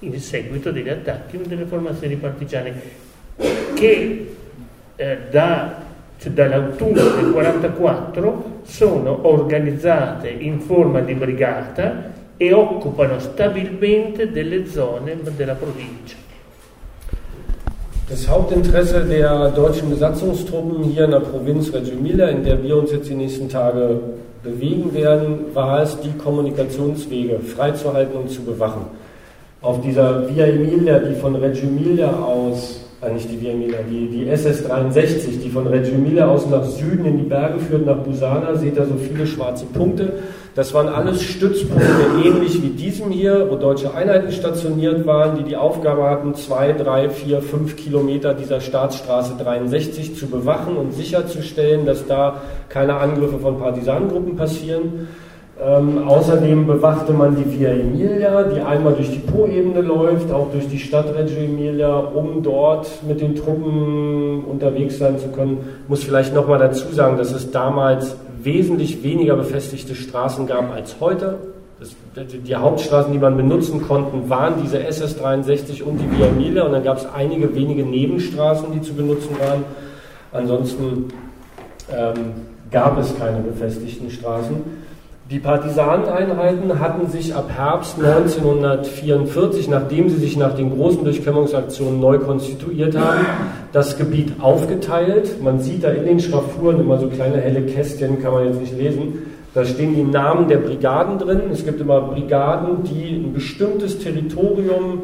in 0.00 0.18
seguito 0.18 0.70
degli 0.70 0.88
attacchi 0.88 1.38
delle 1.46 1.64
formazioni 1.64 2.16
partigiane 2.16 3.08
che 3.74 4.34
eh, 4.96 5.18
da, 5.30 5.82
cioè 6.18 6.32
dall'autunno 6.32 7.02
del 7.02 7.30
44 7.32 8.60
sono 8.62 9.26
organizzate 9.28 10.28
in 10.28 10.60
forma 10.60 11.00
di 11.00 11.14
brigata 11.14 12.12
e 12.42 12.54
occupano 12.54 13.18
stabilmente 13.18 14.32
delle 14.32 14.64
zone 14.64 15.18
della 15.36 15.52
provincia. 15.52 16.16
Das 18.08 18.26
Hauptinteresse 18.26 19.04
der 19.04 19.50
deutschen 19.50 19.90
Besatzungstruppen 19.90 20.82
hier 20.84 21.04
in 21.04 21.10
der 21.10 21.20
Provinz 21.20 21.70
Reggio 21.70 21.92
Emilia, 21.92 22.28
in 22.28 22.42
der 22.42 22.62
wir 22.62 22.78
uns 22.78 22.92
jetzt 22.92 23.10
die 23.10 23.14
nächsten 23.14 23.50
Tage 23.50 24.00
bewegen 24.42 24.94
werden, 24.94 25.54
war 25.54 25.82
es, 25.82 26.00
die 26.00 26.12
Kommunikationswege 26.16 27.40
freizuhalten 27.40 28.16
und 28.16 28.30
zu 28.30 28.40
bewachen. 28.40 28.86
Auf 29.60 29.82
dieser 29.82 30.26
Via 30.26 30.46
Emilia, 30.46 30.98
die 30.98 31.16
von 31.16 31.36
Reggio 31.36 31.68
Emilia 31.68 32.10
aus, 32.10 32.80
äh 33.02 33.12
nicht 33.12 33.30
die 33.30 33.38
Via 33.38 33.50
Emilia, 33.52 33.80
die, 33.88 34.08
die 34.08 34.26
SS 34.30 34.64
63, 34.64 35.42
die 35.42 35.50
von 35.50 35.66
Reggio 35.66 35.92
Emilia 35.92 36.26
aus 36.26 36.48
nach 36.48 36.64
Süden 36.64 37.04
in 37.04 37.18
die 37.18 37.28
Berge 37.28 37.58
führt, 37.58 37.84
nach 37.84 37.98
Busana, 37.98 38.56
seht 38.56 38.78
ihr 38.78 38.86
so 38.86 38.94
viele 38.96 39.26
schwarze 39.26 39.66
Punkte. 39.66 40.14
Das 40.56 40.74
waren 40.74 40.88
alles 40.88 41.22
Stützpunkte, 41.22 41.86
ähnlich 42.24 42.60
wie 42.60 42.70
diesem 42.70 43.10
hier, 43.10 43.46
wo 43.48 43.54
deutsche 43.54 43.94
Einheiten 43.94 44.32
stationiert 44.32 45.06
waren, 45.06 45.36
die 45.36 45.44
die 45.44 45.56
Aufgabe 45.56 46.02
hatten, 46.02 46.34
zwei, 46.34 46.72
drei, 46.72 47.08
vier, 47.08 47.40
fünf 47.40 47.76
Kilometer 47.76 48.34
dieser 48.34 48.60
Staatsstraße 48.60 49.34
63 49.38 50.16
zu 50.16 50.26
bewachen 50.26 50.76
und 50.76 50.92
sicherzustellen, 50.92 51.86
dass 51.86 52.04
da 52.06 52.42
keine 52.68 52.96
Angriffe 52.96 53.38
von 53.38 53.60
Partisanengruppen 53.60 54.34
passieren. 54.36 55.08
Ähm, 55.62 56.08
außerdem 56.08 56.66
bewachte 56.66 57.12
man 57.12 57.36
die 57.36 57.58
Via 57.58 57.68
Emilia, 57.68 58.44
die 58.44 58.62
einmal 58.62 58.94
durch 58.94 59.10
die 59.10 59.18
Po-Ebene 59.18 59.82
läuft, 59.82 60.32
auch 60.32 60.50
durch 60.52 60.68
die 60.68 60.78
Stadt 60.78 61.14
Reggio 61.14 61.36
Emilia, 61.36 61.98
um 61.98 62.42
dort 62.42 62.88
mit 63.06 63.20
den 63.20 63.34
Truppen 63.34 64.42
unterwegs 64.44 64.98
sein 64.98 65.18
zu 65.18 65.28
können. 65.28 65.58
Muss 65.86 66.02
vielleicht 66.02 66.34
nochmal 66.34 66.58
dazu 66.58 66.90
sagen, 66.94 67.18
dass 67.18 67.32
es 67.32 67.50
damals 67.50 68.16
wesentlich 68.42 69.02
weniger 69.02 69.36
befestigte 69.36 69.94
Straßen 69.94 70.46
gab 70.46 70.72
als 70.72 70.96
heute. 70.98 71.36
Das, 71.78 71.94
die 72.16 72.56
Hauptstraßen, 72.56 73.12
die 73.12 73.18
man 73.18 73.36
benutzen 73.36 73.82
konnte, 73.86 74.30
waren 74.30 74.54
diese 74.62 74.82
SS 74.82 75.18
63 75.18 75.82
und 75.82 75.98
die 75.98 76.10
Via 76.10 76.28
Emilia 76.28 76.62
und 76.64 76.72
dann 76.72 76.84
gab 76.84 76.96
es 76.96 77.06
einige 77.14 77.54
wenige 77.54 77.84
Nebenstraßen, 77.84 78.72
die 78.72 78.80
zu 78.80 78.94
benutzen 78.94 79.36
waren. 79.38 79.64
Ansonsten 80.32 81.08
ähm, 81.94 82.32
gab 82.70 82.98
es 82.98 83.14
keine 83.18 83.40
befestigten 83.40 84.10
Straßen. 84.10 84.56
Die 85.30 85.38
Partisaneneinheiten 85.38 86.80
hatten 86.80 87.06
sich 87.06 87.36
ab 87.36 87.52
Herbst 87.56 88.02
1944, 88.02 89.68
nachdem 89.68 90.08
sie 90.08 90.16
sich 90.16 90.36
nach 90.36 90.56
den 90.56 90.74
großen 90.74 91.04
Durchkämmungsaktionen 91.04 92.00
neu 92.00 92.18
konstituiert 92.18 92.98
haben, 92.98 93.24
das 93.72 93.96
Gebiet 93.96 94.32
aufgeteilt. 94.40 95.40
Man 95.40 95.60
sieht 95.60 95.84
da 95.84 95.90
in 95.90 96.04
den 96.04 96.18
Schraffuren 96.18 96.80
immer 96.80 96.98
so 96.98 97.06
kleine 97.06 97.36
helle 97.36 97.62
Kästchen, 97.62 98.20
kann 98.20 98.32
man 98.32 98.46
jetzt 98.46 98.60
nicht 98.60 98.76
lesen. 98.76 99.22
Da 99.54 99.64
stehen 99.64 99.94
die 99.94 100.02
Namen 100.02 100.48
der 100.48 100.58
Brigaden 100.58 101.18
drin. 101.18 101.42
Es 101.52 101.64
gibt 101.64 101.80
immer 101.80 102.00
Brigaden, 102.00 102.82
die 102.82 103.22
ein 103.24 103.32
bestimmtes 103.32 104.00
Territorium 104.00 105.02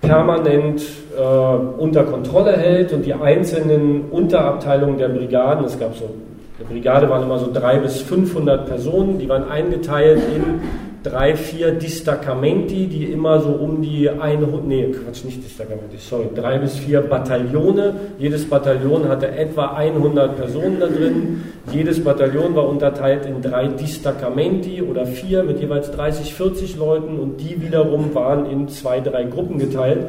permanent 0.00 0.82
äh, 1.16 1.20
unter 1.20 2.04
Kontrolle 2.04 2.52
hält 2.52 2.92
und 2.92 3.04
die 3.04 3.14
einzelnen 3.14 4.02
Unterabteilungen 4.12 4.98
der 4.98 5.08
Brigaden, 5.08 5.64
es 5.64 5.76
gab 5.80 5.96
so 5.96 6.10
der 6.58 6.64
Brigade 6.64 7.08
waren 7.08 7.22
immer 7.22 7.38
so 7.38 7.52
300 7.52 7.82
bis 7.82 8.00
500 8.02 8.66
Personen, 8.66 9.18
die 9.18 9.28
waren 9.28 9.48
eingeteilt 9.48 10.20
in 10.34 10.60
drei, 11.04 11.36
vier 11.36 11.70
Distacamenti, 11.72 12.88
die 12.88 13.04
immer 13.04 13.40
so 13.40 13.50
um 13.50 13.80
die 13.80 14.10
100, 14.10 14.66
nee, 14.66 14.90
Quatsch, 14.90 15.24
nicht 15.24 15.44
Distacamenti, 15.44 15.96
sorry, 15.98 16.28
drei 16.34 16.58
bis 16.58 16.76
vier 16.76 17.02
Bataillone. 17.02 17.94
Jedes 18.18 18.48
Bataillon 18.48 19.08
hatte 19.08 19.28
etwa 19.30 19.74
100 19.74 20.36
Personen 20.36 20.80
da 20.80 20.86
drin. 20.86 21.44
Jedes 21.72 22.02
Bataillon 22.02 22.56
war 22.56 22.68
unterteilt 22.68 23.26
in 23.26 23.40
drei 23.40 23.68
Distacamenti 23.68 24.82
oder 24.82 25.06
vier 25.06 25.44
mit 25.44 25.60
jeweils 25.60 25.92
30, 25.92 26.34
40 26.34 26.76
Leuten 26.76 27.18
und 27.18 27.38
die 27.38 27.62
wiederum 27.62 28.14
waren 28.14 28.50
in 28.50 28.68
zwei, 28.68 29.00
drei 29.00 29.24
Gruppen 29.24 29.58
geteilt. 29.58 30.00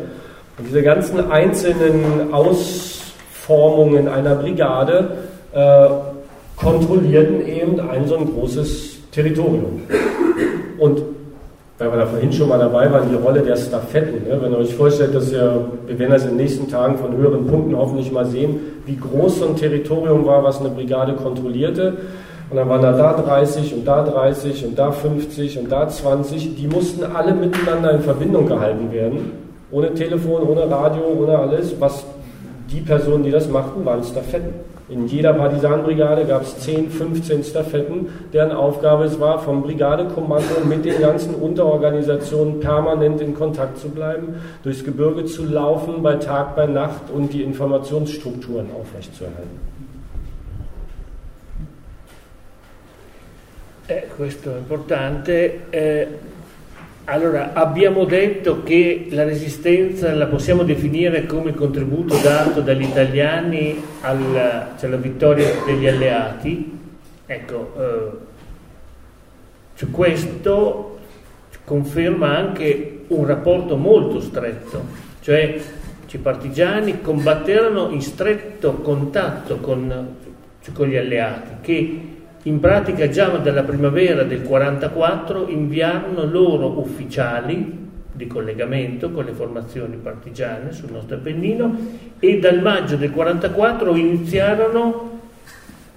Und 0.58 0.68
diese 0.68 0.82
ganzen 0.82 1.32
einzelnen 1.32 2.34
Ausformungen 2.34 4.08
einer 4.08 4.36
Brigade 4.36 5.18
äh, 5.54 5.88
kontrollierten 6.62 7.48
eben 7.48 7.80
ein 7.80 8.08
so 8.08 8.18
ein 8.18 8.32
großes 8.34 8.98
Territorium. 9.12 9.82
Und 10.78 11.02
weil 11.78 11.92
wir 11.92 11.98
da 11.98 12.06
vorhin 12.06 12.34
schon 12.34 12.50
mal 12.50 12.60
dabei 12.60 12.92
waren, 12.92 13.10
die 13.10 13.16
Rolle 13.16 13.42
der 13.42 13.56
Staffetten. 13.56 14.28
Ne? 14.28 14.38
Wenn 14.42 14.52
ihr 14.52 14.58
euch 14.58 14.76
vorstellt, 14.76 15.16
dass 15.16 15.32
ihr, 15.32 15.66
wir 15.88 15.98
werden 15.98 16.12
das 16.12 16.24
in 16.24 16.32
den 16.32 16.38
nächsten 16.38 16.70
Tagen 16.70 16.98
von 16.98 17.16
höheren 17.16 17.48
Punkten 17.48 17.76
hoffentlich 17.76 18.12
mal 18.12 18.26
sehen, 18.26 18.60
wie 18.86 18.98
groß 18.98 19.40
so 19.40 19.48
ein 19.48 19.56
Territorium 19.56 20.26
war, 20.26 20.44
was 20.44 20.60
eine 20.60 20.70
Brigade 20.70 21.14
kontrollierte. 21.14 21.94
Und 22.50 22.58
dann 22.58 22.68
waren 22.68 22.82
da 22.82 22.92
da 22.92 23.14
30 23.14 23.74
und 23.76 23.88
da 23.88 24.04
30 24.04 24.66
und 24.66 24.78
da 24.78 24.92
50 24.92 25.60
und 25.60 25.72
da 25.72 25.88
20. 25.88 26.56
Die 26.56 26.68
mussten 26.68 27.04
alle 27.04 27.34
miteinander 27.34 27.92
in 27.92 28.02
Verbindung 28.02 28.48
gehalten 28.48 28.92
werden. 28.92 29.32
Ohne 29.72 29.94
Telefon, 29.94 30.42
ohne 30.42 30.70
Radio, 30.70 31.04
ohne 31.18 31.38
alles. 31.38 31.80
Was 31.80 32.04
die 32.72 32.82
Personen, 32.82 33.24
die 33.24 33.32
das 33.32 33.50
machten, 33.50 33.86
waren 33.86 34.04
Staffetten. 34.04 34.54
In 34.90 35.06
jeder 35.08 35.34
Partisanenbrigade 35.34 36.26
gab 36.26 36.42
es 36.42 36.58
10, 36.60 36.90
15 36.90 37.44
Staffetten, 37.44 38.08
deren 38.34 38.52
Aufgabe 38.52 39.04
es 39.04 39.20
war, 39.20 39.38
vom 39.40 39.62
Brigadekommando 39.62 40.66
mit 40.68 40.84
den 40.84 41.00
ganzen 41.00 41.36
Unterorganisationen 41.36 42.60
permanent 42.60 43.22
in 43.22 43.36
Kontakt 43.36 43.78
zu 43.78 43.90
bleiben, 43.90 44.36
durchs 44.64 44.84
Gebirge 44.84 45.26
zu 45.26 45.46
laufen, 45.46 46.02
bei 46.02 46.16
Tag, 46.16 46.56
bei 46.56 46.66
Nacht 46.66 47.12
und 47.14 47.32
die 47.34 47.44
Informationsstrukturen 47.44 48.68
aufrechtzuerhalten. 48.80 49.70
Eh, 53.88 54.04
questo 54.16 54.52
è 54.52 54.58
importante. 54.58 55.62
Eh, 55.72 56.08
Allora, 57.10 57.54
abbiamo 57.54 58.06
detto 58.06 58.62
che 58.62 59.08
la 59.10 59.24
resistenza 59.24 60.14
la 60.14 60.28
possiamo 60.28 60.62
definire 60.62 61.26
come 61.26 61.56
contributo 61.56 62.16
dato 62.22 62.62
dagli 62.62 62.84
italiani 62.84 63.84
alla, 64.02 64.76
cioè 64.78 64.90
alla 64.90 65.00
vittoria 65.00 65.48
degli 65.66 65.88
alleati. 65.88 66.78
Ecco, 67.26 67.74
eh, 69.76 69.88
questo 69.90 71.00
conferma 71.64 72.38
anche 72.38 73.06
un 73.08 73.26
rapporto 73.26 73.76
molto 73.76 74.22
stretto, 74.22 74.84
cioè 75.22 75.60
i 76.12 76.18
partigiani 76.20 77.02
combatterono 77.02 77.90
in 77.90 78.04
stretto 78.04 78.74
contatto 78.74 79.58
con, 79.58 80.16
con 80.74 80.88
gli 80.88 80.96
alleati 80.96 81.50
che 81.62 82.00
in 82.50 82.60
pratica 82.60 83.08
già 83.10 83.28
dalla 83.28 83.62
primavera 83.62 84.24
del 84.24 84.42
44 84.42 85.50
inviarono 85.50 86.26
loro 86.26 86.80
ufficiali 86.80 87.88
di 88.12 88.26
collegamento 88.26 89.12
con 89.12 89.24
le 89.24 89.34
formazioni 89.34 89.98
partigiane 89.98 90.72
sul 90.72 90.92
nostro 90.92 91.18
Appennino 91.18 91.78
e 92.20 92.40
dal 92.40 92.60
maggio 92.60 92.96
del 92.96 93.12
44 93.12 93.96
iniziarono 93.96 95.20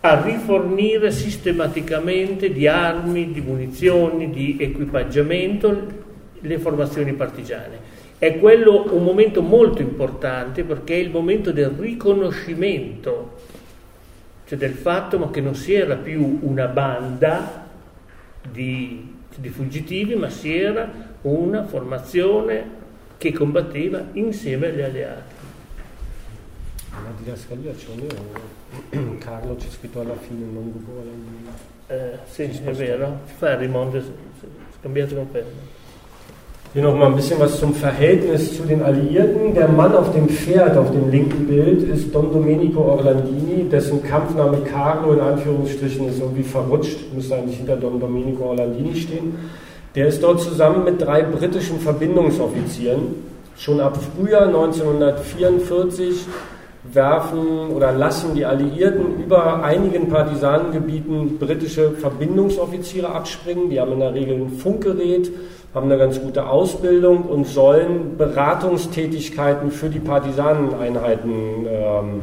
a 0.00 0.20
rifornire 0.20 1.10
sistematicamente 1.10 2.52
di 2.52 2.68
armi, 2.68 3.32
di 3.32 3.40
munizioni, 3.40 4.28
di 4.28 4.56
equipaggiamento 4.60 5.86
le 6.38 6.58
formazioni 6.58 7.14
partigiane. 7.14 7.90
È 8.18 8.38
quello 8.38 8.88
un 8.90 9.02
momento 9.02 9.40
molto 9.40 9.80
importante 9.80 10.64
perché 10.64 10.94
è 10.94 10.98
il 10.98 11.10
momento 11.10 11.50
del 11.50 11.70
riconoscimento 11.78 13.40
cioè 14.52 14.60
del 14.60 14.74
fatto 14.74 15.18
ma 15.18 15.30
che 15.30 15.40
non 15.40 15.54
si 15.54 15.72
era 15.72 15.96
più 15.96 16.40
una 16.42 16.66
banda 16.66 17.66
di, 18.50 19.16
di 19.34 19.48
fuggitivi, 19.48 20.14
ma 20.14 20.28
si 20.28 20.54
era 20.54 20.90
una 21.22 21.64
formazione 21.64 22.80
che 23.16 23.32
combatteva 23.32 24.08
insieme 24.12 24.66
agli 24.66 24.82
alleati. 24.82 25.34
La 26.90 27.12
didascalia 27.16 27.72
c'è 27.72 27.86
un 28.90 29.16
Carlo 29.16 29.56
c'è 29.56 29.68
scritto 29.70 30.00
alla 30.00 30.16
fine 30.16 30.44
non 30.44 30.70
Google. 30.70 31.10
Eh, 31.86 32.18
sì, 32.28 32.42
è 32.42 32.72
vero. 32.72 33.20
Ferrimond 33.24 34.02
scambiato 34.78 35.14
con 35.14 35.28
Ferrimond. 35.28 35.71
Hier 36.74 36.84
noch 36.84 36.96
mal 36.96 37.08
ein 37.08 37.16
bisschen 37.16 37.38
was 37.38 37.60
zum 37.60 37.74
Verhältnis 37.74 38.56
zu 38.56 38.62
den 38.62 38.82
Alliierten. 38.82 39.52
Der 39.54 39.68
Mann 39.68 39.94
auf 39.94 40.10
dem 40.14 40.26
Pferd 40.26 40.74
auf 40.78 40.90
dem 40.90 41.10
linken 41.10 41.46
Bild 41.46 41.82
ist 41.82 42.14
Don 42.14 42.32
Domenico 42.32 42.80
Orlandini, 42.80 43.68
dessen 43.68 44.02
Kampfname 44.02 44.56
Carlo 44.62 45.12
in 45.12 45.20
Anführungsstrichen 45.20 46.08
ist 46.08 46.18
irgendwie 46.18 46.42
verrutscht, 46.42 47.12
müsste 47.14 47.34
eigentlich 47.34 47.58
hinter 47.58 47.76
Don 47.76 48.00
Domenico 48.00 48.44
Orlandini 48.44 48.96
stehen. 48.96 49.34
Der 49.94 50.06
ist 50.06 50.22
dort 50.22 50.40
zusammen 50.40 50.84
mit 50.84 50.98
drei 50.98 51.24
britischen 51.24 51.78
Verbindungsoffizieren. 51.78 53.16
Schon 53.58 53.78
ab 53.78 53.98
Frühjahr 54.16 54.46
1944 54.46 56.24
werfen 56.90 57.68
oder 57.76 57.92
lassen 57.92 58.34
die 58.34 58.46
Alliierten 58.46 59.22
über 59.22 59.62
einigen 59.62 60.08
Partisanengebieten 60.08 61.38
britische 61.38 61.90
Verbindungsoffiziere 61.90 63.10
abspringen. 63.10 63.68
Die 63.68 63.78
haben 63.78 63.92
in 63.92 64.00
der 64.00 64.14
Regel 64.14 64.36
ein 64.36 64.52
Funkgerät 64.52 65.30
haben 65.74 65.90
eine 65.90 65.98
ganz 65.98 66.20
gute 66.20 66.46
Ausbildung 66.46 67.22
und 67.22 67.46
sollen 67.46 68.18
Beratungstätigkeiten 68.18 69.70
für 69.70 69.88
die 69.88 70.00
Partisaneneinheiten 70.00 71.32
ähm, 71.66 72.22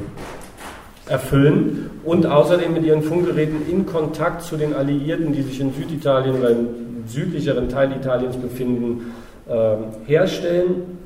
erfüllen 1.08 1.90
und 2.04 2.28
außerdem 2.28 2.74
mit 2.74 2.84
ihren 2.84 3.02
Funkgeräten 3.02 3.68
in 3.68 3.88
Kontakt 3.88 4.44
zu 4.44 4.56
den 4.56 4.76
Alliierten, 4.76 5.34
die 5.34 5.42
sich 5.42 5.60
in 5.60 5.74
Süditalien 5.74 6.38
oder 6.38 6.52
im 6.52 6.68
südlicheren 7.08 7.70
Teil 7.70 7.92
Italiens 7.92 8.38
befinden, 8.38 9.14
äh, 9.50 9.76
herstellen. 10.06 11.00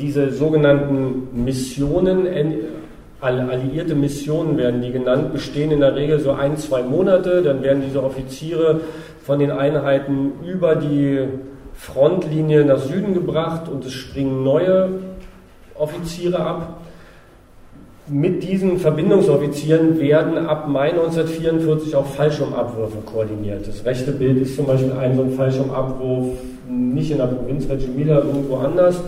Diese 0.00 0.32
sogenannten 0.32 1.28
Missionen, 1.44 2.26
alliierte 3.20 3.94
Missionen 3.94 4.56
werden 4.58 4.82
die 4.82 4.90
genannt, 4.90 5.32
bestehen 5.32 5.70
in 5.70 5.78
der 5.78 5.94
Regel 5.94 6.18
so 6.18 6.32
ein, 6.32 6.56
zwei 6.56 6.82
Monate. 6.82 7.42
Dann 7.42 7.62
werden 7.62 7.84
diese 7.86 8.02
Offiziere 8.02 8.80
von 9.22 9.38
den 9.38 9.52
Einheiten 9.52 10.32
über 10.44 10.74
die 10.74 11.20
Frontlinie 11.76 12.64
nach 12.64 12.78
Süden 12.78 13.14
gebracht 13.14 13.68
und 13.68 13.84
es 13.84 13.92
springen 13.92 14.42
neue 14.42 14.88
Offiziere 15.74 16.40
ab. 16.40 16.80
Mit 18.08 18.42
diesen 18.42 18.78
Verbindungsoffizieren 18.78 19.98
werden 19.98 20.46
ab 20.46 20.68
Mai 20.68 20.90
1944 20.90 21.96
auch 21.96 22.06
Fallschirmabwürfe 22.06 22.98
koordiniert. 23.04 23.66
Das 23.66 23.84
rechte 23.84 24.12
Bild 24.12 24.38
ist 24.38 24.56
zum 24.56 24.66
Beispiel 24.66 24.92
ein 24.92 25.16
so 25.16 25.22
ein 25.22 25.32
Fallschirmabwurf 25.32 26.26
nicht 26.68 27.10
in 27.10 27.18
der 27.18 27.26
Provinz 27.26 27.68
Reggio 27.68 27.88
Emilia, 27.88 28.18
irgendwo 28.18 28.56
anders. 28.56 29.00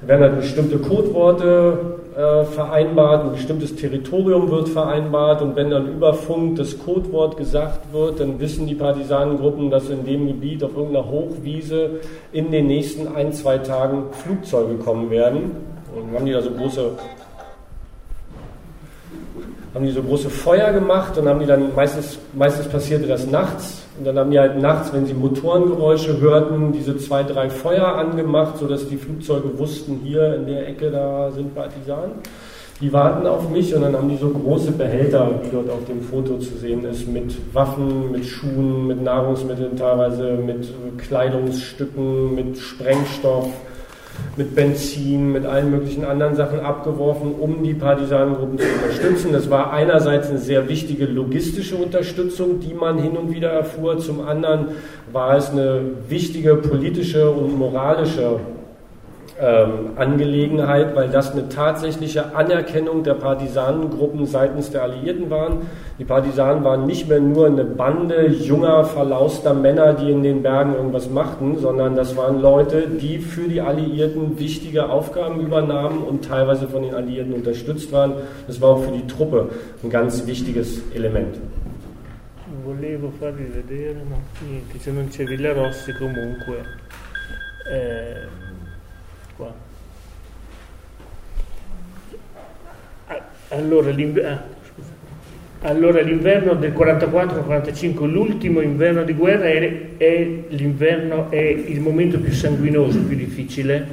Da 0.00 0.08
werden 0.08 0.22
halt 0.22 0.40
bestimmte 0.40 0.78
Codeworte 0.78 1.95
äh, 2.16 2.44
vereinbart, 2.44 3.24
ein 3.24 3.32
bestimmtes 3.32 3.76
Territorium 3.76 4.50
wird 4.50 4.70
vereinbart 4.70 5.42
und 5.42 5.54
wenn 5.54 5.68
dann 5.68 5.86
über 5.86 6.14
Funk 6.14 6.56
das 6.56 6.78
Codewort 6.78 7.36
gesagt 7.36 7.92
wird, 7.92 8.20
dann 8.20 8.40
wissen 8.40 8.66
die 8.66 8.74
Partisanengruppen, 8.74 9.70
dass 9.70 9.90
in 9.90 10.04
dem 10.06 10.26
Gebiet 10.26 10.64
auf 10.64 10.74
irgendeiner 10.74 11.10
Hochwiese 11.10 12.00
in 12.32 12.50
den 12.50 12.68
nächsten 12.68 13.14
ein, 13.14 13.34
zwei 13.34 13.58
Tagen 13.58 14.04
Flugzeuge 14.12 14.76
kommen 14.76 15.10
werden. 15.10 15.50
Und 15.94 16.14
haben 16.14 16.24
die 16.24 16.32
da 16.32 16.40
so 16.40 16.50
große 16.50 16.92
haben 19.74 19.84
die 19.84 19.92
so 19.92 20.02
große 20.02 20.30
Feuer 20.30 20.72
gemacht 20.72 21.18
und 21.18 21.28
haben 21.28 21.40
die 21.40 21.44
dann, 21.44 21.74
meistens, 21.74 22.18
meistens 22.32 22.66
passierte 22.66 23.06
das 23.06 23.26
nachts, 23.26 23.85
und 23.98 24.06
dann 24.06 24.18
haben 24.18 24.30
die 24.30 24.38
halt 24.38 24.60
nachts, 24.60 24.92
wenn 24.92 25.06
sie 25.06 25.14
Motorengeräusche 25.14 26.20
hörten, 26.20 26.72
diese 26.72 26.96
zwei, 26.98 27.22
drei 27.22 27.48
Feuer 27.48 27.86
angemacht, 27.86 28.58
sodass 28.58 28.88
die 28.88 28.96
Flugzeuge 28.96 29.58
wussten, 29.58 30.00
hier 30.04 30.34
in 30.34 30.46
der 30.46 30.68
Ecke, 30.68 30.90
da 30.90 31.30
sind 31.30 31.54
Partisanen. 31.54 32.12
Die 32.80 32.92
warten 32.92 33.26
auf 33.26 33.48
mich 33.48 33.74
und 33.74 33.80
dann 33.80 33.96
haben 33.96 34.10
die 34.10 34.18
so 34.18 34.28
große 34.28 34.72
Behälter, 34.72 35.30
wie 35.42 35.48
dort 35.50 35.70
auf 35.70 35.86
dem 35.86 36.02
Foto 36.02 36.36
zu 36.36 36.58
sehen 36.58 36.84
ist, 36.84 37.08
mit 37.08 37.34
Waffen, 37.54 38.12
mit 38.12 38.26
Schuhen, 38.26 38.86
mit 38.86 39.02
Nahrungsmitteln 39.02 39.76
teilweise, 39.76 40.32
mit 40.32 40.68
Kleidungsstücken, 40.98 42.34
mit 42.34 42.58
Sprengstoff, 42.58 43.48
mit 44.36 44.54
Benzin, 44.54 45.32
mit 45.32 45.46
allen 45.46 45.70
möglichen 45.70 46.04
anderen 46.04 46.36
Sachen 46.36 46.60
abgeworfen, 46.60 47.32
um 47.38 47.62
die 47.62 47.74
Partisanengruppen 47.74 48.58
zu 48.58 48.66
unterstützen. 48.66 49.32
Das 49.32 49.48
war 49.50 49.72
einerseits 49.72 50.28
eine 50.28 50.38
sehr 50.38 50.68
wichtige 50.68 51.06
logistische 51.06 51.76
Unterstützung, 51.76 52.60
die 52.60 52.74
man 52.74 52.98
hin 52.98 53.16
und 53.16 53.32
wieder 53.32 53.50
erfuhr. 53.50 53.98
Zum 53.98 54.26
anderen 54.26 54.68
war 55.12 55.36
es 55.36 55.50
eine 55.50 55.80
wichtige 56.08 56.56
politische 56.56 57.30
und 57.30 57.58
moralische 57.58 58.40
ähm, 59.40 59.90
Angelegenheit, 59.96 60.96
weil 60.96 61.08
das 61.08 61.32
eine 61.32 61.48
tatsächliche 61.48 62.34
Anerkennung 62.34 63.02
der 63.02 63.14
Partisanengruppen 63.14 64.26
seitens 64.26 64.70
der 64.70 64.84
Alliierten 64.84 65.28
waren. 65.28 65.66
Die 65.98 66.04
Partisanen 66.04 66.64
waren 66.64 66.86
nicht 66.86 67.08
mehr 67.08 67.20
nur 67.20 67.46
eine 67.46 67.64
Bande 67.64 68.28
junger, 68.28 68.84
verlauster 68.84 69.54
Männer, 69.54 69.94
die 69.94 70.10
in 70.10 70.22
den 70.22 70.42
Bergen 70.42 70.74
irgendwas 70.74 71.10
machten, 71.10 71.58
sondern 71.58 71.96
das 71.96 72.16
waren 72.16 72.40
Leute, 72.40 72.88
die 72.88 73.18
für 73.18 73.48
die 73.48 73.60
Alliierten 73.60 74.38
wichtige 74.38 74.88
Aufgaben 74.88 75.40
übernahmen 75.40 76.02
und 76.02 76.24
teilweise 76.24 76.68
von 76.68 76.82
den 76.82 76.94
Alliierten 76.94 77.34
unterstützt 77.34 77.92
waren. 77.92 78.14
Das 78.46 78.60
war 78.60 78.70
auch 78.70 78.84
für 78.84 78.92
die 78.92 79.06
Truppe 79.06 79.50
ein 79.82 79.90
ganz 79.90 80.26
wichtiges 80.26 80.80
Element. 80.94 81.36
Volevo 82.64 83.12
farvi 83.20 83.46
vedere, 83.54 84.02
no, 84.10 84.18
niente, 84.40 84.78
se 84.80 84.90
non 84.90 85.08
c'è 85.08 85.24
Villarossi 85.24 85.92
comunque. 85.92 86.64
Eh, 87.70 88.45
Allora, 93.48 93.90
ah, 93.90 94.42
allora 95.60 96.00
l'inverno 96.00 96.54
del 96.54 96.72
44-45, 96.72 98.06
l'ultimo 98.10 98.60
inverno 98.60 99.04
di 99.04 99.12
guerra 99.12 99.46
è, 99.46 99.96
è, 99.96 100.48
è 101.28 101.36
il 101.36 101.80
momento 101.80 102.18
più 102.18 102.32
sanguinoso, 102.32 103.00
più 103.04 103.16
difficile, 103.16 103.86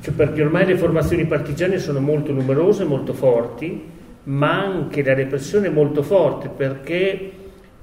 cioè 0.00 0.14
perché 0.14 0.42
ormai 0.42 0.66
le 0.66 0.76
formazioni 0.76 1.26
partigiane 1.26 1.78
sono 1.78 2.00
molto 2.00 2.32
numerose, 2.32 2.84
molto 2.84 3.12
forti, 3.12 3.90
ma 4.24 4.64
anche 4.64 5.02
la 5.02 5.14
repressione 5.14 5.66
è 5.66 5.70
molto 5.70 6.02
forte 6.02 6.48
perché 6.48 7.30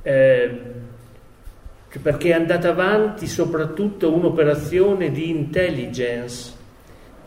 eh, 0.01 0.77
perché 2.01 2.29
è 2.29 2.33
andata 2.33 2.69
avanti 2.69 3.25
soprattutto 3.25 4.13
un'operazione 4.13 5.11
di 5.11 5.29
intelligence, 5.29 6.53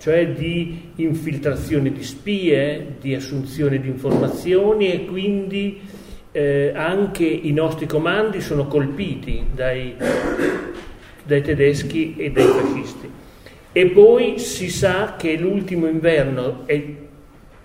cioè 0.02 0.30
di 0.30 0.90
infiltrazione 0.96 1.92
di 1.92 2.02
spie, 2.02 2.96
di 3.00 3.14
assunzione 3.14 3.80
di 3.80 3.86
informazioni 3.86 4.90
e 4.90 5.04
quindi 5.04 5.80
eh, 6.32 6.72
anche 6.74 7.24
i 7.24 7.52
nostri 7.52 7.86
comandi 7.86 8.40
sono 8.40 8.66
colpiti 8.66 9.44
dai, 9.54 9.94
dai 11.22 11.40
tedeschi 11.42 12.16
e 12.16 12.32
dai 12.32 12.46
fascisti. 12.46 13.10
E 13.70 13.86
poi 13.90 14.40
si 14.40 14.70
sa 14.70 15.14
che 15.16 15.36
l'ultimo 15.36 15.86
inverno 15.86 16.66
è, 16.66 16.82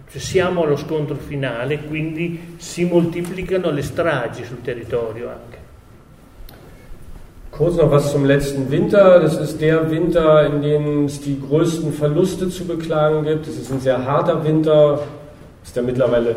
cioè 0.08 0.22
siamo 0.22 0.62
allo 0.62 0.78
scontro 0.78 1.16
finale, 1.16 1.80
quindi 1.86 2.54
si 2.58 2.86
moltiplicano 2.86 3.72
le 3.72 3.82
stragi 3.82 4.44
sul 4.44 4.62
territorio 4.62 5.30
anche. 5.30 5.57
Kurz 7.58 7.76
noch 7.76 7.90
was 7.90 8.12
zum 8.12 8.24
letzten 8.24 8.70
Winter. 8.70 9.20
Das 9.20 9.36
ist 9.38 9.60
der 9.60 9.90
Winter, 9.90 10.46
in 10.46 10.62
dem 10.62 11.06
es 11.06 11.22
die 11.22 11.42
größten 11.42 11.92
Verluste 11.92 12.50
zu 12.50 12.66
beklagen 12.66 13.24
gibt. 13.24 13.48
Es 13.48 13.58
ist 13.58 13.72
ein 13.72 13.80
sehr 13.80 14.06
harter 14.06 14.46
Winter. 14.46 15.00
Es 15.64 15.70
ist 15.70 15.76
der 15.76 15.82
mittlerweile 15.82 16.36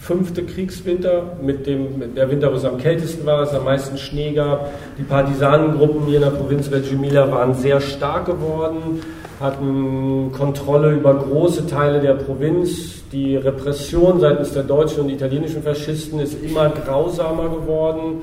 fünfte 0.00 0.42
Kriegswinter, 0.42 1.22
mit 1.40 1.68
dem 1.68 2.16
der 2.16 2.28
Winter, 2.32 2.50
wo 2.50 2.56
es 2.56 2.64
am 2.64 2.78
kältesten 2.78 3.24
war, 3.26 3.42
es 3.42 3.54
am 3.54 3.62
meisten 3.62 3.96
Schnee 3.96 4.32
gab. 4.32 4.72
Die 4.98 5.04
Partisanengruppen 5.04 6.06
hier 6.06 6.16
in 6.16 6.22
der 6.22 6.30
Provinz 6.30 6.68
Reggio 6.72 6.98
waren 7.30 7.54
sehr 7.54 7.80
stark 7.80 8.26
geworden, 8.26 9.02
hatten 9.38 10.32
Kontrolle 10.36 10.94
über 10.94 11.14
große 11.14 11.68
Teile 11.68 12.00
der 12.00 12.14
Provinz. 12.14 13.04
Die 13.12 13.36
Repression 13.36 14.18
seitens 14.18 14.52
der 14.52 14.64
deutschen 14.64 15.04
und 15.04 15.10
italienischen 15.10 15.62
Faschisten 15.62 16.18
ist 16.18 16.42
immer 16.42 16.70
grausamer 16.70 17.50
geworden. 17.50 18.22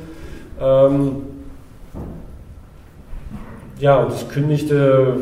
Ähm, 0.60 1.37
ja, 3.80 3.98
und 3.98 4.14
es 4.14 4.28
kündigte, 4.28 5.18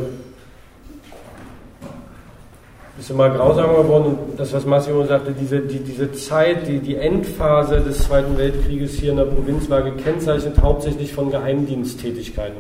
ist 2.99 3.09
immer 3.09 3.29
grausamer 3.29 3.83
geworden. 3.83 4.05
Und 4.05 4.39
das, 4.39 4.53
was 4.53 4.65
Massimo 4.65 5.05
sagte, 5.05 5.33
diese, 5.33 5.59
die, 5.59 5.79
diese 5.79 6.11
Zeit, 6.13 6.67
die, 6.67 6.79
die 6.79 6.95
Endphase 6.95 7.81
des 7.81 7.99
Zweiten 7.99 8.37
Weltkrieges 8.37 8.93
hier 8.93 9.11
in 9.11 9.17
der 9.17 9.25
Provinz 9.25 9.69
war 9.69 9.81
gekennzeichnet 9.81 10.61
hauptsächlich 10.61 11.13
von 11.13 11.31
Geheimdiensttätigkeiten. 11.31 12.57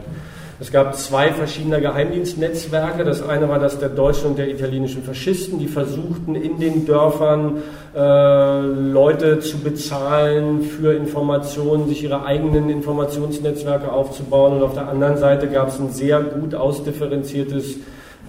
Es 0.57 0.71
gab 0.71 0.95
zwei 0.95 1.33
verschiedene 1.33 1.81
Geheimdienstnetzwerke. 1.81 3.03
Das 3.03 3.21
eine 3.21 3.49
war 3.49 3.59
das 3.59 3.77
der 3.77 3.89
deutschen 3.89 4.27
und 4.27 4.37
der 4.37 4.49
italienischen 4.49 5.03
Faschisten, 5.03 5.59
die 5.59 5.67
versuchten 5.67 6.33
in 6.35 6.59
den 6.59 6.85
Dörfern 6.85 7.57
äh, 7.93 8.61
Leute 8.61 9.39
zu 9.39 9.57
bezahlen 9.57 10.61
für 10.61 10.93
Informationen, 10.93 11.89
sich 11.89 12.03
ihre 12.03 12.25
eigenen 12.25 12.69
Informationsnetzwerke 12.69 13.91
aufzubauen. 13.91 14.53
Und 14.53 14.63
auf 14.63 14.73
der 14.73 14.87
anderen 14.87 15.17
Seite 15.17 15.47
gab 15.49 15.67
es 15.67 15.79
ein 15.79 15.89
sehr 15.89 16.21
gut 16.21 16.55
ausdifferenziertes 16.55 17.75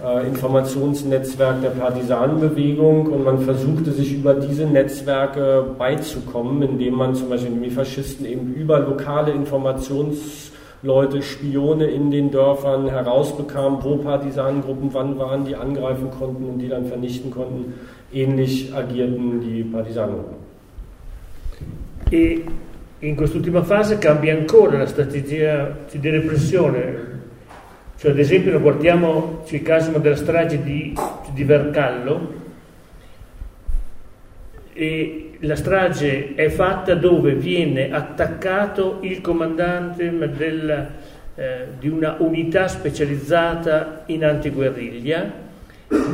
äh, 0.03 0.27
Informationsnetzwerk 0.27 1.61
der 1.61 1.69
Partisanenbewegung 1.69 3.07
und 3.07 3.23
man 3.23 3.39
versuchte 3.39 3.91
sich 3.91 4.13
über 4.13 4.33
diese 4.33 4.65
Netzwerke 4.65 5.63
beizukommen, 5.77 6.61
indem 6.61 6.95
man 6.95 7.15
zum 7.15 7.29
Beispiel 7.29 7.51
die 7.63 7.69
Faschisten 7.69 8.25
eben 8.25 8.53
über 8.53 8.79
lokale 8.79 9.31
Informations 9.31 10.51
Leute, 10.83 11.21
Spione 11.21 11.85
in 11.85 12.11
den 12.11 12.29
Dörfern 12.29 12.87
herausbekamen, 12.87 13.83
wo 13.83 13.97
Partisanengruppen 13.97 14.93
wann 14.93 15.17
waren, 15.17 15.43
die 15.45 15.55
angreifen 15.55 16.11
konnten 16.11 16.43
und 16.45 16.59
die 16.59 16.67
dann 16.67 16.85
vernichten 16.85 17.31
konnten. 17.31 17.73
Ähnlich 18.13 18.73
agierten 18.73 19.41
die 19.41 19.63
Partisanengruppen. 19.63 20.37
E 22.11 22.41
in 22.99 23.15
quest'ultima 23.15 23.63
fase 23.63 23.97
cambia 23.97 24.35
ancora 24.35 24.77
la 24.77 24.87
strategia 24.87 25.75
di 25.91 26.09
repressione. 26.09 27.15
Cioè, 27.97 28.11
ad 28.11 28.19
esempio, 28.19 28.51
noi 28.51 28.61
guardiamo 28.61 29.41
il 29.47 29.61
caso 29.63 29.91
della 29.97 30.15
strage 30.15 30.63
di, 30.63 30.95
di 31.33 31.43
Vercallo, 31.43 32.45
e 34.77 35.26
la 35.41 35.55
strage 35.55 36.33
è 36.33 36.49
fatta 36.49 36.95
dove 36.95 37.33
viene 37.33 37.91
attaccato 37.91 38.99
il 39.01 39.21
comandante 39.21 40.09
del, 40.35 40.87
eh, 41.35 41.65
di 41.77 41.87
una 41.89 42.15
unità 42.19 42.67
specializzata 42.67 44.03
in 44.07 44.25
antiguerriglia, 44.25 45.45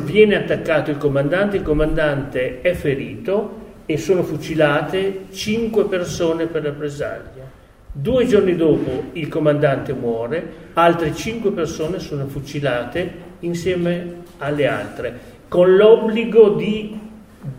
viene 0.03 0.35
attaccato 0.35 0.91
il 0.91 0.97
comandante, 0.97 1.57
il 1.57 1.63
comandante 1.63 2.61
è 2.61 2.73
ferito 2.73 3.61
e 3.85 3.97
sono 3.97 4.23
fucilate 4.23 5.27
cinque 5.31 5.85
persone 5.85 6.47
per 6.47 6.63
rappresaglia. 6.63 7.49
Due 7.95 8.25
giorni 8.25 8.55
dopo 8.55 9.11
il 9.13 9.27
comandante 9.27 9.93
muore, 9.93 10.45
altre 10.73 11.13
cinque 11.13 11.51
persone 11.51 11.99
sono 11.99 12.25
fucilate 12.25 13.31
insieme 13.41 14.21
alle 14.39 14.67
altre, 14.67 15.19
con 15.47 15.75
l'obbligo 15.75 16.49
di 16.49 17.02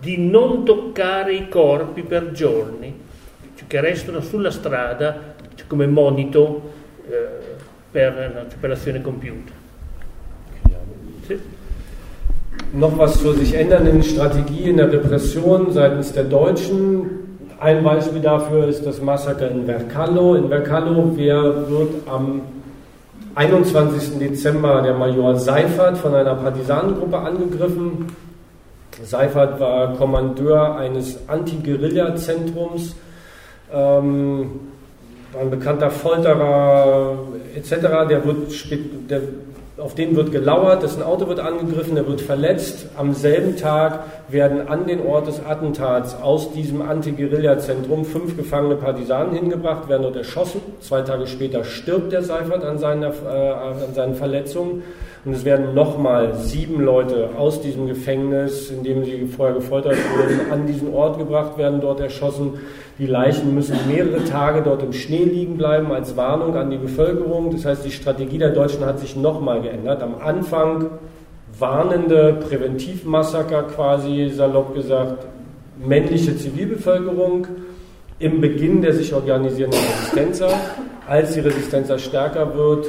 di 0.01 0.17
non 0.17 0.65
toccare 0.65 1.35
i 1.35 1.49
corpi 1.49 2.03
per 2.03 2.33
giorni, 2.33 2.95
cioè 3.55 3.67
che 3.67 3.81
restano 3.81 4.21
sulla 4.21 4.51
strada 4.51 5.35
cioè 5.55 5.67
come 5.67 5.87
monito 5.87 6.73
eh, 7.09 7.27
per, 7.91 8.47
per 8.59 8.71
l'azione 8.71 9.01
compiuta. 9.01 9.53
Sì. 11.27 11.39
Noch 12.73 12.97
was 12.99 13.19
zur 13.21 13.35
sich 13.37 13.55
ändernden 13.55 14.03
Strategie 14.03 14.71
in 14.71 14.77
der 14.77 14.93
Repression 14.93 15.73
seitens 15.73 16.13
der 16.13 16.25
Deutschen. 16.25 17.23
Ein 17.61 17.83
Beispiel 17.83 18.21
dafür 18.21 18.69
ist 18.69 18.85
das 18.85 19.01
Massaker 19.01 19.51
in 19.51 19.65
Vercallo. 19.65 20.35
In 20.35 20.49
Vercallo 20.49 21.17
wird 21.17 22.09
am 22.11 22.43
21. 23.37 24.19
Dezember 24.19 24.83
der 24.83 24.95
Major 24.95 25.37
Seifert 25.37 25.97
von 25.99 26.15
einer 26.15 26.35
Partisanengruppe 26.35 27.17
angegriffen. 27.17 28.07
Seifert 29.05 29.61
war 29.61 29.95
Kommandeur 29.95 30.77
eines 30.77 31.19
Anti-Guerilla-Zentrums, 31.29 32.95
ähm, 33.73 34.51
war 35.33 35.43
ein 35.43 35.51
bekannter 35.51 35.91
Folterer 35.91 37.19
etc. 37.55 37.71
Der 38.09 38.25
wird, 38.25 39.11
der, 39.11 39.21
auf 39.79 39.95
den 39.95 40.17
wird 40.17 40.33
gelauert, 40.33 40.83
dessen 40.83 41.03
Auto 41.03 41.29
wird 41.29 41.41
angegriffen, 41.41 41.97
er 41.97 42.07
wird 42.07 42.21
verletzt. 42.21 42.87
Am 42.97 43.13
selben 43.15 43.57
Tag 43.57 44.05
werden 44.29 44.69
an 44.69 44.87
den 44.87 45.05
Ort 45.07 45.27
des 45.27 45.45
Attentats 45.45 46.21
aus 46.21 46.53
diesem 46.53 46.83
Anti-Guerilla-Zentrum 46.83 48.05
fünf 48.05 48.37
gefangene 48.37 48.77
Partisanen 48.77 49.35
hingebracht, 49.35 49.89
werden 49.89 50.03
dort 50.03 50.17
erschossen. 50.17 50.61
Zwei 50.81 51.03
Tage 51.03 51.27
später 51.27 51.65
stirbt 51.65 52.13
der 52.13 52.23
Seifert 52.23 52.65
an, 52.65 52.79
seiner, 52.79 53.09
äh, 53.09 53.53
an 53.53 53.95
seinen 53.95 54.15
Verletzungen. 54.15 54.83
Und 55.25 55.33
es 55.33 55.45
werden 55.47 55.75
nochmal 55.75 56.35
sieben 56.35 56.83
Leute 56.83 57.31
aus 57.39 57.63
diesem 57.63 57.87
Gefängnis, 57.87 58.71
in 58.71 58.83
dem 58.83 59.05
sie 59.05 59.25
vorher 59.27 59.55
gefoltert 59.55 59.97
wurden, 60.15 60.53
an 60.53 60.67
diesen 60.67 60.93
Ort 60.93 61.19
gebracht 61.19 61.57
werden, 61.57 61.81
dort 61.81 62.01
erschossen. 62.01 62.59
Die 62.99 63.07
Leichen 63.07 63.55
müssen 63.55 63.77
mehrere 63.89 64.23
Tage 64.25 64.61
dort 64.63 64.83
im 64.83 64.93
Schnee 64.93 65.25
liegen 65.25 65.57
bleiben 65.57 65.91
als 65.93 66.17
Warnung 66.17 66.57
an 66.57 66.71
die 66.71 66.77
Bevölkerung. 66.77 67.51
Das 67.51 67.65
heißt, 67.65 67.85
die 67.87 67.91
Strategie 67.91 68.37
der 68.37 68.51
Deutschen 68.51 68.85
hat 68.85 69.01
sich 69.01 69.17
nochmal 69.17 69.63
geändert. 69.63 70.03
Am 70.03 70.17
Anfang 70.23 70.91
warnende 71.59 72.35
Präventivmassaker 72.49 73.65
quasi, 73.65 74.31
salopp 74.35 74.75
gesagt, 74.75 75.27
männliche 75.79 76.37
Zivilbevölkerung 76.37 77.47
im 78.19 78.41
Beginn 78.41 78.81
der 78.83 78.95
sich 78.95 79.13
organisierenden 79.13 79.81
Resistenzer. 79.81 80.51
Als 81.07 81.35
die 81.35 81.41
Resistenzer 81.41 81.99
stärker 81.99 82.55
wird, 82.55 82.87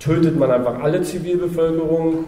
tötet 0.00 0.38
man 0.38 0.50
einfach 0.50 0.82
alle 0.82 1.02
Zivilbevölkerung 1.02 2.24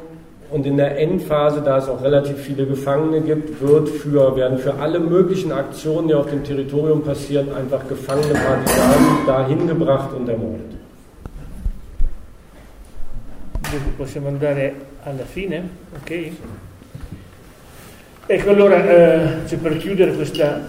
und 0.51 0.67
in 0.67 0.77
der 0.77 0.99
Endphase, 0.99 1.63
da 1.63 1.79
es 1.79 1.89
auch 1.89 2.03
relativ 2.03 2.37
viele 2.39 2.67
Gefangene 2.67 3.21
gibt, 3.21 3.61
wird 3.61 3.89
für, 3.89 4.35
werden 4.35 4.59
für 4.59 4.75
alle 4.75 4.99
möglichen 4.99 5.53
Aktionen, 5.53 6.09
die 6.09 6.15
auf 6.15 6.29
dem 6.29 6.43
Territorium 6.43 7.03
passieren, 7.03 7.49
einfach 7.55 7.87
gefangene 7.89 8.35
Partisanen 8.35 9.27
dahin 9.27 9.67
gebracht 9.69 10.11
und 10.13 10.29
ermordet. 10.29 10.71
Possiamo 13.97 14.29
andare 14.29 14.73
alla 15.03 15.25
fine? 15.25 15.69
Ok? 15.95 16.31
Ecco 18.27 18.51
allora, 18.51 18.89
eh, 18.89 19.47
cioè 19.49 19.59
per 19.59 19.77
chiudere 19.77 20.13
questa, 20.13 20.69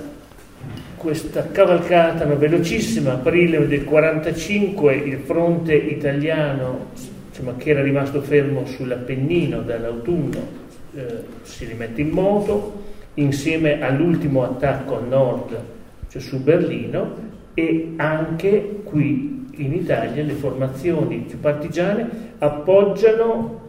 questa 0.95 1.47
cavalcata 1.51 2.25
no, 2.25 2.37
velocissima, 2.37 3.13
aprile 3.13 3.67
del 3.67 3.83
45 3.83 4.93
il 4.95 5.19
fronte 5.19 5.75
italiano 5.75 6.87
insomma, 7.29 7.55
che 7.57 7.69
era 7.69 7.83
rimasto 7.83 8.21
fermo 8.21 8.65
sull'Appennino 8.65 9.61
dall'autunno 9.61 10.59
eh, 10.95 11.23
si 11.43 11.65
rimette 11.65 12.01
in 12.01 12.09
moto 12.09 12.83
insieme 13.15 13.81
all'ultimo 13.81 14.43
attacco 14.43 14.97
a 14.97 15.01
nord, 15.01 15.63
cioè 16.09 16.21
su 16.21 16.41
Berlino, 16.41 17.29
e 17.53 17.93
anche 17.97 18.81
qui 18.83 19.49
in 19.55 19.73
Italia 19.73 20.23
le 20.23 20.33
formazioni 20.33 21.25
partigiane 21.39 22.09
appoggiano 22.39 23.60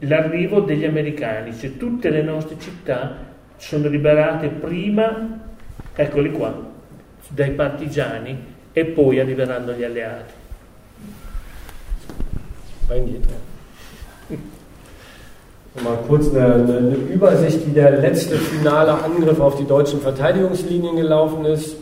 l'arrivo 0.00 0.60
degli 0.60 0.84
americani, 0.84 1.54
cioè 1.54 1.76
tutte 1.76 2.10
le 2.10 2.22
nostre 2.22 2.56
città 2.58 3.16
sono 3.56 3.88
liberate 3.88 4.48
prima, 4.48 5.40
eccoli 5.94 6.30
qua, 6.32 6.54
dai 7.28 7.50
partigiani 7.52 8.54
e 8.72 8.84
poi 8.84 9.20
arriveranno 9.20 9.72
gli 9.72 9.84
alleati. 9.84 10.32
Vai 12.86 12.98
indietro. 12.98 13.54
Mal 15.82 15.98
kurz 16.06 16.34
eine, 16.34 16.54
eine, 16.54 16.96
Übersicht, 17.12 17.66
wie 17.66 17.72
der 17.72 17.98
letzte 18.00 18.36
finale 18.36 18.92
Angriff 18.92 19.38
auf 19.40 19.56
die 19.56 19.66
deutschen 19.66 20.00
Verteidigungslinien 20.00 20.96
gelaufen 20.96 21.44
ist. 21.44 21.76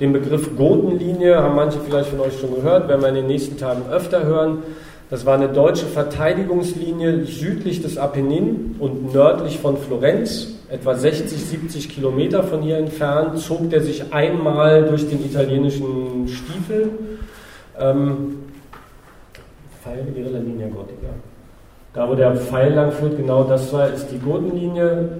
Den 0.00 0.12
Begriff 0.12 0.56
Gotenlinie 0.56 1.36
haben 1.36 1.54
manche 1.54 1.78
vielleicht 1.80 2.08
von 2.08 2.20
euch 2.20 2.38
schon 2.40 2.54
gehört, 2.54 2.88
werden 2.88 3.02
wir 3.02 3.08
in 3.10 3.16
den 3.16 3.26
nächsten 3.26 3.58
Tagen 3.58 3.82
öfter 3.90 4.24
hören. 4.24 4.62
Das 5.10 5.26
war 5.26 5.34
eine 5.34 5.48
deutsche 5.48 5.86
Verteidigungslinie 5.86 7.24
südlich 7.26 7.82
des 7.82 7.98
Apennin 7.98 8.76
und 8.78 9.12
nördlich 9.12 9.58
von 9.58 9.76
Florenz, 9.76 10.54
etwa 10.70 10.94
60, 10.94 11.38
70 11.38 11.88
Kilometer 11.90 12.42
von 12.42 12.62
hier 12.62 12.78
entfernt, 12.78 13.38
zog 13.38 13.68
der 13.68 13.82
sich 13.82 14.12
einmal 14.14 14.84
durch 14.84 15.08
den 15.08 15.24
italienischen 15.24 16.26
Stiefel. 16.28 16.90
Ähm, 17.78 18.38
Pfeil 19.82 20.06
ihre 20.16 20.38
Linie 20.38 20.68
Gothica. 20.68 21.12
Da, 21.92 22.08
wo 22.08 22.14
der 22.14 22.34
Pfeil 22.34 22.72
lang 22.72 22.90
führt, 22.90 23.18
genau 23.18 23.44
das 23.44 23.72
war, 23.72 23.88
ist 23.90 24.08
die 24.10 24.18
Gotenlinie. 24.18 25.10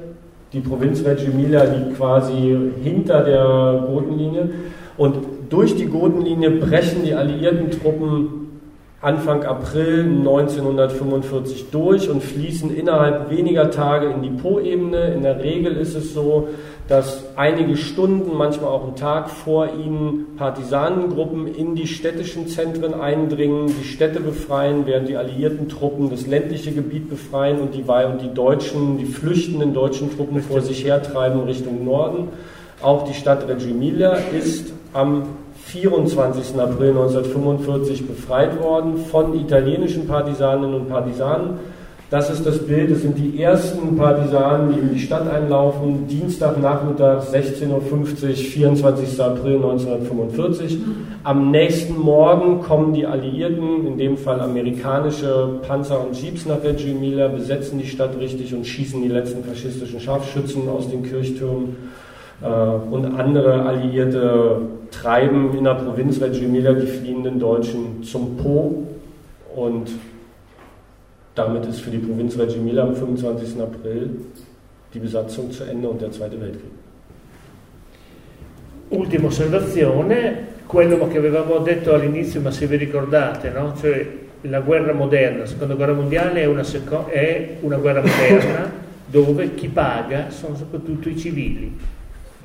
Die 0.52 0.61
Provinz 0.61 1.05
Reggio 1.05 1.31
Emilia 1.31 1.65
liegt 1.65 1.97
quasi 1.97 2.56
hinter 2.82 3.23
der 3.23 3.85
Gotenlinie. 3.86 4.51
Und 4.97 5.16
durch 5.51 5.77
die 5.77 5.86
Gotenlinie 5.86 6.51
brechen 6.52 7.05
die 7.05 7.15
alliierten 7.15 7.70
Truppen 7.70 8.44
Anfang 9.05 9.44
April 9.44 10.05
1945 10.05 11.66
durch 11.70 12.09
und 12.09 12.22
fließen 12.22 12.74
innerhalb 12.74 13.28
weniger 13.28 13.70
Tage 13.70 14.06
in 14.06 14.22
die 14.22 14.31
Po-Ebene. 14.31 15.12
In 15.12 15.22
der 15.22 15.44
Regel 15.44 15.76
ist 15.76 15.94
es 15.94 16.14
so, 16.14 16.48
dass 16.89 17.22
einige 17.36 17.76
Stunden, 17.76 18.35
manchmal 18.35 18.70
auch 18.70 18.85
einen 18.85 18.97
Tag 18.97 19.28
vor 19.28 19.68
ihnen 19.74 20.36
Partisanengruppen 20.39 21.47
in 21.47 21.74
die 21.74 21.86
städtischen 21.86 22.48
Zentren 22.48 22.94
eindringen, 22.94 23.66
die 23.66 23.85
Städte 23.85 24.20
befreien, 24.20 24.86
während 24.86 25.06
die 25.06 25.18
alliierten 25.18 25.68
Truppen 25.68 26.09
das 26.09 26.26
ländliche 26.26 26.72
Gebiet 26.72 27.10
befreien 27.10 27.59
und 27.60 27.74
die, 27.74 27.82
und 27.82 28.22
die 28.22 28.32
deutschen, 28.32 28.97
die 28.97 29.05
flüchtenden 29.05 29.74
deutschen 29.74 30.16
Truppen 30.16 30.40
vor 30.40 30.62
sich 30.62 30.82
hertreiben 30.82 31.43
Richtung 31.43 31.85
Norden. 31.85 32.28
Auch 32.81 33.06
die 33.06 33.14
Stadt 33.14 33.47
Reggio 33.47 33.68
Emilia 33.68 34.16
ist 34.32 34.72
am 34.94 35.24
24. 35.75 36.57
April 36.61 36.91
1945 36.91 38.07
befreit 38.07 38.63
worden 38.63 38.97
von 39.11 39.35
italienischen 39.35 40.07
Partisaninnen 40.07 40.73
und 40.73 40.89
Partisanen. 40.89 41.59
Das 42.11 42.31
ist 42.31 42.47
das 42.47 42.65
Bild, 42.65 42.93
das 42.93 43.01
sind 43.01 43.19
die 43.19 43.43
ersten 43.43 43.97
Partisanen, 43.97 44.73
die 44.73 44.79
in 44.79 44.95
die 44.95 45.01
Stadt 45.01 45.29
einlaufen. 45.29 46.07
Dienstagnachmittag 46.07 47.25
16.50 47.25 47.71
Uhr, 47.71 48.35
24. 48.37 49.21
April 49.21 49.57
1945. 49.57 50.79
Am 51.25 51.51
nächsten 51.51 51.99
Morgen 51.99 52.61
kommen 52.61 52.95
die 52.95 53.05
Alliierten, 53.05 53.89
in 53.89 53.99
dem 53.99 54.17
Fall 54.17 54.41
amerikanische 54.41 55.59
Panzer 55.67 56.07
und 56.07 56.15
Jeeps 56.15 56.47
nach 56.47 56.63
Reggio 56.63 56.93
Emilia, 56.93 57.27
besetzen 57.27 57.81
die 57.81 57.89
Stadt 57.89 58.17
richtig 58.21 58.55
und 58.55 58.65
schießen 58.65 59.03
die 59.03 59.09
letzten 59.09 59.43
faschistischen 59.43 59.99
Scharfschützen 59.99 60.69
aus 60.69 60.89
den 60.89 61.03
Kirchtürmen. 61.03 61.77
Äh, 62.43 62.47
und 62.47 63.06
andere 63.19 63.62
Alliierte 63.62 64.59
treiben 64.90 65.56
in 65.56 65.65
der 65.65 65.74
Provinz 65.74 66.20
Reggio 66.20 66.44
Emilia 66.44 66.73
die 66.73 66.86
fliehenden 66.86 67.39
Deutschen 67.39 68.02
zum 68.02 68.36
Po 68.36 68.86
und 69.55 69.90
damit 71.35 71.66
ist 71.66 71.81
für 71.81 71.90
die 71.90 71.98
Provinz 71.98 72.39
Reggio 72.39 72.59
Emilia 72.59 72.82
am 72.82 72.94
25. 72.94 73.61
April 73.61 74.11
die 74.93 74.98
Besatzung 74.98 75.51
zu 75.51 75.65
Ende 75.65 75.89
und 75.89 76.01
der 76.01 76.12
Zweite 76.12 76.40
Weltkrieg. 76.40 76.70
Ultima 78.90 79.27
osservazione, 79.27 80.47
quello 80.66 81.09
che 81.09 81.19
avevamo 81.19 81.59
detto 81.59 81.94
all'inizio, 81.94 82.40
ma 82.40 82.52
se 82.52 82.66
vi 82.66 82.77
ricordate, 82.77 83.51
no? 83.51 83.74
cioè 83.77 84.06
la 84.43 84.61
guerra 84.61 84.93
moderna, 84.93 85.39
la 85.39 85.47
seconda 85.47 85.74
guerra 85.74 85.94
mondiale 85.94 86.43
è 86.43 86.47
una, 86.47 86.62
seco- 86.62 87.09
è 87.09 87.56
una 87.62 87.77
guerra 87.77 88.02
moderna 88.02 88.70
dove 89.06 89.55
chi 89.55 89.69
paga 89.69 90.31
sono 90.31 90.55
soprattutto 90.55 91.09
i 91.09 91.16
civili 91.16 91.77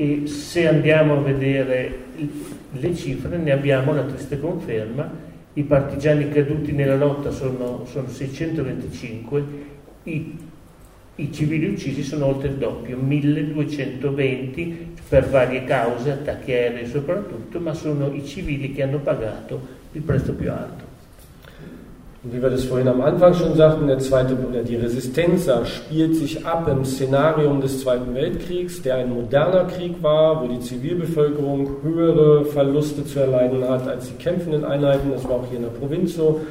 e 0.01 0.27
se 0.27 0.65
andiamo 0.65 1.17
a 1.17 1.21
vedere 1.21 1.93
le 2.71 2.95
cifre 2.95 3.35
ne 3.35 3.51
abbiamo 3.51 3.93
la 3.93 4.03
triste 4.03 4.39
conferma, 4.39 5.11
i 5.55 5.63
partigiani 5.63 6.29
caduti 6.29 6.71
nella 6.71 6.95
lotta 6.95 7.31
sono, 7.31 7.83
sono 7.85 8.07
625, 8.07 9.43
i, 10.03 10.37
i, 11.15 11.33
civili 11.33 11.67
uccisi 11.67 12.01
sono 12.01 12.27
oltre 12.27 12.47
il 12.47 12.55
doppio, 12.55 12.95
1220 12.95 14.93
per 15.09 15.27
varie 15.27 15.65
cause, 15.65 16.11
attacchi 16.11 16.53
aerei 16.53 16.87
soprattutto, 16.87 17.59
ma 17.59 17.73
sono 17.73 18.13
i 18.13 18.25
civili 18.25 18.71
che 18.71 18.83
hanno 18.83 18.99
pagato 18.99 19.59
il 19.91 20.01
prezzo 20.01 20.33
più 20.33 20.49
alto. 20.49 20.88
Und 22.21 22.33
wie 22.33 22.41
wir 22.41 22.49
das 22.49 22.65
vorhin 22.65 22.89
am 22.89 22.99
Anfang 22.99 23.33
schon 23.33 23.55
sagten, 23.55 23.87
der 23.87 23.99
zweite, 23.99 24.33
oder 24.33 24.61
die 24.61 24.75
Resistenza 24.75 25.65
spielt 25.65 26.17
sich 26.17 26.45
ab 26.45 26.67
im 26.69 26.83
Szenarium 26.83 27.61
des 27.61 27.79
Zweiten 27.79 28.13
Weltkriegs, 28.13 28.81
der 28.81 28.95
ein 28.95 29.13
moderner 29.13 29.63
Krieg 29.63 30.03
war, 30.03 30.43
wo 30.43 30.47
die 30.47 30.59
Zivilbevölkerung 30.59 31.77
höhere 31.81 32.43
Verluste 32.43 33.05
zu 33.05 33.21
erleiden 33.21 33.63
hat 33.69 33.87
als 33.87 34.09
die 34.09 34.21
kämpfenden 34.21 34.65
Einheiten. 34.65 35.11
Das 35.13 35.23
war 35.23 35.37
auch 35.37 35.45
hier 35.49 35.59
in 35.59 35.63
der 35.63 35.71
Provinz 35.71 36.15
so. 36.15 36.41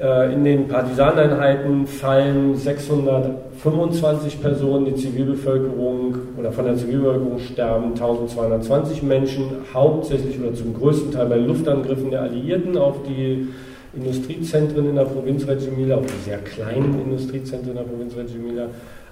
Äh, 0.00 0.32
in 0.32 0.44
den 0.44 0.68
Partisaneinheiten 0.68 1.88
fallen 1.88 2.54
625 2.54 4.40
Personen, 4.40 4.84
die 4.84 4.94
Zivilbevölkerung 4.94 6.14
oder 6.38 6.52
von 6.52 6.64
der 6.64 6.76
Zivilbevölkerung 6.76 7.40
sterben 7.40 7.86
1220 7.94 9.02
Menschen, 9.02 9.46
hauptsächlich 9.74 10.38
oder 10.38 10.54
zum 10.54 10.74
größten 10.74 11.10
Teil 11.10 11.26
bei 11.26 11.38
Luftangriffen 11.38 12.12
der 12.12 12.22
Alliierten 12.22 12.78
auf 12.78 13.02
die 13.02 13.48
Industriezentren 13.94 14.88
in 14.88 14.96
der 14.96 15.04
Provinz 15.04 15.46
Reggio 15.46 15.68
Emilia, 15.72 15.96
auch 15.96 16.06
die 16.06 16.24
sehr 16.24 16.38
kleinen 16.38 17.00
Industriezentren 17.00 17.70
in 17.70 17.76
der 17.76 17.82
Provinz 17.82 18.14
Reggio 18.16 18.36
Emilia, 18.36 18.68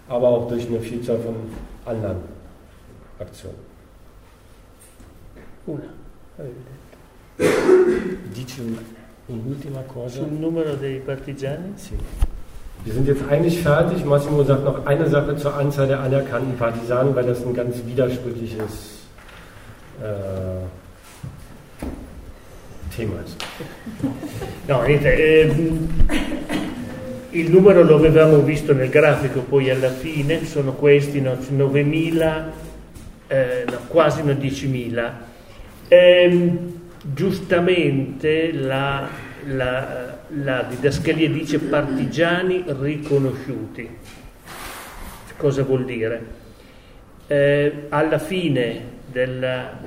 aber 0.08 0.28
auch 0.28 0.48
durch 0.48 0.66
eine 0.66 0.80
Vielzahl 0.80 1.18
von 1.18 1.34
anderen 1.84 2.18
Aktionen. 3.18 3.56
Una. 5.66 5.82
Dice 8.36 8.62
un'ultima 9.28 9.82
cosa. 9.82 10.18
Sul 10.20 10.38
numero 10.38 10.76
dei 10.76 11.00
partigiani? 11.04 11.72
Sì. 11.76 11.94
Wir 12.84 12.94
sind 12.94 13.08
jetzt 13.08 13.22
eigentlich 13.28 13.60
fertig. 13.62 14.04
Massimo 14.04 14.44
sagt 14.44 14.64
noch 14.64 14.86
eine 14.86 15.08
Sache 15.08 15.36
zur 15.36 15.54
Anzahl 15.56 15.88
der 15.88 16.00
anerkannten 16.00 16.56
Partisanen, 16.56 17.16
weil 17.16 17.26
das 17.26 17.44
ein 17.44 17.52
ganz 17.52 17.84
widersprüchliches 17.84 19.00
äh, 20.00 20.62
Ist. 22.98 23.44
No, 24.66 24.82
niente, 24.82 25.14
ehm, 25.14 25.88
il 27.30 27.50
numero 27.50 27.82
lo 27.82 27.96
avevamo 27.96 28.40
visto 28.40 28.72
nel 28.72 28.88
grafico, 28.88 29.40
poi 29.40 29.68
alla 29.68 29.90
fine 29.90 30.46
sono 30.46 30.72
questi 30.72 31.20
no, 31.20 31.34
9.000, 31.34 32.44
eh, 33.26 33.64
no, 33.68 33.78
quasi 33.88 34.22
no, 34.22 34.32
10.000. 34.32 35.12
Ehm, 35.88 36.80
giustamente 37.12 38.52
la, 38.52 39.06
la, 39.44 40.18
la 40.28 40.62
didascalia 40.62 41.28
dice 41.28 41.58
partigiani 41.58 42.64
riconosciuti. 42.66 43.88
Cosa 45.36 45.64
vuol 45.64 45.84
dire? 45.84 46.44
Eh, 47.26 47.86
alla 47.90 48.18
fine 48.18 48.82
della, 49.12 49.78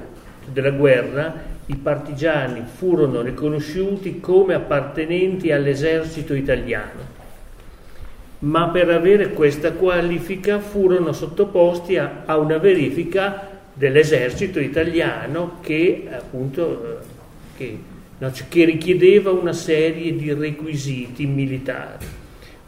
della 0.45 0.69
guerra 0.69 1.48
i 1.69 1.75
partigiani 1.75 2.63
furono 2.65 3.21
riconosciuti 3.21 4.19
come 4.19 4.55
appartenenti 4.55 5.51
all'esercito 5.51 6.33
italiano, 6.33 7.17
ma 8.39 8.69
per 8.69 8.89
avere 8.89 9.33
questa 9.33 9.73
qualifica 9.73 10.59
furono 10.59 11.13
sottoposti 11.13 11.97
a, 11.97 12.23
a 12.25 12.37
una 12.37 12.57
verifica 12.57 13.47
dell'esercito 13.73 14.59
italiano 14.59 15.57
che 15.61 16.07
appunto 16.11 16.83
eh, 16.83 17.05
che, 17.55 17.77
no, 18.17 18.31
che 18.49 18.65
richiedeva 18.65 19.29
una 19.31 19.53
serie 19.53 20.15
di 20.15 20.33
requisiti 20.33 21.27
militari. 21.27 22.05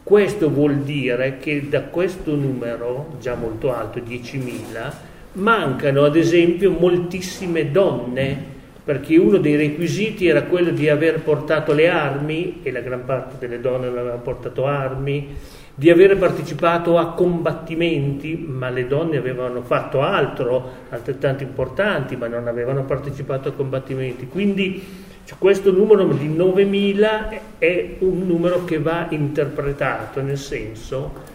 Questo 0.04 0.48
vuol 0.48 0.78
dire 0.78 1.38
che 1.38 1.68
da 1.68 1.82
questo 1.82 2.34
numero, 2.34 3.16
già 3.20 3.34
molto 3.34 3.74
alto, 3.74 3.98
10.000, 3.98 4.92
mancano 5.34 6.04
ad 6.04 6.16
esempio 6.16 6.70
moltissime 6.70 7.70
donne, 7.70 8.51
perché 8.84 9.16
uno 9.16 9.38
dei 9.38 9.56
requisiti 9.56 10.26
era 10.26 10.42
quello 10.42 10.70
di 10.70 10.88
aver 10.88 11.20
portato 11.20 11.72
le 11.72 11.88
armi, 11.88 12.60
e 12.62 12.70
la 12.70 12.80
gran 12.80 13.04
parte 13.04 13.36
delle 13.38 13.60
donne 13.60 13.86
non 13.88 13.98
avevano 13.98 14.22
portato 14.22 14.66
armi, 14.66 15.36
di 15.74 15.90
aver 15.90 16.18
partecipato 16.18 16.98
a 16.98 17.12
combattimenti, 17.12 18.36
ma 18.36 18.68
le 18.68 18.86
donne 18.86 19.16
avevano 19.16 19.62
fatto 19.62 20.02
altro, 20.02 20.70
altrettanto 20.90 21.42
importanti, 21.42 22.16
ma 22.16 22.26
non 22.26 22.46
avevano 22.46 22.84
partecipato 22.84 23.48
a 23.48 23.52
combattimenti. 23.52 24.26
Quindi 24.26 24.82
cioè, 25.24 25.38
questo 25.38 25.70
numero 25.70 26.04
di 26.04 26.28
9.000 26.28 27.40
è 27.58 27.96
un 28.00 28.26
numero 28.26 28.64
che 28.64 28.78
va 28.78 29.06
interpretato, 29.10 30.20
nel 30.20 30.36
senso 30.36 31.30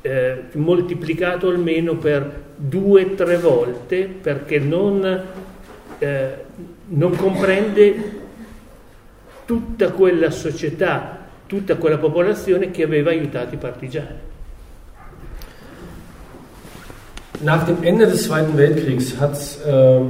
eh, 0.00 0.44
moltiplicato 0.54 1.48
almeno 1.48 1.96
per 1.96 2.42
due 2.56 3.04
o 3.04 3.14
tre 3.14 3.36
volte, 3.38 4.06
perché 4.06 4.58
non, 4.58 5.22
eh, 5.98 6.34
non 6.94 7.16
comprende 7.16 8.20
tutta 9.44 9.90
quella 9.90 10.30
società 10.30 11.20
tutta 11.52 11.76
quella 11.76 11.98
popolazione 11.98 12.70
che 12.70 12.82
aveva 12.82 13.10
aiutato 13.10 13.54
i 13.54 13.58
partigiani. 13.58 14.30
Nach 17.40 17.66
dem 17.66 17.82
Ende 17.82 18.06
des 18.06 18.22
Zweiten 18.22 18.56
Weltkriegs 18.56 19.20
hat 19.20 19.36
äh, 19.66 20.00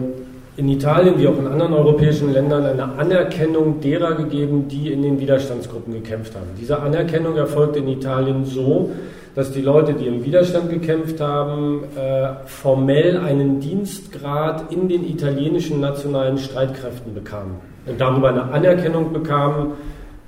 in 0.56 0.68
Italien 0.68 1.18
wie 1.18 1.26
auch 1.26 1.38
in 1.38 1.48
anderen 1.48 1.72
europäischen 1.72 2.32
Ländern 2.32 2.64
eine 2.64 2.84
Anerkennung 2.96 3.80
derer 3.80 4.14
gegeben, 4.14 4.68
die 4.68 4.92
in 4.92 5.02
den 5.02 5.18
Widerstandsgruppen 5.18 5.94
gekämpft 5.94 6.36
haben. 6.36 6.50
Diese 6.60 6.78
Anerkennung 6.78 7.36
erfolgte 7.36 7.80
in 7.80 7.88
Italien 7.88 8.44
so, 8.44 8.92
dass 9.34 9.52
die 9.52 9.62
Leute, 9.62 9.94
die 9.94 10.06
im 10.06 10.24
Widerstand 10.24 10.70
gekämpft 10.70 11.20
haben, 11.20 11.84
äh, 11.96 12.46
formell 12.46 13.16
einen 13.16 13.60
Dienstgrad 13.60 14.70
in 14.72 14.88
den 14.88 15.08
italienischen 15.08 15.80
nationalen 15.80 16.38
Streitkräften 16.38 17.14
bekamen 17.14 17.56
und 17.86 18.00
darüber 18.00 18.28
eine 18.28 18.42
Anerkennung 18.44 19.12
bekamen, 19.12 19.72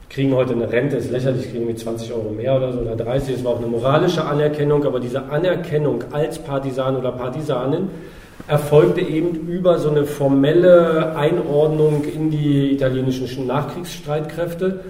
kriegen 0.09 0.35
heute 0.35 0.53
eine 0.53 0.71
Rente, 0.71 0.97
ist 0.97 1.11
lächerlich, 1.11 1.51
kriegen 1.51 1.67
wir 1.67 1.77
20 1.77 2.13
Euro 2.13 2.31
mehr 2.31 2.57
oder 2.57 2.73
so 2.73 2.81
oder 2.81 2.97
30. 2.97 3.35
Es 3.35 3.45
war 3.45 3.53
auch 3.53 3.59
eine 3.59 3.67
moralische 3.67 4.25
Anerkennung, 4.25 4.85
aber 4.85 5.01
diese 5.01 5.25
Anerkennung 5.25 6.05
als 6.13 6.39
Partisan 6.39 6.97
oder 6.97 7.13
Partisanin 7.13 7.89
erfolgte 8.47 9.01
eben 9.01 9.49
über 9.49 9.79
so 9.79 9.91
eine 9.91 10.05
formelle 10.05 11.17
Einordnung 11.17 12.05
in 12.05 12.31
die 12.31 12.73
italienischen 12.73 13.47
Nachkriegsstreitkräfte. 13.47 14.81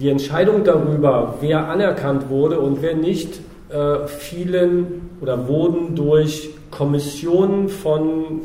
Die 0.00 0.08
Entscheidung 0.08 0.64
darüber, 0.64 1.34
wer 1.40 1.68
anerkannt 1.68 2.30
wurde 2.30 2.58
und 2.58 2.80
wer 2.80 2.94
nicht, 2.94 3.40
äh, 3.72 4.06
fielen 4.06 5.10
oder 5.20 5.48
wurden 5.48 5.94
durch 5.94 6.50
Kommissionen 6.70 7.68
von 7.68 8.40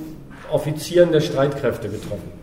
Offizieren 0.52 1.11
der 1.11 1.22
Streitkräfte 1.22 1.89
getroffen. 1.89 2.35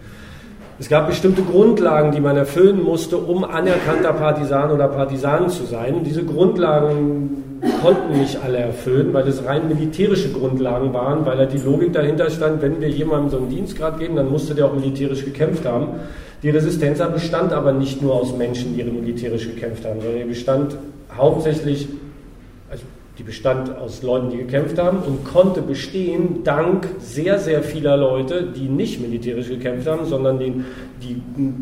Es 0.79 0.89
gab 0.89 1.07
bestimmte 1.07 1.43
Grundlagen, 1.43 2.11
die 2.11 2.21
man 2.21 2.37
erfüllen 2.37 2.83
musste, 2.83 3.17
um 3.17 3.45
anerkannter 3.45 4.13
Partisan 4.15 4.73
oder 4.73 4.89
Partisan 4.89 5.49
zu 5.49 5.65
sein. 5.65 6.03
Diese 6.05 6.25
Grundlagen 6.25 7.61
konnten 7.81 8.19
nicht 8.19 8.39
alle 8.43 8.59
erfüllen, 8.59 9.15
weil 9.15 9.29
es 9.29 9.45
rein 9.45 9.69
militärische 9.69 10.33
Grundlagen 10.33 10.93
waren, 10.93 11.25
weil 11.25 11.37
da 11.37 11.47
die 11.47 11.59
Logik 11.59 11.93
dahinter 11.93 12.31
stand, 12.31 12.63
wenn 12.63 12.81
wir 12.81 12.89
jemandem 12.89 13.31
so 13.31 13.37
einen 13.37 13.49
Dienstgrad 13.49 14.01
geben, 14.01 14.17
dann 14.17 14.31
musste 14.31 14.57
der 14.57 14.67
auch 14.67 14.75
militärisch 14.75 15.25
gekämpft 15.25 15.65
haben. 15.65 16.01
Die 16.43 16.51
Resistenz 16.51 16.99
bestand 17.13 17.53
aber 17.53 17.73
nicht 17.73 18.03
nur 18.03 18.15
aus 18.15 18.37
Menschen, 18.37 18.77
die 18.77 18.83
militärisch 18.83 19.47
gekämpft 19.47 19.85
haben, 19.85 20.01
sondern 20.01 20.19
die 20.19 20.29
bestand 20.29 20.77
hauptsächlich 21.17 21.87
die 23.19 23.23
bestand 23.25 23.77
aus 23.77 24.03
Leuten, 24.03 24.31
die 24.31 24.39
gekämpft 24.39 24.79
haben 24.79 24.99
und 25.07 25.25
konnte 25.25 25.61
bestehen 25.61 26.45
dank 26.45 26.89
sehr, 26.99 27.39
sehr 27.39 27.63
vieler 27.63 27.99
Leute, 27.99 28.43
die 28.43 28.69
nicht 28.69 29.03
militärisch 29.03 29.49
gekämpft 29.49 29.87
haben, 29.87 30.07
sondern 30.07 30.39
den, 30.39 30.65
die 31.03 31.21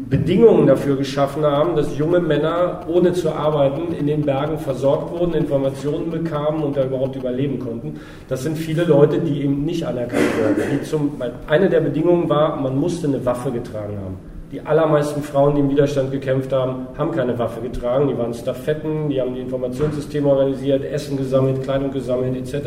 Bedingungen 0.09 0.69
dafür 0.69 0.97
geschaffen 0.97 1.45
haben, 1.45 1.75
dass 1.75 1.99
junge 1.99 2.21
Männer 2.21 2.87
ohne 2.87 3.15
zu 3.15 3.33
arbeiten 3.33 3.93
in 3.93 4.07
den 4.07 4.23
Bergen 4.23 4.59
versorgt 4.59 5.11
wurden, 5.11 5.35
Informationen 5.35 6.11
bekamen 6.11 6.63
und 6.63 6.77
da 6.77 6.85
überhaupt 6.85 7.17
überleben 7.17 7.59
konnten. 7.59 7.99
Das 8.29 8.45
sind 8.45 8.57
viele 8.57 8.85
Leute, 8.85 9.19
die 9.19 9.43
eben 9.43 9.65
nicht 9.65 9.85
anerkannt 9.85 10.23
wurden. 10.39 10.85
Zum, 10.85 11.21
eine 11.49 11.69
der 11.69 11.81
Bedingungen 11.81 12.29
war, 12.29 12.61
man 12.61 12.79
musste 12.79 13.09
eine 13.09 13.25
Waffe 13.27 13.51
getragen 13.51 13.97
haben. 13.97 14.30
Die 14.53 14.61
allermeisten 14.61 15.23
Frauen, 15.23 15.55
die 15.55 15.61
im 15.61 15.71
Widerstand 15.71 16.11
gekämpft 16.11 16.53
haben, 16.53 16.89
haben 16.99 17.13
keine 17.13 17.39
Waffe 17.39 17.61
getragen. 17.61 18.09
Die 18.09 18.19
waren 18.19 18.35
Staffetten, 18.35 19.09
die 19.09 19.21
haben 19.21 19.33
die 19.35 19.43
Informationssysteme 19.43 20.29
organisiert, 20.29 20.85
Essen 20.85 21.17
gesammelt, 21.17 21.63
Kleidung 21.63 21.93
gesammelt 21.93 22.37
etc. 22.37 22.67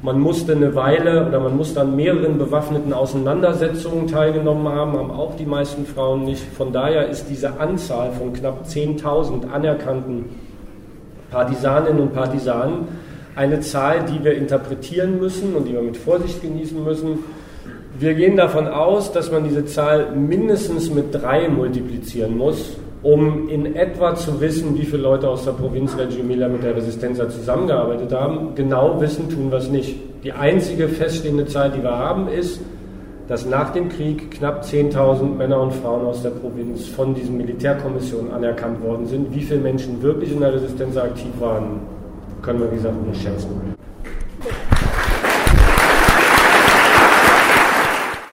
Man 0.00 0.20
musste 0.20 0.52
eine 0.52 0.76
Weile 0.76 1.26
oder 1.26 1.40
man 1.40 1.56
musste 1.56 1.80
an 1.80 1.96
mehreren 1.96 2.38
bewaffneten 2.38 2.92
Auseinandersetzungen 2.92 4.06
teilgenommen 4.06 4.68
haben, 4.68 4.92
haben 4.92 5.10
auch 5.10 5.34
die 5.34 5.44
meisten 5.44 5.86
Frauen 5.86 6.24
nicht. 6.24 6.44
Von 6.56 6.72
daher 6.72 7.08
ist 7.08 7.26
diese 7.28 7.58
Anzahl 7.58 8.12
von 8.12 8.32
knapp 8.32 8.64
10.000 8.64 9.50
anerkannten 9.50 10.26
Partisaninnen 11.32 12.00
und 12.00 12.14
Partisanen 12.14 12.86
eine 13.34 13.58
Zahl, 13.60 14.04
die 14.04 14.22
wir 14.22 14.34
interpretieren 14.34 15.18
müssen 15.18 15.56
und 15.56 15.66
die 15.66 15.72
wir 15.72 15.82
mit 15.82 15.96
Vorsicht 15.96 16.42
genießen 16.42 16.84
müssen 16.84 17.18
wir 18.02 18.14
gehen 18.14 18.36
davon 18.36 18.66
aus, 18.66 19.12
dass 19.12 19.30
man 19.30 19.44
diese 19.44 19.64
Zahl 19.64 20.10
mindestens 20.16 20.90
mit 20.90 21.14
drei 21.14 21.48
multiplizieren 21.48 22.36
muss, 22.36 22.76
um 23.02 23.48
in 23.48 23.76
etwa 23.76 24.14
zu 24.14 24.40
wissen, 24.40 24.76
wie 24.76 24.84
viele 24.84 25.02
Leute 25.02 25.28
aus 25.28 25.44
der 25.44 25.52
Provinz 25.52 25.96
Reggio 25.96 26.20
Emilia 26.20 26.48
mit 26.48 26.62
der 26.62 26.76
Resistenza 26.76 27.28
zusammengearbeitet 27.28 28.12
haben. 28.12 28.54
Genau 28.54 29.00
wissen 29.00 29.28
tun 29.28 29.50
wir 29.50 29.58
es 29.58 29.68
nicht. 29.68 29.96
Die 30.24 30.32
einzige 30.32 30.88
feststehende 30.88 31.46
Zahl, 31.46 31.70
die 31.70 31.82
wir 31.82 31.96
haben, 31.96 32.28
ist, 32.28 32.60
dass 33.28 33.46
nach 33.46 33.72
dem 33.72 33.88
Krieg 33.88 34.32
knapp 34.32 34.64
10.000 34.64 35.36
Männer 35.36 35.60
und 35.60 35.72
Frauen 35.72 36.04
aus 36.04 36.22
der 36.22 36.30
Provinz 36.30 36.88
von 36.88 37.14
diesen 37.14 37.36
Militärkommissionen 37.36 38.32
anerkannt 38.32 38.82
worden 38.82 39.06
sind. 39.06 39.34
Wie 39.34 39.42
viele 39.42 39.60
Menschen 39.60 40.02
wirklich 40.02 40.32
in 40.32 40.40
der 40.40 40.54
Resistenza 40.54 41.02
aktiv 41.02 41.30
waren, 41.38 41.80
können 42.42 42.60
wir, 42.60 42.70
wie 42.70 42.76
gesagt, 42.76 43.06
nicht 43.06 43.22
schätzen. 43.22 43.48